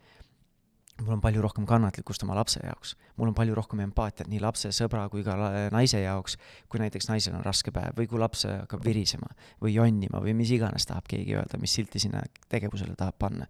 Mul 1.02 1.16
on 1.16 1.22
palju 1.22 1.42
rohkem 1.44 1.66
kannatlikkust 1.68 2.24
oma 2.26 2.36
lapse 2.38 2.60
jaoks, 2.62 2.94
mul 3.18 3.30
on 3.30 3.36
palju 3.36 3.54
rohkem 3.58 3.82
empaatiat 3.84 4.30
nii 4.30 4.40
lapse, 4.42 4.70
sõbra 4.74 5.04
kui 5.12 5.24
ka 5.26 5.36
naise 5.74 6.00
jaoks, 6.02 6.38
kui 6.70 6.82
näiteks 6.82 7.10
naisel 7.10 7.36
on 7.38 7.44
raske 7.46 7.74
päev 7.74 7.98
või 7.98 8.08
kui 8.10 8.20
laps 8.22 8.46
hakkab 8.48 8.84
virisema 8.86 9.30
või 9.62 9.76
jonnima 9.76 10.22
või 10.24 10.34
mis 10.38 10.52
iganes 10.54 10.88
tahab 10.88 11.08
keegi 11.10 11.36
öelda, 11.38 11.60
mis 11.60 11.74
silti 11.74 12.02
sinna 12.02 12.22
tegevusele 12.52 12.96
tahab 12.98 13.18
panna 13.18 13.48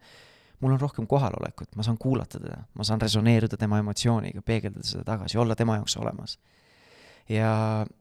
mul 0.63 0.77
on 0.77 0.81
rohkem 0.81 1.07
kohalolekut, 1.11 1.73
ma 1.77 1.83
saan 1.87 1.99
kuulata 1.99 2.39
teda, 2.39 2.61
ma 2.79 2.85
saan 2.87 3.01
resoneeruda 3.03 3.59
tema 3.59 3.81
emotsiooniga, 3.83 4.45
peegeldada 4.47 4.87
seda 4.87 5.03
tagasi, 5.09 5.39
olla 5.43 5.57
tema 5.59 5.81
jaoks 5.81 5.97
olemas. 5.99 6.37
ja 7.29 7.49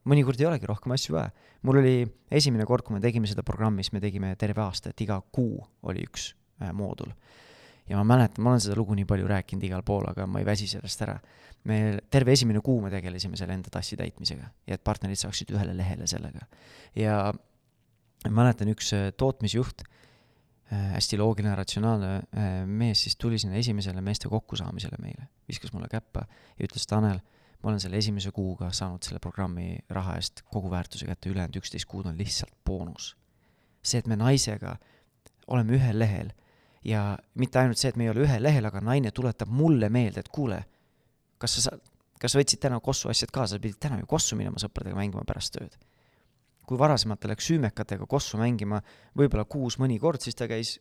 mõnikord 0.06 0.40
ei 0.42 0.50
olegi 0.50 0.70
rohkem 0.70 0.94
asju 0.94 1.16
vaja. 1.18 1.32
mul 1.62 1.82
oli 1.82 1.96
esimene 2.32 2.66
kord, 2.70 2.86
kui 2.86 2.94
me 2.98 3.02
tegime 3.02 3.28
seda 3.28 3.44
programmi, 3.44 3.84
siis 3.84 3.98
me 3.98 4.04
tegime 4.04 4.36
terve 4.36 4.62
aasta, 4.62 4.94
et 4.94 5.02
iga 5.02 5.18
kuu 5.32 5.58
oli 5.82 6.06
üks 6.06 6.32
Äh, 6.62 6.74
moodul. 6.74 7.10
Ja 7.92 8.00
ma 8.00 8.08
mäletan, 8.16 8.44
ma 8.44 8.54
olen 8.54 8.64
seda 8.64 8.78
lugu 8.80 8.96
nii 8.96 9.06
palju 9.10 9.28
rääkinud 9.30 9.68
igal 9.68 9.84
pool, 9.86 10.08
aga 10.10 10.26
ma 10.30 10.42
ei 10.42 10.48
väsi 10.48 10.70
sellest 10.72 11.04
ära. 11.06 11.20
me 11.64 12.00
terve 12.10 12.34
esimene 12.34 12.58
kuu 12.66 12.80
me 12.82 12.90
tegelesime 12.90 13.38
selle 13.38 13.54
enda 13.54 13.70
tassi 13.70 13.98
täitmisega 13.98 14.48
ja 14.68 14.78
et 14.78 14.84
partnerid 14.84 15.20
saaksid 15.20 15.52
ühele 15.54 15.76
lehele 15.78 16.08
sellega. 16.08 16.48
ja 16.96 17.34
mäletan, 18.30 18.72
üks 18.74 18.94
äh, 18.98 19.12
tootmisjuht, 19.18 19.84
äh, 20.72 20.88
hästi 20.96 21.20
loogiline, 21.22 21.54
ratsionaalne 21.56 22.66
mees 22.66 23.04
siis 23.04 23.16
tuli 23.16 23.40
sinna 23.42 23.60
esimesele 23.60 24.02
meeste 24.02 24.30
kokkusaamisele 24.30 24.98
meile, 25.02 25.30
viskas 25.50 25.74
mulle 25.74 25.90
käppa 25.92 26.26
ja 26.58 26.66
ütles, 26.66 26.88
Tanel, 26.88 27.22
ma 27.62 27.70
olen 27.70 27.82
selle 27.84 27.98
esimese 28.02 28.32
kuuga 28.34 28.72
saanud 28.74 29.04
selle 29.06 29.20
programmi 29.22 29.76
raha 29.90 30.18
eest 30.18 30.46
kogu 30.50 30.72
väärtuse 30.72 31.06
kätte, 31.10 31.30
ülejäänud 31.30 31.62
üksteist 31.62 31.90
kuud 31.90 32.10
on 32.10 32.18
lihtsalt 32.18 32.56
boonus. 32.66 33.16
see, 33.84 34.00
et 34.00 34.08
me 34.08 34.16
naisega 34.16 34.78
oleme 35.48 35.74
ühel 35.78 35.98
lehel 36.00 36.30
ja 36.86 37.18
mitte 37.38 37.60
ainult 37.60 37.80
see, 37.80 37.92
et 37.92 38.00
me 38.00 38.08
ei 38.08 38.12
ole 38.14 38.26
ühel 38.26 38.44
lehel, 38.44 38.66
aga 38.66 38.82
naine 38.84 39.12
tuletab 39.16 39.50
mulle 39.54 39.90
meelde, 39.94 40.24
et 40.24 40.32
kuule, 40.34 40.60
kas 41.42 41.58
sa 41.58 41.70
saad, 41.70 41.84
kas 42.22 42.34
sa 42.34 42.42
võtsid 42.42 42.62
täna 42.62 42.80
Kossu 42.84 43.10
asjad 43.10 43.34
kaasa, 43.34 43.58
sa 43.58 43.62
pidid 43.62 43.80
täna 43.82 44.00
ju 44.02 44.10
Kossu 44.10 44.38
minema 44.38 44.62
sõpradega 44.62 44.98
mängima 44.98 45.26
pärast 45.28 45.58
tööd. 45.58 45.78
kui 46.72 46.80
varasemalt 46.80 47.20
ta 47.20 47.28
läks 47.28 47.50
süümekatega 47.50 48.06
Kossu 48.08 48.38
mängima 48.40 48.80
võib-olla 49.18 49.44
kuus 49.46 49.76
mõni 49.82 49.98
kord, 50.00 50.22
siis 50.22 50.38
ta 50.38 50.48
käis 50.48 50.78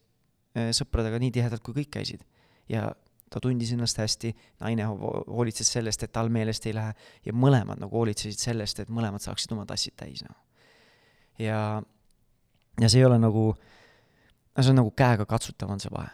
eh, 0.54 0.70
sõpradega 0.76 1.18
nii 1.18 1.32
tihedalt, 1.34 1.62
kui 1.62 1.74
kõik 1.74 1.90
käisid. 1.90 2.24
ja 2.68 2.92
ta 3.30 3.40
tundis 3.40 3.72
ennast 3.72 3.98
hästi, 3.98 4.34
naine 4.60 4.86
hoolitses 4.86 5.68
sellest, 5.72 6.02
et 6.02 6.12
tal 6.12 6.28
meelest 6.28 6.66
ei 6.66 6.74
lähe 6.74 6.94
ja 7.24 7.32
mõlemad 7.32 7.78
nagu 7.78 7.96
hoolitsesid 7.96 8.38
sellest, 8.38 8.80
et 8.80 8.88
mõlemad 8.90 9.22
saaksid 9.22 9.52
oma 9.52 9.66
tassid 9.66 9.94
täis, 9.96 10.24
noh. 10.26 10.36
ja, 11.38 11.82
ja 12.80 12.88
see 12.88 12.98
ei 12.98 13.06
ole 13.06 13.18
nagu 13.18 13.52
äh, 13.54 13.79
no 14.56 14.62
see 14.62 14.72
on 14.72 14.80
nagu 14.80 14.94
käega-katsutav 14.96 15.70
on 15.70 15.82
see 15.82 15.92
vahe. 15.92 16.10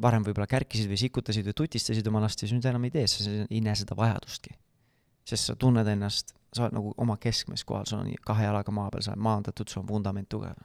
varem 0.00 0.24
võib-olla 0.24 0.46
kärkisid 0.48 0.88
või 0.88 0.96
sikutasid 0.96 1.44
või 1.44 1.54
tutistasid 1.56 2.06
oma 2.08 2.22
last 2.24 2.40
ja 2.40 2.48
siis 2.48 2.56
nüüd 2.56 2.68
enam 2.70 2.84
ei 2.88 2.92
tee, 2.94 3.06
sa 3.10 3.30
ei 3.42 3.60
näe 3.60 3.76
seda 3.76 3.96
vajadustki. 3.96 4.54
sest 5.28 5.50
sa 5.50 5.56
tunned 5.56 5.86
ennast, 5.86 6.34
sa 6.54 6.64
oled 6.64 6.74
nagu 6.74 6.94
oma 6.96 7.16
keskmes 7.20 7.64
kohal, 7.64 7.86
sul 7.86 8.00
on 8.00 8.12
kahe 8.26 8.44
jalaga 8.44 8.72
maa 8.72 8.88
peal, 8.90 9.04
sa 9.04 9.12
oled 9.12 9.22
maandatud, 9.22 9.68
sul 9.68 9.82
on 9.82 9.88
vundament 9.88 10.28
tugev. 10.28 10.56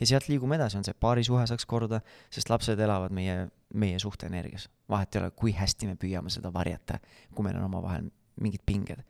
ja 0.00 0.06
sealt 0.06 0.28
liigume 0.28 0.56
edasi, 0.56 0.78
on 0.78 0.84
see 0.84 0.94
paarisuhe 0.94 1.46
saaks 1.46 1.66
korda, 1.66 2.00
sest 2.30 2.50
lapsed 2.50 2.78
elavad 2.78 3.12
meie, 3.12 3.48
meie 3.74 3.98
suhteenergias. 3.98 4.68
vahet 4.88 5.14
ei 5.14 5.22
ole, 5.22 5.30
kui 5.30 5.52
hästi 5.52 5.86
me 5.90 5.96
püüame 5.96 6.30
seda 6.30 6.52
varjata, 6.52 7.00
kui 7.34 7.44
meil 7.44 7.58
on 7.58 7.68
omavahel 7.70 8.10
mingid 8.40 8.62
pinged 8.66 9.04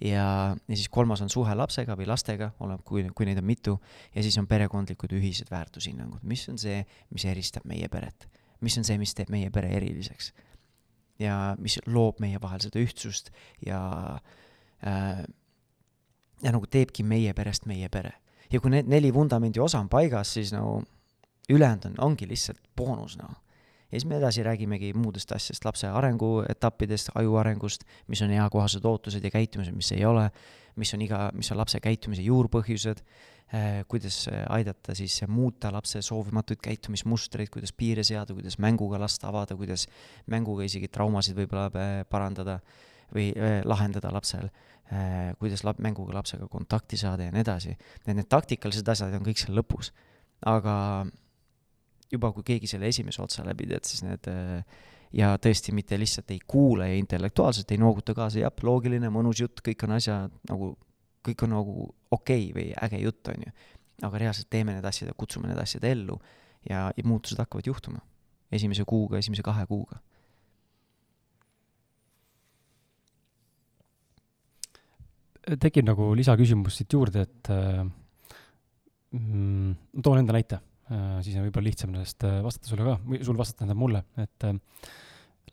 ja, 0.00 0.54
ja 0.68 0.76
siis 0.76 0.88
kolmas 0.88 1.22
on 1.24 1.30
suhe 1.32 1.54
lapsega 1.54 1.96
või 1.98 2.08
lastega, 2.08 2.50
oleneb, 2.60 2.82
kui, 2.86 3.04
kui 3.14 3.28
neid 3.28 3.40
on 3.40 3.46
mitu, 3.48 3.76
ja 4.14 4.24
siis 4.24 4.38
on 4.40 4.48
perekondlikud 4.50 5.12
ühised 5.18 5.50
väärtushinnangud, 5.52 6.24
mis 6.26 6.46
on 6.52 6.58
see, 6.60 6.82
mis 7.14 7.26
eristab 7.30 7.66
meie 7.68 7.88
peret, 7.92 8.28
mis 8.64 8.78
on 8.80 8.86
see, 8.86 8.98
mis 9.00 9.14
teeb 9.14 9.32
meie 9.34 9.50
pere 9.54 9.70
eriliseks. 9.76 10.32
ja 11.22 11.54
mis 11.62 11.78
loob 11.86 12.18
meie 12.18 12.40
vahel 12.42 12.58
seda 12.58 12.80
ühtsust 12.82 13.30
ja 13.62 13.78
äh, 14.82 15.22
ja 16.42 16.50
nagu 16.50 16.66
teebki 16.66 17.04
meie 17.06 17.34
perest 17.34 17.66
meie 17.70 17.88
pere. 17.88 18.12
ja 18.50 18.60
kui 18.60 18.70
need 18.70 18.90
neli 18.90 19.14
vundamendi 19.14 19.60
osa 19.60 19.78
on 19.78 19.88
paigas, 19.88 20.34
siis 20.34 20.52
nagu 20.52 20.82
ülejäänud 21.50 21.92
on, 21.92 21.94
ongi 22.10 22.28
lihtsalt 22.28 22.60
boonus, 22.76 23.16
noh 23.18 23.43
ja 23.90 24.00
siis 24.00 24.06
me 24.10 24.16
edasi 24.18 24.42
räägimegi 24.42 24.92
muudest 24.96 25.32
asjadest, 25.32 25.64
lapse 25.64 25.88
arenguetappidest, 25.88 27.12
aju 27.14 27.36
arengust, 27.40 27.84
mis 28.10 28.22
on 28.24 28.32
eakohased 28.34 28.84
ootused 28.84 29.24
ja 29.24 29.30
käitumised, 29.30 29.74
mis 29.76 29.92
ei 29.94 30.04
ole, 30.08 30.28
mis 30.80 30.94
on 30.96 31.04
iga, 31.04 31.28
mis 31.36 31.52
on 31.52 31.60
lapse 31.60 31.80
käitumise 31.82 32.24
juurpõhjused 32.26 33.02
eh,, 33.04 33.84
kuidas 33.88 34.24
aidata 34.48 34.96
siis 34.98 35.20
muuta 35.28 35.72
lapse 35.72 36.02
soovimatuid 36.02 36.62
käitumismustreid, 36.64 37.52
kuidas 37.54 37.72
piire 37.72 38.04
seada, 38.04 38.34
kuidas 38.34 38.58
mänguga 38.58 38.98
last 39.00 39.24
avada, 39.24 39.56
kuidas 39.56 39.86
mänguga 40.26 40.66
isegi 40.66 40.88
traumasid 40.88 41.38
võib-olla 41.38 41.68
eh, 41.70 41.96
parandada 42.10 42.58
või 43.14 43.30
eh, 43.36 43.60
lahendada 43.64 44.12
lapsel 44.12 44.50
kuidas 45.40 45.62
lap-, 45.64 45.78
mänguga 45.80 46.12
lapsega 46.18 46.44
kontakti 46.52 46.98
saada 47.00 47.24
ja 47.24 47.32
nii 47.32 47.40
edasi. 47.40 47.70
Need, 48.04 48.18
need 48.18 48.28
taktikalised 48.30 48.88
asjad 48.92 49.14
on 49.16 49.24
kõik 49.24 49.40
seal 49.40 49.56
lõpus. 49.56 49.94
aga 50.44 50.74
juba 52.12 52.32
kui 52.32 52.44
keegi 52.46 52.68
selle 52.70 52.88
esimese 52.92 53.22
otsa 53.22 53.44
läbi 53.46 53.66
teed, 53.70 53.86
siis 53.88 54.04
need 54.06 54.28
äh, 54.30 54.82
ja 55.14 55.34
tõesti 55.40 55.74
mitte 55.74 55.98
lihtsalt 56.00 56.30
ei 56.34 56.40
kuule 56.46 56.88
ja 56.90 56.96
intellektuaalselt 56.98 57.70
ei 57.70 57.80
nooguta 57.80 58.14
kaasa, 58.16 58.40
jah, 58.42 58.64
loogiline, 58.66 59.10
mõnus 59.14 59.42
jutt, 59.44 59.62
kõik 59.64 59.86
on 59.86 59.96
asja 59.96 60.24
nagu, 60.50 60.72
kõik 61.26 61.44
on 61.46 61.54
nagu 61.54 61.76
okei 62.10 62.48
okay 62.50 62.56
või 62.56 62.66
äge 62.86 63.02
jutt, 63.04 63.30
on 63.32 63.46
ju. 63.46 63.52
aga 64.02 64.18
reaalselt 64.20 64.50
teeme 64.50 64.74
need 64.74 64.84
asjad 64.84 65.12
ja 65.12 65.14
kutsume 65.16 65.48
need 65.48 65.60
asjad 65.60 65.84
ellu 65.86 66.18
ja, 66.68 66.88
ja 66.96 67.04
muutused 67.04 67.38
hakkavad 67.38 67.66
juhtuma. 67.66 68.02
esimese 68.52 68.84
kuuga, 68.84 69.18
esimese 69.18 69.42
kahe 69.42 69.66
kuuga. 69.66 70.00
tekib 75.60 75.84
nagu 75.84 76.14
lisaküsimus 76.16 76.78
siit 76.78 76.92
juurde, 76.92 77.26
et 77.26 77.50
äh, 77.52 77.84
mm,. 79.12 79.74
ma 79.92 80.02
toon 80.02 80.22
enda 80.22 80.32
näite, 80.32 80.60
siis 80.86 81.38
on 81.38 81.46
võib-olla 81.46 81.70
lihtsam 81.70 81.94
sellest 81.94 82.26
vastata 82.44 82.70
sulle 82.70 82.86
ka, 82.86 82.98
või 83.08 83.20
sul 83.24 83.38
vastata 83.38 83.62
tähendab 83.62 83.80
mulle, 83.80 84.04
et 84.20 84.46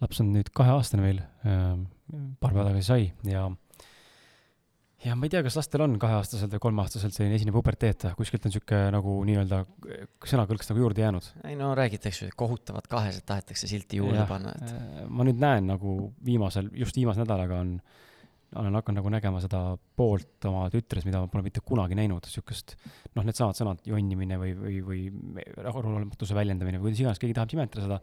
laps 0.02 0.22
on 0.24 0.32
nüüd 0.36 0.50
kaheaastane 0.56 1.06
meil, 1.06 1.22
paar 1.42 2.52
päeva 2.52 2.68
tagasi 2.72 2.88
sai 2.88 3.06
ja 3.30 3.46
ja 5.06 5.16
ma 5.18 5.26
ei 5.26 5.34
tea, 5.34 5.42
kas 5.46 5.58
lastel 5.58 5.84
on 5.86 5.96
kaheaastaselt 6.02 6.54
või 6.56 6.64
kolmeaastaselt 6.68 7.16
selline 7.16 7.38
esimene 7.38 7.56
puberteet, 7.56 8.06
kuskilt 8.18 8.46
on 8.48 8.54
sihuke 8.54 8.82
nagu 8.94 9.16
nii-öelda 9.28 9.64
sõnakõlks 10.30 10.70
nagu 10.72 10.84
juurde 10.84 11.04
jäänud. 11.04 11.30
ei 11.50 11.58
no 11.60 11.72
räägitakse, 11.78 12.30
et 12.30 12.38
kohutavad 12.38 12.88
kahesed 12.92 13.26
tahetakse 13.28 13.70
silti 13.70 14.02
juurde 14.02 14.22
ja, 14.22 14.28
panna, 14.30 14.54
et. 14.58 14.74
Äh, 14.76 15.04
ma 15.10 15.26
nüüd 15.28 15.42
näen 15.42 15.70
nagu 15.72 15.96
viimasel, 16.26 16.70
just 16.78 16.98
viimase 16.98 17.24
nädalaga 17.24 17.62
on, 17.66 17.78
olen 18.56 18.76
hakanud 18.76 19.00
nagu 19.00 19.14
nägema 19.14 19.40
seda 19.44 19.62
poolt 19.96 20.48
oma 20.50 20.66
tütres, 20.74 21.06
mida 21.08 21.22
ma 21.24 21.30
pole 21.32 21.46
mitte 21.46 21.64
kunagi 21.64 21.96
näinud, 21.98 22.28
sihukest 22.28 22.76
noh, 23.16 23.24
needsamad 23.24 23.58
sõnad, 23.58 23.84
jonnimine 23.88 24.40
või, 24.42 24.54
või, 24.58 24.82
või 24.86 25.46
rahulolematuse 25.56 26.36
väljendamine 26.36 26.82
või 26.82 26.90
kuidas 26.90 27.06
iganes 27.06 27.22
keegi 27.22 27.38
tahab 27.38 27.56
nimetada 27.56 27.88
seda 27.88 28.02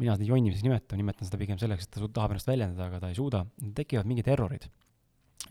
mina 0.00 0.14
seda 0.16 0.30
jonnimiseks 0.30 0.64
nimetan, 0.64 1.00
nimetan 1.00 1.28
seda 1.28 1.40
pigem 1.40 1.58
selleks, 1.60 1.86
et 1.86 1.96
ta 1.96 2.08
tahab 2.08 2.34
ennast 2.34 2.48
väljendada, 2.48 2.86
aga 2.88 3.02
ta 3.02 3.10
ei 3.10 3.18
suuda. 3.18 3.44
tekivad 3.76 4.08
mingid 4.08 4.30
errorid 4.32 4.68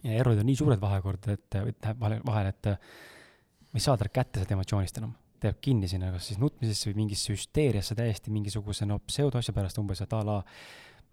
ja 0.04 0.20
errorid 0.20 0.42
on 0.42 0.48
nii 0.50 0.60
suured 0.60 0.82
vahekord, 0.82 1.30
et, 1.34 1.48
tähendab 1.52 2.04
vahel, 2.04 2.22
vahel, 2.26 2.52
et 2.54 2.70
ma 2.70 3.80
ei 3.80 3.84
saa 3.84 3.98
talle 3.98 4.14
kätte 4.14 4.44
seda 4.44 4.56
emotsioonist 4.58 5.02
enam. 5.02 5.16
ta 5.40 5.48
jääb 5.48 5.60
kinni 5.64 5.88
sinna, 5.88 6.10
kas 6.12 6.26
siis 6.28 6.40
nutmisesse 6.40 6.90
või 6.90 7.06
mingisse 7.06 7.32
hüsteeriasse 7.32 7.96
täiesti 7.96 8.32
mingisuguse 8.36 8.84
no 8.90 8.98
pseudoasja 9.08 9.54
pärast 9.56 9.78
umbes, 9.80 10.02
et 10.04 10.14
a 10.14 10.20
la 10.28 10.42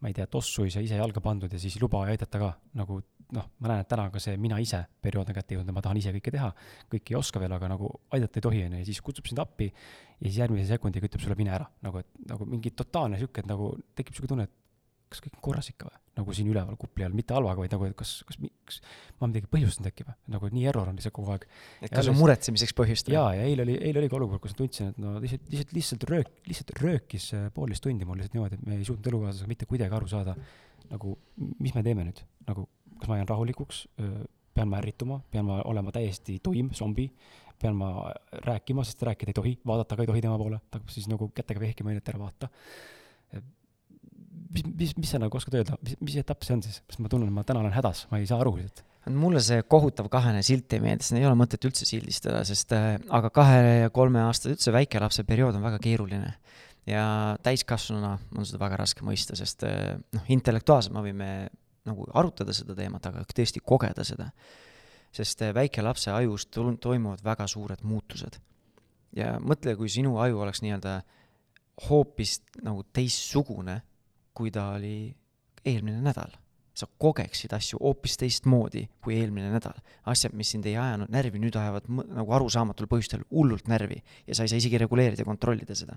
ma 0.01 0.11
ei 0.11 0.17
tea, 0.17 0.27
tossu 0.31 0.67
ei 0.67 0.73
saa 0.73 0.85
ise 0.85 0.99
jalga 0.99 1.23
pandud 1.25 1.53
ja 1.53 1.61
siis 1.61 1.77
ei 1.79 1.83
luba 1.83 2.03
aidata 2.05 2.41
ka, 2.41 2.51
nagu 2.77 3.01
noh, 3.35 3.47
ma 3.59 3.71
näen, 3.71 3.83
et 3.83 3.91
täna 3.91 4.07
ka 4.13 4.21
see 4.23 4.37
mina 4.41 4.59
ise 4.63 4.83
periood 5.03 5.31
on 5.33 5.37
kätte 5.37 5.57
jõudnud 5.57 5.73
ja 5.73 5.77
ma 5.77 5.83
tahan 5.85 6.01
ise 6.01 6.13
kõike 6.15 6.33
teha, 6.35 6.51
kõike 6.93 7.15
ei 7.15 7.19
oska 7.19 7.43
veel, 7.43 7.55
aga 7.57 7.71
nagu 7.73 7.91
aidata 8.15 8.39
ei 8.39 8.47
tohi, 8.47 8.63
on 8.69 8.77
ju, 8.77 8.83
ja 8.85 8.89
siis 8.89 9.03
kutsub 9.05 9.27
sind 9.31 9.43
appi 9.43 9.71
ja 9.71 10.29
siis 10.29 10.41
järgmise 10.43 10.69
sekundiga 10.71 11.09
ütleb 11.09 11.25
sulle 11.25 11.39
mine 11.39 11.55
ära, 11.57 11.67
nagu 11.87 12.03
et 12.03 12.11
nagu 12.31 12.47
mingi 12.49 12.73
totaalne 12.77 13.19
sihuke, 13.21 13.43
et 13.43 13.51
nagu 13.51 13.73
tekib 13.99 14.19
sihuke 14.19 14.31
tunne, 14.31 14.47
et 14.47 15.11
kas 15.11 15.25
kõik 15.25 15.41
on 15.41 15.47
korras 15.49 15.73
ikka 15.73 15.91
või? 15.91 16.06
Nagu 16.17 16.35
siin 16.37 16.49
üleval 16.51 16.79
kupli 16.81 17.05
all, 17.07 17.17
mitte 17.17 17.35
halvaga, 17.37 17.61
vaid 17.63 17.75
nagu, 17.75 17.89
et 17.91 17.97
kas, 17.99 18.13
kas, 18.29 18.39
kas 18.69 18.79
ma 19.21 19.29
midagi 19.31 19.51
põhjustanud 19.53 19.91
äkki 19.91 20.07
või? 20.07 20.17
nagu 20.37 20.51
nii 20.55 20.69
error 20.71 20.91
on 20.91 20.97
lihtsalt 20.99 21.17
kogu 21.17 21.35
aeg. 21.35 21.47
et 21.85 21.93
kas 21.93 22.09
on 22.13 22.17
muretsemiseks 22.19 22.77
põhjust? 22.79 23.11
jaa, 23.13 23.35
ja 23.37 23.49
eile 23.49 23.67
oli, 23.67 23.77
eile 23.77 24.03
oligi 24.03 24.19
olukord, 24.19 24.43
kus 24.45 24.57
ma 24.57 24.63
tundsin, 24.63 24.93
et 24.95 25.03
no 25.03 25.17
lihtsalt, 25.23 25.51
lihtsalt, 25.53 25.75
lihtsalt 25.77 26.09
röök, 26.13 26.33
lihtsalt 26.49 26.73
röökis 26.81 27.29
äh, 27.37 27.51
poolteist 27.55 27.85
tundi 27.85 28.09
mul 28.09 28.21
lihtsalt 28.21 28.39
niimoodi, 28.39 28.61
et 28.61 28.67
me 28.69 28.81
ei 28.81 28.89
suutnud 28.89 29.13
elukaaslasega 29.13 29.53
mitte 29.53 29.69
kuidagi 29.69 29.99
aru 29.99 30.11
saada, 30.11 30.37
nagu 30.93 31.17
mis 31.61 31.77
me 31.77 31.85
teeme 31.85 32.09
nüüd, 32.09 32.25
nagu 32.49 32.69
kas 32.97 33.13
ma 33.13 33.21
jään 33.21 33.29
rahulikuks, 33.29 33.85
pean 34.57 34.71
ma 34.73 34.81
ärrituma, 34.81 35.21
pean 35.31 35.45
ma 35.49 35.61
olema 35.69 35.93
täiesti 35.93 36.39
tuim, 36.45 36.71
zombi, 36.75 37.11
pean 37.61 37.77
ma 37.77 37.91
rääkima, 38.47 38.85
sest 38.89 39.03
rääkida 39.05 39.33
ei 39.33 39.37
tohi, 39.37 39.55
vaadata 39.69 39.99
ka 39.99 40.05
ei 40.05 40.11
tohi 40.11 40.23
tema 40.25 40.39
poole, 40.41 40.61
ta 40.71 40.81
hakkab 40.81 40.93
siis 40.93 41.09
nagu 41.13 41.29
kätega 41.37 41.61
vehkima, 41.61 41.93
onju, 41.93 42.01
et 42.01 42.13
ära 42.13 42.23
vaata 42.23 42.51
mis, 44.51 44.67
mis, 44.67 44.93
mis 44.99 45.13
sa 45.13 45.21
nagu 45.23 45.39
oskad 45.39 45.57
öelda, 45.59 45.77
mis, 45.85 45.97
mis 46.05 46.19
etapp 46.21 46.45
see 46.47 46.57
on 46.57 46.63
siis, 46.65 46.81
sest 46.83 47.03
ma 47.03 47.11
tunnen, 47.13 47.33
ma 47.35 47.45
täna 47.47 47.63
olen 47.63 47.75
hädas, 47.75 48.05
ma 48.11 48.21
ei 48.21 48.29
saa 48.29 48.41
aru 48.43 48.57
lihtsalt. 48.59 48.85
mulle 49.15 49.41
see 49.45 49.63
kohutav 49.71 50.09
kahene 50.11 50.43
silt 50.47 50.73
ei 50.75 50.83
meeldi, 50.83 51.07
seda 51.07 51.21
ei 51.21 51.29
ole 51.29 51.39
mõtet 51.39 51.63
üldse 51.69 51.87
sildistada, 51.89 52.43
sest 52.49 52.75
äh, 52.75 52.97
aga 53.15 53.31
kahe 53.35 53.61
ja 53.85 53.93
kolme 53.95 54.25
aasta 54.25 54.51
üldse 54.51 54.75
väikelapse 54.75 55.25
periood 55.29 55.59
on 55.59 55.67
väga 55.67 55.81
keeruline. 55.83 56.35
ja 56.87 57.05
täiskasvanuna 57.43 58.13
on 58.39 58.47
seda 58.47 58.63
väga 58.63 58.81
raske 58.83 59.07
mõista, 59.07 59.39
sest 59.39 59.67
äh, 59.67 59.95
noh, 60.15 60.29
intellektuaalselt 60.35 60.95
me 60.95 61.05
võime 61.07 61.31
nagu 61.87 62.07
arutada 62.19 62.55
seda 62.55 62.75
teemat, 62.79 63.07
aga 63.07 63.23
tõesti 63.31 63.63
kogeda 63.63 64.05
seda. 64.07 64.31
sest 65.15 65.43
äh, 65.43 65.55
väikelapse 65.55 66.11
ajus 66.13 66.49
toimuvad 66.51 67.23
väga 67.25 67.47
suured 67.47 67.83
muutused. 67.83 68.41
ja 69.17 69.37
mõtle, 69.41 69.77
kui 69.77 69.89
sinu 69.89 70.19
aju 70.19 70.43
oleks 70.43 70.63
nii-öelda 70.63 71.01
hoopis 71.89 72.41
nagu 72.65 72.83
teistsugune 72.93 73.83
kui 74.37 74.53
ta 74.53 74.69
oli 74.77 75.15
eelmine 75.65 76.03
nädal. 76.05 76.35
sa 76.77 76.85
kogeksid 77.01 77.55
asju 77.57 77.79
hoopis 77.81 78.19
teistmoodi 78.21 78.83
kui 79.01 79.15
eelmine 79.17 79.49
nädal. 79.49 79.79
asjad, 80.07 80.35
mis 80.37 80.51
sind 80.53 80.67
ei 80.69 80.77
ajanud 80.77 81.09
närvi, 81.09 81.41
nüüd 81.41 81.57
ajavad 81.57 81.89
nagu 81.89 82.35
arusaamatul 82.37 82.89
põhjustel 82.91 83.25
hullult 83.31 83.69
närvi 83.69 84.03
ja 84.27 84.37
sa 84.37 84.45
ei 84.45 84.53
saa 84.53 84.61
isegi 84.61 84.79
reguleerida 84.79 85.25
ja 85.25 85.29
kontrollida 85.29 85.75
seda. 85.75 85.97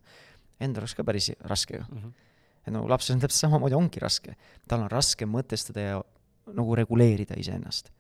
Endal 0.60 0.86
oleks 0.86 0.96
ka 0.96 1.04
päris 1.04 1.32
raske 1.40 1.76
ju 1.76 1.84
mm. 1.84 1.98
-hmm. 1.98 2.14
et 2.68 2.74
nagu 2.74 2.88
lapsel 2.90 3.16
on 3.16 3.22
täpselt 3.22 3.40
samamoodi, 3.40 3.76
ongi 3.76 4.00
raske. 4.00 4.36
tal 4.68 4.82
on 4.82 4.92
raske 4.92 5.26
mõtestada 5.26 5.80
ja 5.80 6.04
nagu 6.54 6.76
reguleerida 6.76 7.36
iseennast. 7.38 7.92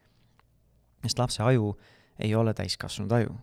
sest 1.03 1.19
lapse 1.19 1.43
aju 1.43 1.77
ei 2.19 2.35
ole 2.35 2.53
täiskasvanud 2.53 3.11
aju 3.11 3.35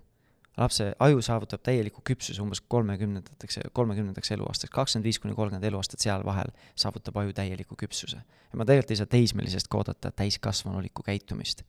lapse 0.56 0.92
aju 0.98 1.22
saavutab 1.22 1.60
täieliku 1.62 2.00
küpsuse 2.04 2.42
umbes 2.42 2.60
kolmekümnendateks, 2.60 3.58
kolmekümnendaks 3.76 4.30
eluaastaks, 4.36 4.72
kakskümmend 4.72 5.04
viis 5.04 5.18
kuni 5.20 5.34
kolmkümmend 5.34 5.64
eluaastat 5.68 6.00
seal 6.00 6.24
vahel 6.24 6.52
saavutab 6.74 7.16
aju 7.22 7.34
täieliku 7.36 7.76
küpsuse. 7.76 8.16
ja 8.52 8.58
ma 8.58 8.64
tegelikult 8.64 8.94
ei 8.94 9.00
saa 9.02 9.10
teismelisest 9.12 9.68
ka 9.68 9.82
oodata 9.82 10.10
täiskasvanulikku 10.10 11.02
käitumist. 11.02 11.62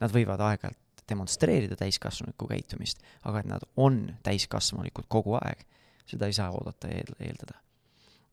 Nad 0.00 0.10
võivad 0.10 0.42
aeg-ajalt 0.42 1.04
demonstreerida 1.08 1.76
täiskasvanulikku 1.76 2.48
käitumist, 2.50 3.02
aga 3.22 3.44
et 3.44 3.46
nad 3.46 3.66
on 3.76 4.16
täiskasvanulikud 4.26 5.06
kogu 5.08 5.38
aeg, 5.38 5.62
seda 6.06 6.26
ei 6.26 6.34
saa 6.36 6.50
oodata 6.50 6.90
ja 6.90 7.04
eeldada. 7.20 7.60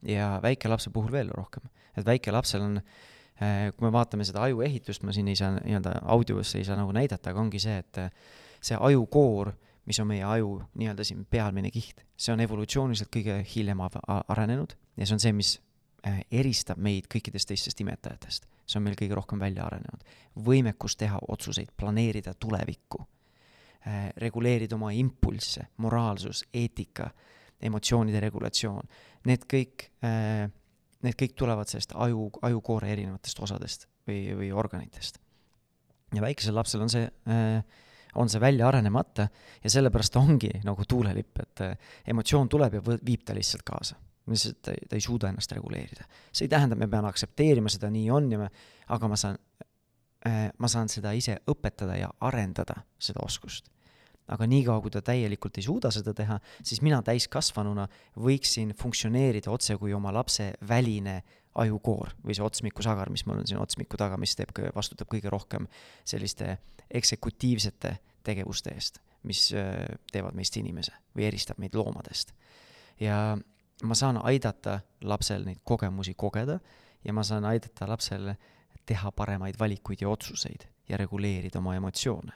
ja 0.02 0.40
väikelapse 0.42 0.90
puhul 0.90 1.12
veel 1.12 1.28
rohkem, 1.30 1.62
et 1.96 2.06
väikelapsel 2.06 2.62
on 2.62 2.78
eh, 2.78 3.70
kui 3.76 3.86
me 3.86 3.92
vaatame 3.92 4.24
seda 4.24 4.42
aju 4.42 4.60
ehitust, 4.60 5.02
ma 5.02 5.12
siin 5.12 5.28
ei 5.28 5.36
saa 5.36 5.52
nii-öelda 5.60 6.00
audios 6.02 6.54
ei 6.54 6.64
saa 6.64 6.76
nagu 6.76 6.92
näidata, 6.92 7.30
aga 7.30 7.40
ongi 7.40 7.60
see, 7.62 7.78
et 7.78 8.00
see 8.60 8.76
ajukoor 8.80 9.52
mis 9.86 9.98
on 10.00 10.06
meie 10.06 10.24
aju 10.24 10.60
nii-öelda 10.78 11.04
siin 11.04 11.24
pealmine 11.30 11.70
kiht. 11.70 12.04
see 12.16 12.32
on 12.32 12.40
evolutsiooniliselt 12.40 13.10
kõige 13.14 13.40
hiljem 13.54 13.80
arenenud 13.82 14.76
ja 14.96 15.06
see 15.06 15.16
on 15.16 15.22
see, 15.22 15.32
mis 15.32 15.56
äh, 16.06 16.20
eristab 16.30 16.78
meid 16.78 17.08
kõikidest 17.10 17.50
teistest 17.50 17.80
imetajatest. 17.80 18.46
see 18.66 18.78
on 18.78 18.86
meil 18.86 18.96
kõige 18.98 19.18
rohkem 19.18 19.42
välja 19.42 19.66
arenenud. 19.66 20.04
võimekus 20.36 20.96
teha 20.96 21.18
otsuseid, 21.28 21.72
planeerida 21.76 22.34
tulevikku, 22.34 23.04
äh, 23.86 24.10
reguleerida 24.16 24.78
oma 24.78 24.92
impulsse, 24.92 25.66
moraalsus, 25.76 26.44
eetika, 26.54 27.10
emotsioonide 27.62 28.20
regulatsioon, 28.20 28.88
need 29.26 29.46
kõik, 29.50 29.88
äh, 30.04 30.50
need 31.02 31.18
kõik 31.18 31.34
tulevad 31.38 31.70
sellest 31.70 31.94
aju, 31.94 32.30
ajukoore 32.42 32.92
erinevatest 32.92 33.40
osadest 33.40 33.88
või, 34.06 34.28
või 34.38 34.52
organitest. 34.52 35.18
ja 36.14 36.20
väikesel 36.20 36.54
lapsel 36.54 36.82
on 36.84 36.90
see 36.92 37.08
äh, 37.26 37.64
on 38.14 38.28
see 38.28 38.40
välja 38.40 38.68
arenemata 38.68 39.28
ja 39.64 39.70
sellepärast 39.70 40.16
ongi 40.16 40.50
nagu 40.64 40.84
tuulelipp, 40.88 41.38
et 41.40 41.64
äh, 41.66 41.76
emotsioon 42.06 42.48
tuleb 42.48 42.78
ja 42.78 42.82
viib 42.92 43.24
ta 43.24 43.34
lihtsalt 43.34 43.62
kaasa. 43.66 43.96
lihtsalt 44.26 44.62
ta, 44.62 44.72
ta 44.88 44.96
ei 44.96 45.00
suuda 45.00 45.28
ennast 45.28 45.52
reguleerida. 45.52 46.04
see 46.32 46.44
ei 46.44 46.48
tähenda, 46.48 46.74
et 46.74 46.78
me 46.84 46.88
peame 46.88 47.08
aktsepteerima 47.08 47.68
seda, 47.68 47.90
nii 47.90 48.10
on 48.10 48.32
ja 48.32 48.38
me, 48.38 48.48
aga 48.88 49.08
ma 49.08 49.16
saan, 49.16 49.38
äh, 50.26 50.48
ma 50.58 50.68
saan 50.68 50.88
seda 50.88 51.12
ise 51.12 51.38
õpetada 51.50 51.98
ja 51.98 52.10
arendada, 52.20 52.82
seda 52.98 53.24
oskust 53.24 53.72
aga 54.32 54.46
niikaua, 54.46 54.80
kui 54.80 54.92
ta 54.94 55.02
täielikult 55.04 55.58
ei 55.58 55.64
suuda 55.66 55.90
seda 55.92 56.14
teha, 56.16 56.38
siis 56.62 56.80
mina 56.84 57.00
täiskasvanuna 57.04 57.88
võiksin 58.22 58.72
funktsioneerida 58.78 59.50
otse 59.50 59.76
kui 59.80 59.92
oma 59.92 60.12
lapse 60.14 60.52
väline 60.68 61.18
ajukoor 61.54 62.14
või 62.24 62.36
see 62.36 62.44
otsmikusagar, 62.44 63.10
mis 63.12 63.26
mul 63.26 63.42
on 63.42 63.48
siin 63.48 63.60
otsmiku 63.60 63.98
taga, 64.00 64.16
mis 64.20 64.34
teeb, 64.36 64.54
vastutab 64.74 65.10
kõige 65.12 65.30
rohkem 65.32 65.68
selliste 66.04 66.56
eksekutiivsete 66.90 67.96
tegevuste 68.24 68.72
eest, 68.72 69.00
mis 69.28 69.50
äh, 69.56 69.84
teevad 70.12 70.36
meist 70.38 70.56
inimese 70.56 70.94
või 71.16 71.26
eristab 71.28 71.60
meid 71.62 71.76
loomadest. 71.76 72.32
ja 73.00 73.36
ma 73.82 73.94
saan 73.98 74.20
aidata 74.22 74.80
lapsel 75.02 75.44
neid 75.44 75.60
kogemusi 75.64 76.14
kogeda 76.14 76.58
ja 77.04 77.12
ma 77.12 77.24
saan 77.26 77.44
aidata 77.44 77.88
lapsel 77.88 78.34
teha 78.86 79.12
paremaid 79.12 79.58
valikuid 79.58 80.00
ja 80.02 80.08
otsuseid 80.08 80.66
ja 80.88 80.96
reguleerida 80.96 81.58
oma 81.58 81.74
emotsioone. 81.76 82.32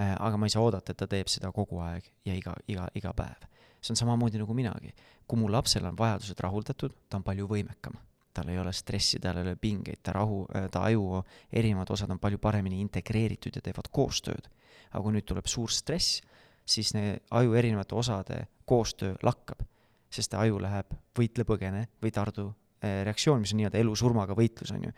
Äh, 0.00 0.14
aga 0.18 0.36
ma 0.36 0.46
ei 0.46 0.50
saa 0.54 0.62
oodata, 0.62 0.92
et 0.92 0.98
ta 0.98 1.06
teeb 1.06 1.28
seda 1.28 1.52
kogu 1.52 1.80
aeg 1.82 2.12
ja 2.24 2.34
iga, 2.34 2.54
iga, 2.68 2.88
iga 2.94 3.12
päev. 3.12 3.46
see 3.80 3.92
on 3.92 3.96
samamoodi 3.96 4.38
nagu 4.38 4.54
minagi. 4.54 4.94
kui 5.26 5.38
mu 5.38 5.52
lapsel 5.52 5.84
on 5.84 5.98
vajadused 5.98 6.40
rahuldatud, 6.40 6.94
ta 7.08 7.16
on 7.16 7.22
palju 7.22 7.46
võimekam 7.46 7.98
tal 8.38 8.52
ei 8.52 8.58
ole 8.62 8.72
stressi, 8.72 9.18
tal 9.22 9.40
ei 9.40 9.48
ole 9.48 9.56
pingeid, 9.60 10.00
ta 10.02 10.14
rahu, 10.16 10.44
ta 10.72 10.84
aju 10.86 11.22
erinevad 11.52 11.90
osad 11.94 12.10
on 12.14 12.20
palju 12.22 12.38
paremini 12.42 12.80
integreeritud 12.84 13.58
ja 13.58 13.64
teevad 13.64 13.90
koostööd. 13.90 14.48
aga 14.88 15.02
kui 15.04 15.12
nüüd 15.12 15.26
tuleb 15.28 15.48
suur 15.50 15.68
stress, 15.68 16.22
siis 16.64 16.94
need 16.96 17.20
aju 17.36 17.56
erinevate 17.60 17.96
osade 17.96 18.38
koostöö 18.68 19.16
lakkab, 19.24 19.64
sest 20.12 20.34
aju 20.38 20.60
läheb 20.64 20.94
võitle-põgene 21.18 21.84
või 22.02 22.12
tardu 22.14 22.46
eh, 22.80 23.02
reaktsioon, 23.08 23.42
mis 23.42 23.52
on 23.52 23.60
nii-öelda 23.62 23.80
elu-surmaga 23.82 24.36
võitlus, 24.38 24.72
on 24.72 24.88
ju. 24.88 24.94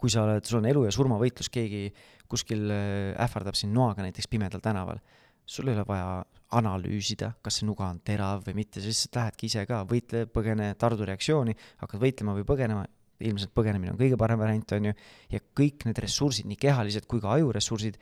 kui 0.00 0.12
sa 0.12 0.24
oled, 0.24 0.44
sul 0.44 0.60
on 0.60 0.68
elu 0.68 0.86
ja 0.86 0.92
surma 0.92 1.18
võitlus, 1.20 1.50
keegi 1.52 1.90
kuskil 2.30 2.70
eh, 2.70 3.12
ähvardab 3.26 3.56
sind 3.58 3.76
noaga 3.76 4.04
näiteks 4.04 4.28
pimedal 4.32 4.64
tänaval, 4.64 5.00
sul 5.46 5.68
ei 5.68 5.76
ole 5.76 5.84
vaja 5.88 6.24
analüüsida, 6.54 7.32
kas 7.42 7.58
see 7.58 7.68
nuga 7.68 7.88
on 7.90 8.00
terav 8.06 8.44
või 8.46 8.60
mitte, 8.60 8.80
sa 8.80 8.90
lihtsalt 8.90 9.18
lähedki 9.18 9.48
ise 9.50 9.64
ka, 9.68 9.82
võitle, 9.90 10.24
põgene, 10.30 10.70
tardu 10.80 11.06
reaktsiooni, 11.08 11.54
hakkad 11.82 12.02
võitlema 12.02 12.36
või 12.36 12.46
põgenema, 12.48 12.84
ilmselt 13.24 13.54
põgenemine 13.56 13.94
on 13.94 13.98
kõige 13.98 14.18
parem 14.20 14.40
variant, 14.40 14.76
on 14.76 14.90
ju, 14.90 14.94
ja 15.34 15.42
kõik 15.56 15.86
need 15.88 16.00
ressursid, 16.04 16.48
nii 16.50 16.60
kehalised 16.60 17.08
kui 17.10 17.22
ka 17.22 17.34
ajuressursid, 17.38 17.98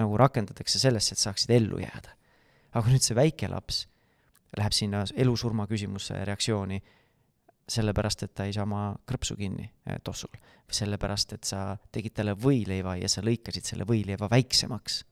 nagu 0.00 0.18
rakendatakse 0.18 0.80
sellesse, 0.82 1.14
et 1.14 1.22
saaksid 1.22 1.54
ellu 1.54 1.80
jääda. 1.82 2.18
aga 2.74 2.90
nüüd 2.90 3.04
see 3.06 3.14
väike 3.14 3.46
laps 3.46 3.84
läheb 4.58 4.74
sinna 4.74 5.04
elu-surma 5.14 5.68
küsimusse 5.70 6.16
reaktsiooni 6.26 6.80
sellepärast, 7.70 8.24
et 8.26 8.34
ta 8.34 8.46
ei 8.48 8.52
saa 8.52 8.66
oma 8.66 8.92
krõpsu 9.08 9.36
kinni 9.38 9.64
eh, 9.64 9.98
tossul. 10.04 10.32
sellepärast, 10.74 11.32
et 11.36 11.44
sa 11.44 11.76
tegid 11.92 12.14
talle 12.16 12.34
võileiva 12.34 12.96
ja 12.98 13.08
sa 13.08 13.22
lõikasid 13.22 13.68
selle 13.68 13.84
võileiva 13.86 14.28
väiksemaks. 14.30 15.04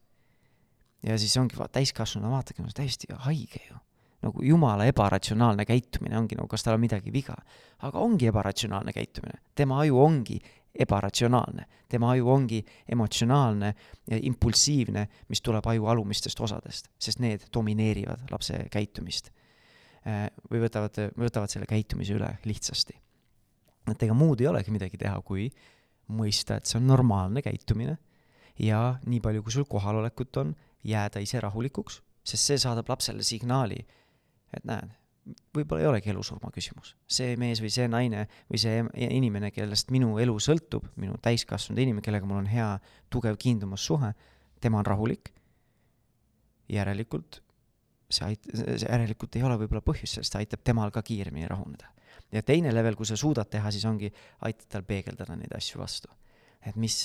Ja 1.02 1.18
siis 1.18 1.36
ongi 1.40 1.58
va-, 1.58 1.68
täiskasvanu 1.72 2.30
vaatage, 2.30 2.64
täiesti 2.74 3.10
haige 3.26 3.62
ju. 3.70 3.76
nagu 4.22 4.42
jumala 4.46 4.84
ebaratsionaalne 4.86 5.64
käitumine 5.66 6.18
ongi 6.18 6.36
nagu, 6.38 6.46
kas 6.48 6.62
tal 6.62 6.76
on 6.78 6.80
midagi 6.80 7.12
viga. 7.12 7.34
aga 7.82 7.98
ongi 7.98 8.26
ebaratsionaalne 8.26 8.92
käitumine, 8.92 9.40
tema 9.54 9.80
aju 9.80 9.98
ongi 9.98 10.40
ebaratsionaalne, 10.78 11.66
tema 11.88 12.10
aju 12.12 12.28
ongi 12.30 12.64
emotsionaalne 12.88 13.74
ja 14.10 14.18
impulsiivne, 14.22 15.08
mis 15.28 15.40
tuleb 15.40 15.66
aju 15.66 15.86
alumistest 15.86 16.40
osadest, 16.40 16.88
sest 16.98 17.20
need 17.20 17.44
domineerivad 17.52 18.30
lapse 18.30 18.66
käitumist 18.70 19.30
Äh, 20.02 20.26
või 20.50 20.64
võtavad, 20.64 20.96
võtavad 21.14 21.50
selle 21.52 21.66
käitumise 21.70 22.16
üle 22.16 22.26
lihtsasti. 22.42 22.96
et 23.90 24.02
ega 24.02 24.14
muud 24.14 24.40
ei 24.40 24.48
olegi 24.50 24.72
midagi 24.74 24.98
teha, 24.98 25.20
kui 25.22 25.46
mõista, 26.10 26.56
et 26.56 26.66
see 26.66 26.80
on 26.80 26.88
normaalne 26.90 27.42
käitumine 27.42 27.94
ja 28.58 28.98
nii 29.06 29.20
palju, 29.22 29.42
kui 29.42 29.54
sul 29.54 29.64
kohalolekut 29.64 30.36
on, 30.42 30.54
jääda 30.84 31.22
ise 31.22 31.40
rahulikuks, 31.40 32.00
sest 32.24 32.50
see 32.50 32.58
saadab 32.62 32.88
lapsele 32.90 33.24
signaali, 33.26 33.78
et 34.52 34.64
näed, 34.68 34.90
võib-olla 35.54 35.84
ei 35.84 35.90
olegi 35.90 36.10
elusurma 36.10 36.50
küsimus. 36.54 36.96
see 37.06 37.36
mees 37.38 37.62
või 37.62 37.70
see 37.70 37.86
naine 37.88 38.26
või 38.50 38.58
see 38.58 38.82
inimene, 39.06 39.52
kellest 39.54 39.90
minu 39.94 40.18
elu 40.18 40.34
sõltub, 40.40 40.88
minu 40.96 41.14
täiskasvanud 41.22 41.78
inimene, 41.78 42.02
kellega 42.02 42.26
mul 42.26 42.42
on 42.42 42.50
hea 42.50 42.72
tugev 43.10 43.38
kiindumussuhe, 43.38 44.12
tema 44.60 44.82
on 44.82 44.86
rahulik, 44.86 45.30
järelikult 46.68 47.42
see 48.12 48.28
ait-, 48.32 48.50
järelikult 48.84 49.36
ei 49.36 49.44
ole 49.46 49.58
võib-olla 49.62 49.82
põhjust, 49.84 50.20
see 50.20 50.40
aitab 50.40 50.62
temal 50.64 50.92
ka 50.94 51.02
kiiremini 51.06 51.48
rahuneda. 51.50 51.90
ja 52.32 52.42
teine 52.42 52.72
level, 52.72 52.96
kui 52.96 53.08
sa 53.08 53.16
suudad 53.16 53.48
teha, 53.50 53.70
siis 53.72 53.84
ongi, 53.88 54.12
aitad 54.46 54.68
tal 54.76 54.84
peegeldada 54.88 55.36
neid 55.36 55.52
asju 55.56 55.80
vastu. 55.80 56.08
Et 56.66 56.76
mis, 56.76 56.96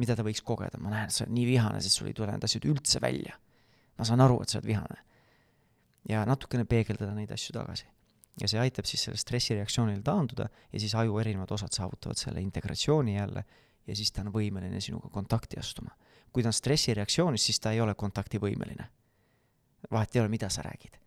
mida 0.00 0.16
ta 0.16 0.24
võiks 0.24 0.40
kogeda, 0.44 0.78
ma 0.80 0.92
näen, 0.92 1.10
sa 1.12 1.24
oled 1.24 1.34
nii 1.36 1.48
vihane, 1.48 1.80
sest 1.84 2.00
sul 2.00 2.08
ei 2.08 2.16
tule 2.16 2.32
need 2.32 2.46
asjad 2.46 2.64
üldse 2.70 3.02
välja. 3.04 3.36
ma 3.98 4.04
saan 4.04 4.20
aru, 4.24 4.40
et 4.42 4.48
sa 4.48 4.58
oled 4.58 4.66
vihane. 4.66 5.02
ja 6.08 6.24
natukene 6.24 6.64
peegeldada 6.64 7.14
neid 7.14 7.32
asju 7.32 7.52
tagasi. 7.52 7.86
ja 8.40 8.48
see 8.48 8.60
aitab 8.60 8.88
siis 8.88 9.04
sellel 9.04 9.20
stressireaktsioonil 9.20 10.02
taanduda 10.02 10.48
ja 10.72 10.80
siis 10.80 10.94
aju 10.94 11.18
erinevad 11.18 11.50
osad 11.50 11.72
saavutavad 11.72 12.16
selle 12.16 12.40
integratsiooni 12.40 13.16
jälle 13.16 13.44
ja 13.86 13.96
siis 13.96 14.12
ta 14.12 14.22
on 14.22 14.32
võimeline 14.32 14.80
sinuga 14.80 15.08
kontakti 15.08 15.58
astuma. 15.58 15.90
kui 16.32 16.42
ta 16.42 16.48
on 16.48 16.52
stressireaktsioonis, 16.52 17.44
siis 17.44 17.60
ta 17.60 17.72
ei 17.72 17.80
ole 17.80 17.94
kontaktivõimeline 17.94 18.88
vahet 19.92 20.16
ei 20.16 20.20
ole, 20.20 20.28
mida 20.28 20.48
sa 20.48 20.62
räägid. 20.62 21.00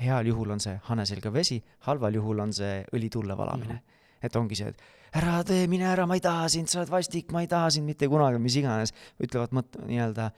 heal 0.00 0.26
juhul 0.26 0.50
on 0.50 0.60
see 0.60 0.76
hane 0.90 1.06
selga 1.06 1.32
vesi, 1.32 1.56
halval 1.88 2.14
juhul 2.14 2.40
on 2.44 2.50
see 2.52 2.84
õli 2.92 3.08
tulle 3.10 3.36
valamine 3.36 3.72
mm. 3.72 3.78
-hmm. 3.78 3.95
Et 4.24 4.38
ongi 4.38 4.58
see, 4.58 4.72
et 4.72 5.18
ära 5.20 5.40
tee, 5.46 5.66
mine 5.70 5.86
ära, 5.90 6.06
ma 6.08 6.16
ei 6.18 6.24
taha 6.24 6.48
sind, 6.52 6.70
sa 6.70 6.80
oled 6.82 6.92
vastik, 6.92 7.30
ma 7.34 7.44
ei 7.44 7.50
taha 7.50 7.70
sind 7.76 7.88
mitte 7.88 8.08
kunagi, 8.10 8.40
mis 8.42 8.56
iganes, 8.60 8.92
ütlevad 9.22 9.54
mõt-, 9.56 9.78
nii-öelda 9.88 10.30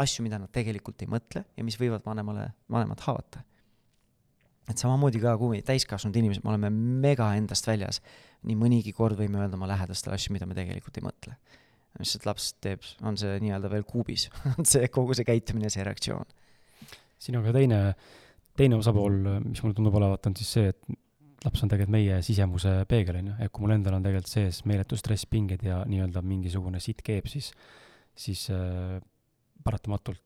asju, 0.00 0.24
mida 0.24 0.40
nad 0.40 0.52
tegelikult 0.54 1.02
ei 1.04 1.10
mõtle 1.10 1.44
ja 1.56 1.66
mis 1.66 1.78
võivad 1.80 2.04
vanemale, 2.06 2.50
vanemat 2.72 3.06
haavata. 3.06 3.44
et 4.70 4.78
samamoodi 4.78 5.18
ka, 5.18 5.32
kui 5.38 5.62
täiskasvanud 5.66 6.16
inimesed, 6.16 6.44
me 6.44 6.52
oleme 6.52 6.70
mega 6.70 7.32
endast 7.34 7.66
väljas, 7.66 7.98
nii 8.46 8.56
mõnigi 8.56 8.92
kord 8.94 9.18
võime 9.18 9.40
öelda 9.40 9.58
oma 9.58 9.66
lähedastele 9.72 10.14
asju, 10.14 10.32
mida 10.36 10.46
me 10.46 10.54
tegelikult 10.54 10.96
ei 10.96 11.04
mõtle. 11.04 11.34
lihtsalt 11.98 12.28
laps 12.28 12.52
teeb, 12.62 12.86
on 13.02 13.16
see 13.18 13.40
nii-öelda 13.42 13.70
veel 13.72 13.82
kuubis 13.84 14.28
on 14.56 14.68
see 14.68 14.86
kogu 14.88 15.16
see 15.16 15.26
käitumine, 15.26 15.72
see 15.72 15.84
reaktsioon 15.84 16.28
siin 17.20 17.38
on 17.38 17.46
ka 17.46 17.54
teine, 17.54 17.80
teine 18.58 18.78
osapool, 18.80 19.20
mis 19.44 19.62
mulle 19.64 19.76
tundub 19.76 19.96
olevat, 20.00 20.30
on 20.30 20.36
siis 20.38 20.52
see, 20.56 20.72
et 20.72 21.00
laps 21.44 21.62
on 21.64 21.70
tegelikult 21.72 21.94
meie 21.94 22.18
sisemuse 22.24 22.72
peegel, 22.88 23.20
on 23.20 23.30
ju, 23.30 23.36
et 23.44 23.52
kui 23.52 23.64
mul 23.64 23.76
endal 23.76 23.96
on 23.96 24.04
tegelikult 24.04 24.32
sees 24.32 24.62
meeletu 24.68 24.98
stress, 25.00 25.28
pinged 25.30 25.62
ja 25.64 25.80
nii-öelda 25.88 26.22
mingisugune 26.24 26.80
sitt 26.84 27.00
keeb, 27.06 27.28
siis, 27.32 27.50
siis 28.16 28.46
äh, 28.52 28.98
paratamatult 29.64 30.20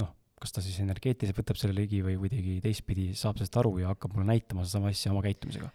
noh, 0.00 0.12
kas 0.40 0.54
ta 0.54 0.62
siis 0.64 0.78
energeetiliselt 0.84 1.40
võtab 1.40 1.58
selle 1.58 1.74
ligi 1.76 2.02
või 2.06 2.18
kuidagi 2.20 2.60
teistpidi 2.62 3.12
saab 3.18 3.40
sellest 3.40 3.58
aru 3.62 3.80
ja 3.82 3.94
hakkab 3.94 4.14
mulle 4.14 4.30
näitama 4.30 4.62
sedasama 4.62 4.92
asja 4.94 5.14
oma 5.14 5.24
käitumisega. 5.26 5.70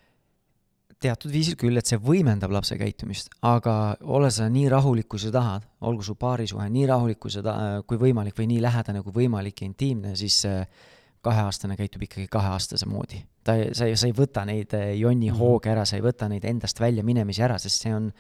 Teatud 0.99 1.31
viisil 1.31 1.55
küll, 1.55 1.79
et 1.79 1.87
see 1.87 1.99
võimendab 2.03 2.51
lapse 2.51 2.75
käitumist, 2.75 3.29
aga 3.47 3.95
ole 4.03 4.27
sa 4.35 4.49
nii 4.51 4.65
rahulik, 4.71 5.07
kui 5.11 5.21
sa 5.21 5.31
tahad, 5.31 5.67
olgu 5.87 6.03
su 6.03 6.17
paarisuhe 6.19 6.65
nii 6.71 6.87
rahulik, 6.89 7.19
kui 7.23 7.31
sa 7.31 7.43
ta-, 7.43 7.59
kui 7.87 7.99
võimalik 7.99 8.35
või 8.35 8.49
nii 8.51 8.63
lähedane 8.63 9.03
kui 9.05 9.15
võimalik 9.15 9.63
ja 9.63 9.69
intiimne, 9.69 10.11
siis 10.19 10.41
kaheaastane 11.21 11.77
käitub 11.77 12.03
ikkagi 12.07 12.27
kaheaastase 12.31 12.87
moodi. 12.89 13.21
ta, 13.43 13.55
sa 13.73 13.89
ei, 13.89 13.97
sa 13.99 14.07
ei 14.07 14.15
võta 14.15 14.45
neid 14.47 14.73
eh, 14.77 14.93
jonni 14.99 15.31
mhm. 15.31 15.39
hooge 15.39 15.71
ära, 15.71 15.85
sa 15.85 15.97
ei 15.97 16.05
võta 16.05 16.29
neid 16.31 16.45
endast 16.45 16.79
välja 16.79 17.03
minemisi 17.03 17.43
ära, 17.43 17.57
sest 17.59 17.85
see 17.85 17.95
on, 17.95 18.11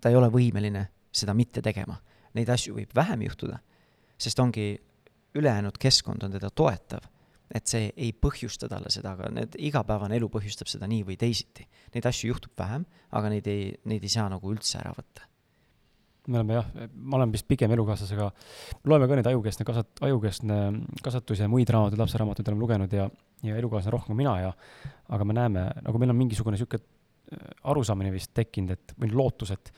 ta 0.00 0.12
ei 0.12 0.18
ole 0.18 0.28
võimeline 0.32 0.88
seda 1.14 1.34
mitte 1.34 1.62
tegema. 1.62 1.96
Neid 2.34 2.50
asju 2.50 2.74
võib 2.74 2.94
vähem 2.96 3.22
juhtuda, 3.28 3.60
sest 4.18 4.40
ongi 4.42 4.72
ülejäänud 5.34 5.78
keskkond 5.78 6.22
on 6.26 6.34
teda 6.34 6.50
toetav 6.50 7.04
et 7.54 7.70
see 7.70 7.90
ei 8.00 8.10
põhjusta 8.16 8.68
talle 8.70 8.90
seda, 8.92 9.14
aga 9.14 9.28
need, 9.34 9.58
igapäevane 9.68 10.16
elu 10.18 10.28
põhjustab 10.32 10.70
seda 10.70 10.88
nii 10.90 11.04
või 11.06 11.18
teisiti. 11.20 11.66
Neid 11.94 12.08
asju 12.08 12.32
juhtub 12.32 12.54
vähem, 12.58 12.86
aga 13.14 13.30
neid 13.32 13.48
ei, 13.50 13.68
neid 13.90 14.04
ei 14.04 14.12
saa 14.12 14.26
nagu 14.32 14.50
üldse 14.50 14.80
ära 14.80 14.94
võtta. 14.96 15.28
Me 16.26 16.40
oleme 16.40 16.56
jah, 16.56 16.68
ma 16.94 17.18
olen 17.18 17.32
vist 17.34 17.46
pigem 17.48 17.72
elukaaslasega, 17.76 18.30
loeme 18.90 19.08
ka 19.08 19.18
neid 19.18 19.28
ajukeskne 19.28 19.66
kasvat-, 19.68 20.02
ajukeskne 20.08 20.58
kasvatus 21.04 21.42
ja 21.44 21.48
muid 21.52 21.70
raamatuid, 21.72 22.00
lapseraamatuid 22.00 22.48
oleme 22.50 22.64
lugenud 22.64 22.96
ja, 22.96 23.08
ja 23.44 23.58
elukaaslane 23.60 23.92
rohkem 23.96 24.14
kui 24.14 24.22
mina 24.22 24.38
ja 24.40 24.52
aga 25.12 25.26
me 25.28 25.36
näeme, 25.36 25.66
nagu 25.84 26.00
meil 26.00 26.14
on 26.14 26.20
mingisugune 26.22 26.56
niisugune 26.56 26.82
äh, 26.84 27.52
arusaamine 27.72 28.12
vist 28.14 28.32
tekkinud, 28.36 28.76
et, 28.76 28.96
või 29.00 29.12
lootus, 29.12 29.52
et 29.54 29.72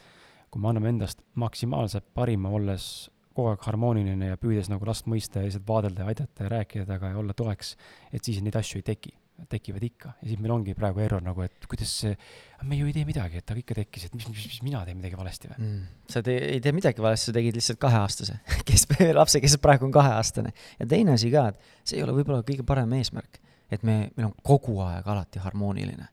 kui 0.51 0.63
me 0.63 0.71
anname 0.71 0.95
endast 0.95 1.23
maksimaalse 1.35 2.03
parima, 2.15 2.53
olles 2.55 3.11
kogu 3.37 3.53
aeg 3.53 3.67
harmooniline 3.69 4.33
ja 4.33 4.41
püüdes 4.41 4.71
nagu 4.73 4.87
last 4.89 5.09
mõista 5.11 5.43
ja 5.43 5.49
lihtsalt 5.49 5.67
vaadelda 5.69 6.05
ja 6.05 6.13
aidata 6.13 6.47
ja 6.47 6.53
rääkida 6.55 6.87
temaga 6.89 7.13
ja 7.13 7.21
olla 7.21 7.37
toeks, 7.37 7.75
et 8.13 8.25
siis 8.25 8.41
neid 8.45 8.57
asju 8.57 8.81
ei 8.81 8.87
teki. 8.95 9.13
Tekivad 9.51 9.85
ikka 9.85 10.13
ja 10.21 10.29
siis 10.31 10.41
meil 10.41 10.55
ongi 10.55 10.75
praegu 10.77 11.03
error 11.05 11.23
nagu, 11.25 11.45
et 11.45 11.67
kuidas 11.69 11.93
see, 12.03 12.17
me 12.65 12.79
ju 12.79 12.89
ei 12.89 12.95
tee 12.97 13.07
midagi, 13.09 13.43
et 13.43 13.53
aga 13.53 13.63
ikka 13.63 13.77
tekkis, 13.81 14.07
et 14.09 14.17
mis, 14.17 14.29
mis, 14.33 14.47
mis 14.49 14.61
mina 14.65 14.83
teen 14.87 14.99
midagi 14.99 15.19
valesti 15.19 15.51
või 15.53 15.59
mm.? 15.59 15.87
sa 16.13 16.23
te, 16.25 16.37
ei 16.57 16.61
tee 16.65 16.75
midagi 16.77 17.05
valesti, 17.05 17.31
sa 17.31 17.37
tegid 17.37 17.59
lihtsalt 17.59 17.81
kaheaastase, 17.83 18.39
kes, 18.69 18.87
lapse, 19.17 19.43
kes 19.45 19.59
praegu 19.63 19.89
on 19.89 19.95
kaheaastane. 19.95 20.55
ja 20.81 20.89
teine 20.89 21.17
asi 21.17 21.33
ka, 21.35 21.49
et 21.53 21.89
see 21.89 22.01
ei 22.01 22.07
ole 22.07 22.17
võib-olla 22.17 22.47
kõige 22.47 22.65
parem 22.67 22.97
eesmärk, 22.99 23.41
et 23.73 23.85
me, 23.85 24.07
meil 24.17 24.31
on 24.31 24.37
kogu 24.47 24.79
aeg 24.87 25.09
alati 25.15 25.43
harmooniline. 25.45 26.09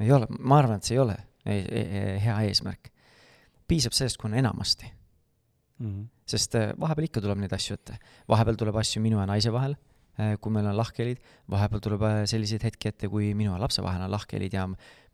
ei 0.00 0.14
ole, 0.16 0.30
ma 0.38 0.62
arvan, 0.62 0.80
et 0.80 0.88
see 0.88 0.96
ei 0.96 1.04
ole 1.04 1.18
ei, 1.46 1.60
ei, 1.60 2.16
hea 2.24 2.38
eesmärk. 2.48 2.90
piisab 3.68 3.94
sellest, 3.94 4.18
kui 4.18 4.30
on 4.30 4.38
enamasti 4.38 4.88
mm. 5.78 5.86
-hmm. 5.86 6.06
sest 6.26 6.54
äh, 6.54 6.72
vahepeal 6.80 7.06
ikka 7.08 7.20
tuleb 7.20 7.38
neid 7.38 7.52
asju 7.52 7.74
ette. 7.74 7.98
vahepeal 8.28 8.56
tuleb 8.56 8.76
asju 8.76 9.02
minu 9.02 9.20
ja 9.20 9.26
naise 9.26 9.52
vahel, 9.52 9.76
kui 10.40 10.52
meil 10.52 10.66
on 10.68 10.76
lahkhelid, 10.76 11.20
vahepeal 11.50 11.82
tuleb 11.84 12.02
äh, 12.06 12.18
selliseid 12.30 12.64
hetki 12.66 12.90
ette, 12.90 13.08
kui 13.08 13.32
minu 13.34 13.54
ja 13.54 13.60
lapse 13.60 13.82
vahel 13.84 14.04
on 14.04 14.12
lahkhelid 14.12 14.54
ja 14.56 14.66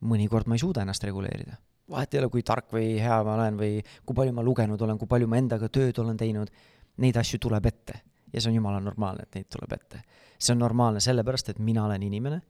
mõnikord 0.05 0.49
ma 0.49 0.57
ei 0.57 0.63
suuda 0.63 0.83
ennast 0.83 1.05
reguleerida. 1.05 1.57
vahet 1.91 2.15
ei 2.15 2.21
ole, 2.21 2.29
kui 2.29 2.43
tark 2.43 2.73
või 2.75 2.97
hea 2.99 3.21
ma 3.23 3.37
olen 3.37 3.59
või 3.61 3.79
kui 4.05 4.17
palju 4.17 4.33
ma 4.35 4.43
lugenud 4.43 4.83
olen, 4.83 4.99
kui 4.99 5.07
palju 5.07 5.29
ma 5.31 5.39
endaga 5.39 5.69
tööd 5.69 5.99
olen 6.03 6.17
teinud, 6.17 6.51
neid 6.99 7.17
asju 7.17 7.39
tuleb 7.39 7.67
ette. 7.67 8.01
ja 8.33 8.41
see 8.41 8.51
on 8.51 8.57
jumala 8.57 8.81
normaalne, 8.81 9.23
et 9.23 9.35
neid 9.35 9.49
tuleb 9.51 9.73
ette. 9.73 10.03
see 10.39 10.53
on 10.53 10.59
normaalne 10.59 11.01
sellepärast, 11.01 11.49
et 11.49 11.59
mina 11.59 11.85
olen 11.85 12.03
inimene 12.03 12.41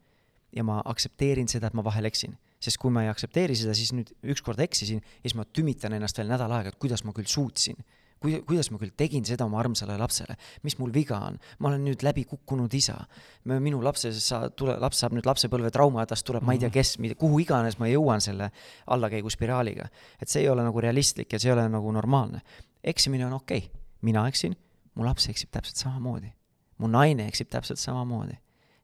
ja 0.57 0.64
ma 0.64 0.80
aktsepteerin 0.84 1.49
seda, 1.49 1.66
et 1.66 1.74
ma 1.74 1.84
vahel 1.84 2.05
eksin. 2.05 2.36
sest 2.61 2.78
kui 2.78 2.90
ma 2.90 3.03
ei 3.05 3.09
aktsepteeri 3.09 3.55
seda, 3.55 3.74
siis 3.74 3.92
nüüd 3.92 4.11
ükskord 4.32 4.61
eksisin 4.61 5.03
ja 5.03 5.28
siis 5.28 5.34
ma 5.36 5.44
tümitan 5.44 5.92
ennast 5.92 6.18
veel 6.18 6.28
nädal 6.28 6.53
aega, 6.53 6.72
et 6.72 6.78
kuidas 6.80 7.05
ma 7.05 7.12
küll 7.12 7.28
suutsin 7.28 7.76
kui, 8.22 8.36
kuidas 8.46 8.70
ma 8.72 8.80
küll 8.80 8.92
tegin 8.96 9.24
seda 9.26 9.46
oma 9.46 9.60
armsale 9.60 9.96
lapsele, 10.00 10.36
mis 10.66 10.76
mul 10.80 10.92
viga 10.94 11.18
on, 11.28 11.38
ma 11.60 11.70
olen 11.70 11.84
nüüd 11.86 12.04
läbi 12.06 12.24
kukkunud 12.28 12.72
isa. 12.74 12.96
minu 13.44 13.82
lapse 13.84 14.12
sa-, 14.20 14.48
tule, 14.50 14.76
laps 14.80 15.02
saab 15.02 15.16
nüüd 15.16 15.28
lapsepõlve 15.28 15.70
traumahädast, 15.74 16.26
tuleb 16.26 16.42
mm 16.42 16.44
-hmm. 16.44 16.48
ma 16.48 16.52
ei 16.52 16.58
tea 16.58 16.68
mhm. 16.68 17.12
kes, 17.12 17.18
kuhu 17.18 17.40
iganes 17.40 17.78
ma 17.78 17.88
jõuan 17.88 18.20
selle 18.20 18.50
allakäiguspiraaliga. 18.86 19.88
et 20.20 20.28
see 20.28 20.42
ei 20.42 20.48
ole 20.48 20.62
nagu 20.62 20.80
realistlik 20.80 21.32
ja 21.32 21.38
see 21.38 21.50
ei 21.50 21.52
ole 21.52 21.68
nagu 21.68 21.92
normaalne. 21.92 22.40
eksimine 22.84 23.26
on 23.26 23.32
okei 23.32 23.58
okay., 23.58 23.70
mina 24.02 24.28
eksin, 24.28 24.56
mu 24.94 25.04
laps 25.04 25.28
eksib 25.28 25.50
täpselt 25.50 25.76
samamoodi. 25.76 26.32
mu 26.78 26.88
naine 26.88 27.28
eksib 27.28 27.48
täpselt 27.48 27.78
samamoodi. 27.78 28.38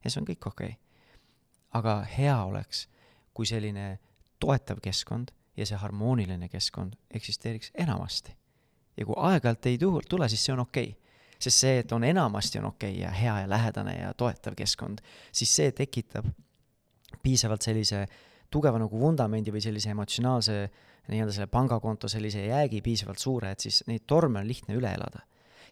ja 0.04 0.10
see 0.10 0.20
on 0.20 0.26
kõik 0.26 0.46
okei 0.46 0.66
okay. 0.66 0.76
aga 1.72 2.06
hea 2.18 2.44
oleks, 2.44 2.88
kui 3.34 3.46
selline 3.46 3.98
toetav 4.38 4.80
keskkond 4.82 5.30
ja 5.56 5.66
see 5.66 5.76
harmooniline 5.76 6.48
keskkond 6.48 6.94
eksisteeriks 7.10 7.70
enamasti 7.74 8.41
ja 8.96 9.06
kui 9.06 9.16
aeg-ajalt 9.16 9.66
ei 9.70 9.78
tule, 9.80 10.28
siis 10.28 10.44
see 10.44 10.54
on 10.54 10.64
okei 10.66 10.90
okay. 10.92 11.18
sest 11.38 11.64
see, 11.64 11.78
et 11.82 11.92
on 11.92 12.04
enamasti 12.04 12.60
on 12.60 12.70
okei 12.72 12.92
okay 12.92 13.02
ja 13.02 13.10
hea 13.10 13.40
ja 13.40 13.50
lähedane 13.50 13.96
ja 13.98 14.14
toetav 14.14 14.54
keskkond, 14.58 15.00
siis 15.32 15.54
see 15.56 15.72
tekitab 15.72 16.28
piisavalt 17.22 17.62
sellise 17.62 18.06
tugeva 18.52 18.78
nagu 18.78 19.00
vundamendi 19.00 19.52
või 19.52 19.62
sellise 19.64 19.90
emotsionaalse 19.92 20.56
nii-öelda 21.08 21.34
selle 21.34 21.48
pangakonto 21.50 22.08
sellise 22.08 22.44
jäägi 22.46 22.82
piisavalt 22.82 23.18
suure, 23.18 23.50
et 23.52 23.60
siis 23.60 23.82
neid 23.88 24.04
torme 24.06 24.40
on 24.40 24.48
lihtne 24.48 24.76
üle 24.78 24.92
elada. 24.94 25.26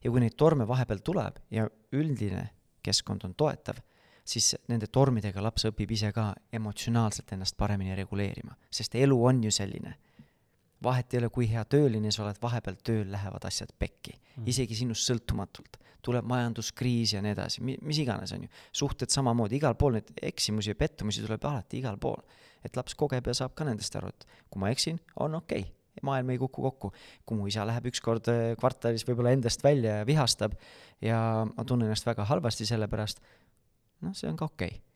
ja 0.05 0.11
kui 0.11 0.21
neid 0.21 0.35
torme 0.37 0.65
vahepeal 0.69 1.03
tuleb 1.05 1.37
ja 1.53 1.67
üldine 1.93 2.47
keskkond 2.83 3.25
on 3.25 3.35
toetav, 3.35 3.77
siis 4.25 4.55
nende 4.69 4.87
tormidega 4.87 5.43
laps 5.43 5.67
õpib 5.69 5.93
ise 5.93 6.13
ka 6.17 6.31
emotsionaalselt 6.53 7.33
ennast 7.37 7.57
paremini 7.57 7.95
reguleerima, 7.99 8.57
sest 8.71 8.95
elu 8.95 9.19
on 9.25 9.43
ju 9.45 9.53
selline. 9.53 9.95
Vahet 10.83 11.15
ei 11.15 11.21
ole, 11.21 11.31
kui 11.33 11.49
hea 11.51 11.63
tööline 11.69 12.13
sa 12.15 12.25
oled, 12.25 12.39
vahepeal 12.43 12.79
tööl 12.85 13.11
lähevad 13.13 13.45
asjad 13.49 13.73
pekki 13.79 14.15
mm., 14.17 14.49
isegi 14.51 14.79
sinust 14.83 15.09
sõltumatult. 15.09 15.79
tuleb 16.01 16.25
majanduskriis 16.25 17.13
ja 17.13 17.21
nii 17.21 17.35
edasi, 17.35 17.61
mis 17.61 17.99
iganes, 18.01 18.33
on 18.33 18.47
ju. 18.47 18.49
suhted 18.73 19.13
samamoodi, 19.13 19.59
igal 19.61 19.75
pool 19.77 19.99
neid 19.99 20.09
eksimusi 20.31 20.73
ja 20.73 20.75
pettumusi 20.75 21.21
tuleb 21.27 21.45
alati 21.45 21.79
igal 21.79 21.99
pool. 22.01 22.23
et 22.65 22.77
laps 22.77 22.95
kogeb 22.95 23.27
ja 23.27 23.35
saab 23.35 23.55
ka 23.55 23.65
nendest 23.65 23.97
aru, 23.97 24.09
et 24.09 24.27
kui 24.49 24.61
ma 24.61 24.71
eksin, 24.73 25.01
on 25.17 25.35
okei 25.35 25.61
okay 25.61 25.77
maailm 26.03 26.31
ei 26.31 26.39
kuku 26.39 26.63
kokku. 26.63 26.93
kui 27.27 27.37
mu 27.37 27.47
isa 27.47 27.67
läheb 27.67 27.91
ükskord 27.91 28.29
äh, 28.33 28.55
kvartalis 28.59 29.05
võib-olla 29.09 29.35
endast 29.37 29.65
välja 29.65 30.01
ja 30.01 30.07
vihastab 30.07 30.55
ja 31.03 31.47
ma 31.51 31.65
tunnen 31.65 31.91
ennast 31.91 32.07
väga 32.07 32.25
halvasti 32.25 32.67
selle 32.67 32.89
pärast, 32.89 33.21
noh, 34.01 34.15
see 34.17 34.31
on 34.31 34.39
ka 34.39 34.49
okei 34.49 34.69
okay. 34.69 34.90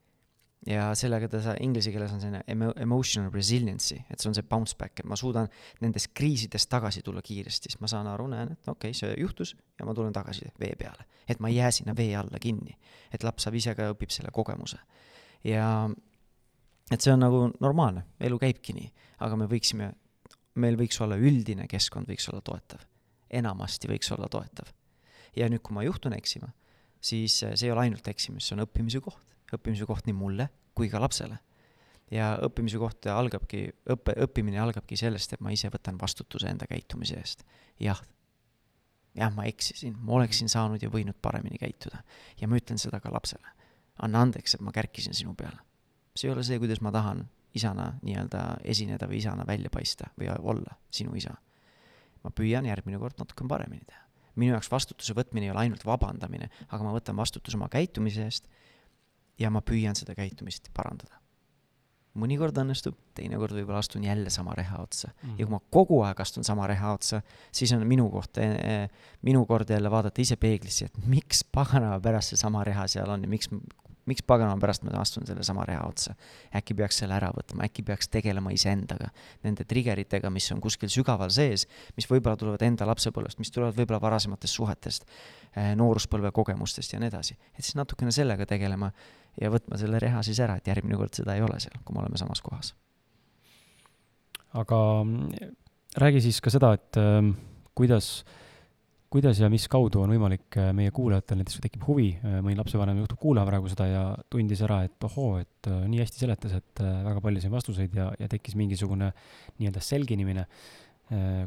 Ja 0.66 0.86
sellega 0.96 1.28
ta 1.28 1.40
sa-, 1.44 1.56
inglise 1.60 1.92
keeles 1.92 2.12
on 2.14 2.22
selline 2.22 2.42
emo-, 2.50 2.72
emotional 2.80 3.32
resiliency, 3.34 3.98
et 4.10 4.20
see 4.20 4.30
on 4.30 4.36
see 4.36 4.46
bounce 4.48 4.76
back, 4.78 5.00
et 5.00 5.08
ma 5.08 5.16
suudan 5.18 5.48
nendest 5.84 6.12
kriisidest 6.16 6.70
tagasi 6.72 7.02
tulla 7.04 7.22
kiiresti, 7.24 7.72
siis 7.72 7.80
ma 7.82 7.90
saan 7.90 8.08
aru, 8.10 8.28
näen, 8.32 8.54
et 8.54 8.70
okei 8.70 8.92
okay,, 8.92 8.98
see 8.98 9.12
juhtus 9.20 9.54
ja 9.78 9.88
ma 9.88 9.94
tulen 9.96 10.14
tagasi 10.14 10.48
vee 10.60 10.72
peale. 10.78 11.06
et 11.28 11.40
ma 11.40 11.48
ei 11.48 11.56
jää 11.56 11.70
sinna 11.70 11.96
vee 11.96 12.16
alla 12.16 12.40
kinni. 12.40 12.76
et 13.12 13.24
laps 13.24 13.46
saab 13.46 13.58
ise 13.60 13.74
ka, 13.74 13.90
õpib 13.94 14.12
selle 14.14 14.32
kogemuse. 14.32 14.78
ja 15.44 15.90
et 16.90 17.00
see 17.00 17.12
on 17.12 17.20
nagu 17.20 17.46
normaalne, 17.60 18.06
elu 18.20 18.38
käibki 18.38 18.76
nii, 18.76 18.90
aga 19.26 19.36
me 19.36 19.48
võiksime, 19.50 19.92
meil 20.54 20.76
võiks 20.80 21.00
olla 21.00 21.16
üldine 21.16 21.68
keskkond 21.68 22.08
võiks 22.08 22.28
olla 22.32 22.40
toetav. 22.40 22.84
enamasti 23.30 23.88
võiks 23.88 24.12
olla 24.16 24.28
toetav. 24.28 24.72
ja 25.36 25.48
nüüd, 25.48 25.62
kui 25.62 25.76
ma 25.76 25.84
juhtun 25.84 26.16
eksima 26.16 26.52
siis 27.04 27.42
eh, 27.42 27.54
see 27.54 27.68
ei 27.68 27.74
ole 27.74 27.86
ainult 27.86 28.08
eksimine, 28.08 28.42
see 28.42 28.56
on 28.56 28.64
õppimise 28.64 29.02
koht. 29.04 29.33
Õppimise 29.56 29.86
koht 29.88 30.06
nii 30.08 30.16
mulle 30.16 30.48
kui 30.74 30.90
ka 30.90 31.00
lapsele. 31.00 31.38
ja 32.10 32.34
õppimise 32.44 32.78
koht 32.78 33.06
algabki, 33.10 33.66
õppe, 33.90 34.14
õppimine 34.26 34.60
algabki 34.60 34.96
sellest, 34.96 35.32
et 35.32 35.40
ma 35.40 35.54
ise 35.54 35.70
võtan 35.72 35.96
vastutuse 36.00 36.50
enda 36.50 36.66
käitumise 36.70 37.16
eest. 37.18 37.44
jah, 37.80 38.00
jah, 39.14 39.32
ma 39.34 39.46
eksisin, 39.50 39.96
ma 40.00 40.18
oleksin 40.20 40.48
saanud 40.48 40.82
ja 40.82 40.90
võinud 40.90 41.18
paremini 41.22 41.58
käituda. 41.58 42.02
ja 42.40 42.48
ma 42.48 42.60
ütlen 42.60 42.78
seda 42.78 43.00
ka 43.00 43.12
lapsele. 43.12 43.54
anna 44.02 44.22
andeks, 44.26 44.54
et 44.54 44.60
ma 44.60 44.72
kärkisin 44.72 45.14
sinu 45.14 45.34
peale. 45.34 45.58
see 46.16 46.28
ei 46.28 46.34
ole 46.34 46.44
see, 46.44 46.58
kuidas 46.58 46.80
ma 46.80 46.92
tahan 46.92 47.26
isana 47.54 47.92
nii-öelda 48.02 48.44
esineda 48.64 49.06
või 49.06 49.22
isana 49.22 49.46
välja 49.46 49.70
paista 49.70 50.10
või 50.18 50.30
olla 50.38 50.78
sinu 50.90 51.14
isa. 51.14 51.34
ma 52.24 52.30
püüan 52.30 52.66
järgmine 52.66 52.98
kord 52.98 53.18
natuke 53.18 53.46
paremini 53.48 53.84
teha 53.86 54.02
minu 54.36 54.54
jaoks 54.54 54.70
vastutuse 54.70 55.14
võtmine 55.14 55.46
ei 55.46 55.52
ole 55.52 55.60
ainult 55.64 55.84
vabandamine, 55.86 56.48
aga 56.68 56.82
ma 56.82 56.92
võtan 56.94 57.16
vastutuse 57.16 57.58
oma 57.58 57.68
käitumise 57.70 58.24
eest 58.26 58.48
ja 59.38 59.50
ma 59.50 59.62
püüan 59.62 59.96
seda 59.98 60.14
käitumist 60.14 60.70
parandada. 60.74 61.20
mõnikord 62.14 62.54
õnnestub, 62.62 62.94
teinekord 63.18 63.56
võib-olla 63.56 63.80
astun 63.82 64.04
jälle 64.06 64.30
sama 64.30 64.52
reha 64.54 64.78
otsa 64.78 65.08
mm. 65.08 65.30
-hmm. 65.30 65.38
ja 65.38 65.46
kui 65.46 65.52
ma 65.52 65.60
kogu 65.70 66.02
aeg 66.06 66.20
astun 66.20 66.44
sama 66.44 66.66
reha 66.66 66.92
otsa, 66.94 67.22
siis 67.52 67.72
on 67.72 67.86
minu 67.86 68.10
koht 68.10 68.38
eh,, 68.38 68.90
minu 69.22 69.46
kord 69.46 69.70
jälle 69.70 69.90
vaadata 69.90 70.22
ise 70.22 70.36
peeglisse, 70.36 70.84
et 70.84 71.06
miks 71.06 71.44
paganama 71.44 72.00
pärast 72.00 72.28
seesama 72.28 72.64
reha 72.64 72.86
seal 72.86 73.10
on 73.10 73.22
ja 73.22 73.28
miks, 73.28 73.50
miks 74.06 74.22
paganama 74.22 74.60
pärast 74.60 74.84
ma 74.84 74.94
astun 75.00 75.26
sellesama 75.26 75.64
reha 75.68 75.86
otsa? 75.88 76.14
äkki 76.56 76.74
peaks 76.74 77.00
selle 77.02 77.16
ära 77.16 77.30
võtma, 77.34 77.64
äkki 77.66 77.82
peaks 77.82 78.08
tegelema 78.12 78.52
iseendaga, 78.54 79.08
nende 79.44 79.64
trigger 79.68 79.98
itega, 80.00 80.30
mis 80.30 80.50
on 80.52 80.60
kuskil 80.64 80.92
sügaval 80.92 81.32
sees, 81.34 81.66
mis 81.96 82.08
võib-olla 82.10 82.36
tulevad 82.40 82.62
enda 82.66 82.86
lapsepõlvest, 82.88 83.40
mis 83.40 83.52
tulevad 83.54 83.76
võib-olla 83.78 84.02
varasematest 84.04 84.60
suhetest, 84.60 85.08
eh, 85.56 85.72
nooruspõlve 85.80 86.32
kogemustest 86.32 86.92
ja 86.92 87.00
nii 87.00 87.12
edasi. 87.12 87.38
et 87.58 87.64
siis 87.64 87.76
natukene 87.80 88.12
sellega 88.12 88.46
tegelema 88.46 88.92
ja 89.40 89.50
võtma 89.50 89.78
selle 89.80 89.98
reha 90.02 90.22
siis 90.22 90.40
ära, 90.44 90.56
et 90.58 90.70
järgmine 90.70 90.98
kord 91.00 91.14
seda 91.16 91.36
ei 91.36 91.42
ole 91.42 91.58
seal, 91.62 91.76
kui 91.84 91.96
me 91.96 92.02
oleme 92.04 92.20
samas 92.20 92.42
kohas. 92.44 92.74
aga 94.54 94.78
mm, 95.04 95.52
räägi 96.02 96.26
siis 96.28 96.40
ka 96.40 96.50
seda, 96.54 96.74
et 96.78 97.00
äh, 97.00 97.34
kuidas 97.74 98.24
kuidas 99.14 99.38
ja 99.38 99.48
mis 99.52 99.68
kaudu 99.70 100.02
on 100.02 100.10
võimalik 100.10 100.56
äh, 100.58 100.72
meie 100.74 100.90
kuulajatel, 100.94 101.38
näiteks 101.38 101.58
kui 101.58 101.64
tekib 101.68 101.84
huvi, 101.86 102.06
äh, 102.18 102.40
mõni 102.42 102.56
lapsevanem 102.58 102.98
juhtub 102.98 103.20
kuulama 103.22 103.46
praegu 103.46 103.70
seda 103.70 103.86
ja 103.86 104.02
tundis 104.32 104.62
ära, 104.66 104.80
et 104.88 105.06
ohoo, 105.06 105.36
et 105.42 105.68
äh, 105.70 105.84
nii 105.90 106.00
hästi 106.02 106.24
seletas, 106.24 106.56
et 106.58 106.82
väga 106.82 107.22
palju 107.22 107.44
sain 107.44 107.54
vastuseid 107.54 107.94
ja, 107.94 108.08
ja 108.18 108.30
tekkis 108.30 108.58
mingisugune 108.58 109.12
nii-öelda 109.60 109.82
selginemine. 109.84 110.48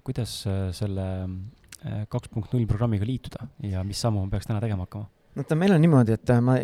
kuidas 0.05 0.31
selle 0.77 1.03
kaks 2.13 2.29
punkt 2.29 2.51
null 2.53 2.67
programmiga 2.69 3.07
liituda 3.09 3.47
ja 3.65 3.81
mis 3.83 3.97
sammu 3.97 4.21
ma 4.21 4.29
peaks 4.29 4.45
täna 4.45 4.59
tegema 4.61 4.85
hakkama? 4.85 5.09
no 5.35 5.45
ta 5.49 5.57
meil 5.57 5.73
on 5.73 5.81
niimoodi, 5.81 6.13
et 6.13 6.31
ma 6.45 6.59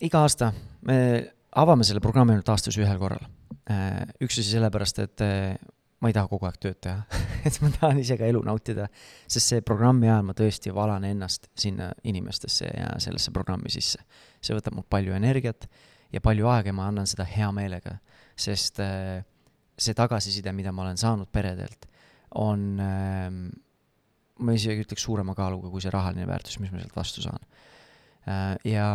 iga 0.00 0.24
aasta 0.24 0.52
me 0.86 0.96
avame 1.60 1.84
selle 1.84 2.00
programmi 2.00 2.34
ainult 2.34 2.48
aastas 2.52 2.78
ühel 2.78 2.98
korral. 2.98 3.26
üks 4.20 4.38
asi 4.40 4.48
sellepärast, 4.50 4.98
et 5.04 5.22
ma 6.00 6.08
ei 6.08 6.16
taha 6.16 6.30
kogu 6.30 6.48
aeg 6.48 6.56
tööd 6.60 6.78
teha 6.82 7.20
et 7.46 7.58
ma 7.62 7.70
tahan 7.74 8.00
ise 8.00 8.16
ka 8.18 8.28
elu 8.28 8.40
nautida, 8.46 8.88
sest 9.28 9.52
see 9.52 9.64
programmi 9.66 10.08
ajal 10.08 10.24
ma 10.26 10.34
tõesti 10.36 10.72
valan 10.74 11.04
ennast 11.08 11.50
sinna 11.58 11.90
inimestesse 12.08 12.70
ja 12.70 12.92
sellesse 13.02 13.32
programmi 13.36 13.72
sisse. 13.72 14.00
see 14.40 14.56
võtab 14.56 14.78
mul 14.78 14.86
palju 14.88 15.14
energiat 15.16 15.68
ja 16.12 16.22
palju 16.24 16.48
aega 16.50 16.72
ja 16.72 16.76
ma 16.76 16.88
annan 16.90 17.08
seda 17.10 17.26
hea 17.28 17.50
meelega, 17.54 17.98
sest 18.38 18.80
äh, 18.82 19.20
see 19.80 19.96
tagasiside, 19.96 20.52
mida 20.56 20.72
ma 20.72 20.86
olen 20.86 20.98
saanud 21.00 21.30
peredelt, 21.32 21.86
on 22.40 22.64
äh, 22.80 23.28
ma 24.40 24.56
isegi 24.56 24.86
ütleks 24.86 25.04
suurema 25.04 25.36
kaaluga 25.36 25.70
kui 25.70 25.84
see 25.84 25.92
rahaline 25.92 26.26
väärtus, 26.28 26.58
mis 26.62 26.72
ma 26.72 26.80
sealt 26.80 26.96
vastu 26.96 27.24
saan 27.24 27.42
äh,. 28.24 28.56
ja 28.72 28.94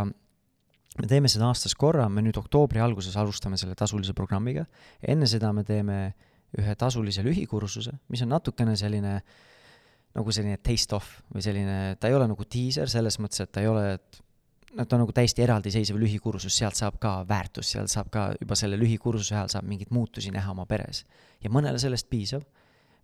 me 1.00 1.10
teeme 1.10 1.32
seda 1.32 1.50
aastas 1.50 1.76
korra, 1.78 2.08
me 2.10 2.24
nüüd 2.26 2.38
oktoobri 2.40 2.82
alguses 2.84 3.16
alustame 3.20 3.60
selle 3.60 3.76
tasulise 3.78 4.16
programmiga, 4.18 4.66
enne 5.02 5.28
seda 5.30 5.52
me 5.56 5.66
teeme 5.68 6.00
ühe 6.56 6.76
tasulise 6.80 7.24
lühikursuse, 7.26 7.92
mis 8.12 8.24
on 8.24 8.32
natukene 8.32 8.76
selline 8.80 9.20
nagu 10.16 10.32
selline 10.32 10.62
taste 10.64 10.96
off 10.96 11.18
või 11.34 11.44
selline, 11.44 11.80
ta 12.00 12.08
ei 12.08 12.16
ole 12.16 12.30
nagu 12.32 12.46
diiser 12.48 12.92
selles 12.92 13.20
mõttes, 13.20 13.42
et 13.44 13.52
ta 13.52 13.64
ei 13.64 13.68
ole, 13.68 13.98
et 13.98 14.22
noh, 14.76 14.88
ta 14.88 14.96
on 14.96 15.04
nagu 15.04 15.16
täiesti 15.16 15.44
eraldiseisev 15.44 16.00
lühikursus, 16.00 16.56
sealt 16.56 16.80
saab 16.80 17.00
ka 17.04 17.18
väärtust, 17.28 17.74
sealt 17.76 17.92
saab 17.92 18.12
ka 18.14 18.30
juba 18.40 18.56
selle 18.60 18.80
lühikursuse 18.80 19.36
ajal 19.36 19.52
saab 19.58 19.68
mingeid 19.68 19.92
muutusi 19.96 20.32
näha 20.32 20.54
oma 20.56 20.68
peres. 20.70 21.04
ja 21.44 21.52
mõnele 21.52 21.82
sellest 21.82 22.08
piisab 22.10 22.46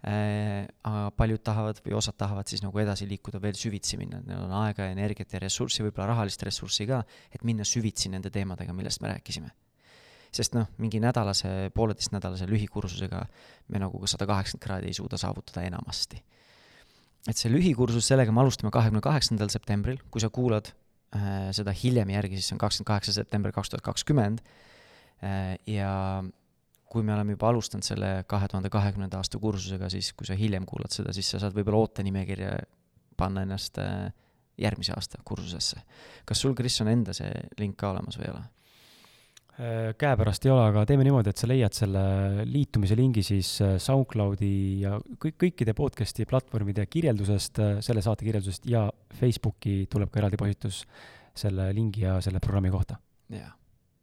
aga 0.01 1.11
paljud 1.13 1.41
tahavad 1.45 1.81
või 1.85 1.93
osad 1.93 2.15
tahavad 2.17 2.49
siis 2.49 2.63
nagu 2.63 2.79
edasi 2.81 3.05
liikuda, 3.05 3.41
veel 3.41 3.57
süvitsi 3.57 3.99
minna, 4.01 4.17
et 4.17 4.29
neil 4.31 4.47
on 4.47 4.53
aega 4.63 4.87
ja 4.87 4.95
energiat 4.95 5.35
ja 5.35 5.41
ressurssi, 5.43 5.83
võib-olla 5.85 6.07
rahalist 6.15 6.41
ressurssi 6.47 6.87
ka, 6.89 7.03
et 7.29 7.43
minna 7.45 7.67
süvitsi 7.67 8.09
nende 8.09 8.31
teemadega, 8.33 8.73
millest 8.73 9.03
me 9.03 9.11
rääkisime. 9.13 9.51
Sest 10.31 10.55
noh, 10.55 10.69
mingi 10.79 11.01
nädalase, 11.03 11.69
pooleteistnädalase 11.75 12.47
lühikursusega 12.47 13.21
me 13.69 13.81
nagu 13.83 13.99
sada 14.07 14.25
kaheksakümmend 14.29 14.63
kraadi 14.63 14.89
ei 14.89 14.97
suuda 14.97 15.19
saavutada 15.19 15.67
enamasti. 15.67 16.23
et 17.29 17.37
see 17.37 17.51
lühikursus, 17.53 18.07
sellega 18.07 18.31
me 18.33 18.41
alustame 18.41 18.71
kahekümne 18.73 19.03
kaheksandal 19.05 19.51
septembril, 19.53 19.99
kui 20.09 20.23
sa 20.23 20.31
kuulad 20.33 20.71
äh, 21.13 21.51
seda 21.53 21.69
hiljem 21.69 22.09
järgi, 22.09 22.39
siis 22.39 22.49
see 22.49 22.55
on 22.55 22.61
kakskümmend 22.63 22.87
kaheksa 22.87 23.13
september 23.13 23.51
kaks 23.53 23.69
tuhat 23.69 23.83
kakskümmend. 23.85 24.41
Äh, 25.21 25.59
ja 25.69 26.23
kui 26.91 27.05
me 27.07 27.13
oleme 27.15 27.37
juba 27.37 27.51
alustanud 27.51 27.87
selle 27.87 28.11
kahe 28.27 28.49
tuhande 28.51 28.69
kahekümnenda 28.71 29.21
aasta 29.21 29.39
kursusega, 29.39 29.87
siis 29.93 30.11
kui 30.17 30.27
sa 30.27 30.35
hiljem 30.35 30.65
kuulad 30.67 30.91
seda, 30.91 31.13
siis 31.15 31.29
sa 31.31 31.39
saad 31.39 31.55
võib-olla 31.55 31.85
ootenimekirja 31.85 32.55
panna 33.19 33.45
ennast 33.45 33.79
äh, 33.79 34.09
järgmise 34.59 34.95
aasta 34.95 35.21
kursusesse. 35.25 35.83
kas 36.27 36.41
sul, 36.41 36.55
Kris, 36.57 36.81
on 36.83 36.91
enda 36.91 37.15
see 37.15 37.29
link 37.61 37.77
ka 37.79 37.93
olemas 37.93 38.19
või 38.19 38.27
ei 38.27 38.33
ole? 38.33 38.41
Äh, 39.61 39.93
käepärast 39.99 40.47
ei 40.47 40.51
ole, 40.51 40.65
aga 40.71 40.83
teeme 40.89 41.05
niimoodi, 41.07 41.31
et 41.31 41.39
sa 41.39 41.47
leiad 41.47 41.77
selle 41.77 42.03
liitumise 42.49 42.97
lingi 42.99 43.23
siis 43.23 43.53
äh, 43.63 43.77
SoundCloudi 43.79 44.51
ja 44.83 44.97
kõik, 45.21 45.39
kõikide 45.45 45.75
podcast'i 45.77 46.27
platvormide 46.27 46.85
kirjeldusest, 46.91 47.63
selle 47.87 48.03
saate 48.03 48.27
kirjeldusest 48.27 48.67
ja 48.71 48.87
Facebooki 49.21 49.85
tuleb 49.91 50.11
ka 50.11 50.23
eraldi 50.23 50.39
postitus 50.43 50.83
selle 51.37 51.71
lingi 51.75 52.03
ja 52.03 52.19
selle 52.23 52.43
programmi 52.43 52.73
kohta. 52.73 52.99
jaa. 53.31 53.60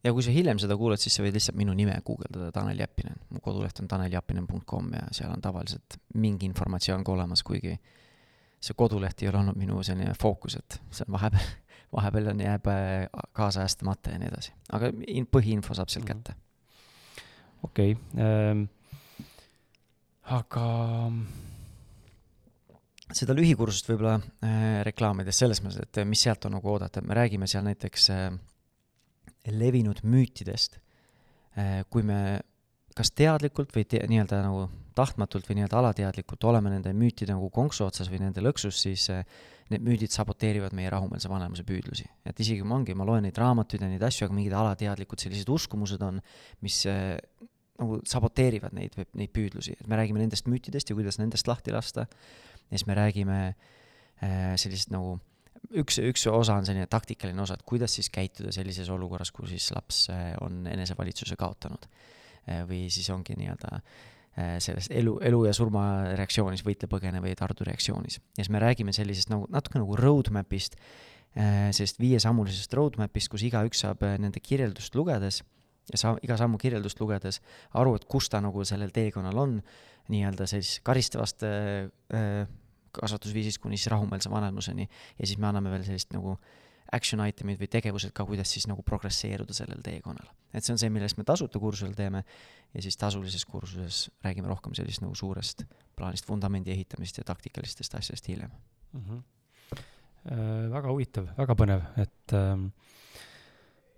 Ja 0.08 0.16
kui 0.16 0.24
sa 0.24 0.32
hiljem 0.32 0.58
seda 0.62 0.76
kuulad, 0.80 1.00
siis 1.02 1.18
sa 1.18 1.24
võid 1.24 1.36
lihtsalt 1.36 1.58
minu 1.60 1.74
nime 1.76 1.94
guugeldada, 2.04 2.50
Tanel 2.54 2.80
Jeppinen. 2.80 3.20
mu 3.30 3.42
koduleht 3.44 3.80
on 3.82 3.88
taneljeppinen.com 3.90 4.92
ja 4.96 5.06
seal 5.12 5.32
on 5.34 5.44
tavaliselt 5.44 5.98
mingi 6.14 6.48
informatsioon 6.48 7.04
ka 7.04 7.12
olemas, 7.12 7.44
kuigi 7.46 7.76
see 8.58 8.76
koduleht 8.76 9.22
ei 9.22 9.30
ole 9.30 9.42
olnud 9.42 9.58
minu 9.58 9.82
selline 9.86 10.14
fookus, 10.18 10.58
et 10.58 10.80
see 10.90 11.06
on 11.06 11.14
vahepeal 11.18 11.50
vahepeal 11.96 12.32
on, 12.32 12.40
jääb 12.44 12.66
äh, 12.72 13.08
kaasajastamata 13.36 14.14
ja 14.14 14.22
nii 14.22 14.30
edasi. 14.32 14.52
aga 14.72 14.90
in-, 15.06 15.28
põhiinfo 15.36 15.76
saab 15.76 15.92
sealt 15.92 16.08
-hmm. 16.08 16.24
kätte. 16.24 16.34
okei 17.62 17.92
okay, 17.92 18.24
ähm,, 18.24 18.64
aga 20.22 20.66
seda 23.12 23.34
lühikursust 23.34 23.88
võib-olla 23.88 24.18
äh, 24.44 24.82
reklaamides 24.84 25.38
selles 25.38 25.62
mõttes, 25.64 25.80
et 25.82 26.04
mis 26.04 26.22
sealt 26.22 26.44
on 26.44 26.58
nagu 26.58 26.72
oodata, 26.72 27.00
me 27.00 27.14
räägime 27.14 27.46
seal 27.46 27.64
näiteks 27.64 28.10
äh, 28.10 28.32
levinud 29.54 30.02
müütidest. 30.02 30.78
Äh,, 31.58 31.82
kui 31.90 32.04
me 32.06 32.40
kas 32.98 33.12
teadlikult 33.14 33.70
või 33.74 33.86
te, 33.88 34.00
nii-öelda 34.10 34.40
nagu 34.42 34.64
tahtmatult 34.98 35.46
või 35.46 35.60
nii-öelda 35.60 35.78
alateadlikult 35.78 36.44
oleme 36.50 36.72
nende 36.72 36.90
müütide 36.96 37.34
nagu 37.34 37.50
konksu 37.54 37.86
otsas 37.86 38.10
või 38.10 38.22
nende 38.24 38.42
lõksus, 38.42 38.80
siis 38.82 39.06
äh, 39.14 39.22
need 39.70 39.84
müüdid 39.86 40.14
saboteerivad 40.14 40.74
meie 40.74 40.90
rahumeelse 40.90 41.30
vanemuse 41.30 41.62
püüdlusi. 41.68 42.08
et 42.26 42.40
isegi 42.40 42.64
ma 42.66 42.78
ongi, 42.80 42.96
ma 42.98 43.06
loen 43.06 43.22
neid 43.28 43.38
raamatuid 43.38 43.84
ja 43.84 43.90
neid 43.90 44.02
asju, 44.02 44.26
aga 44.26 44.34
mingid 44.34 44.56
alateadlikud 44.58 45.22
sellised 45.22 45.52
uskumused 45.54 46.02
on, 46.02 46.20
mis 46.66 46.80
äh, 46.90 47.14
nagu 47.78 48.00
saboteerivad 48.08 48.74
neid, 48.74 48.96
neid 49.14 49.30
püüdlusi, 49.34 49.76
et 49.78 49.86
me 49.86 50.00
räägime 50.00 50.18
nendest 50.18 50.50
müütidest 50.50 50.90
ja 50.90 50.98
kuidas 50.98 51.20
nendest 51.20 51.46
lahti 51.46 51.74
lasta, 51.74 52.08
ja 52.66 52.74
siis 52.74 52.88
me 52.88 52.96
räägime 52.98 53.38
sellisest 54.18 54.90
nagu 54.90 55.12
üks, 55.82 55.98
üks 56.02 56.26
osa 56.30 56.58
on 56.58 56.68
selline 56.68 56.88
taktikaline 56.90 57.42
osa, 57.42 57.58
et 57.58 57.66
kuidas 57.68 57.94
siis 57.98 58.10
käituda 58.14 58.52
sellises 58.54 58.88
olukorras, 58.92 59.32
kus 59.34 59.52
siis 59.54 59.70
laps 59.74 60.06
äh, 60.14 60.30
on 60.44 60.66
enesevalitsuse 60.70 61.36
kaotanud. 61.40 61.88
Äh, 62.48 62.62
või 62.68 62.86
siis 62.92 63.10
ongi 63.14 63.36
nii-öelda 63.38 63.74
äh, 63.78 64.56
selles 64.64 64.90
elu, 64.94 65.18
elu 65.28 65.44
ja 65.48 65.52
surma 65.56 65.84
reaktsioonis, 66.18 66.64
võitle-põgene 66.66 67.22
või 67.24 67.34
tardu 67.38 67.66
reaktsioonis. 67.68 68.20
ja 68.38 68.42
siis 68.42 68.52
me 68.54 68.62
räägime 68.62 68.94
sellisest 68.96 69.32
nagu 69.34 69.48
natuke 69.52 69.80
nagu 69.82 69.98
roadmap'ist, 69.98 70.80
sellest 71.76 72.00
viiesammulisest 72.00 72.72
roadmap'ist, 72.74 73.28
kus 73.30 73.44
igaüks 73.46 73.84
saab 73.84 74.00
nende 74.18 74.40
kirjeldust 74.40 74.96
lugedes 74.96 75.42
ja 75.92 76.00
sa 76.00 76.14
iga 76.24 76.36
sammu 76.40 76.58
kirjeldust 76.60 77.00
lugedes 77.00 77.40
aru, 77.78 77.94
et 77.98 78.06
kus 78.10 78.28
ta 78.32 78.40
nagu 78.44 78.64
sellel 78.68 78.92
teekonnal 78.94 79.38
on, 79.40 79.58
nii-öelda 80.12 80.48
siis 80.48 80.78
karistavast 80.86 81.44
äh, 81.46 82.48
kasvatusviisist 82.92 83.60
kuni 83.62 83.76
siis 83.76 83.92
rahumeelse 83.92 84.30
vanemluseni 84.30 84.88
ja 85.18 85.26
siis 85.26 85.38
me 85.38 85.48
anname 85.50 85.70
veel 85.70 85.84
sellist 85.86 86.12
nagu 86.16 86.36
action 86.92 87.20
item'id 87.20 87.60
või 87.60 87.68
tegevused 87.70 88.14
ka, 88.16 88.24
kuidas 88.28 88.50
siis 88.54 88.66
nagu 88.68 88.82
progresseeruda 88.86 89.54
sellel 89.56 89.82
teekonnal. 89.84 90.30
et 90.52 90.64
see 90.64 90.72
on 90.72 90.80
see, 90.80 90.90
millest 90.92 91.18
me 91.18 91.24
tasuta 91.28 91.60
kursusel 91.60 91.92
teeme 91.96 92.24
ja 92.74 92.84
siis 92.84 92.96
tasulises 92.96 93.44
kursuses 93.44 94.06
räägime 94.24 94.48
rohkem 94.48 94.74
sellist 94.74 95.04
nagu 95.04 95.14
suurest 95.14 95.64
plaanist, 95.96 96.28
vundamendi 96.28 96.72
ehitamist 96.72 97.18
ja 97.18 97.24
taktikalistest 97.28 97.94
asjadest 97.94 98.28
hiljem 98.28 98.50
mm. 98.92 99.04
-hmm. 99.04 99.26
Äh, 100.28 100.66
väga 100.68 100.90
huvitav, 100.90 101.28
väga 101.38 101.54
põnev, 101.54 101.84
et 101.96 102.32
ähm, 102.36 102.66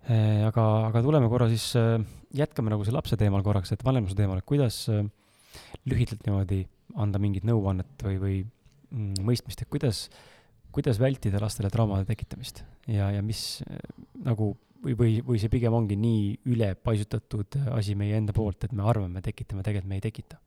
äh, 0.05 0.45
aga, 0.47 0.87
aga 0.87 1.01
tuleme 1.01 1.27
korra 1.27 1.47
siis 1.49 1.73
äh,, 1.75 1.97
jätkame 2.31 2.69
nagu 2.69 2.85
see 2.85 2.93
lapse 2.93 3.17
teemal 3.17 3.43
korraks, 3.43 3.71
et 3.73 3.83
vanemluse 3.83 4.15
teemal, 4.15 4.37
et 4.37 4.45
kuidas 4.45 4.85
äh, 4.93 5.01
lühidalt 5.89 6.23
niimoodi 6.27 6.61
anda 6.95 7.19
mingit 7.19 7.43
nõuannet 7.47 8.05
või, 8.05 8.19
või 8.21 8.37
mõistmist, 8.91 9.63
et 9.63 9.71
kuidas, 9.71 10.05
kuidas 10.75 10.99
vältida 10.99 11.39
lastele 11.41 11.71
traumade 11.71 12.05
tekitamist 12.09 12.63
ja, 12.91 13.11
ja 13.15 13.23
mis 13.25 13.61
nagu 14.25 14.53
või, 14.83 14.95
või, 14.97 15.15
või 15.25 15.41
see 15.41 15.51
pigem 15.51 15.75
ongi 15.77 15.97
nii 15.99 16.51
ülepaisutatud 16.51 17.59
asi 17.75 17.95
meie 17.97 18.17
enda 18.19 18.35
poolt, 18.35 18.65
et 18.65 18.75
me 18.75 18.85
arvame, 18.87 19.19
me 19.19 19.23
tekitame, 19.25 19.63
tegelikult 19.65 19.89
me 19.91 19.99
ei 19.99 20.05
tekita. 20.05 20.39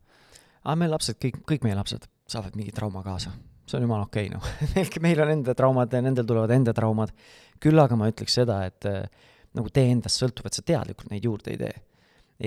aga 0.63 0.77
meil 0.81 0.93
lapsed, 0.93 1.19
kõik, 1.21 1.41
kõik 1.51 1.67
meie 1.67 1.77
lapsed 1.77 2.07
saavad 2.29 2.57
mingi 2.57 2.73
trauma 2.75 3.03
kaasa. 3.05 3.31
see 3.65 3.77
on 3.79 3.87
jumala 3.87 4.05
okei 4.05 4.29
okay,, 4.29 4.35
noh 4.35 5.01
meil 5.05 5.21
on 5.21 5.33
enda 5.37 5.55
traumad 5.57 5.93
ja 5.93 6.01
nendel 6.01 6.25
tulevad 6.25 6.51
enda 6.51 6.73
traumad. 6.73 7.13
küll 7.59 7.79
aga 7.79 7.95
ma 7.95 8.09
ütleks 8.11 8.37
seda, 8.41 8.63
et 8.65 8.85
äh, 8.85 9.07
nagu 9.55 9.71
tee 9.71 9.89
endast 9.91 10.21
sõltub, 10.21 10.47
et 10.47 10.53
sa 10.53 10.61
teadlikult 10.61 11.11
neid 11.11 11.25
juurde 11.25 11.53
ei 11.53 11.57
tee. 11.57 11.75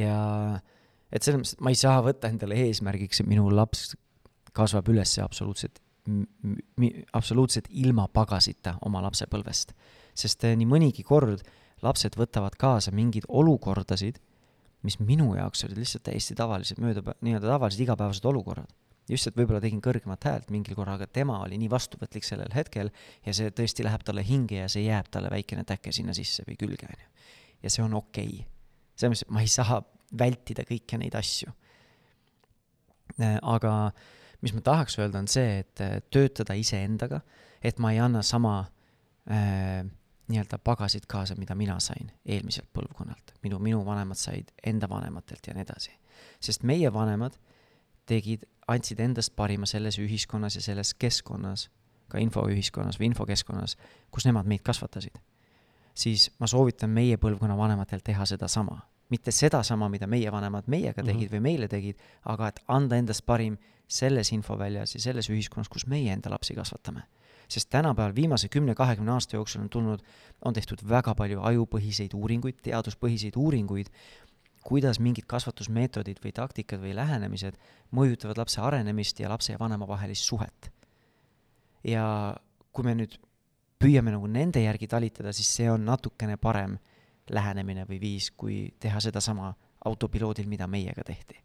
ja 0.05 0.61
et 1.11 1.24
selles 1.24 1.40
mõttes, 1.40 1.57
et 1.57 1.64
ma 1.64 1.72
ei 1.72 1.80
saa 1.80 2.03
võtta 2.05 2.28
endale 2.28 2.59
eesmärgiks, 2.66 3.22
et 3.22 3.28
minu 3.28 3.49
laps 3.51 3.94
kasvab 4.53 4.88
üles 4.92 5.14
absoluutselt 5.22 5.80
absoluutselt 7.13 7.69
ilma 7.71 8.09
pagasita 8.09 8.77
oma 8.87 9.03
lapsepõlvest. 9.05 9.75
sest 10.19 10.45
eh, 10.45 10.57
nii 10.59 10.67
mõnigi 10.67 11.05
kord 11.07 11.45
lapsed 11.83 12.17
võtavad 12.19 12.57
kaasa 12.59 12.91
mingeid 12.95 13.29
olukordasid, 13.29 14.19
mis 14.83 14.99
minu 14.99 15.35
jaoks 15.37 15.65
olid 15.67 15.79
lihtsalt 15.79 16.05
täiesti 16.09 16.35
tavalised, 16.39 16.81
mööda, 16.83 17.15
nii-öelda 17.23 17.53
tavalised 17.53 17.83
igapäevased 17.83 18.25
olukorrad. 18.27 18.71
just, 19.09 19.27
et 19.27 19.37
võib-olla 19.37 19.61
tegin 19.61 19.81
kõrgemat 19.81 20.25
häält 20.25 20.51
mingil 20.53 20.77
korral, 20.77 20.99
aga 20.99 21.07
tema 21.07 21.39
oli 21.41 21.57
nii 21.59 21.71
vastuvõtlik 21.71 22.25
sellel 22.25 22.53
hetkel 22.55 22.91
ja 23.25 23.33
see 23.33 23.51
tõesti 23.51 23.85
läheb 23.87 24.05
talle 24.05 24.25
hinge 24.25 24.59
ja 24.59 24.69
see 24.69 24.85
jääb 24.85 25.09
talle 25.11 25.31
väikene 25.33 25.65
täke 25.65 25.93
sinna 25.93 26.13
sisse 26.15 26.45
või 26.49 26.59
külge, 26.61 26.89
on 26.89 27.01
ju. 27.01 27.09
ja 27.63 27.71
see 27.71 27.85
on 27.85 27.95
okei 27.95 28.35
okay.. 28.35 28.45
selles 28.97 29.23
mõttes, 29.23 29.25
et 29.29 29.35
ma 29.35 29.45
ei 29.45 29.49
saa 29.49 29.81
vältida 30.19 30.65
kõiki 30.65 30.99
neid 31.01 31.15
asju. 31.17 31.53
Eh, 33.19 33.39
aga 33.43 33.73
äh, 33.89 34.18
mis 34.41 34.55
ma 34.55 34.61
tahaks 34.64 34.99
öelda, 34.99 35.18
on 35.18 35.28
see, 35.28 35.59
et 35.59 35.80
äh, 35.80 35.99
töötada 36.11 36.55
iseendaga, 36.55 37.20
et 37.62 37.78
ma 37.78 37.93
ei 37.93 38.01
anna 38.01 38.22
sama 38.22 38.61
äh, 39.30 39.84
nii-öelda 40.28 40.59
pagasit 40.64 41.07
kaasa, 41.07 41.34
mida 41.34 41.55
mina 41.55 41.78
sain 41.80 42.12
eelmiselt 42.26 42.68
põlvkonnalt. 42.72 43.32
minu, 43.43 43.59
minu 43.59 43.84
vanemad 43.86 44.16
said 44.16 44.53
enda 44.66 44.89
vanematelt 44.89 45.47
ja 45.47 45.55
nii 45.55 45.62
edasi. 45.62 45.93
sest 46.41 46.62
meie 46.62 46.93
vanemad 46.93 47.39
tegid, 48.07 48.45
andsid 48.68 49.01
endast 49.01 49.34
parima 49.36 49.66
selles 49.66 49.99
ühiskonnas 49.99 50.57
ja 50.57 50.62
selles 50.62 50.95
keskkonnas, 50.95 51.68
ka 52.09 52.18
infoühiskonnas 52.18 52.99
või 53.01 53.11
infokeskkonnas, 53.12 53.76
kus 54.11 54.26
nemad 54.26 54.47
meid 54.47 54.62
kasvatasid. 54.64 55.18
siis 55.95 56.30
ma 56.39 56.47
soovitan 56.47 56.91
meie 56.91 57.16
põlvkonna 57.16 57.57
vanematel 57.57 58.01
teha 58.05 58.26
sedasama. 58.26 58.80
Mitte 59.09 59.33
sedasama, 59.33 59.89
mida 59.89 60.07
meie 60.07 60.33
vanemad 60.33 60.67
meiega 60.67 61.03
tegid 61.03 61.17
mm 61.17 61.27
-hmm. 61.27 61.35
või 61.37 61.41
meile 61.41 61.69
tegid, 61.69 61.99
aga 62.25 62.49
et 62.49 62.61
anda 62.69 62.97
endast 62.97 63.27
parim 63.27 63.59
selles 63.89 64.33
infoväljas 64.33 64.95
ja 64.95 65.01
selles 65.01 65.31
ühiskonnas, 65.31 65.69
kus 65.69 65.87
meie 65.87 66.13
enda 66.13 66.31
lapsi 66.31 66.55
kasvatame. 66.55 67.03
sest 67.49 67.71
tänapäeval 67.71 68.15
viimase 68.15 68.49
kümne-kahekümne 68.49 69.13
aasta 69.13 69.37
jooksul 69.37 69.61
on 69.61 69.69
tulnud, 69.71 70.01
on 70.45 70.55
tehtud 70.55 70.79
väga 70.89 71.15
palju 71.15 71.41
ajupõhiseid 71.41 72.15
uuringuid, 72.15 72.59
teaduspõhiseid 72.63 73.37
uuringuid, 73.37 73.87
kuidas 74.63 75.01
mingid 75.01 75.25
kasvatusmeetodid 75.27 76.19
või 76.25 76.33
taktikad 76.33 76.81
või 76.81 76.95
lähenemised 76.95 77.57
mõjutavad 77.91 78.37
lapse 78.39 78.61
arenemist 78.61 79.21
ja 79.21 79.29
lapse 79.29 79.53
ja 79.53 79.59
vanema 79.59 79.89
vahelist 79.89 80.25
suhet. 80.25 80.71
ja 81.85 82.37
kui 82.73 82.85
me 82.85 82.95
nüüd 82.95 83.17
püüame 83.79 84.13
nagu 84.13 84.27
nende 84.27 84.61
järgi 84.61 84.87
talitada, 84.87 85.33
siis 85.33 85.49
see 85.57 85.71
on 85.71 85.85
natukene 85.85 86.37
parem 86.37 86.79
lähenemine 87.31 87.85
või 87.89 88.01
viis, 88.01 88.31
kui 88.31 88.74
teha 88.81 89.01
sedasama 89.01 89.55
autopiloodil, 89.85 90.49
mida 90.49 90.66
meiega 90.66 91.05
tehti. 91.05 91.37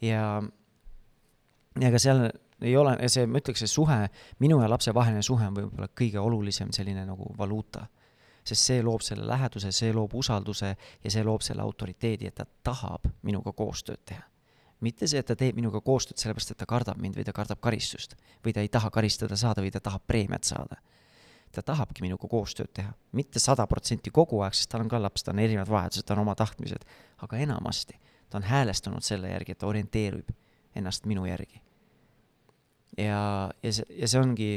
ja 0.00 0.42
ja 1.80 1.88
ega 1.88 1.98
seal 1.98 2.28
ei 2.62 2.76
ole, 2.76 2.96
see, 3.12 3.26
ma 3.28 3.40
ütleks, 3.42 3.60
see 3.64 3.70
suhe, 3.70 3.98
minu 4.40 4.60
ja 4.62 4.68
lapse 4.70 4.94
vaheline 4.94 5.22
suhe 5.24 5.44
on 5.46 5.56
võib-olla 5.58 5.90
kõige 5.92 6.20
olulisem 6.22 6.72
selline 6.72 7.04
nagu 7.06 7.32
valuuta. 7.38 7.86
sest 8.46 8.62
see 8.62 8.82
loob 8.82 9.02
selle 9.02 9.26
läheduse, 9.26 9.72
see 9.74 9.92
loob 9.92 10.12
usalduse 10.14 10.68
ja 11.04 11.10
see 11.10 11.24
loob 11.24 11.42
selle 11.42 11.62
autoriteedi, 11.62 12.26
et 12.26 12.34
ta 12.34 12.44
tahab 12.62 13.08
minuga 13.22 13.52
koostööd 13.52 14.04
teha. 14.04 14.22
mitte 14.80 15.06
see, 15.06 15.18
et 15.18 15.26
ta 15.26 15.36
teeb 15.36 15.56
minuga 15.56 15.80
koostööd 15.80 16.18
sellepärast, 16.18 16.50
et 16.50 16.58
ta 16.58 16.66
kardab 16.66 16.96
mind 17.00 17.16
või 17.16 17.24
ta 17.24 17.32
kardab 17.32 17.60
karistust 17.60 18.16
või 18.44 18.52
ta 18.52 18.60
ei 18.60 18.68
taha 18.68 18.90
karistada 18.90 19.36
saada 19.36 19.62
või 19.62 19.70
ta 19.70 19.80
tahab 19.80 20.06
preemiat 20.06 20.44
saada. 20.44 20.76
Ta 21.56 21.64
tahabki 21.72 22.04
minuga 22.04 22.28
koostööd 22.30 22.70
teha, 22.76 22.92
mitte 23.16 23.40
sada 23.42 23.66
protsenti 23.70 24.12
kogu 24.14 24.42
aeg, 24.44 24.56
sest 24.56 24.70
tal 24.72 24.84
on 24.84 24.90
ka 24.92 25.00
laps, 25.00 25.24
tal 25.24 25.36
on 25.36 25.44
erinevad 25.44 25.72
vajadused, 25.72 26.06
tal 26.06 26.20
on 26.20 26.26
oma 26.26 26.36
tahtmised, 26.38 26.84
aga 27.24 27.44
enamasti 27.44 27.98
ta 28.30 28.40
on 28.40 28.46
häälestunud 28.46 29.06
selle 29.06 29.30
järgi, 29.30 29.54
et 29.54 29.62
ta 29.62 29.70
orienteerub 29.70 30.32
ennast 30.76 31.06
minu 31.06 31.24
järgi 31.26 31.62
ja, 32.96 33.50
ja 33.62 33.72
see, 33.72 33.86
ja 34.00 34.08
see 34.08 34.20
ongi 34.20 34.50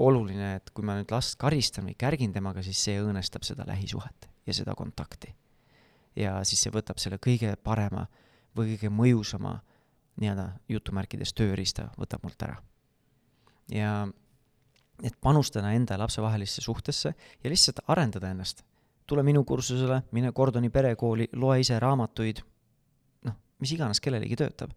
oluline, 0.00 0.56
et 0.58 0.72
kui 0.74 0.84
ma 0.86 0.96
nüüd 0.98 1.12
last 1.12 1.36
karistan 1.40 1.88
või 1.88 1.96
kärgin 1.98 2.32
temaga, 2.32 2.64
siis 2.64 2.80
see 2.80 3.00
õõnestab 3.02 3.44
seda 3.46 3.66
lähisuhet 3.68 4.28
ja 4.46 4.56
seda 4.56 4.74
kontakti. 4.78 5.34
ja 6.16 6.40
siis 6.44 6.60
see 6.62 6.72
võtab 6.72 6.98
selle 7.00 7.18
kõige 7.18 7.54
parema 7.56 8.06
või 8.56 8.74
kõige 8.74 8.90
mõjusama 8.92 9.58
nii-öelda 10.20 10.48
jutumärkides 10.68 11.32
tööriista, 11.32 11.88
võtab 11.98 12.24
mult 12.24 12.42
ära. 12.42 12.56
ja 13.68 14.08
et 15.02 15.16
panustada 15.20 15.72
enda 15.74 15.96
ja 15.96 16.02
lapse 16.02 16.22
vahelisse 16.22 16.62
suhtesse 16.62 17.14
ja 17.44 17.50
lihtsalt 17.50 17.82
arendada 17.88 18.30
ennast. 18.30 18.62
tule 19.06 19.22
minu 19.22 19.44
kursusele, 19.44 20.02
mine 20.12 20.30
Gordoni 20.32 20.70
perekooli, 20.70 21.28
loe 21.32 21.60
ise 21.60 21.78
raamatuid, 21.80 22.38
noh, 23.26 23.34
mis 23.60 23.72
iganes 23.74 24.00
kellelegi 24.00 24.36
töötab 24.36 24.70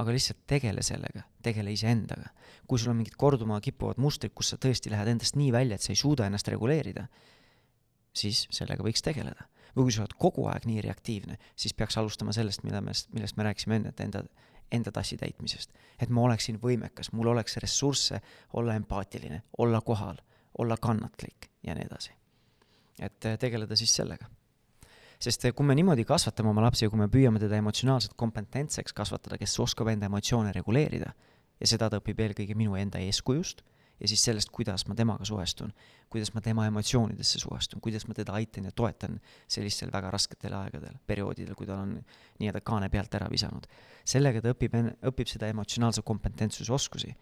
aga 0.00 0.14
lihtsalt 0.14 0.42
tegele 0.50 0.82
sellega, 0.82 1.22
tegele 1.42 1.72
iseendaga. 1.74 2.30
kui 2.66 2.78
sul 2.78 2.90
on 2.94 2.96
mingid 2.96 3.16
korduma 3.20 3.60
kippuvad 3.60 3.98
mustrid, 4.00 4.32
kus 4.34 4.54
sa 4.54 4.56
tõesti 4.56 4.90
lähed 4.90 5.10
endast 5.12 5.36
nii 5.36 5.50
välja, 5.52 5.76
et 5.76 5.84
sa 5.84 5.92
ei 5.92 6.00
suuda 6.00 6.26
ennast 6.26 6.48
reguleerida, 6.48 7.04
siis 8.16 8.46
sellega 8.50 8.82
võiks 8.82 9.04
tegeleda. 9.04 9.50
või 9.74 9.88
kui 9.88 9.92
sa 9.92 10.04
oled 10.04 10.14
kogu 10.18 10.44
aeg 10.46 10.68
nii 10.70 10.80
reaktiivne, 10.84 11.36
siis 11.58 11.74
peaks 11.74 11.96
alustama 11.98 12.32
sellest, 12.32 12.62
mida 12.62 12.80
me, 12.80 12.92
millest 13.10 13.36
me 13.36 13.42
rääkisime 13.42 13.76
enne, 13.80 13.90
et 13.90 14.00
enda, 14.00 14.22
enda 14.72 14.92
tassi 14.92 15.16
täitmisest. 15.16 15.72
et 16.00 16.10
ma 16.10 16.20
oleksin 16.20 16.60
võimekas, 16.62 17.12
mul 17.12 17.26
oleks 17.26 17.56
ressursse 17.56 18.20
olla 18.52 18.74
empaatiline, 18.74 19.42
olla 19.58 19.80
kohal, 19.80 20.16
olla 20.58 20.76
kannatlik 20.76 21.50
ja 21.62 21.74
nii 21.74 21.86
edasi. 21.86 22.12
et 22.98 23.20
tegeleda 23.40 23.76
siis 23.76 23.94
sellega 23.94 24.26
sest 25.18 25.46
kui 25.56 25.66
me 25.66 25.74
niimoodi 25.74 26.04
kasvatame 26.04 26.50
oma 26.50 26.62
lapsi 26.62 26.84
ja 26.84 26.90
kui 26.90 26.98
me 26.98 27.08
püüame 27.08 27.40
teda 27.40 27.56
emotsionaalselt 27.56 28.14
kompetentseks 28.16 28.92
kasvatada, 28.92 29.38
kes 29.38 29.58
oskab 29.60 29.88
enda 29.88 30.06
emotsioone 30.06 30.52
reguleerida, 30.52 31.14
ja 31.60 31.66
seda 31.70 31.88
ta 31.90 32.00
õpib 32.02 32.20
eelkõige 32.20 32.56
minu 32.58 32.76
enda 32.76 33.00
eeskujust 33.00 33.62
ja 34.00 34.08
siis 34.08 34.24
sellest, 34.24 34.50
kuidas 34.50 34.86
ma 34.88 34.94
temaga 34.94 35.24
suhestun, 35.24 35.72
kuidas 36.10 36.32
ma 36.34 36.40
tema 36.40 36.66
emotsioonidesse 36.66 37.38
suhestun, 37.38 37.80
kuidas 37.80 38.06
ma 38.08 38.14
teda 38.14 38.32
aitan 38.32 38.64
ja 38.64 38.72
toetan 38.72 39.20
sellistel 39.48 39.92
väga 39.92 40.10
rasketel 40.10 40.54
aegadel, 40.58 40.98
perioodidel, 41.06 41.54
kui 41.54 41.66
tal 41.66 41.82
on 41.84 41.96
nii-öelda 42.40 42.60
kaane 42.64 42.88
pealt 42.90 43.14
ära 43.14 43.30
visanud. 43.30 43.66
sellega 44.04 44.42
ta 44.42 44.52
õpib, 44.52 44.76
õpib 45.10 45.30
seda 45.30 45.48
emotsionaalse 45.48 46.02
kompetentsuse 46.02 46.72
oskusi. 46.72 47.14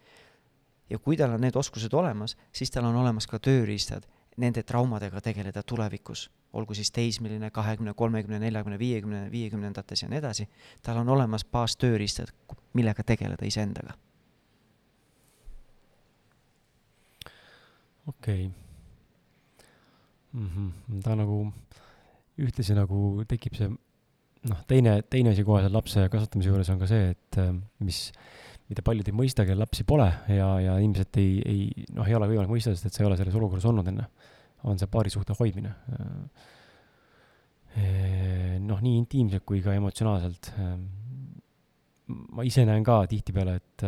ja 0.89 0.99
kui 0.99 1.17
tal 1.17 1.33
on 1.33 1.41
need 1.41 1.55
oskused 1.55 1.93
olemas, 1.93 2.37
siis 2.51 2.71
tal 2.71 2.85
on 2.85 2.95
olemas 2.95 3.27
ka 3.27 3.39
tööriistad 3.39 4.07
nende 4.37 4.63
traumadega 4.63 5.21
tegeleda 5.21 5.63
tulevikus, 5.63 6.29
olgu 6.53 6.73
siis 6.73 6.91
teismeline, 6.91 7.51
kahekümne, 7.51 7.93
kolmekümne, 7.93 8.39
neljakümne, 8.39 8.79
viiekümne, 8.79 9.31
viiekümnendates 9.31 10.01
ja 10.03 10.09
nii 10.09 10.17
edasi, 10.17 10.47
tal 10.81 10.97
on 10.97 11.09
olemas 11.09 11.45
baastööriistad, 11.45 12.33
millega 12.73 13.03
tegeleda 13.03 13.45
iseendaga 13.45 13.93
okei 18.07 18.51
mm. 20.33 20.47
-hmm. 20.47 21.01
ta 21.03 21.15
nagu, 21.15 21.39
ühtlasi 22.37 22.75
nagu 22.77 23.23
tekib 23.29 23.55
see, 23.57 23.69
noh, 24.49 24.63
teine, 24.67 25.01
teine 25.09 25.33
asi 25.33 25.45
kohe 25.47 25.61
seal 25.63 25.75
lapse 25.75 26.07
kasvatamise 26.11 26.51
juures 26.51 26.71
on 26.73 26.79
ka 26.81 26.89
see, 26.89 27.13
et 27.13 27.39
äh, 27.41 27.53
mis, 27.79 27.99
mida 28.69 28.81
paljud 28.85 29.07
ei 29.07 29.15
mõista, 29.15 29.45
kellel 29.47 29.63
lapsi 29.63 29.85
pole 29.87 30.09
ja, 30.27 30.49
ja 30.63 30.79
ilmselt 30.83 31.21
ei, 31.21 31.37
ei, 31.45 31.85
noh, 31.93 32.07
ei 32.07 32.17
ole 32.17 32.31
võimalik 32.31 32.51
mõista, 32.51 32.73
sest 32.73 32.89
et 32.89 32.95
sa 32.95 33.03
ei 33.03 33.09
ole 33.11 33.19
selles 33.19 33.37
olukorras 33.39 33.69
olnud 33.69 33.87
enne, 33.93 34.09
on 34.63 34.79
see 34.79 34.87
paarisuhte 34.91 35.37
hoidmine. 35.39 35.75
Äh, 37.73 38.57
noh, 38.63 38.79
nii 38.79 38.99
intiimselt 38.99 39.43
kui 39.49 39.63
ka 39.65 39.73
emotsionaalselt. 39.73 40.51
Äh, 40.61 40.75
ma 42.37 42.43
ise 42.45 42.65
näen 42.67 42.83
ka 42.85 42.99
tihtipeale, 43.09 43.55
et 43.57 43.85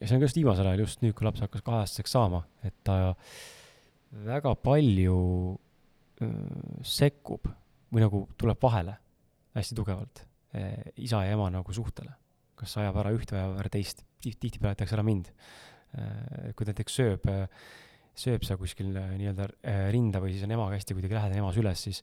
ja 0.00 0.08
see 0.08 0.16
on 0.18 0.24
just 0.24 0.36
viimasel 0.36 0.68
ajal, 0.68 0.84
just 0.84 1.02
nüüd, 1.04 1.14
kui 1.16 1.26
laps 1.26 1.42
hakkas 1.44 1.64
kaheaastaseks 1.66 2.16
saama, 2.16 2.42
et 2.66 2.74
ta 2.84 3.14
väga 4.26 4.54
palju 4.60 5.16
sekkub 6.86 7.48
või 7.92 8.04
nagu 8.04 8.22
tuleb 8.40 8.60
vahele 8.62 8.96
hästi 9.56 9.76
tugevalt 9.76 10.22
e, 10.56 10.92
isa 11.04 11.22
ja 11.24 11.34
ema 11.36 11.48
nagu 11.52 11.74
suhtele. 11.74 12.14
kas 12.56 12.72
ajab 12.80 12.96
ära 13.02 13.12
üht 13.12 13.32
või 13.32 13.40
ajab 13.42 13.58
ära 13.60 13.72
teist, 13.72 14.00
tihtipeale 14.24 14.72
jätakse 14.72 14.96
ära 14.96 15.04
mind 15.04 15.28
e,. 15.28 16.52
kui 16.56 16.64
ta 16.64 16.72
näiteks 16.72 16.96
sööb, 17.00 17.28
sööb 18.16 18.46
sa 18.48 18.56
kuskil 18.56 18.94
nii-öelda 18.96 19.50
rinda 19.92 20.22
või 20.24 20.32
siis 20.32 20.46
on 20.46 20.56
emaga 20.56 20.78
hästi 20.78 20.96
kuidagi 20.96 21.18
lähedane 21.18 21.42
ema 21.42 21.52
süles, 21.56 21.84
siis 21.88 22.02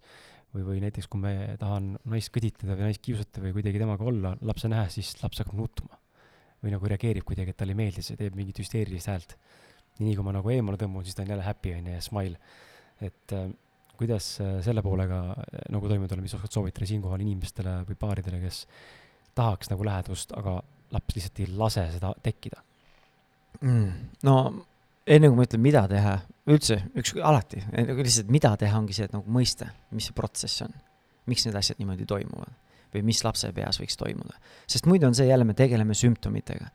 või, 0.54 0.66
või 0.70 0.84
näiteks 0.86 1.10
kui 1.10 1.22
me 1.22 1.34
tahan 1.62 1.96
naist 2.06 2.34
kõditada 2.34 2.78
või 2.78 2.92
naist 2.92 3.02
kiusata 3.06 3.42
või 3.42 3.56
kuidagi 3.58 3.82
temaga 3.82 4.06
olla 4.06 4.38
lapse 4.46 4.70
nähes, 4.70 5.00
siis 5.00 5.16
laps 5.24 5.42
hakkab 5.42 5.58
nutma 5.58 6.03
või 6.64 6.74
nagu 6.74 6.90
reageerib 6.90 7.26
kuidagi, 7.28 7.54
et 7.54 7.60
talle 7.60 7.76
ei 7.76 7.80
meeldi 7.80 8.04
see, 8.06 8.18
teeb 8.20 8.38
mingit 8.40 8.60
hüsteerilist 8.62 9.12
häält. 9.12 9.36
ja 10.00 10.06
nii 10.06 10.16
kui 10.18 10.26
ma 10.26 10.34
nagu 10.36 10.50
eemale 10.50 10.80
tõmbun, 10.80 11.06
siis 11.06 11.18
ta 11.18 11.26
on 11.26 11.34
jälle 11.34 11.46
happy 11.46 11.76
on 11.78 11.88
ju 11.88 11.94
ja 11.94 12.02
smile. 12.02 12.40
et 13.02 13.34
äh, 13.36 13.50
kuidas 13.98 14.40
äh, 14.42 14.60
selle 14.64 14.82
poolega 14.82 15.22
äh, 15.32 15.66
nagu 15.76 15.90
toime 15.92 16.08
tulla, 16.08 16.22
mis 16.22 16.34
oskad 16.34 16.52
soovitada 16.52 16.88
siinkohal 16.88 17.22
inimestele 17.22 17.82
või 17.90 18.00
paaridele, 18.00 18.40
kes 18.44 18.66
tahaks 19.36 19.70
nagu 19.74 19.86
lähedust, 19.86 20.32
aga 20.38 20.62
laps 20.94 21.18
lihtsalt 21.18 21.42
ei 21.44 21.50
lase 21.58 21.88
seda 21.96 22.14
tekkida 22.24 22.62
mm,? 23.62 24.10
no 24.24 24.38
enne 25.04 25.28
kui 25.28 25.36
ma 25.36 25.44
ütlen, 25.44 25.60
mida 25.60 25.84
teha, 25.92 26.18
üldse, 26.48 26.78
üks, 26.96 27.12
alati, 27.20 27.60
lihtsalt 27.76 28.30
mida 28.32 28.54
teha, 28.60 28.78
ongi 28.80 28.96
see, 28.96 29.10
et 29.10 29.16
nagu 29.16 29.28
mõista, 29.36 29.68
mis 29.92 30.08
see 30.08 30.16
protsess 30.16 30.64
on. 30.64 30.72
miks 31.28 31.44
need 31.46 31.58
asjad 31.60 31.82
niimoodi 31.82 32.08
toimuvad 32.08 32.56
või 32.94 33.04
mis 33.08 33.24
lapse 33.26 33.52
peas 33.54 33.80
võiks 33.82 33.98
toimuda. 34.00 34.38
sest 34.68 34.88
muidu 34.90 35.08
on 35.08 35.16
see 35.16 35.28
jälle, 35.28 35.46
me 35.46 35.54
tegeleme 35.54 35.94
sümptomitega. 35.94 36.70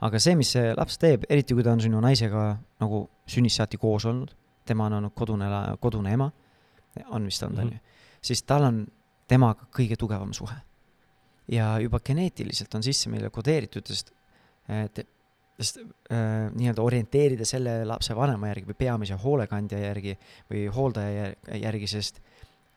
aga 0.00 0.18
see, 0.18 0.36
mis 0.36 0.52
see 0.56 0.74
laps 0.74 0.98
teeb, 0.98 1.24
eriti 1.28 1.54
kui 1.54 1.64
ta 1.64 1.72
on 1.72 1.80
sinu 1.80 2.00
naisega 2.00 2.44
nagu 2.80 3.08
sünnist 3.26 3.60
saati 3.60 3.80
koos 3.80 4.04
olnud, 4.04 4.34
tema 4.66 4.86
on 4.86 4.98
olnud 5.00 5.14
kodune, 5.14 5.48
kodune 5.80 6.12
ema, 6.12 6.30
on 7.10 7.24
vist 7.24 7.42
olnud, 7.42 7.64
on 7.64 7.72
ju, 7.72 7.80
siis 8.22 8.42
tal 8.42 8.68
on 8.68 8.84
temaga 9.28 9.68
kõige 9.74 9.96
tugevam 9.96 10.32
suhe. 10.32 10.56
ja 11.48 11.78
juba 11.78 12.00
geneetiliselt 12.00 12.74
on 12.74 12.82
sisse 12.82 13.10
meile 13.10 13.30
kodeeritud, 13.30 13.86
sest 13.86 14.14
et 14.68 15.04
sest 15.60 15.78
äh, 15.78 16.50
nii-öelda 16.54 16.82
orienteerida 16.82 17.46
selle 17.46 17.82
lapse 17.86 18.14
vanema 18.16 18.50
järgi 18.50 18.70
või 18.72 18.78
peamise 18.78 19.18
hoolekandja 19.22 19.78
järgi 19.78 20.16
või 20.50 20.64
hooldaja 20.74 21.28
järgi, 21.60 21.90
sest 21.90 22.18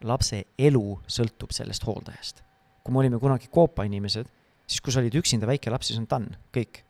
lapse 0.06 0.44
elu 0.58 0.84
sõltub 1.10 1.56
sellest 1.56 1.88
hooldajast 1.88 2.44
kui 2.88 2.96
me 2.96 3.02
olime 3.04 3.20
kunagi 3.20 3.50
Koopa 3.52 3.84
inimesed, 3.84 4.30
siis 4.64 4.80
kui 4.84 4.94
sa 4.96 5.02
olid 5.02 5.16
üksinda 5.20 5.48
väike 5.50 5.72
laps, 5.74 5.90
siis 5.92 6.00
on 6.00 6.08
done, 6.08 6.38
kõik. 6.56 6.86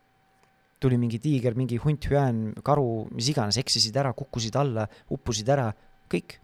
tuli 0.77 0.93
mingi 1.01 1.17
tiiger, 1.17 1.55
mingi 1.57 1.79
hunt, 1.81 2.05
hüään, 2.05 2.51
karu, 2.61 3.07
mis 3.17 3.31
iganes, 3.31 3.57
eksisid 3.57 3.95
ära, 3.97 4.11
kukkusid 4.13 4.53
alla, 4.61 4.83
uppusid 5.09 5.49
ära, 5.49 5.71
kõik. 6.13 6.37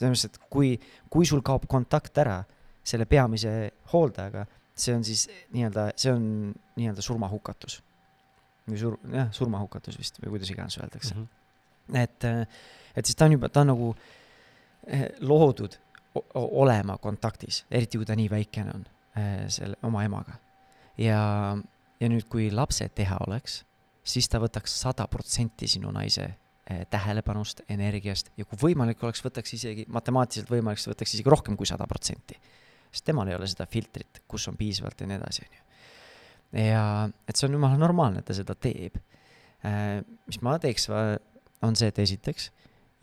et 0.00 0.38
kui, 0.48 0.78
kui 1.12 1.28
sul 1.28 1.42
kaob 1.44 1.68
kontakt 1.68 2.16
ära 2.18 2.38
selle 2.82 3.04
peamise 3.04 3.52
hooldajaga, 3.92 4.46
see 4.74 4.96
on 4.96 5.04
siis 5.04 5.28
nii-öelda, 5.52 5.90
see 6.00 6.12
on 6.12 6.24
nii-öelda 6.80 7.04
surmahukatus. 7.04 7.82
või 8.64 8.80
sur-, 8.80 8.98
jah, 9.12 9.28
surmahukatus 9.32 9.98
vist 10.00 10.16
või 10.24 10.38
kuidas 10.38 10.50
iganes 10.50 10.78
öeldakse 10.80 11.14
mm. 11.14 11.26
-hmm. 11.88 11.96
et, 12.00 12.24
et 12.96 13.04
siis 13.04 13.16
ta 13.16 13.26
on 13.28 13.36
juba, 13.36 13.48
ta 13.52 13.60
on 13.60 13.74
nagu 13.74 13.94
eh, 14.88 15.10
loodud 15.20 15.76
olema 16.34 16.98
kontaktis, 17.02 17.64
eriti 17.70 17.98
kui 17.98 18.06
ta 18.06 18.16
nii 18.18 18.30
väikene 18.30 18.74
on 18.74 18.84
äh, 19.18 19.44
selle 19.52 19.78
oma 19.82 20.04
emaga. 20.06 20.38
ja, 20.98 21.56
ja 22.00 22.10
nüüd, 22.10 22.28
kui 22.30 22.50
lapse 22.54 22.88
teha 22.94 23.18
oleks, 23.26 23.62
siis 24.04 24.28
ta 24.30 24.38
võtaks 24.42 24.76
sada 24.84 25.06
protsenti 25.10 25.68
sinu 25.70 25.90
naise 25.94 26.26
äh, 26.26 26.84
tähelepanust, 26.90 27.64
energiast 27.68 28.30
ja 28.38 28.46
kui 28.46 28.60
võimalik 28.62 29.02
oleks, 29.02 29.24
võtaks 29.24 29.56
isegi, 29.58 29.86
matemaatiliselt 29.88 30.50
võimalik, 30.50 30.82
siis 30.82 30.92
võtaks 30.94 31.16
isegi 31.16 31.34
rohkem 31.34 31.58
kui 31.58 31.66
sada 31.66 31.86
protsenti. 31.90 32.38
sest 32.92 33.04
temal 33.04 33.28
ei 33.28 33.34
ole 33.34 33.46
seda 33.50 33.66
filtrit, 33.66 34.22
kus 34.28 34.48
on 34.48 34.56
piisavalt 34.56 35.00
ja 35.00 35.10
nii 35.10 35.18
edasi, 35.18 35.46
on 35.48 35.58
ju. 35.58 35.62
ja 36.68 36.84
et 37.28 37.36
see 37.36 37.48
on 37.48 37.58
jumala 37.58 37.80
normaalne, 37.80 38.22
et 38.22 38.30
ta 38.30 38.36
seda 38.36 38.54
teeb. 38.54 39.00
Äh, 39.64 40.04
mis 40.28 40.42
ma 40.42 40.58
teeks, 40.62 40.90
on 41.64 41.74
see, 41.74 41.88
et 41.88 41.98
esiteks 41.98 42.52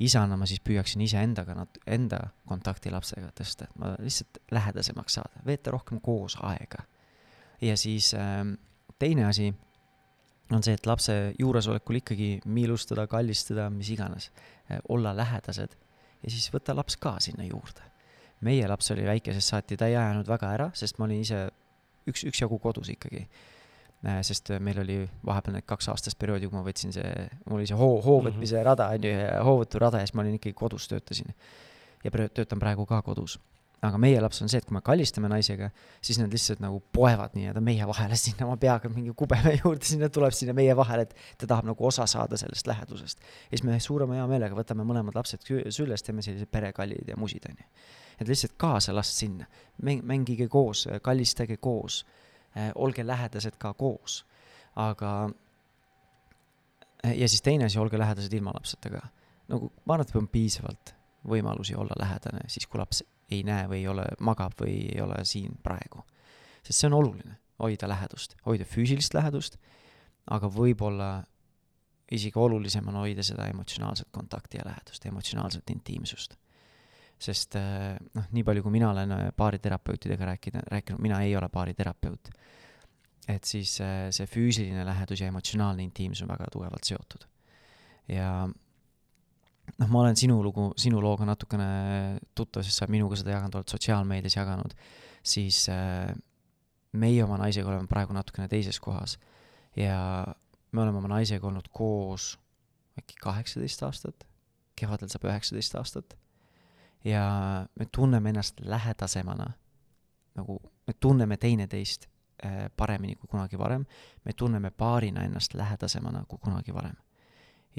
isana 0.01 0.37
ma 0.39 0.47
siis 0.49 0.61
püüaksin 0.65 1.03
iseendaga 1.05 1.55
enda 1.89 2.21
kontakti 2.49 2.91
lapsega 2.93 3.31
tõsta, 3.37 3.67
et 3.67 3.77
ma 3.81 3.93
lihtsalt 3.99 4.41
lähedasemaks 4.51 5.19
saada, 5.19 5.43
veeta 5.45 5.73
rohkem 5.75 6.01
koos 6.03 6.37
aega. 6.41 6.85
ja 7.61 7.77
siis 7.77 8.13
äh, 8.17 8.45
teine 8.99 9.25
asi 9.25 9.51
on 10.51 10.63
see, 10.63 10.75
et 10.75 10.85
lapse 10.85 11.13
juuresolekul 11.39 12.01
ikkagi 12.01 12.31
miilustada, 12.45 13.07
kallistada, 13.07 13.69
mis 13.69 13.89
iganes 13.93 14.31
äh,, 14.71 14.79
olla 14.89 15.15
lähedased 15.17 15.77
ja 16.23 16.29
siis 16.31 16.49
võtta 16.53 16.75
laps 16.75 16.97
ka 17.01 17.17
sinna 17.19 17.45
juurde. 17.47 17.87
meie 18.41 18.67
laps 18.67 18.91
oli 18.91 19.05
väikesest 19.05 19.53
saati, 19.53 19.77
ta 19.77 19.87
ei 19.87 19.95
ajanud 19.95 20.27
väga 20.27 20.53
ära, 20.57 20.69
sest 20.73 20.97
ma 20.97 21.05
olin 21.05 21.21
ise 21.21 21.43
üks, 22.09 22.25
üksjagu 22.25 22.57
kodus 22.59 22.89
ikkagi 22.89 23.27
sest 24.01 24.49
äh, 24.51 24.59
meil 24.59 24.79
oli 24.81 24.97
vahepeal 25.25 25.57
need 25.57 25.67
kaks 25.69 25.91
aastast 25.93 26.17
perioodi, 26.19 26.49
kui 26.49 26.57
ma 26.57 26.65
võtsin 26.65 26.93
see, 26.95 27.27
mul 27.45 27.59
oli 27.59 27.69
see 27.69 27.77
hoo, 27.77 27.99
hoovõtmise 28.01 28.55
mm 28.55 28.59
-hmm. 28.59 28.65
rada, 28.65 28.89
on 28.89 29.05
ju, 29.05 29.13
ja 29.13 29.43
hoovõturada 29.45 30.01
ja 30.01 30.07
siis 30.07 30.15
ma 30.17 30.25
olin 30.25 30.39
ikkagi 30.39 30.53
kodus, 30.57 30.87
töötasin. 30.87 31.33
ja 32.03 32.11
töötan 32.11 32.59
praegu 32.59 32.85
ka 32.85 33.01
kodus. 33.01 33.39
aga 33.81 33.97
meie 33.97 34.21
laps 34.21 34.41
on 34.41 34.49
see, 34.49 34.57
et 34.57 34.65
kui 34.65 34.73
me 34.73 34.81
kallistame 34.81 35.29
naisega, 35.29 35.69
siis 36.01 36.19
nad 36.19 36.29
lihtsalt 36.31 36.59
nagu 36.59 36.83
poevad 36.93 37.33
nii-öelda 37.33 37.61
meie 37.61 37.87
vahele 37.87 38.15
sinna 38.25 38.45
oma 38.45 38.57
peaga 38.57 38.89
mingi 38.89 39.13
kubeme 39.17 39.59
juurde, 39.63 39.85
sinna 39.85 40.09
tuleb 40.09 40.33
sinna 40.33 40.53
meie 40.53 40.75
vahele, 40.75 41.01
et 41.01 41.15
ta 41.37 41.47
tahab 41.47 41.65
nagu 41.65 41.85
osa 41.85 42.05
saada 42.05 42.37
sellest 42.37 42.67
lähedusest. 42.67 43.19
ja 43.19 43.57
siis 43.57 43.63
me 43.63 43.79
suurema 43.79 44.15
hea 44.15 44.27
meelega 44.27 44.55
võtame 44.55 44.83
mõlemad 44.85 45.15
lapsed 45.15 45.45
süles, 45.69 46.03
teeme 46.03 46.21
sellised 46.21 46.49
perekallid 46.49 47.07
ja 47.07 47.17
musid, 47.17 47.45
on 47.49 47.55
ju. 47.57 47.65
et 48.19 48.27
lihtsalt 48.27 48.53
kaasa 48.57 48.95
last 48.95 49.13
sinna, 49.13 49.45
mängige 49.81 50.47
koos, 50.47 50.87
kallistage 51.01 51.57
koos 51.57 52.05
Äh, 52.05 52.20
olge 52.75 53.07
lähedased 53.07 53.57
ka 53.57 53.73
koos. 53.73 54.25
aga 54.75 55.29
äh, 57.05 57.17
ja 57.17 57.27
siis 57.27 57.41
teine 57.41 57.65
asi, 57.65 57.79
olge 57.79 57.99
lähedased 57.99 58.33
ilma 58.33 58.51
lapseta 58.55 58.89
ka. 58.89 59.07
nagu 59.47 59.71
ma 59.85 59.93
arvan, 59.93 60.07
et 60.07 60.15
on 60.15 60.27
piisavalt 60.27 60.95
võimalusi 61.27 61.75
olla 61.75 61.95
lähedane 61.99 62.47
siis, 62.47 62.67
kui 62.67 62.79
laps 62.79 63.03
ei 63.31 63.43
näe 63.43 63.67
või 63.69 63.83
ei 63.83 63.87
ole, 63.87 64.05
magab 64.19 64.55
või 64.61 64.75
ei 64.93 65.01
ole 65.01 65.25
siin 65.25 65.57
praegu. 65.63 66.03
sest 66.63 66.79
see 66.79 66.87
on 66.87 66.99
oluline, 66.99 67.37
hoida 67.59 67.87
lähedust, 67.87 68.35
hoida 68.45 68.65
füüsilist 68.65 69.13
lähedust, 69.13 69.57
aga 70.27 70.47
võib-olla 70.47 71.23
isegi 72.11 72.39
olulisem 72.39 72.87
on 72.87 72.95
hoida 73.05 73.23
seda 73.23 73.47
emotsionaalset 73.47 74.07
kontakti 74.11 74.57
ja 74.57 74.65
lähedust, 74.65 75.05
emotsionaalset 75.05 75.69
intiimsust 75.69 76.35
sest 77.21 77.57
äh, 77.59 77.95
noh, 78.17 78.29
nii 78.33 78.45
palju, 78.47 78.63
kui 78.65 78.73
mina 78.73 78.91
olen 78.91 79.13
äh, 79.15 79.27
baariterapeutidega 79.37 80.31
rääkida, 80.31 80.63
rääkinud, 80.71 81.01
mina 81.03 81.21
ei 81.25 81.35
ole 81.37 81.49
baariterapeut, 81.53 82.31
et 83.29 83.47
siis 83.47 83.75
äh, 83.83 84.07
see 84.15 84.27
füüsiline 84.29 84.85
lähedus 84.87 85.21
ja 85.21 85.29
emotsionaalne 85.31 85.85
intiimsus 85.85 86.25
on 86.25 86.33
väga 86.33 86.49
tugevalt 86.53 86.87
seotud. 86.87 87.27
ja 88.09 88.31
noh, 88.47 89.87
ma 89.87 90.01
olen 90.01 90.17
sinu 90.17 90.41
lugu, 90.43 90.71
sinu 90.81 91.01
looga 91.03 91.27
natukene 91.29 92.19
tuttav, 92.35 92.65
sest 92.65 92.81
sa 92.81 92.89
minuga 92.91 93.19
seda 93.19 93.37
jaganud 93.37 93.61
oled, 93.61 93.71
sotsiaalmeedias 93.71 94.35
jaganud, 94.39 94.73
siis 95.21 95.67
meie 96.91 97.23
oma 97.23 97.37
naisega 97.39 97.69
oleme 97.69 97.87
praegu 97.87 98.15
natukene 98.17 98.49
teises 98.51 98.81
kohas 98.83 99.15
ja 99.77 100.25
me 100.71 100.81
oleme 100.81 100.99
oma 100.99 101.11
naisega 101.13 101.47
olnud 101.47 101.69
koos 101.71 102.33
äkki 102.99 103.15
kaheksateist 103.21 103.83
aastat, 103.87 104.25
kevadel 104.75 105.11
saab 105.11 105.29
üheksateist 105.29 105.77
aastat. 105.79 106.17
Ja 107.05 107.65
me 107.79 107.85
tunneme 107.91 108.29
ennast 108.29 108.59
lähedasemana, 108.59 109.51
nagu 110.35 110.59
me 110.87 110.93
tunneme 110.99 111.37
teineteist 111.37 112.05
äh, 112.45 112.69
paremini 112.77 113.15
kui 113.15 113.27
kunagi 113.27 113.57
varem, 113.59 113.85
me 114.25 114.33
tunneme 114.33 114.71
paarina 114.71 115.23
ennast 115.23 115.53
lähedasemana 115.53 116.25
kui 116.27 116.39
kunagi 116.41 116.73
varem. 116.73 116.95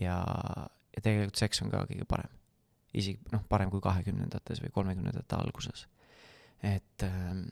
ja, 0.00 0.24
ja 0.96 1.02
tegelikult 1.02 1.36
seks 1.36 1.62
on 1.62 1.70
ka 1.70 1.84
kõige 1.90 2.06
parem. 2.08 2.30
isegi 2.94 3.20
noh, 3.32 3.44
parem 3.48 3.70
kui 3.70 3.80
kahekümnendates 3.80 4.62
või 4.62 4.70
kolmekümnendate 4.70 5.36
alguses. 5.36 5.86
et 6.62 7.02
ähm, 7.02 7.48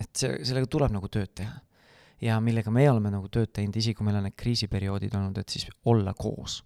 et 0.00 0.10
see, 0.16 0.38
sellega 0.44 0.66
tuleb 0.66 0.92
nagu 0.94 1.08
tööd 1.08 1.34
teha. 1.34 1.60
ja 2.20 2.40
millega 2.40 2.70
me 2.70 2.90
oleme 2.90 3.10
nagu 3.10 3.28
tööd 3.28 3.52
teinud, 3.52 3.76
isegi 3.76 3.94
kui 3.94 4.06
meil 4.06 4.16
on 4.16 4.30
need 4.30 4.36
kriisiperioodid 4.36 5.14
olnud, 5.14 5.38
et 5.38 5.48
siis 5.48 5.68
olla 5.84 6.14
koos 6.14 6.62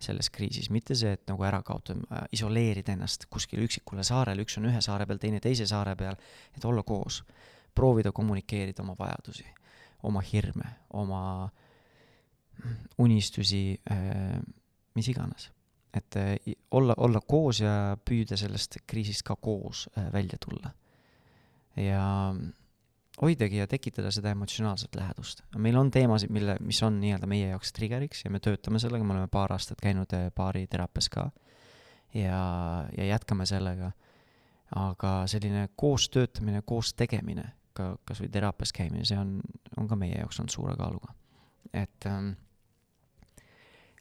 selles 0.00 0.30
kriisis, 0.32 0.70
mitte 0.72 0.96
see, 0.96 1.12
et 1.16 1.26
nagu 1.28 1.44
ära 1.44 1.60
kaotada, 1.66 2.24
isoleerida 2.32 2.94
ennast 2.96 3.26
kuskile 3.30 3.64
üksikule 3.66 4.04
saarele, 4.06 4.44
üks 4.46 4.56
on 4.60 4.68
ühe 4.70 4.80
saare 4.84 5.06
peal, 5.06 5.20
teine 5.20 5.40
teise 5.44 5.66
saare 5.68 5.96
peal, 5.96 6.18
et 6.56 6.64
olla 6.64 6.82
koos. 6.82 7.22
proovida 7.74 8.10
kommunikeerida 8.12 8.82
oma 8.82 8.96
vajadusi, 8.98 9.44
oma 10.02 10.20
hirme, 10.20 10.66
oma 10.90 11.50
unistusi, 12.98 13.80
äh, 13.90 14.40
mis 14.94 15.08
iganes. 15.08 15.50
et 15.94 16.16
äh, 16.16 16.54
olla, 16.70 16.94
olla 16.96 17.20
koos 17.20 17.60
ja 17.60 17.96
püüda 18.04 18.36
sellest 18.36 18.76
kriisist 18.86 19.22
ka 19.22 19.36
koos 19.36 19.88
äh, 19.98 20.12
välja 20.12 20.38
tulla 20.38 20.70
ja 21.76 22.34
hoidagi 23.22 23.56
ja 23.56 23.66
tekitada 23.66 24.10
seda 24.10 24.30
emotsionaalset 24.30 24.94
lähedust. 24.94 25.42
meil 25.56 25.76
on 25.76 25.90
teemasid, 25.90 26.30
mille, 26.30 26.56
mis 26.60 26.82
on 26.82 27.00
nii-öelda 27.00 27.26
meie 27.26 27.48
jaoks 27.48 27.72
trigger'iks 27.72 28.24
ja 28.24 28.30
me 28.30 28.40
töötame 28.40 28.78
sellega, 28.78 29.04
me 29.04 29.12
oleme 29.12 29.28
paar 29.28 29.52
aastat 29.52 29.80
käinud 29.82 30.12
baariteraapias 30.36 31.06
eh, 31.06 31.14
ka 31.14 31.30
ja, 32.14 32.42
ja 32.96 33.04
jätkame 33.04 33.46
sellega. 33.46 33.92
aga 34.76 35.26
selline 35.26 35.68
koos 35.76 36.08
töötamine, 36.14 36.62
koos 36.62 36.94
tegemine, 36.94 37.44
ka 37.74 37.96
kas 38.04 38.20
või 38.22 38.28
teraapias 38.30 38.72
käimine, 38.72 39.04
see 39.04 39.18
on, 39.18 39.40
on 39.76 39.88
ka 39.90 39.96
meie 39.98 40.18
jaoks 40.18 40.38
olnud 40.40 40.54
suure 40.54 40.76
kaaluga. 40.78 41.14
et 41.72 42.06
ähm, 42.06 42.30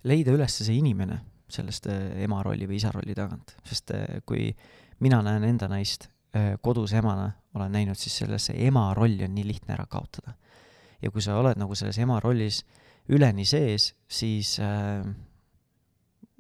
leida 0.04 0.32
üles 0.32 0.62
see 0.62 0.78
inimene 0.78 1.20
sellest 1.50 1.90
äh, 1.90 2.22
ema 2.24 2.44
rolli 2.44 2.68
või 2.70 2.78
isa 2.78 2.92
rolli 2.94 3.16
tagant, 3.18 3.56
sest 3.66 3.92
äh, 3.92 4.22
kui 4.26 4.54
mina 5.00 5.22
näen 5.26 5.44
enda 5.44 5.68
naist 5.68 6.08
Äh, 6.08 6.19
kodus 6.62 6.94
emana 6.94 7.32
olen 7.56 7.72
näinud, 7.72 7.98
siis 7.98 8.18
selles 8.22 8.50
see 8.50 8.68
ema 8.68 8.94
rolli 8.94 9.24
on 9.26 9.34
nii 9.36 9.48
lihtne 9.48 9.74
ära 9.74 9.86
kaotada. 9.90 10.34
ja 11.02 11.12
kui 11.12 11.22
sa 11.22 11.38
oled 11.40 11.58
nagu 11.58 11.76
selles 11.76 11.98
ema 11.98 12.20
rollis 12.20 12.64
üleni 13.10 13.46
sees, 13.48 13.94
siis 14.08 14.58
äh, 14.62 15.06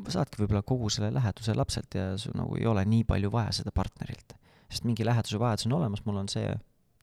saadki 0.07 0.41
võib-olla 0.41 0.61
kogu 0.67 0.89
selle 0.93 1.09
läheduse 1.15 1.55
lapselt 1.55 1.95
ja 1.95 2.11
sul 2.19 2.35
nagu 2.37 2.57
ei 2.59 2.67
ole 2.67 2.83
nii 2.85 3.05
palju 3.07 3.31
vaja 3.31 3.53
seda 3.61 3.71
partnerilt. 3.75 4.35
sest 4.69 4.85
mingi 4.85 5.05
läheduse 5.05 5.39
vajadus 5.39 5.65
on 5.65 5.77
olemas, 5.79 6.03
mul 6.05 6.19
on 6.21 6.29
see 6.29 6.53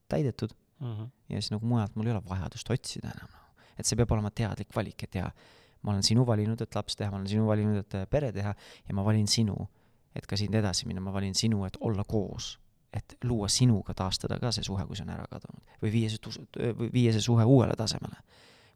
täidetud 0.09 0.55
mm 0.81 0.93
-hmm. 0.93 1.09
ja 1.29 1.41
siis 1.41 1.51
nagu 1.51 1.67
mujalt 1.67 1.97
mul 1.97 2.07
ei 2.07 2.13
ole 2.13 2.23
vajadust 2.29 2.71
otsida 2.71 3.11
enam. 3.17 3.29
et 3.79 3.87
see 3.87 3.97
peab 3.97 4.11
olema 4.11 4.31
teadlik 4.31 4.77
valik, 4.77 5.03
et 5.03 5.15
jaa, 5.15 5.31
ma 5.83 5.93
olen 5.93 6.03
sinu 6.03 6.27
valinud, 6.27 6.61
et 6.61 6.75
laps 6.75 6.97
teha, 6.97 7.11
ma 7.11 7.17
olen 7.17 7.29
sinu 7.29 7.47
valinud, 7.47 7.77
et 7.77 8.11
pere 8.11 8.33
teha 8.33 8.55
ja 8.89 8.95
ma 8.95 9.05
valin 9.05 9.27
sinu, 9.27 9.69
et 10.15 10.27
ka 10.27 10.37
siit 10.37 10.55
edasi 10.55 10.87
minna, 10.87 11.01
ma 11.01 11.13
valin 11.13 11.35
sinu, 11.35 11.65
et 11.65 11.77
olla 11.81 12.05
koos 12.05 12.59
et 12.97 13.17
luua 13.25 13.49
sinuga, 13.53 13.95
taastada 13.95 14.39
ka 14.43 14.53
see 14.55 14.67
suhe, 14.67 14.85
kui 14.87 14.99
see 14.99 15.07
on 15.07 15.15
ära 15.15 15.27
kadunud. 15.31 15.63
või 15.83 15.93
viia 15.93 16.11
see, 16.13 16.45
viia 16.93 17.15
see 17.15 17.25
suhe 17.25 17.45
uuele 17.45 17.77
tasemele, 17.79 18.21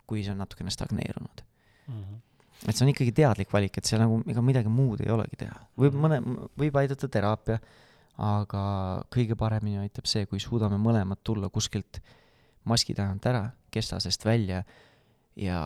kui 0.06 0.24
see 0.24 0.34
on 0.34 0.42
natukene 0.44 0.70
stagneerunud 0.70 1.44
mm. 1.86 2.02
-hmm. 2.02 2.20
et 2.68 2.76
see 2.76 2.86
on 2.86 2.94
ikkagi 2.94 3.12
teadlik 3.12 3.52
valik, 3.52 3.78
et 3.78 3.84
seal 3.84 4.02
nagu 4.02 4.22
ega 4.26 4.42
midagi 4.42 4.68
muud 4.68 5.04
ei 5.04 5.10
olegi 5.10 5.44
teha. 5.44 5.60
võib 5.78 5.94
Mhm. 5.94 6.06
mõne, 6.06 6.48
võib 6.58 6.76
aidata 6.82 7.08
teraapia, 7.08 7.60
aga 8.18 8.62
kõige 9.10 9.36
paremini 9.36 9.78
aitab 9.78 10.06
see, 10.06 10.26
kui 10.26 10.40
suudame 10.40 10.76
mõlemad 10.76 11.22
tulla 11.24 11.48
kuskilt 11.48 12.00
maski 12.64 12.94
tagant 12.94 13.26
ära, 13.26 13.50
kestasest 13.70 14.24
välja 14.24 14.64
ja 15.36 15.60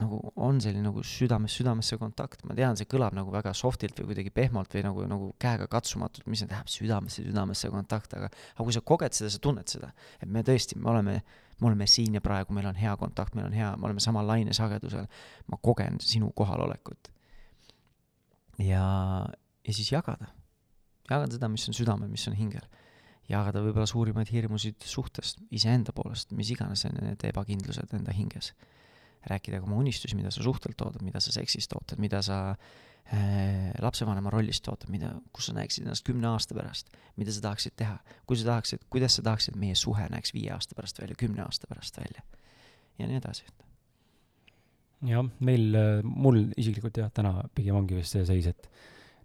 nagu 0.00 0.18
on 0.36 0.60
selline 0.62 0.84
nagu 0.86 1.02
südamest 1.06 1.58
südamesse 1.58 1.98
kontakt, 2.00 2.44
ma 2.46 2.54
tean, 2.58 2.76
see 2.78 2.88
kõlab 2.90 3.16
nagu 3.16 3.32
väga 3.34 3.52
soft'ilt 3.56 3.98
või 4.00 4.12
kuidagi 4.12 4.32
pehmolt 4.34 4.74
või 4.76 4.84
nagu, 4.86 5.04
nagu 5.10 5.28
käega 5.42 5.66
katsumatult, 5.70 6.26
mis 6.30 6.42
see 6.42 6.50
tähendab, 6.50 6.70
südamesse 6.72 7.24
südamesse 7.26 7.70
kontakt, 7.72 8.14
aga 8.18 8.30
aga 8.30 8.66
kui 8.66 8.76
sa 8.76 8.82
koged 8.92 9.18
seda, 9.18 9.30
sa 9.34 9.42
tunned 9.42 9.70
seda, 9.70 9.90
et 10.22 10.30
me 10.30 10.44
tõesti, 10.46 10.78
me 10.78 10.92
oleme, 10.92 11.18
me 11.58 11.70
oleme 11.70 11.88
siin 11.90 12.18
ja 12.18 12.22
praegu, 12.24 12.54
meil 12.56 12.70
on 12.70 12.78
hea 12.78 12.94
kontakt, 13.00 13.36
meil 13.38 13.48
on 13.50 13.58
hea, 13.58 13.74
me 13.76 13.90
oleme 13.90 14.02
samal 14.04 14.26
lainesagedusel, 14.30 15.06
ma 15.50 15.60
kogen 15.62 16.00
sinu 16.04 16.30
kohalolekut. 16.36 17.12
ja, 18.62 18.84
ja 19.66 19.76
siis 19.76 19.92
jagada, 19.92 20.32
jagada 21.10 21.38
seda, 21.38 21.50
mis 21.52 21.68
on 21.68 21.76
südamel, 21.76 22.10
mis 22.12 22.26
on 22.30 22.38
hingel. 22.38 22.66
Jagada 23.28 23.60
võib-olla 23.60 23.84
suurimaid 23.84 24.30
hirmusid 24.32 24.80
suhtest, 24.88 25.42
iseenda 25.52 25.92
poolest, 25.92 26.30
mis 26.32 26.48
iganes 26.54 26.86
need 26.88 27.24
ebakindlused 27.28 27.92
enda 27.98 28.14
hinges 28.16 28.54
rääkida 29.26 29.60
ka 29.60 29.66
oma 29.66 29.80
unistusi, 29.82 30.16
mida 30.16 30.30
sa 30.34 30.42
suhtelt 30.42 30.80
ootad, 30.80 31.02
mida 31.02 31.20
sa 31.20 31.32
seksist 31.34 31.72
ootad, 31.74 31.98
mida 31.98 32.20
sa 32.22 32.38
äh, 32.52 33.70
lapsevanema 33.82 34.30
rollist 34.30 34.68
ootad, 34.68 34.90
mida, 34.94 35.14
kus 35.32 35.50
sa 35.50 35.56
näeksid 35.58 35.86
ennast 35.86 36.06
kümne 36.06 36.30
aasta 36.30 36.56
pärast, 36.58 36.92
mida 37.16 37.34
sa 37.34 37.44
tahaksid 37.48 37.76
teha, 37.76 37.98
kui 38.26 38.38
sa 38.38 38.50
tahaksid, 38.52 38.84
kuidas 38.90 39.18
sa 39.18 39.24
tahaksid, 39.26 39.56
et 39.56 39.62
meie 39.62 39.78
suhe 39.78 40.08
näeks 40.12 40.34
viie 40.36 40.52
aasta 40.54 40.78
pärast 40.78 41.00
välja, 41.02 41.18
kümne 41.18 41.42
aasta 41.46 41.70
pärast 41.70 41.98
välja 41.98 42.24
ja 42.98 43.08
nii 43.08 43.18
edasi. 43.20 43.46
jah, 45.08 45.26
meil, 45.40 45.74
mul 46.02 46.44
isiklikult 46.58 46.98
jah, 46.98 47.10
täna 47.14 47.34
pigem 47.54 47.78
ongi 47.78 47.98
vist 47.98 48.16
see 48.16 48.24
seis, 48.26 48.48
et 48.50 48.70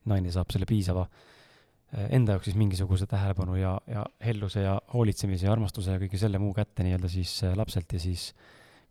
naine 0.10 0.34
saab 0.34 0.52
selle 0.54 0.68
piisava 0.70 1.06
äh, 1.08 2.10
enda 2.18 2.36
jaoks 2.36 2.50
siis 2.50 2.58
mingisuguse 2.60 3.08
tähelepanu 3.10 3.58
ja, 3.60 3.76
ja 3.90 4.06
helluse 4.24 4.66
ja 4.66 4.76
hoolitsemise 4.94 5.48
ja 5.48 5.54
armastuse 5.56 5.96
ja 5.96 6.02
kõige 6.02 6.20
selle 6.22 6.42
muu 6.42 6.54
kätte 6.58 6.86
nii-öelda 6.86 7.12
siis 7.12 7.36
äh, 7.48 7.56
lapselt 7.58 7.94
ja 7.96 8.02
siis 8.02 8.32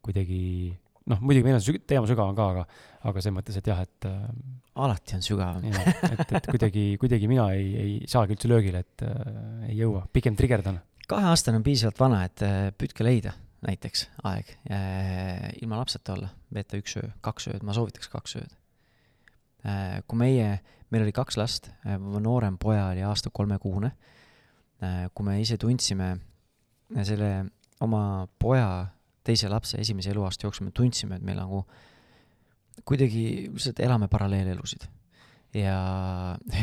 kuidagi 0.03 0.41
noh, 1.11 1.21
muidugi 1.23 1.47
meil 1.47 1.59
on 1.59 1.65
süg-, 1.65 1.83
teema 1.89 2.09
sügavam 2.11 2.37
ka, 2.39 2.49
aga, 2.55 2.65
aga 3.11 3.23
selles 3.23 3.37
mõttes, 3.39 3.59
et 3.59 3.71
jah, 3.71 3.83
et 3.83 4.09
äh, 4.09 4.27
alati 4.85 5.17
on 5.19 5.25
sügavam. 5.27 5.67
et, 5.67 6.35
et 6.39 6.51
kuidagi, 6.51 6.87
kuidagi 7.01 7.31
mina 7.31 7.49
ei, 7.57 7.71
ei 7.83 7.95
saagi 8.11 8.37
üldse 8.37 8.51
löögile, 8.51 8.85
et 8.85 9.07
äh, 9.07 9.71
ei 9.71 9.79
jõua, 9.81 10.05
pigem 10.13 10.39
trigerdan. 10.39 10.81
kaheaastane 11.11 11.61
on 11.61 11.67
piisavalt 11.67 12.03
vana, 12.03 12.23
et 12.29 12.45
äh, 12.47 12.69
püüdke 12.79 13.07
leida 13.07 13.35
näiteks 13.63 14.09
aeg 14.27 14.49
äh, 14.71 15.51
ilma 15.63 15.79
lapseta 15.79 16.17
olla, 16.17 16.33
veeta 16.55 16.79
üks 16.81 16.97
öö, 16.99 17.11
kaks 17.23 17.49
ööd, 17.53 17.63
ma 17.67 17.75
soovitaks 17.77 18.11
kaks 18.11 18.37
ööd 18.41 18.55
äh,. 19.67 20.01
kui 20.07 20.19
meie, 20.19 20.57
meil 20.91 21.05
oli 21.07 21.15
kaks 21.15 21.39
last 21.39 21.71
äh,, 21.87 21.99
noorem 21.99 22.59
poja 22.63 22.89
oli 22.91 23.05
aasta 23.07 23.31
kolmekuune 23.31 23.93
äh,, 24.83 25.07
kui 25.15 25.29
me 25.29 25.39
ise 25.43 25.61
tundsime 25.63 26.17
selle 27.07 27.31
oma 27.83 28.27
poja 28.43 28.67
teise 29.27 29.51
lapse 29.51 29.81
esimese 29.81 30.12
eluaasta 30.12 30.47
jooksul 30.47 30.68
me 30.68 30.75
tundsime, 30.75 31.18
et 31.18 31.27
me 31.27 31.37
nagu 31.39 31.62
kuidagi 32.89 33.49
lihtsalt 33.53 33.83
elame 33.85 34.09
paralleelelusid. 34.12 34.89
ja 35.55 35.77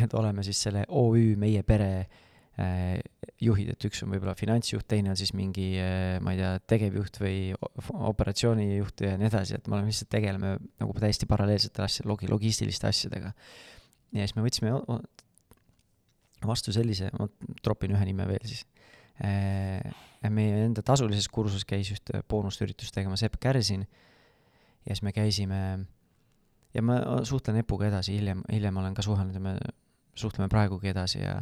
et 0.04 0.14
oleme 0.18 0.44
siis 0.44 0.62
selle 0.66 0.84
OÜ 0.90 1.36
Meie 1.38 1.62
Pere 1.64 1.92
äh, 2.00 2.98
juhid, 3.42 3.70
et 3.74 3.86
üks 3.86 4.02
on 4.04 4.12
võib-olla 4.14 4.34
finantsjuht, 4.36 4.88
teine 4.90 5.14
on 5.14 5.20
siis 5.20 5.32
mingi 5.38 5.72
äh,, 5.80 6.18
ma 6.24 6.34
ei 6.34 6.42
tea, 6.42 6.56
tegevjuht 6.74 7.22
või 7.22 7.38
operatsioonijuht 8.10 9.06
ja 9.06 9.16
nii 9.20 9.30
edasi, 9.30 9.60
et 9.60 9.70
me 9.70 9.78
oleme 9.78 9.94
lihtsalt, 9.94 10.10
tegeleme 10.12 10.56
nagu 10.82 10.98
täiesti 10.98 11.30
paralleelsete 11.30 11.86
asjade, 11.86 12.10
logi-, 12.10 12.32
logistiliste 12.32 12.90
asjadega. 12.90 13.34
ja 14.18 14.26
siis 14.26 14.36
me 14.36 14.46
võtsime 14.48 14.74
vastu 16.50 16.74
sellise, 16.76 17.12
ma 17.20 17.30
tropin 17.64 17.94
ühe 17.94 18.10
nime 18.10 18.26
veel 18.28 18.46
siis 18.48 18.66
äh, 19.22 19.86
meie 20.28 20.66
enda 20.66 20.84
tasulises 20.84 21.30
kursuses 21.32 21.64
käis 21.68 21.92
ühte 21.94 22.20
boonusüritust 22.28 22.92
tegema 22.96 23.16
Sepp 23.20 23.40
Kärsin. 23.40 23.86
Ja 24.84 24.96
siis 24.96 25.04
me 25.06 25.14
käisime 25.16 25.62
ja 26.74 26.84
ma 26.84 27.00
suhtlen 27.28 27.60
Epuga 27.62 27.88
edasi, 27.88 28.18
hiljem, 28.18 28.44
hiljem 28.52 28.78
olen 28.82 28.96
ka 28.98 29.06
suhelnud 29.06 29.36
ja 29.36 29.44
me 29.44 29.56
suhtleme 30.20 30.50
praegugi 30.52 30.92
edasi 30.92 31.24
ja 31.24 31.40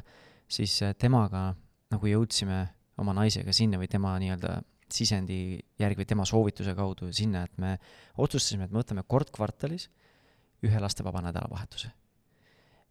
siis 0.47 0.77
temaga 1.01 1.49
nagu 1.91 2.09
jõudsime 2.09 2.63
oma 3.01 3.13
naisega 3.17 3.53
sinna 3.53 3.79
või 3.81 3.89
tema 3.91 4.15
nii-öelda 4.21 4.59
sisendi 4.93 5.59
järgi 5.79 6.01
või 6.01 6.09
tema 6.09 6.25
soovituse 6.25 6.73
kaudu 6.75 7.11
sinna, 7.11 7.43
et 7.43 7.57
me 7.59 7.75
otsustasime, 8.17 8.67
et 8.67 8.73
me 8.73 8.81
võtame 8.81 9.03
kord 9.07 9.31
kvartalis 9.35 9.89
ühe 10.63 10.79
lastevaba 10.81 11.21
nädalavahetuse 11.27 11.91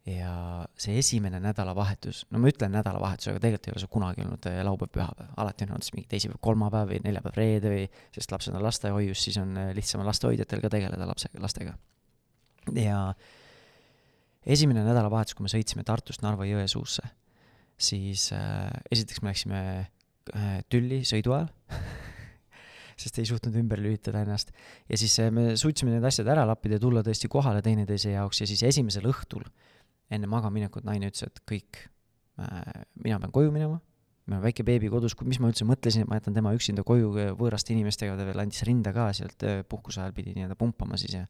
ja 0.06 0.32
see 0.78 1.00
esimene 1.00 1.40
nädalavahetus, 1.42 2.22
no 2.30 2.38
ma 2.38 2.50
ütlen 2.50 2.70
nädalavahetus, 2.76 3.32
aga 3.32 3.40
tegelikult 3.42 3.66
ei 3.66 3.74
ole 3.74 3.82
see 3.82 3.90
kunagi 3.90 4.22
olnud 4.22 4.46
eh, 4.50 4.60
laupäev, 4.66 4.92
pühapäev, 4.94 5.32
alati 5.42 5.66
on 5.66 5.74
olnud 5.74 5.86
siis 5.86 5.96
mingi 5.96 6.10
teisipäev, 6.12 6.38
kolmapäev 6.46 6.92
või 6.92 7.00
neljapäev, 7.08 7.34
reede 7.40 7.72
või, 7.72 7.88
sest 8.14 8.34
lapsed 8.34 8.54
on 8.54 8.62
lastehoius, 8.62 9.24
siis 9.26 9.40
on 9.42 9.56
eh, 9.58 9.72
lihtsam 9.74 10.06
lastehoidjatel 10.06 10.62
ka 10.62 10.70
tegeleda 10.76 11.10
lapse, 11.10 11.32
lastega. 11.42 11.74
ja 12.78 13.00
esimene 14.46 14.86
nädalavahetus, 14.86 15.34
kui 15.34 15.48
me 15.48 15.50
sõitsime 15.50 15.82
Tartust 15.86 16.22
Narva-Jõesuusse, 16.22 17.10
siis 17.76 18.30
äh, 18.36 18.70
esiteks 18.94 19.24
me 19.24 19.34
läksime 19.34 19.60
äh, 19.82 20.58
tülli 20.70 21.02
sõidu 21.02 21.34
ajal 21.34 21.50
sest 23.02 23.18
ei 23.18 23.26
suutnud 23.28 23.58
ümber 23.58 23.82
lülitada 23.82 24.22
ennast. 24.22 24.54
ja 24.86 24.96
siis 24.96 25.18
äh, 25.18 25.34
me 25.34 25.56
suutsime 25.58 25.98
need 25.98 26.06
asjad 26.06 26.30
ära 26.30 26.46
lappida 26.46 26.78
ja 26.78 26.86
tulla 26.86 27.02
tõesti 27.02 27.28
kohale 27.28 27.58
teineteise 27.66 28.14
jaoks 28.14 28.44
ja 28.44 28.46
siis 28.46 28.62
esimesel 28.70 29.10
õhtul 29.10 29.42
enne 30.10 30.30
magamaminekut 30.30 30.86
naine 30.86 31.10
ütles, 31.10 31.26
et 31.26 31.42
kõik 31.48 31.82
äh,, 32.40 32.84
mina 33.02 33.18
pean 33.22 33.34
koju 33.34 33.52
minema, 33.54 33.80
meil 34.26 34.40
on 34.40 34.44
väike 34.44 34.64
beebi 34.66 34.90
kodus, 34.90 35.14
mis 35.26 35.38
ma 35.42 35.50
üldse 35.52 35.66
mõtlesin, 35.68 36.04
et 36.04 36.10
ma 36.10 36.18
jätan 36.18 36.34
tema 36.34 36.52
üksinda 36.56 36.82
koju 36.86 37.12
võõraste 37.38 37.74
inimestega, 37.74 38.16
ta 38.18 38.26
veel 38.26 38.42
andis 38.42 38.64
rinda 38.66 38.92
ka 38.94 39.10
sealt 39.16 39.46
äh, 39.46 39.62
puhkuse 39.68 40.02
ajal 40.02 40.14
pidi 40.16 40.34
nii-öelda 40.34 40.58
pumpama 40.58 40.98
siis 41.00 41.14
ja 41.14 41.24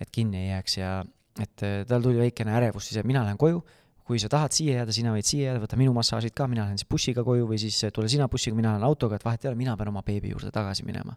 et 0.00 0.12
kinni 0.12 0.42
ei 0.42 0.50
jääks 0.50 0.76
ja 0.76 0.92
et 1.40 1.64
äh, 1.64 1.80
tal 1.88 2.04
tuli 2.04 2.20
väikene 2.20 2.52
ärevus 2.58 2.90
siis, 2.90 3.00
et 3.00 3.08
mina 3.08 3.24
lähen 3.24 3.40
koju, 3.40 3.62
kui 4.06 4.20
sa 4.22 4.28
tahad 4.32 4.54
siia 4.54 4.82
jääda, 4.82 4.94
sina 4.94 5.14
võid 5.14 5.26
siia 5.26 5.50
jääda, 5.50 5.62
võta 5.64 5.78
minu 5.80 5.94
massaažid 5.96 6.36
ka, 6.36 6.46
mina 6.52 6.66
lähen 6.66 6.78
siis 6.80 6.88
bussiga 6.90 7.24
koju 7.26 7.48
või 7.48 7.58
siis 7.62 7.80
äh, 7.88 7.94
tule 7.94 8.12
sina 8.12 8.28
bussiga, 8.32 8.58
mina 8.58 8.74
lähen 8.74 8.86
autoga, 8.86 9.16
et 9.16 9.24
vahet 9.24 9.44
ei 9.44 9.52
ole, 9.52 9.58
mina 9.58 9.76
pean 9.80 9.90
oma 9.92 10.04
beebi 10.06 10.34
juurde 10.34 10.52
tagasi 10.54 10.84
minema. 10.86 11.16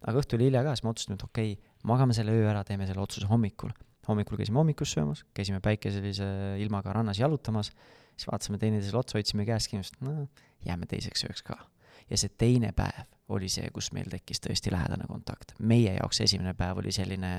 aga 0.00 0.16
õhtul 0.16 0.40
hilja 0.40 0.64
ka, 0.64 0.72
siis 0.72 0.84
ma 0.86 0.94
otsustasin, 0.94 1.20
et 1.20 1.28
okei 1.28 1.52
okay,, 1.52 1.72
magame 1.84 2.16
selle 2.16 2.32
öö 2.32 2.48
ära, 2.48 2.64
teeme 2.64 2.88
selle 2.88 3.04
otsuse 3.04 3.28
hommikul. 3.28 3.74
Hommikul 4.10 4.38
käisime 4.40 4.60
hommikust 4.60 4.98
söömas, 4.98 5.24
käisime 5.34 5.62
päikeselise 5.64 6.26
ilmaga 6.60 6.92
rannas 6.98 7.18
jalutamas 7.22 7.72
siis 8.20 8.28
vaatasime 8.32 8.58
teineteisele 8.58 8.98
otsa, 8.98 9.18
hoidsime 9.18 9.46
käest 9.48 9.70
kinni, 9.70 9.84
no 10.04 10.26
jääme 10.66 10.86
teiseks 10.86 11.24
ööks 11.24 11.42
ka. 11.46 11.56
ja 12.10 12.18
see 12.18 12.32
teine 12.38 12.72
päev 12.76 13.06
oli 13.30 13.48
see, 13.48 13.68
kus 13.70 13.92
meil 13.94 14.10
tekkis 14.10 14.42
tõesti 14.44 14.72
lähedane 14.74 15.06
kontakt. 15.08 15.54
meie 15.58 15.94
jaoks 15.94 16.20
esimene 16.26 16.54
päev 16.54 16.82
oli 16.82 16.92
selline 16.92 17.32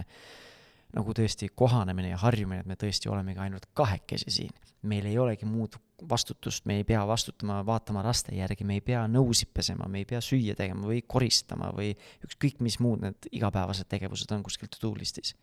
nagu 0.95 1.13
tõesti 1.15 1.47
kohanemine 1.55 2.09
ja 2.09 2.17
harjumine, 2.19 2.63
et 2.63 2.67
me 2.67 2.75
tõesti 2.75 3.11
olemegi 3.11 3.39
ainult 3.39 3.69
kahekesi 3.73 4.31
siin. 4.31 4.51
meil 4.81 5.05
ei 5.05 5.17
olegi 5.19 5.45
muud 5.45 5.77
vastutust, 6.09 6.65
me 6.65 6.79
ei 6.81 6.83
pea 6.83 7.03
vastutama, 7.07 7.59
vaatama 7.65 8.01
laste 8.03 8.33
järgi, 8.35 8.63
me 8.63 8.79
ei 8.79 8.81
pea 8.81 9.05
nõusid 9.07 9.51
pesema, 9.53 9.85
me 9.87 10.01
ei 10.01 10.05
pea 10.09 10.21
süüa 10.21 10.55
tegema 10.57 10.87
või 10.87 11.03
koristama 11.07 11.69
või 11.77 11.93
ükskõik 12.25 12.59
mis 12.59 12.79
muud 12.79 13.05
need 13.05 13.29
igapäevased 13.31 13.85
tegevused 13.87 14.31
on 14.33 14.43
kuskil 14.43 14.71
to-do 14.73 14.95
listis. 14.97 15.35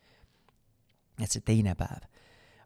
Et 1.23 1.31
see 1.31 1.45
teine 1.45 1.75
päev 1.75 2.07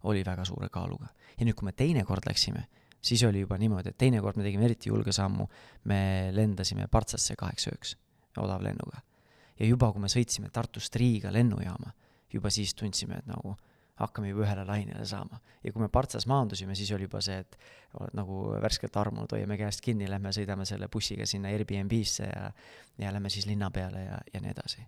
oli 0.04 0.24
väga 0.26 0.46
suure 0.46 0.70
kaaluga. 0.70 1.08
ja 1.40 1.46
nüüd, 1.46 1.56
kui 1.56 1.66
me 1.66 1.72
teine 1.72 2.04
kord 2.04 2.28
läksime, 2.28 2.68
siis 3.02 3.24
oli 3.24 3.44
juba 3.44 3.58
niimoodi, 3.58 3.90
et 3.90 3.98
teine 3.98 4.22
kord 4.22 4.38
me 4.38 4.44
tegime 4.44 4.66
eriti 4.66 4.90
julge 4.90 5.12
sammu, 5.12 5.48
me 5.90 6.30
lendasime 6.32 6.88
Partsasse 6.88 7.36
kaheks 7.40 7.68
ööks 7.72 7.98
odavlennuga. 8.38 9.02
ja 9.60 9.66
juba, 9.66 9.92
kui 9.92 10.02
me 10.02 10.10
sõitsime 10.12 10.50
Tartust 10.52 10.96
Riiga 10.96 11.32
lennujaama, 11.34 11.94
juba 12.34 12.50
siis 12.50 12.74
tundsime, 12.74 13.22
et 13.22 13.30
nagu 13.30 13.56
hakkame 13.96 14.32
juba 14.32 14.44
ühele 14.48 14.66
lainele 14.66 15.06
saama. 15.06 15.40
ja 15.64 15.72
kui 15.72 15.82
me 15.82 15.90
Partsas 15.90 16.26
maandusime, 16.28 16.76
siis 16.76 16.92
oli 16.92 17.08
juba 17.08 17.22
see, 17.22 17.40
et 17.40 17.58
oled 18.00 18.18
nagu 18.18 18.40
värskelt 18.62 18.98
armunud, 18.98 19.32
hoiame 19.32 19.58
käest 19.58 19.82
kinni, 19.82 20.10
lähme 20.10 20.34
sõidame 20.34 20.66
selle 20.66 20.90
bussiga 20.92 21.26
sinna 21.30 21.54
Airbnb-sse 21.54 22.28
ja, 22.28 22.50
ja 22.98 23.14
lähme 23.14 23.30
siis 23.30 23.46
linna 23.46 23.72
peale 23.72 24.04
ja, 24.08 24.20
ja 24.34 24.42
nii 24.42 24.52
edasi. 24.52 24.88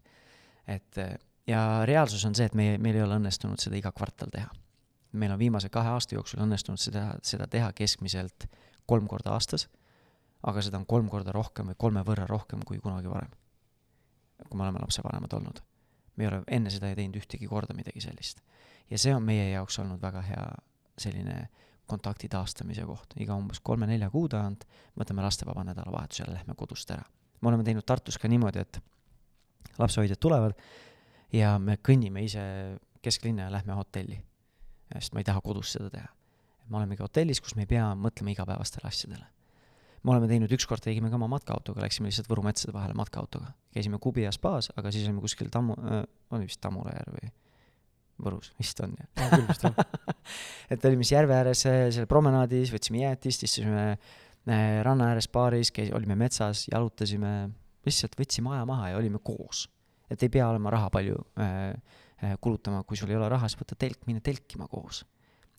et 0.68 0.97
ja 1.48 1.86
reaalsus 1.86 2.26
on 2.26 2.36
see, 2.36 2.46
et 2.46 2.54
meie, 2.54 2.78
meil 2.78 2.96
ei 2.96 3.04
ole 3.06 3.20
õnnestunud 3.20 3.62
seda 3.62 3.78
iga 3.78 3.91
kvartal 3.91 4.32
teha 4.34 4.50
meil 5.16 5.32
on 5.32 5.39
viimase 5.39 5.70
kahe 5.70 5.89
aasta 5.89 6.16
jooksul 6.16 6.43
õnnestunud 6.43 6.82
seda, 6.82 7.08
seda 7.24 7.48
teha 7.48 7.72
keskmiselt 7.76 8.48
kolm 8.86 9.08
korda 9.08 9.34
aastas, 9.36 9.68
aga 10.46 10.62
seda 10.62 10.80
on 10.82 10.86
kolm 10.86 11.10
korda 11.10 11.34
rohkem 11.36 11.72
või 11.72 11.80
kolme 11.86 12.04
võrra 12.06 12.28
rohkem 12.30 12.64
kui 12.68 12.80
kunagi 12.84 13.10
varem, 13.10 13.32
kui 14.46 14.58
me 14.58 14.68
oleme 14.68 14.84
lapsevanemad 14.84 15.34
olnud. 15.39 15.62
me 16.16 16.24
ei 16.24 16.28
ole 16.28 16.43
enne 16.48 16.72
seda 16.72 16.89
ei 16.89 16.96
teinud 16.96 17.18
ühtegi 17.20 17.48
korda 17.48 17.74
midagi 17.74 18.02
sellist. 18.02 18.41
ja 18.89 18.98
see 18.98 19.16
on 19.16 19.24
meie 19.24 19.50
jaoks 19.50 19.80
olnud 19.80 20.02
väga 20.02 20.22
hea 20.22 20.46
selline 20.98 21.50
kontakti 21.86 22.28
taastamise 22.30 22.86
koht, 22.86 23.14
iga 23.16 23.36
umbes 23.36 23.60
kolme-nelja 23.60 24.10
kuu 24.10 24.28
tagant 24.30 24.66
võtame 25.00 25.22
lastevaba 25.22 25.64
nädalavahetusele, 25.64 26.34
lähme 26.34 26.56
kodust 26.56 26.91
ära. 26.91 27.06
me 27.41 27.48
oleme 27.50 27.64
teinud 27.64 27.86
Tartus 27.86 28.18
ka 28.18 28.28
niimoodi, 28.28 28.60
et 28.60 28.80
lapsehoidjad 29.78 30.20
tulevad 30.20 30.54
ja 31.36 31.57
me 31.59 31.75
kõnnime 31.83 32.23
ise 32.23 32.45
kesklinna 33.03 33.49
ja 33.49 33.53
lähme 33.53 33.75
hotelli 33.77 34.21
sest 34.93 35.15
ma 35.15 35.21
ei 35.21 35.27
taha 35.27 35.41
kodus 35.45 35.73
seda 35.75 35.89
teha. 35.93 36.09
me 36.69 36.79
olemegi 36.79 37.03
hotellis, 37.05 37.41
kus 37.41 37.55
me 37.55 37.65
ei 37.65 37.69
pea 37.69 37.91
mõtlema 37.99 38.33
igapäevastele 38.33 38.89
asjadele. 38.89 39.25
me 40.03 40.13
oleme 40.13 40.29
teinud, 40.29 40.51
ükskord 40.51 40.83
tegime 40.86 41.09
ka 41.09 41.17
oma 41.17 41.29
matkaautoga, 41.36 41.81
läksime 41.81 42.11
lihtsalt 42.11 42.29
Võru 42.29 42.45
metsade 42.45 42.73
vahele 42.75 42.93
matkaautoga. 42.97 43.53
käisime 43.73 43.99
Kubia 44.01 44.31
spaas, 44.36 44.71
aga 44.75 44.91
siis 44.91 45.07
olime 45.07 45.23
kuskil 45.23 45.49
Tammu 45.53 45.77
äh,, 45.79 46.05
oli 46.31 46.49
vist 46.49 46.61
Tammula 46.61 46.93
järv 46.95 47.17
või 47.17 47.33
Võrus, 48.25 48.53
vist 48.59 48.79
on 48.79 48.93
jah? 48.95 49.09
on 49.25 49.33
küll 49.33 49.49
vist 49.49 49.65
jah 49.65 49.75
et 50.71 50.86
olime 50.88 51.03
siis 51.03 51.17
järve 51.17 51.36
ääres 51.36 51.65
seal 51.65 52.07
promenaadis, 52.07 52.71
võtsime 52.73 53.03
jäätist, 53.03 53.43
istusime 53.43 53.86
äh, 53.91 54.81
ranna 54.86 55.11
ääres 55.13 55.27
baaris, 55.27 55.73
käis, 55.75 55.91
olime 55.93 56.17
metsas, 56.19 56.67
jalutasime, 56.71 57.36
lihtsalt 57.86 58.15
võtsime 58.19 58.55
aja 58.55 58.65
maha 58.69 58.93
ja 58.93 59.01
olime 59.01 59.19
koos. 59.23 59.65
Et 60.10 60.24
ei 60.24 60.30
pea 60.30 60.49
olema 60.49 60.74
raha 60.74 60.89
palju 60.93 61.16
äh, 61.39 61.74
Äh, 62.24 62.38
kulutama, 62.41 62.84
kui 62.88 62.97
sul 62.97 63.12
ei 63.12 63.18
ole 63.20 63.28
raha, 63.28 63.49
siis 63.51 63.60
võta 63.60 63.76
telk, 63.76 64.06
mine 64.08 64.22
telkima 64.24 64.70
koos. 64.72 65.03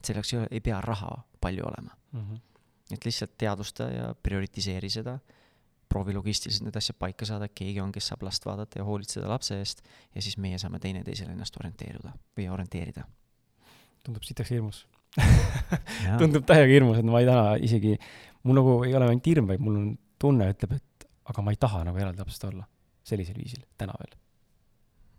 selleks 0.07 0.33
ei 0.33 0.39
ole, 0.39 0.49
ei 0.57 0.61
pea 0.65 0.79
raha 0.81 1.11
palju 1.41 1.65
olema 1.67 1.91
mm. 2.13 2.21
-hmm. 2.21 2.39
et 2.95 3.05
lihtsalt 3.05 3.33
teadvusta 3.39 3.85
ja 3.91 4.15
prioritiseeri 4.15 4.91
seda, 4.91 5.19
proovi 5.89 6.15
logistiliselt 6.15 6.65
need 6.65 6.77
asjad 6.77 6.97
paika 6.99 7.27
saada, 7.27 7.49
keegi 7.49 7.81
on, 7.81 7.93
kes 7.93 8.09
saab 8.09 8.23
last 8.23 8.47
vaadata 8.47 8.79
ja 8.79 8.85
hoolitseda 8.85 9.29
lapse 9.29 9.59
eest 9.59 9.83
ja 10.15 10.23
siis 10.23 10.39
meie 10.39 10.59
saame 10.59 10.79
teineteisele 10.79 11.33
ennast 11.33 11.57
orienteeruda 11.61 12.13
või 12.39 12.49
orienteerida. 12.49 13.05
tundub 14.03 14.23
sitaks 14.23 14.51
hirmus 14.51 14.87
tundub 16.23 16.47
täiega 16.47 16.73
hirmus, 16.73 16.99
et 16.99 17.05
ma 17.05 17.21
ei 17.21 17.27
taha 17.27 17.57
isegi, 17.57 17.99
mul 18.43 18.63
nagu 18.63 18.83
ei 18.85 18.95
ole 18.95 19.11
ainult 19.11 19.27
hirm, 19.27 19.47
vaid 19.47 19.61
mul 19.61 19.77
on 19.77 19.99
tunne 20.19 20.49
ütleb, 20.55 20.73
et 20.81 21.11
aga 21.25 21.43
ma 21.43 21.53
ei 21.53 21.61
taha 21.61 21.85
nagu 21.85 21.99
eraldi 21.99 22.25
lapsest 22.25 22.45
olla 22.45 22.65
sellisel 23.05 23.37
viisil, 23.37 23.67
täna 23.77 23.93
veel 24.01 24.17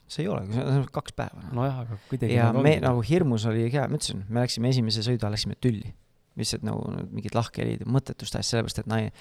see 0.07 0.23
ei 0.23 0.29
ole, 0.31 0.43
see 0.51 0.63
on 0.63 0.85
kaks 0.93 1.15
päeva. 1.17 1.45
nojah, 1.55 1.81
aga 1.83 1.97
kuidagi. 2.09 2.35
ja 2.37 2.49
nagu 2.51 2.63
me 2.65 2.75
nagu 2.83 3.03
hirmus 3.05 3.45
oli 3.49 3.67
ka, 3.73 3.87
ma 3.91 3.99
ütlesin, 3.99 4.23
me 4.29 4.43
läksime 4.43 4.71
esimese 4.71 5.03
sõidu 5.05 5.25
ajal 5.25 5.35
läksime 5.35 5.57
tülli. 5.63 5.93
lihtsalt 6.37 6.63
nagu 6.67 6.83
mingid 7.09 7.33
lahkhelid, 7.33 7.83
mõttetust 7.89 8.37
asja, 8.37 8.59
sellepärast 8.59 8.83
et 8.83 8.89
naine, 8.91 9.13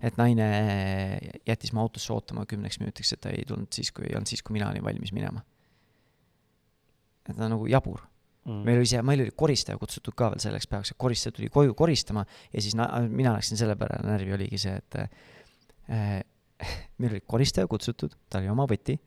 et 0.00 0.16
naine 0.16 0.46
jättis 1.48 1.74
mu 1.76 1.82
autosse 1.82 2.14
ootama 2.14 2.46
kümneks 2.48 2.80
minutiks, 2.80 3.12
et 3.12 3.20
ta 3.20 3.32
ei 3.34 3.44
tulnud 3.48 3.68
siis, 3.76 3.90
kui, 3.92 4.06
ei 4.08 4.16
olnud 4.16 4.30
siis, 4.30 4.40
kui 4.42 4.56
mina 4.56 4.70
olin 4.72 4.84
valmis 4.86 5.12
minema. 5.12 5.44
et 7.28 7.36
ta 7.36 7.44
on 7.44 7.54
nagu 7.54 7.68
jabur 7.70 8.00
mm.. 8.46 8.64
meil 8.66 8.80
oli 8.80 8.88
see, 8.88 9.04
meil 9.06 9.22
oli 9.22 9.36
koristaja 9.44 9.78
kutsutud 9.78 10.16
ka 10.18 10.32
veel 10.32 10.42
selleks 10.42 10.66
päevaks, 10.70 10.94
et 10.94 11.00
koristaja 11.04 11.36
tuli 11.36 11.52
koju 11.52 11.76
koristama 11.78 12.24
ja 12.50 12.64
siis 12.64 12.74
na-, 12.78 12.88
mina 13.06 13.36
läksin 13.36 13.60
selle 13.60 13.76
peale 13.78 14.00
närvi, 14.08 14.34
oligi 14.34 14.58
see, 14.64 14.74
et 14.80 14.98
äh, 14.98 16.18
meil 16.98 17.14
oli 17.14 17.22
koristaja 17.26 17.70
kutsutud, 17.70 18.16
tal 18.32 18.42
oli 18.42 18.50
oma 18.56 18.66
võti 18.70 18.98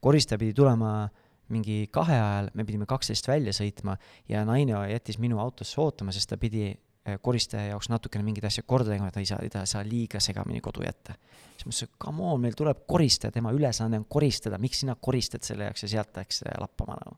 koristaja 0.00 0.38
pidi 0.40 0.54
tulema 0.56 1.08
mingi 1.52 1.86
kahe 1.92 2.16
ajal, 2.16 2.50
me 2.56 2.64
pidime 2.68 2.86
kaksteist 2.88 3.28
välja 3.28 3.54
sõitma 3.56 3.96
ja 4.28 4.44
naine 4.48 4.76
jättis 4.92 5.18
minu 5.20 5.40
autosse 5.42 5.80
ootama, 5.80 6.12
sest 6.12 6.30
ta 6.32 6.38
pidi 6.40 6.66
eh, 6.68 7.18
koristaja 7.24 7.72
jaoks 7.72 7.88
natukene 7.92 8.26
mingeid 8.26 8.48
asju 8.50 8.66
korda 8.68 8.92
tegema, 8.92 9.10
ta 9.14 9.22
ei 9.22 9.28
saa, 9.28 9.40
ta 9.52 9.64
ei 9.64 9.70
saa 9.70 9.84
liiga 9.86 10.20
segamini 10.20 10.60
kodu 10.64 10.84
jätta. 10.84 11.16
siis 11.56 11.64
ma 11.64 11.72
ütlesin, 11.72 11.92
come 12.04 12.26
on, 12.32 12.42
meil 12.44 12.56
tuleb 12.58 12.84
koristaja, 12.86 13.32
tema 13.34 13.52
ülesanne 13.56 14.00
on 14.02 14.04
koristada, 14.08 14.58
miks 14.60 14.84
sina 14.84 14.96
koristad 15.00 15.46
selle 15.46 15.70
jaoks 15.70 15.86
ja 15.86 15.92
sealt 15.96 16.20
läks 16.20 16.44
lappama 16.60 16.98
nagu. 17.00 17.16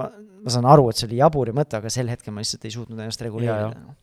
ma, 0.00 0.08
ma 0.44 0.56
saan 0.56 0.70
aru, 0.72 0.88
et 0.88 1.00
see 1.02 1.10
oli 1.10 1.20
jabur 1.20 1.52
ja 1.52 1.56
mõte, 1.56 1.76
aga 1.76 1.92
sel 1.92 2.08
hetkel 2.12 2.32
ma 2.32 2.44
lihtsalt 2.44 2.64
ei 2.64 2.74
suutnud 2.78 3.04
ennast 3.04 3.28
reguleerida. 3.28 3.98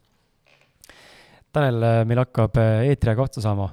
Tanel, 1.49 1.81
meil 2.05 2.21
hakkab 2.21 2.61
eh, 2.61 2.91
eetriaeg 2.91 3.26
otsa 3.26 3.41
saama. 3.41 3.71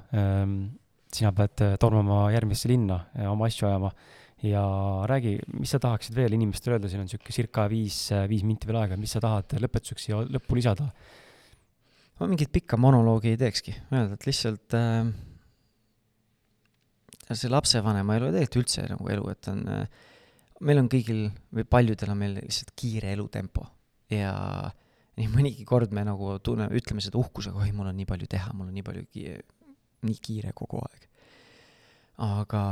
Sina 1.17 1.33
pead 1.35 1.65
eh, 1.65 1.75
tormama 1.81 2.27
järgmisse 2.35 2.69
linna 2.69 3.01
oma 3.31 3.47
asju 3.49 3.67
ajama 3.69 3.91
ja 4.45 4.63
räägi, 5.09 5.37
mis 5.57 5.71
sa 5.73 5.79
tahaksid 5.81 6.15
veel 6.15 6.35
inimestele 6.37 6.75
öelda, 6.75 6.89
siin 6.91 7.01
on 7.01 7.07
niisugune 7.07 7.33
circa 7.33 7.65
viis, 7.71 8.01
viis 8.29 8.43
minti 8.45 8.69
veel 8.69 8.77
aega, 8.83 8.97
mis 8.99 9.15
sa 9.15 9.21
tahad 9.23 9.57
lõpetuseks 9.63 10.07
siia 10.07 10.19
lõppu 10.27 10.59
lisada? 10.59 10.91
ma 12.17 12.25
mingit 12.29 12.49
pikka 12.53 12.77
monoloogi 12.81 13.33
ei 13.33 13.37
teekski, 13.37 13.73
öelda, 13.93 14.17
et 14.17 14.25
lihtsalt 14.25 14.75
äh, 14.77 15.09
see 17.29 17.51
lapsevanema 17.51 18.17
elu 18.17 18.29
ja 18.29 18.35
tegelikult 18.37 18.61
üldse 18.63 18.85
nagu 18.89 19.09
elu, 19.13 19.27
et 19.33 19.49
on 19.53 19.63
äh,, 19.73 20.05
meil 20.65 20.81
on 20.81 20.89
kõigil 20.89 21.27
või 21.53 21.67
paljudel 21.69 22.13
on 22.13 22.21
meil 22.21 22.37
lihtsalt 22.39 22.73
kiire 22.77 23.13
elutempo 23.13 23.67
ja 24.13 24.33
nii 25.17 25.29
mõnigi 25.33 25.65
kord 25.67 25.93
me 25.93 26.05
nagu 26.07 26.37
tunne, 26.45 26.69
ütleme 26.77 27.03
seda 27.05 27.19
uhkusega, 27.21 27.57
oi, 27.61 27.73
mul 27.75 27.89
on 27.89 27.97
nii 27.97 28.09
palju 28.09 28.29
teha, 28.29 28.53
mul 28.53 28.69
on 28.69 28.75
nii 28.77 28.85
palju 28.85 29.05
ki-, 29.13 29.37
nii 30.05 30.19
kiire 30.21 30.53
kogu 30.57 30.81
aeg. 30.85 31.06
Aga 32.17 32.63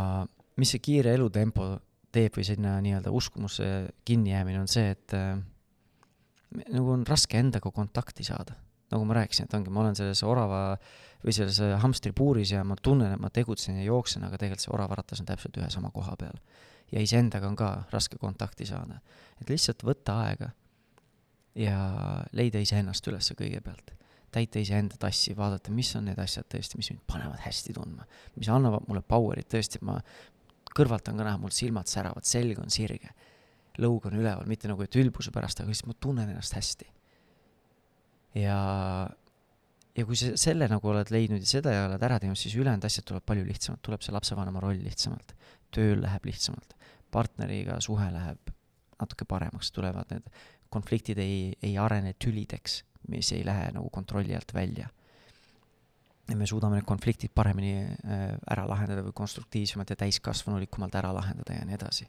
mis 0.57 0.72
see 0.73 0.84
kiire 0.84 1.13
elutempo 1.15 1.76
teeb 2.15 2.38
või 2.38 2.45
sinna 2.47 2.77
nii-öelda 2.84 3.11
uskumusse 3.11 3.65
kinnijäämine 4.07 4.61
on 4.61 4.69
see, 4.72 4.93
et 4.95 5.15
äh, 5.17 5.35
nagu 6.72 6.93
on 6.93 7.03
raske 7.07 7.39
endaga 7.39 7.72
kontakti 7.72 8.23
saada. 8.23 8.55
nagu 8.91 9.05
ma 9.09 9.15
rääkisin, 9.17 9.47
et 9.47 9.53
ongi, 9.57 9.72
ma 9.73 9.81
olen 9.81 9.95
selles 9.97 10.22
orava 10.23 10.77
või 11.23 11.34
selles 11.34 11.57
hamstripuuris 11.81 12.51
ja 12.53 12.61
ma 12.63 12.76
tunnen, 12.77 13.15
et 13.15 13.19
ma 13.19 13.31
tegutsen 13.34 13.80
ja 13.80 13.88
jooksen, 13.88 14.23
aga 14.23 14.38
tegelikult 14.38 14.61
see 14.61 14.73
oravaratas 14.76 15.23
on 15.23 15.26
täpselt 15.26 15.57
ühe 15.57 15.69
sama 15.73 15.89
koha 15.91 16.13
peal. 16.19 16.38
ja 16.91 17.01
iseendaga 17.01 17.47
on 17.47 17.55
ka 17.55 17.72
raske 17.91 18.17
kontakti 18.22 18.65
saada. 18.65 18.99
et 19.41 19.49
lihtsalt 19.49 19.84
võtta 19.84 20.19
aega 20.27 20.51
ja 21.55 21.80
leida 22.31 22.59
iseennast 22.59 23.07
üles 23.07 23.31
kõigepealt. 23.38 23.91
Täita 24.36 24.62
iseenda 24.62 24.98
tassi, 24.99 25.34
vaadata, 25.38 25.74
mis 25.74 25.91
on 25.98 26.10
need 26.10 26.20
asjad 26.22 26.48
tõesti, 26.52 26.80
mis 26.80 26.91
mind 26.91 27.03
panevad 27.10 27.41
hästi 27.45 27.76
tundma, 27.76 28.07
mis 28.36 28.49
annavad 28.52 28.88
mulle 28.90 29.03
power'it. 29.07 29.48
Tõesti, 29.52 29.82
ma 29.88 29.98
kõrvalt 30.76 31.12
on 31.12 31.20
ka 31.22 31.28
näha, 31.28 31.40
mul 31.41 31.53
silmad 31.56 31.90
säravad, 31.91 32.28
selg 32.28 32.60
on 32.62 32.74
sirge, 32.74 33.14
lõug 33.82 34.07
on 34.10 34.18
üleval, 34.20 34.48
mitte 34.49 34.70
nagu, 34.72 34.84
et 34.84 34.98
ülbuse 34.99 35.32
pärast, 35.36 35.62
aga 35.62 35.72
lihtsalt 35.72 35.91
ma 35.91 35.99
tunnen 36.03 36.32
ennast 36.32 36.56
hästi. 36.57 36.90
ja, 38.36 38.57
ja 39.95 40.06
kui 40.07 40.18
sa 40.20 40.34
selle 40.40 40.68
nagu 40.72 40.91
oled 40.91 41.12
leidnud 41.14 41.44
ja 41.44 41.48
seda 41.48 41.72
ja 41.72 41.86
oled 41.90 42.03
ära 42.03 42.20
teinud, 42.20 42.40
siis 42.40 42.57
ülejäänud 42.60 42.88
asjad 42.88 43.07
tuleb 43.07 43.24
palju 43.28 43.45
lihtsamalt, 43.48 43.84
tuleb 43.88 44.03
see 44.03 44.16
lapsevanema 44.16 44.64
roll 44.64 44.82
lihtsamalt, 44.84 45.32
tööl 45.76 46.03
läheb 46.03 46.28
lihtsamalt, 46.28 46.76
partneriga 47.16 47.80
suhe 47.84 48.10
läheb 48.12 48.52
natuke 48.99 49.28
paremaks, 49.28 49.72
tulevad 49.76 50.12
need 50.12 50.28
konfliktid 50.72 51.20
ei, 51.24 51.53
ei 51.64 51.78
arene 51.80 52.14
tülideks, 52.20 52.82
mis 53.11 53.32
ei 53.36 53.45
lähe 53.45 53.72
nagu 53.76 53.90
kontrolli 53.90 54.36
alt 54.36 54.53
välja. 54.53 54.90
ja 56.30 56.36
me 56.36 56.48
suudame 56.49 56.80
need 56.80 56.88
konfliktid 56.90 57.30
paremini 57.36 57.84
äh, 57.84 58.22
ära 58.49 58.64
lahendada 58.65 59.03
või 59.06 59.14
konstruktiivsemalt 59.14 59.91
ja 59.94 59.95
täiskasvanulikumalt 59.99 60.95
ära 60.98 61.11
lahendada 61.14 61.53
ja 61.53 61.65
nii 61.65 61.76
edasi. 61.77 62.07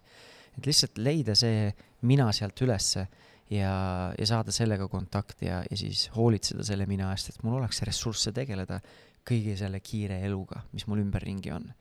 et 0.59 0.67
lihtsalt 0.67 0.99
leida 0.99 1.35
see 1.35 1.73
mina 2.03 2.31
sealt 2.33 2.63
ülesse 2.63 3.07
ja, 3.51 4.13
ja 4.19 4.27
saada 4.27 4.53
sellega 4.53 4.89
kontakti 4.89 5.51
ja, 5.51 5.63
ja 5.71 5.77
siis 5.77 6.09
hoolitseda 6.17 6.65
selle 6.65 6.87
mina 6.87 7.11
eest, 7.13 7.29
et 7.29 7.43
mul 7.43 7.59
oleks 7.61 7.83
ressursse 7.83 8.33
tegeleda 8.33 8.81
kõigi 9.27 9.57
selle 9.59 9.81
kiire 9.81 10.21
eluga, 10.25 10.63
mis 10.73 10.87
mul 10.87 11.03
ümberringi 11.03 11.53
on. 11.53 11.73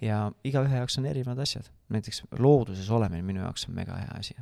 ja 0.00 0.30
igaühe 0.44 0.76
jaoks 0.76 0.98
on 0.98 1.06
erinevad 1.06 1.38
asjad, 1.38 1.70
näiteks 1.88 2.24
looduses 2.38 2.90
olemine 2.90 3.22
minu 3.22 3.44
jaoks 3.44 3.68
on 3.68 3.74
mega 3.74 4.00
hea 4.00 4.16
asi 4.18 4.34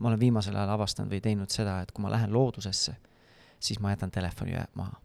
ma 0.00 0.08
olen 0.08 0.20
viimasel 0.20 0.56
ajal 0.56 0.74
avastanud 0.74 1.12
või 1.12 1.20
teinud 1.24 1.52
seda, 1.52 1.80
et 1.84 1.92
kui 1.92 2.02
ma 2.02 2.10
lähen 2.12 2.32
loodusesse, 2.32 2.96
siis 3.60 3.80
ma 3.80 3.92
jätan 3.94 4.10
telefoni 4.10 4.56
maha. 4.74 5.00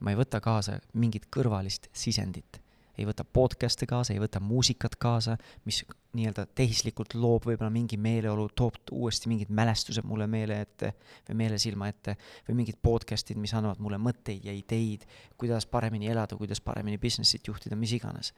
ma 0.00 0.10
ei 0.10 0.18
võta 0.18 0.40
kaasa 0.42 0.78
mingit 0.92 1.30
kõrvalist 1.32 1.86
sisendit, 1.96 2.58
ei 2.98 3.06
võta 3.06 3.24
podcast'e 3.24 3.86
kaasa, 3.88 4.12
ei 4.12 4.20
võta 4.20 4.40
muusikat 4.40 4.96
kaasa, 5.00 5.36
mis 5.64 5.80
nii-öelda 6.14 6.44
tehislikult 6.54 7.14
loob 7.14 7.46
võib-olla 7.48 7.70
mingi 7.72 7.96
meeleolu, 7.96 8.48
toob 8.54 8.76
uuesti 8.92 9.30
mingid 9.30 9.50
mälestused 9.50 10.04
mulle 10.06 10.26
meele 10.30 10.60
ette 10.60 10.92
või 11.28 11.38
meelesilma 11.44 11.88
ette 11.88 12.16
või 12.48 12.58
mingid 12.60 12.78
podcast'id, 12.82 13.40
mis 13.40 13.54
annavad 13.54 13.80
mulle 13.82 13.98
mõtteid 14.02 14.44
ja 14.44 14.52
ideid, 14.54 15.06
kuidas 15.38 15.66
paremini 15.66 16.10
elada, 16.12 16.36
kuidas 16.36 16.60
paremini 16.60 17.00
business'it 17.00 17.48
juhtida, 17.48 17.76
mis 17.76 17.96
iganes. 17.96 18.34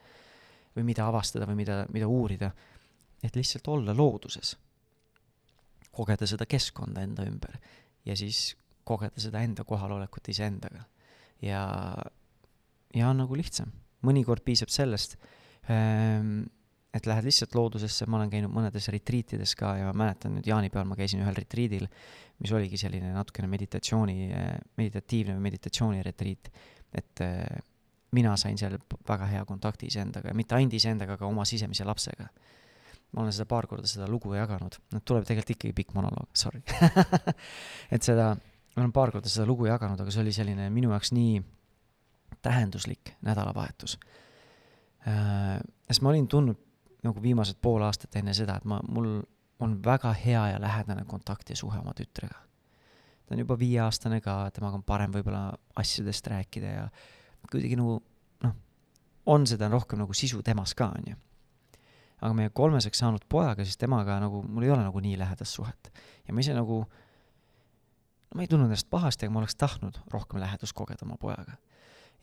või 0.77 0.83
mida 0.83 1.07
avastada 1.07 1.45
või 1.49 1.55
mida, 1.55 1.85
mida 1.89 2.07
uurida. 2.07 2.51
et 3.23 3.35
lihtsalt 3.35 3.67
olla 3.67 3.93
looduses 3.97 4.57
kogeda 5.91 6.27
seda 6.27 6.45
keskkonda 6.45 7.01
enda 7.01 7.25
ümber 7.25 7.57
ja 8.05 8.15
siis 8.15 8.55
kogeda 8.87 9.21
seda 9.21 9.43
enda 9.45 9.65
kohalolekut 9.67 10.31
iseendaga. 10.33 10.85
ja, 11.43 11.63
ja 12.95 13.09
on 13.09 13.19
nagu 13.21 13.37
lihtsam, 13.37 13.71
mõnikord 14.07 14.45
piisab 14.45 14.71
sellest, 14.73 15.17
ehm, 15.69 16.45
et 16.97 17.05
lähed 17.05 17.27
lihtsalt 17.27 17.53
loodusesse, 17.55 18.07
ma 18.09 18.17
olen 18.17 18.31
käinud 18.31 18.53
mõnedes 18.53 18.87
retriitides 18.93 19.53
ka 19.59 19.75
ja 19.81 19.91
mäletan 19.93 20.37
nüüd 20.37 20.47
jaanipäeval 20.49 20.87
ma 20.89 20.97
käisin 20.97 21.21
ühel 21.21 21.35
retriidil, 21.37 21.85
mis 22.41 22.53
oligi 22.53 22.79
selline 22.79 23.11
natukene 23.13 23.49
meditatsiooni, 23.51 24.17
meditatiivne 24.79 25.35
või 25.37 25.45
meditatsiooni 25.49 26.03
retriit, 26.05 26.49
et 26.97 27.23
eh, 27.25 27.59
mina 28.17 28.35
sain 28.39 28.57
seal 28.57 28.77
väga 29.07 29.29
hea 29.29 29.45
kontakti 29.45 29.89
iseendaga 29.91 30.31
ja 30.31 30.37
mitte 30.37 30.55
ainult 30.57 30.77
iseendaga, 30.77 31.17
aga 31.17 31.27
oma 31.27 31.45
sisemise 31.45 31.85
lapsega. 31.87 32.29
Ma 33.15 33.23
olen 33.23 33.31
seda 33.31 33.47
paar 33.47 33.67
korda 33.71 33.87
seda 33.87 34.07
lugu 34.11 34.33
jaganud, 34.35 34.75
tuleb 35.07 35.25
tegelikult 35.27 35.53
ikkagi 35.55 35.75
pikk 35.75 35.93
monoloog, 35.95 36.27
sorry. 36.35 36.59
Et 37.93 38.03
seda, 38.03 38.33
ma 38.77 38.83
olen 38.83 38.93
paar 38.93 39.11
korda 39.11 39.29
seda 39.29 39.47
lugu 39.49 39.65
jaganud, 39.65 39.99
aga 39.99 40.13
see 40.13 40.21
oli 40.21 40.33
selline 40.35 40.69
minu 40.73 40.91
jaoks 40.93 41.11
nii 41.17 41.41
tähenduslik 42.45 43.15
nädalavahetus 43.25 43.97
äh,. 45.07 45.57
sest 45.89 46.05
ma 46.05 46.13
olin 46.13 46.27
tundnud 46.27 46.61
nagu 47.03 47.21
viimased 47.21 47.57
pool 47.61 47.81
aastat 47.85 48.15
enne 48.19 48.33
seda, 48.37 48.57
et 48.57 48.65
ma, 48.69 48.79
mul 48.87 49.21
on 49.63 49.77
väga 49.83 50.13
hea 50.13 50.43
ja 50.53 50.61
lähedane 50.61 51.05
kontakt 51.09 51.49
ja 51.49 51.55
suhe 51.55 51.79
oma 51.79 51.93
tütrega. 51.97 52.37
ta 53.25 53.35
on 53.35 53.39
juba 53.39 53.59
viieaastane 53.59 54.21
ka, 54.21 54.39
temaga 54.53 54.77
on 54.77 54.83
parem 54.83 55.13
võib-olla 55.13 55.51
asjadest 55.75 56.27
rääkida 56.27 56.73
ja 56.73 56.89
kuidagi 57.51 57.79
nagu 57.79 57.97
noh, 58.43 58.53
on 59.25 59.47
seda 59.47 59.69
rohkem 59.73 59.99
nagu 60.05 60.13
sisu 60.13 60.43
temas 60.43 60.75
ka, 60.77 60.91
on 60.93 61.13
ju 61.13 61.17
aga 62.21 62.33
meie 62.33 62.53
kolmeseks 62.53 63.01
saanud 63.03 63.25
pojaga, 63.29 63.65
siis 63.65 63.77
temaga 63.77 64.17
nagu 64.21 64.41
mul 64.45 64.65
ei 64.65 64.71
ole 64.73 64.85
nagu 64.85 65.01
nii 65.03 65.17
lähedast 65.19 65.57
suhet. 65.59 65.91
ja 66.27 66.33
ma 66.33 66.41
ise 66.41 66.55
nagu, 66.57 66.81
no 68.27 68.39
ma 68.39 68.45
ei 68.45 68.51
tundnud 68.51 68.69
ennast 68.69 68.89
pahasti, 68.91 69.25
aga 69.25 69.33
ma 69.35 69.41
oleks 69.43 69.57
tahtnud 69.59 69.99
rohkem 70.13 70.41
lähedust 70.41 70.75
kogeda 70.77 71.05
oma 71.05 71.17
pojaga. 71.21 71.57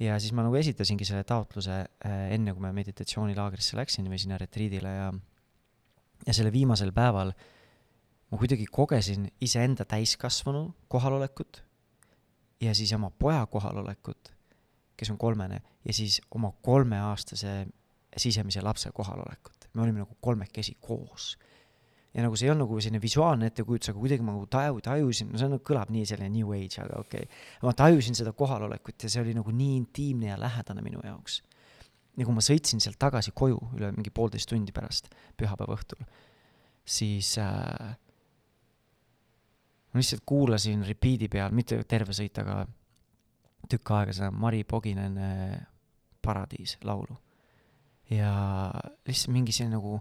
ja 0.00 0.18
siis 0.20 0.32
ma 0.32 0.44
nagu 0.46 0.56
esitasingi 0.58 1.06
selle 1.08 1.24
taotluse 1.24 1.80
äh, 1.80 2.14
enne, 2.34 2.54
kui 2.54 2.62
ma 2.64 2.72
meditatsioonilaagrisse 2.76 3.78
läksin 3.78 4.08
või 4.10 4.20
sinna 4.22 4.38
retriidile 4.40 4.94
ja 4.96 5.12
ja 6.26 6.32
selle 6.34 6.52
viimasel 6.52 6.92
päeval 6.92 7.34
ma 8.30 8.38
kuidagi 8.40 8.66
kogesin 8.70 9.28
iseenda 9.40 9.84
täiskasvanu 9.84 10.66
kohalolekut 10.88 11.64
ja 12.60 12.74
siis 12.74 12.92
oma 12.96 13.10
poja 13.10 13.46
kohalolekut, 13.46 14.32
kes 14.96 15.10
on 15.10 15.18
kolmene, 15.18 15.60
ja 15.84 15.92
siis 15.92 16.20
oma 16.30 16.52
kolmeaastase 16.62 17.66
sisemise 18.16 18.62
lapse 18.62 18.90
kohalolekut 18.94 19.54
me 19.74 19.82
olime 19.82 20.02
nagu 20.04 20.16
kolmekesi 20.20 20.76
koos. 20.80 21.34
Ja 22.14 22.22
nagu 22.22 22.36
see 22.38 22.46
ei 22.46 22.52
olnud 22.52 22.68
nagu 22.68 22.78
selline 22.78 23.00
visuaalne 23.02 23.48
ettekujutus, 23.50 23.90
aga 23.90 23.98
kuidagi 23.98 24.22
ma 24.22 24.34
nagu 24.36 24.46
taju, 24.50 24.82
tajusin, 24.84 25.32
no 25.32 25.40
see 25.40 25.48
on, 25.48 25.56
kõlab 25.66 25.90
nii 25.94 26.04
selline 26.06 26.30
new 26.30 26.52
age, 26.54 26.78
aga 26.84 27.00
okei 27.02 27.26
okay.. 27.26 27.40
ma 27.66 27.74
tajusin 27.78 28.18
seda 28.18 28.32
kohalolekut 28.38 29.06
ja 29.06 29.10
see 29.10 29.24
oli 29.24 29.34
nagu 29.34 29.54
nii 29.54 29.80
intiimne 29.80 30.30
ja 30.30 30.38
lähedane 30.40 30.84
minu 30.84 31.02
jaoks. 31.04 31.40
ja 32.14 32.28
kui 32.28 32.36
ma 32.36 32.44
sõitsin 32.44 32.82
sealt 32.82 33.00
tagasi 33.02 33.34
koju 33.34 33.58
üle 33.78 33.90
mingi 33.96 34.14
poolteist 34.14 34.48
tundi 34.50 34.72
pärast, 34.72 35.10
pühapäeva 35.36 35.74
õhtul, 35.74 36.06
siis 36.86 37.34
äh, 37.42 37.92
ma 39.90 40.02
lihtsalt 40.02 40.22
kuulasin 40.26 40.86
repeat'i 40.86 41.28
peal, 41.30 41.50
mitte 41.54 41.82
terve 41.90 42.14
sõit, 42.14 42.38
aga 42.42 42.62
tükk 43.70 43.94
aega 43.96 44.14
seda 44.14 44.30
Mari 44.30 44.62
Poginen 44.68 45.18
Paradiis 46.22 46.78
laulu 46.84 47.16
ja 48.12 48.34
lihtsalt 49.08 49.32
mingi 49.34 49.54
selline 49.54 49.80
nagu 49.80 49.98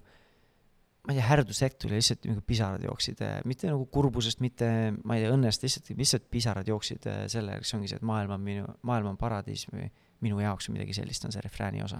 ma 1.03 1.11
ei 1.11 1.17
tea, 1.19 1.25
härdushetk 1.27 1.81
tuli, 1.83 1.97
lihtsalt 1.99 2.25
nagu 2.29 2.41
pisarad 2.47 2.83
jooksid, 2.85 3.21
eh, 3.25 3.41
mitte 3.49 3.67
nagu 3.67 3.83
kurbusest, 3.91 4.39
mitte 4.43 4.67
ma 5.03 5.17
ei 5.17 5.25
tea, 5.25 5.33
õnnest, 5.35 5.65
lihtsalt, 5.65 5.91
lihtsalt 5.99 6.29
pisarad 6.31 6.69
jooksid 6.71 7.07
eh, 7.11 7.17
selle 7.31 7.57
järgi, 7.57 7.67
see 7.69 7.77
ongi 7.79 7.91
see, 7.91 7.99
et 7.99 8.07
maailm 8.07 8.31
on 8.37 8.45
minu, 8.45 8.69
maailm 8.87 9.11
on 9.11 9.19
paradiis 9.19 9.65
või 9.71 9.89
minu 10.23 10.39
jaoks 10.39 10.69
või 10.69 10.77
midagi 10.77 10.95
sellist 10.95 11.27
on 11.27 11.35
see 11.35 11.43
refrääni 11.43 11.83
osa. 11.83 11.99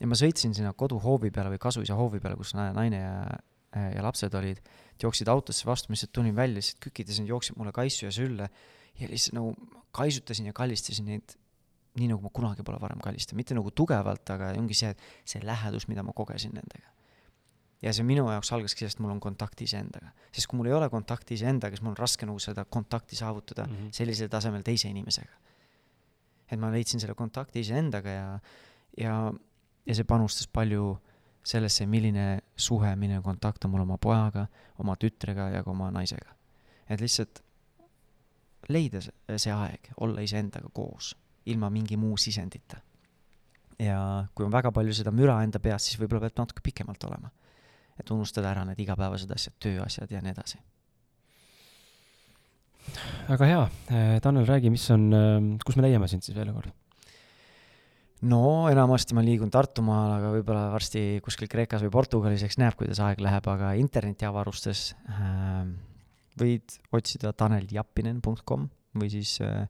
ja 0.00 0.08
ma 0.08 0.16
sõitsin 0.16 0.56
sinna 0.56 0.72
koduhoovi 0.72 1.30
peale 1.34 1.52
või 1.52 1.60
kasuisa 1.60 1.98
hoovi 1.98 2.22
peale, 2.24 2.38
kus 2.40 2.54
naine 2.56 3.02
ja, 3.02 3.14
eh, 3.76 3.90
ja 3.98 4.04
lapsed 4.06 4.34
olid, 4.40 4.62
jooksid 5.02 5.28
autosse 5.28 5.68
vastu, 5.68 5.92
ma 5.92 5.98
lihtsalt 5.98 6.16
tulin 6.16 6.36
välja, 6.36 6.62
lihtsalt 6.62 6.80
kükitasin, 6.88 7.28
jooksid 7.28 7.60
mulle 7.60 7.76
kaisu 7.76 8.06
ja 8.06 8.14
sülle 8.14 8.48
ja 8.98 9.10
lihtsalt 9.12 9.36
nagu 9.36 9.52
kaisutasin 9.92 10.48
ja 10.48 10.56
kallistasin 10.56 11.12
neid 11.12 11.36
nii 11.98 12.08
nagu 12.08 12.24
ma 12.24 12.30
kunagi 12.32 12.64
pole 12.64 12.80
varem 12.80 13.00
kallistanud, 13.04 13.36
mitte 13.36 13.56
nagu 13.58 13.72
tugevalt, 13.74 14.30
aga 14.32 14.54
ongi 14.56 14.76
see, 14.76 14.94
see 15.28 15.42
lähedus, 15.44 15.88
mida 15.90 16.04
ma 16.06 16.14
kogesin 16.16 16.54
nendega. 16.56 16.94
Ja 17.82 17.92
see 17.94 18.06
minu 18.06 18.26
jaoks 18.30 18.52
algaski 18.52 18.84
sellest, 18.84 19.00
mul 19.02 19.12
on 19.14 19.20
kontakt 19.22 19.60
iseendaga. 19.62 20.12
sest 20.32 20.48
kui 20.50 20.58
mul 20.58 20.70
ei 20.70 20.76
ole 20.76 20.88
kontakti 20.90 21.34
iseendaga, 21.38 21.76
siis 21.76 21.84
mul 21.84 21.94
on 21.94 22.00
raske 22.00 22.26
nagu 22.26 22.38
seda 22.42 22.64
kontakti 22.64 23.16
saavutada 23.16 23.66
mm 23.66 23.74
-hmm. 23.74 23.92
sellisel 23.92 24.28
tasemel 24.28 24.62
teise 24.62 24.88
inimesega. 24.88 25.34
et 26.50 26.58
ma 26.60 26.72
leidsin 26.72 27.00
selle 27.00 27.14
kontakti 27.14 27.60
iseendaga 27.60 28.10
ja, 28.10 28.38
ja, 28.96 29.32
ja 29.86 29.94
see 29.94 30.04
panustas 30.04 30.48
palju 30.48 30.98
sellesse, 31.44 31.86
milline 31.86 32.40
suhe, 32.56 32.96
milline 32.96 33.22
kontakt 33.22 33.64
on 33.64 33.70
mul 33.70 33.80
oma 33.80 33.98
pojaga, 33.98 34.46
oma 34.78 34.96
tütrega 34.96 35.48
ja 35.50 35.62
ka 35.64 35.70
oma 35.70 35.90
naisega. 35.90 36.34
et 36.88 37.00
lihtsalt 37.00 37.42
leida 38.68 39.00
see 39.36 39.52
aeg, 39.52 39.90
olla 40.00 40.20
iseendaga 40.20 40.68
koos 40.72 41.16
ilma 41.48 41.70
mingi 41.70 41.96
muu 41.96 42.16
sisendita. 42.16 42.80
ja 43.78 44.26
kui 44.34 44.46
on 44.46 44.52
väga 44.52 44.72
palju 44.74 44.94
seda 44.94 45.12
müra 45.14 45.38
enda 45.44 45.60
peas, 45.62 45.84
siis 45.86 46.00
võib-olla 46.00 46.26
peab 46.26 46.40
natuke 46.42 46.64
pikemalt 46.64 47.04
olema. 47.04 47.30
Et 47.98 48.10
unustada 48.14 48.52
ära 48.52 48.64
need 48.68 48.80
igapäevased 48.84 49.30
asjad, 49.34 49.56
tööasjad 49.62 50.10
ja 50.10 50.20
nii 50.24 50.34
edasi. 50.34 50.60
väga 53.28 53.48
hea, 53.50 53.64
eh, 53.90 54.18
Tanel, 54.24 54.46
räägi, 54.48 54.70
mis 54.70 54.90
on, 54.90 55.08
eh, 55.12 55.40
kus 55.64 55.76
me 55.76 55.88
leiame 55.88 56.08
sind 56.08 56.22
siis 56.22 56.36
veel 56.36 56.52
kord? 56.52 56.72
no 58.22 58.68
enamasti 58.70 59.14
ma 59.14 59.22
liigun 59.22 59.50
Tartumaal, 59.50 60.16
aga 60.18 60.30
võib-olla 60.34 60.64
varsti 60.72 61.20
kuskil 61.22 61.50
Kreekas 61.50 61.84
või 61.84 61.92
Portugalis, 61.94 62.42
eks 62.42 62.58
näeb, 62.58 62.74
kuidas 62.78 62.98
aeg 63.04 63.20
läheb, 63.22 63.46
aga 63.50 63.74
internetiavarustes 63.78 64.94
äh, 65.06 65.68
võid 66.38 66.78
otsida 66.94 67.32
taneljapinen.com 67.32 68.66
või 68.98 69.10
siis 69.12 69.36
äh, 69.44 69.68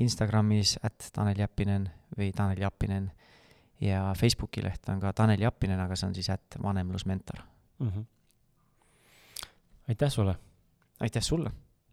Instagramis 0.00 0.76
at 0.86 1.10
Tanel 1.14 1.40
Jeppinen 1.40 1.88
või 2.16 2.30
Tanel 2.36 2.62
Jappinen 2.62 3.10
ja 3.80 4.12
Facebooki 4.16 4.62
leht 4.64 4.88
on 4.88 5.00
ka 5.00 5.12
Tanel 5.16 5.40
Jappinen, 5.40 5.80
aga 5.80 5.96
see 5.96 6.08
on 6.08 6.14
siis 6.14 6.30
at 6.30 6.58
vanemlusmentor 6.62 7.42
mm. 7.78 7.88
-hmm. 7.88 8.04
aitäh 9.88 10.10
sulle! 10.10 10.34
aitäh 11.00 11.22
sulle! 11.22 11.50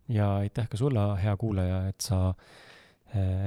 ja 0.09 0.35
aitäh 0.37 0.69
ka 0.69 0.77
sulle, 0.77 1.21
hea 1.23 1.37
kuulaja, 1.37 1.87
et 1.87 2.01
sa 2.01 2.33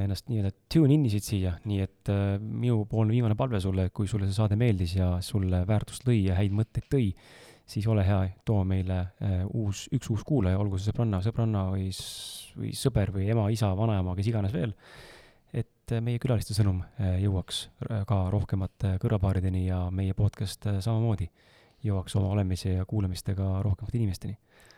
ennast 0.00 0.28
nii-öelda 0.30 0.50
tune 0.72 0.94
in 0.94 1.04
isid 1.04 1.24
siia, 1.24 1.52
nii 1.68 1.80
et 1.84 2.10
minupoolne 2.40 3.12
viimane 3.12 3.36
palve 3.36 3.60
sulle, 3.60 3.90
kui 3.92 4.08
sulle 4.08 4.28
see 4.28 4.36
saade 4.36 4.56
meeldis 4.56 4.94
ja 4.96 5.10
sulle 5.20 5.66
väärtust 5.68 6.06
lõi 6.08 6.22
ja 6.24 6.38
häid 6.38 6.54
mõtteid 6.56 6.88
tõi, 6.92 7.10
siis 7.68 7.86
ole 7.86 8.04
hea, 8.06 8.22
too 8.44 8.64
meile 8.64 9.02
uus, 9.52 9.86
üks 9.92 10.08
uus 10.10 10.24
kuulaja, 10.24 10.58
olgu 10.58 10.78
see 10.78 10.90
sõbranna, 10.90 11.20
sõbranna 11.24 11.66
või, 11.74 11.90
või 12.56 12.72
sõber 12.76 13.12
või 13.14 13.28
ema, 13.34 13.50
isa, 13.52 13.70
vanaema, 13.76 14.16
kes 14.16 14.32
iganes 14.32 14.56
veel 14.56 14.72
et 15.90 16.04
meie 16.04 16.20
külaliste 16.22 16.54
sõnum 16.56 16.82
jõuaks 17.20 17.62
ka 18.08 18.18
rohkemate 18.32 18.96
kõrvapaarideni 19.02 19.66
ja 19.66 19.82
meie 19.94 20.14
podcast 20.14 20.66
samamoodi 20.80 21.30
jõuaks 21.86 22.16
oma 22.20 22.32
olemise 22.34 22.76
ja 22.76 22.84
kuulamistega 22.88 23.60
rohkemate 23.64 23.98
inimesteni. 23.98 24.36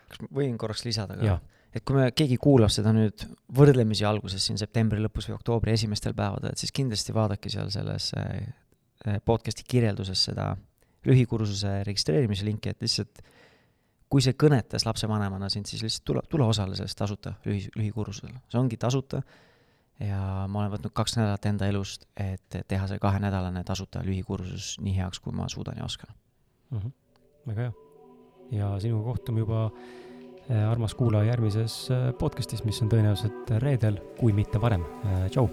kas 0.09 0.21
ma 0.23 0.31
võin 0.39 0.57
korraks 0.57 0.85
lisada 0.85 1.17
ka? 1.19 1.39
et 1.73 1.83
kui 1.83 1.97
me, 1.97 2.09
keegi 2.15 2.37
kuulab 2.41 2.71
seda 2.73 2.93
nüüd 2.95 3.25
võrdlemisi 3.57 4.05
alguses 4.07 4.45
siin 4.45 4.59
septembri 4.61 5.01
lõpus 5.03 5.29
või 5.29 5.37
oktoobri 5.39 5.73
esimestel 5.73 6.13
päevadel, 6.17 6.53
et 6.53 6.61
siis 6.61 6.71
kindlasti 6.71 7.15
vaadake 7.15 7.49
seal 7.49 7.71
selles 7.73 8.11
podcast'i 9.25 9.65
kirjelduses 9.67 10.29
seda 10.29 10.53
lühikursuse 11.05 11.81
registreerimise 11.83 12.45
linki, 12.47 12.71
et 12.71 12.85
lihtsalt 12.85 13.23
kui 14.13 14.21
see 14.21 14.35
kõnetas 14.37 14.85
lapsevanemana 14.85 15.49
sind, 15.49 15.65
siis 15.67 15.81
lihtsalt 15.83 16.05
tule, 16.05 16.21
tule 16.29 16.45
osale 16.45 16.77
sellest 16.77 16.97
tasuta 16.99 17.33
lühi, 17.47 17.65
lühikursusel, 17.75 18.35
see 18.51 18.59
ongi 18.61 18.77
tasuta 18.79 19.23
ja 19.99 20.45
ma 20.49 20.63
olen 20.63 20.73
võtnud 20.73 20.93
kaks 20.95 21.17
nädalat 21.17 21.45
enda 21.45 21.67
elust, 21.69 22.07
et 22.17 22.57
teha 22.67 22.87
see 22.89 23.01
kahenädalane 23.01 23.63
tasuta 23.67 24.03
lühikursus 24.05 24.77
nii 24.81 24.95
heaks, 24.97 25.21
kui 25.23 25.35
ma 25.35 25.47
suudan 25.51 25.77
ja 25.77 25.85
oskan 25.85 26.15
mm. 26.69 26.77
-hmm. 26.79 26.91
väga 27.47 27.61
hea. 27.61 27.73
ja 28.51 28.79
sinuga 28.79 29.03
kohtume 29.03 29.39
juba 29.39 29.65
äh, 29.65 30.71
armas 30.71 30.95
kuulaja 30.95 31.23
järgmises 31.23 31.91
äh, 31.91 32.13
podcastis, 32.19 32.63
mis 32.63 32.81
on 32.81 32.89
tõenäoliselt 32.89 33.59
reedel, 33.59 34.01
kui 34.19 34.33
mitte 34.33 34.61
varem. 34.61 34.85
Äh, 35.05 35.29
tšau. 35.29 35.49